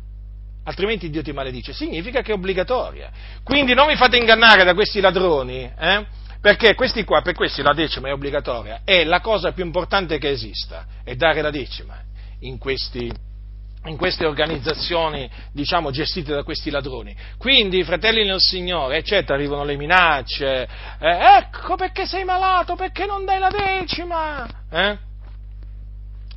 altrimenti 0.65 1.11
Dio 1.11 1.23
ti 1.23 1.31
maledice, 1.31 1.73
significa 1.75 2.23
che 2.23 2.33
è 2.33 2.35
obbligatoria. 2.35 3.09
Quindi 3.45 3.73
non 3.73 3.87
vi 3.87 3.95
fate 3.95 4.17
ingannare 4.17 4.65
da 4.65 4.75
questi 4.75 4.99
ladroni, 4.99 5.73
eh? 5.79 6.25
Perché 6.47 6.77
questi 6.77 7.03
qua, 7.03 7.23
per 7.23 7.35
questi 7.35 7.61
la 7.61 7.73
decima 7.73 8.07
è 8.07 8.13
obbligatoria, 8.13 8.83
è 8.85 9.03
la 9.03 9.21
cosa 9.21 9.51
più 9.51 9.65
importante 9.65 10.17
che 10.19 10.31
esista, 10.31 10.87
è 11.03 11.17
dare 11.17 11.43
la 11.43 11.51
decima. 11.51 12.01
in 12.43 12.57
questi, 12.59 13.13
in 13.87 13.97
queste 13.97 14.25
organizzazioni, 14.25 15.29
diciamo, 15.51 15.91
gestite 15.91 16.33
da 16.33 16.45
questi 16.45 16.71
ladroni. 16.71 17.17
Quindi, 17.37 17.83
fratelli 17.83 18.25
nel 18.25 18.39
Signore, 18.39 18.99
eccetera, 18.99 19.35
arrivano 19.35 19.65
le 19.65 19.75
minacce, 19.75 20.69
eh, 21.01 21.37
ecco 21.39 21.75
perché 21.75 22.07
sei 22.07 22.23
malato, 22.23 22.77
perché 22.77 23.07
non 23.07 23.25
dai 23.25 23.41
la 23.41 23.51
decima, 23.51 24.47
eh? 24.71 24.99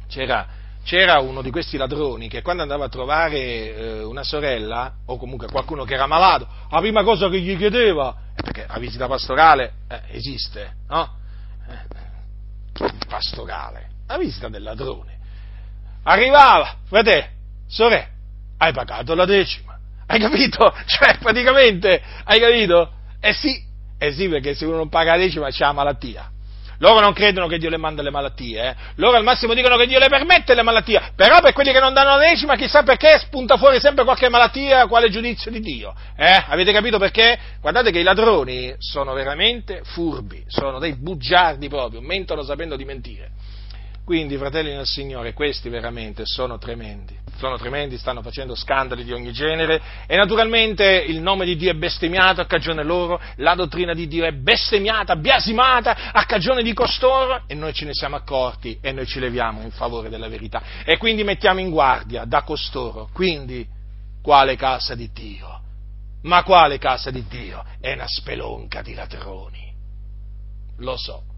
C'era, 0.07 0.47
c'era, 0.89 1.19
uno 1.19 1.43
di 1.43 1.51
questi 1.51 1.77
ladroni 1.77 2.27
che 2.27 2.41
quando 2.41 2.63
andava 2.63 2.85
a 2.85 2.89
trovare 2.89 3.37
eh, 3.37 4.01
una 4.01 4.23
sorella, 4.23 4.91
o 5.05 5.17
comunque 5.17 5.47
qualcuno 5.47 5.83
che 5.83 5.93
era 5.93 6.07
malato, 6.07 6.47
la 6.67 6.79
prima 6.79 7.03
cosa 7.03 7.29
che 7.29 7.39
gli 7.39 7.55
chiedeva, 7.55 8.15
perché 8.33 8.65
la 8.67 8.79
visita 8.79 9.05
pastorale 9.05 9.73
eh, 9.87 10.01
esiste, 10.13 10.77
no? 10.87 11.15
Eh, 11.69 12.87
pastorale, 13.07 13.89
la 14.07 14.17
visita 14.17 14.49
del 14.49 14.63
ladrone. 14.63 15.19
Arrivava, 16.05 16.77
frate, 16.85 17.33
sorella, 17.67 18.07
hai 18.57 18.73
pagato 18.73 19.13
la 19.13 19.25
decima, 19.25 19.77
hai 20.07 20.19
capito? 20.19 20.73
Cioè, 20.87 21.19
praticamente, 21.19 22.01
hai 22.23 22.39
capito? 22.39 22.93
Eh 23.19 23.33
sì, 23.33 23.63
eh 23.99 24.11
sì, 24.11 24.27
perché 24.27 24.55
se 24.55 24.65
uno 24.65 24.77
non 24.77 24.89
paga 24.89 25.11
la 25.11 25.21
decima 25.21 25.51
c'è 25.51 25.65
la 25.65 25.71
malattia. 25.71 26.31
Loro 26.79 27.01
non 27.01 27.13
credono 27.13 27.47
che 27.47 27.57
Dio 27.57 27.69
le 27.69 27.77
manda 27.77 28.01
le 28.01 28.09
malattie, 28.09 28.69
eh? 28.69 28.75
loro 28.95 29.17
al 29.17 29.23
massimo 29.23 29.53
dicono 29.53 29.75
che 29.75 29.85
Dio 29.85 29.99
le 29.99 30.07
permette 30.07 30.53
le 30.53 30.61
malattie, 30.61 31.11
però 31.15 31.41
per 31.41 31.51
quelli 31.51 31.73
che 31.73 31.79
non 31.79 31.93
danno 31.93 32.15
la 32.15 32.29
decima 32.29 32.55
chissà 32.55 32.83
perché 32.83 33.19
spunta 33.19 33.57
fuori 33.57 33.79
sempre 33.79 34.05
qualche 34.05 34.29
malattia, 34.29 34.87
quale 34.87 35.09
giudizio 35.09 35.51
di 35.51 35.59
Dio. 35.59 35.93
Eh? 36.15 36.43
Avete 36.47 36.71
capito 36.71 36.97
perché? 36.97 37.37
Guardate 37.59 37.91
che 37.91 37.99
i 37.99 38.03
ladroni 38.03 38.73
sono 38.77 39.13
veramente 39.13 39.81
furbi, 39.83 40.43
sono 40.47 40.79
dei 40.79 40.95
bugiardi 40.95 41.67
proprio, 41.67 41.99
mentono 41.99 42.43
sapendo 42.43 42.77
di 42.77 42.85
mentire. 42.85 43.31
Quindi, 44.09 44.37
fratelli 44.37 44.73
nel 44.73 44.87
Signore, 44.87 45.33
questi 45.33 45.69
veramente 45.69 46.23
sono 46.25 46.57
tremendi, 46.57 47.15
sono 47.37 47.59
tremendi, 47.59 47.95
stanno 47.95 48.23
facendo 48.23 48.55
scandali 48.55 49.03
di 49.03 49.11
ogni 49.11 49.31
genere 49.31 49.79
e 50.07 50.15
naturalmente 50.15 50.83
il 51.07 51.21
nome 51.21 51.45
di 51.45 51.55
Dio 51.55 51.69
è 51.69 51.75
bestemmiato 51.75 52.41
a 52.41 52.47
cagione 52.47 52.81
loro, 52.81 53.21
la 53.35 53.53
dottrina 53.53 53.93
di 53.93 54.07
Dio 54.07 54.25
è 54.25 54.31
bestemmiata, 54.31 55.15
biasimata 55.15 56.11
a 56.11 56.25
cagione 56.25 56.63
di 56.63 56.73
costoro 56.73 57.43
e 57.45 57.53
noi 57.53 57.71
ce 57.71 57.85
ne 57.85 57.93
siamo 57.93 58.15
accorti 58.15 58.79
e 58.81 58.91
noi 58.91 59.05
ci 59.05 59.19
leviamo 59.19 59.61
in 59.61 59.69
favore 59.69 60.09
della 60.09 60.27
verità 60.27 60.63
e 60.83 60.97
quindi 60.97 61.23
mettiamo 61.23 61.59
in 61.59 61.69
guardia 61.69 62.25
da 62.25 62.41
costoro. 62.41 63.09
Quindi, 63.13 63.63
quale 64.23 64.55
casa 64.55 64.95
di 64.95 65.11
Dio? 65.13 65.61
Ma 66.23 66.41
quale 66.41 66.79
casa 66.79 67.11
di 67.11 67.23
Dio? 67.27 67.63
È 67.79 67.93
una 67.93 68.07
spelonca 68.07 68.81
di 68.81 68.95
ladroni. 68.95 69.71
Lo 70.77 70.97
so 70.97 71.28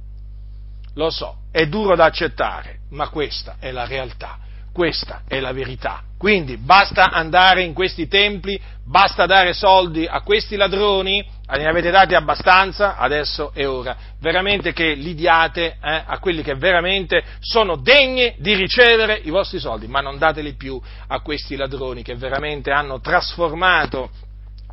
lo 0.96 1.10
so, 1.10 1.36
è 1.52 1.66
duro 1.68 1.96
da 1.96 2.06
accettare, 2.06 2.80
ma 2.90 3.10
questa 3.10 3.56
è 3.60 3.72
la 3.72 3.86
realtà, 3.86 4.40
questa 4.74 5.22
è 5.28 5.40
la 5.40 5.52
verità. 5.52 6.04
Quindi 6.18 6.58
basta 6.58 7.10
andare 7.10 7.64
in 7.64 7.74
questi 7.74 8.08
templi, 8.08 8.60
basta 8.86 9.26
dare 9.26 9.54
soldi 9.54 10.06
a 10.06 10.22
questi 10.22 10.56
ladroni, 10.56 11.26
ne 11.48 11.68
avete 11.68 11.90
dati 11.90 12.14
abbastanza, 12.14 12.96
adesso 12.98 13.52
è 13.54 13.68
ora 13.68 13.98
veramente 14.20 14.72
che 14.72 14.94
li 14.94 15.16
diate 15.16 15.78
eh, 15.82 16.04
a 16.06 16.20
quelli 16.20 16.44
che 16.44 16.56
veramente 16.56 17.24
sono 17.40 17.76
degni 17.76 18.36
di 18.38 18.54
ricevere 18.54 19.20
i 19.24 19.30
vostri 19.30 19.60
soldi, 19.60 19.88
ma 19.88 20.00
non 20.00 20.18
dateli 20.18 20.54
più 20.54 20.80
a 21.08 21.20
questi 21.22 21.56
ladroni 21.56 22.04
che 22.04 22.16
veramente 22.16 22.72
hanno 22.72 23.00
trasformato 23.00 24.12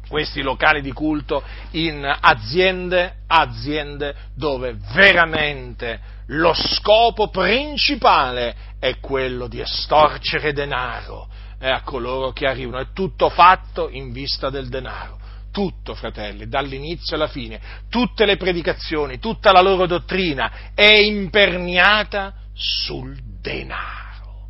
questi 0.09 0.43
locali 0.43 0.81
di 0.81 0.93
culto 0.93 1.43
in 1.73 2.05
aziende, 2.21 3.19
aziende 3.27 4.15
dove 4.35 4.77
veramente 4.93 6.17
lo 6.29 6.53
scopo 6.55 7.29
principale 7.29 8.55
è 8.79 8.99
quello 9.01 9.47
di 9.47 9.61
estorcere 9.61 10.53
denaro 10.53 11.29
eh, 11.59 11.69
a 11.69 11.83
coloro 11.83 12.33
che 12.33 12.47
arrivano. 12.47 12.83
È 12.83 12.93
tutto 12.93 13.29
fatto 13.29 13.89
in 13.89 14.13
vista 14.13 14.51
del 14.51 14.69
denaro. 14.69 15.17
Tutto, 15.51 15.95
fratelli, 15.95 16.47
dall'inizio 16.47 17.17
alla 17.17 17.27
fine, 17.27 17.61
tutte 17.89 18.27
le 18.27 18.37
predicazioni, 18.37 19.19
tutta 19.19 19.51
la 19.51 19.63
loro 19.63 19.87
dottrina 19.87 20.73
è 20.75 20.93
imperniata 20.93 22.35
sul 22.53 23.19
denaro. 23.41 24.47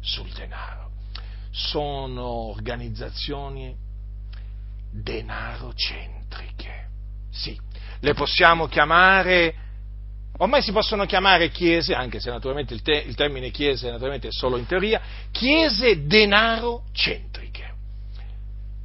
Sul 0.00 0.28
denaro. 0.30 0.90
Sono 1.50 2.24
organizzazioni 2.50 3.74
denarocentriche. 4.90 6.88
Sì, 7.30 7.58
le 8.00 8.14
possiamo 8.14 8.66
chiamare, 8.66 9.54
ormai 10.38 10.62
si 10.62 10.72
possono 10.72 11.06
chiamare 11.06 11.50
chiese, 11.50 11.94
anche 11.94 12.20
se 12.20 12.30
naturalmente 12.30 12.74
il, 12.74 12.82
te, 12.82 13.04
il 13.06 13.14
termine 13.14 13.50
chiese 13.50 13.90
naturalmente 13.90 14.28
è 14.28 14.32
solo 14.32 14.56
in 14.56 14.66
teoria, 14.66 15.00
chiese 15.30 16.06
denarocentriche. 16.06 17.74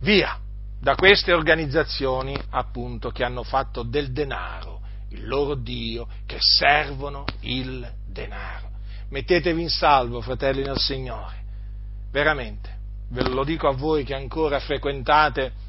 Via 0.02 0.40
da 0.80 0.96
queste 0.96 1.34
organizzazioni 1.34 2.38
appunto 2.52 3.10
che 3.10 3.24
hanno 3.24 3.44
fatto 3.44 3.84
del 3.84 4.12
denaro 4.12 4.76
il 5.16 5.28
loro 5.28 5.56
Dio, 5.56 6.08
che 6.26 6.38
servono 6.40 7.26
il 7.42 7.90
denaro. 8.08 8.70
Mettetevi 9.10 9.62
in 9.62 9.70
salvo, 9.70 10.22
fratelli 10.22 10.64
nel 10.64 10.78
Signore, 10.78 11.44
veramente, 12.12 12.78
ve 13.10 13.24
lo 13.30 13.44
dico 13.44 13.68
a 13.68 13.74
voi 13.74 14.04
che 14.04 14.14
ancora 14.14 14.60
frequentate 14.60 15.64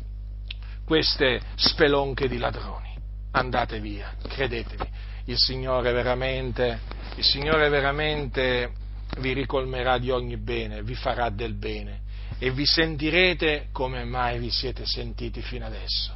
queste 0.87 1.41
spelonche 1.57 2.29
di 2.29 2.39
ladroni. 2.39 2.95
Andate 3.33 3.81
via, 3.81 4.15
credetevi, 4.27 4.89
il 5.25 5.37
Signore 5.37 5.93
veramente, 5.93 6.79
il 7.17 7.25
Signore 7.25 7.69
veramente 7.69 8.73
vi 9.19 9.33
ricolmerà 9.33 9.99
di 9.99 10.11
ogni 10.11 10.37
bene, 10.37 10.83
vi 10.83 10.95
farà 10.95 11.29
del 11.29 11.55
bene 11.55 12.05
e 12.39 12.51
vi 12.53 12.65
sentirete 12.65 13.69
come 13.73 14.05
mai 14.05 14.39
vi 14.39 14.51
siete 14.51 14.87
sentiti 14.87 15.43
fino 15.43 15.67
adesso. 15.67 16.15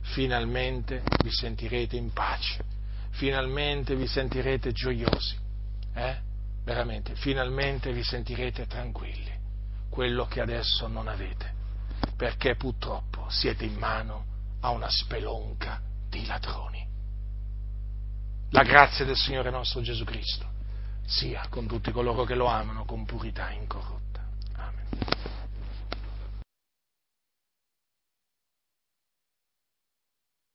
Finalmente 0.00 1.02
vi 1.22 1.30
sentirete 1.30 1.96
in 1.96 2.12
pace, 2.12 2.64
finalmente 3.10 3.94
vi 3.94 4.06
sentirete 4.06 4.72
gioiosi, 4.72 5.36
eh? 5.94 6.16
veramente, 6.64 7.14
finalmente 7.16 7.92
vi 7.92 8.02
sentirete 8.02 8.66
tranquilli, 8.66 9.32
quello 9.90 10.24
che 10.26 10.40
adesso 10.40 10.86
non 10.88 11.06
avete 11.06 11.55
perché 12.16 12.56
purtroppo 12.56 13.26
siete 13.28 13.64
in 13.64 13.74
mano 13.74 14.24
a 14.60 14.70
una 14.70 14.88
spelonca 14.88 15.80
di 16.08 16.24
ladroni. 16.26 16.86
La 18.50 18.62
grazia 18.62 19.04
del 19.04 19.16
Signore 19.16 19.50
nostro 19.50 19.80
Gesù 19.80 20.04
Cristo 20.04 20.46
sia 21.04 21.46
con 21.48 21.66
tutti 21.66 21.92
coloro 21.92 22.24
che 22.24 22.34
lo 22.34 22.46
amano 22.46 22.84
con 22.84 23.04
purità 23.04 23.50
incorrotta. 23.50 24.04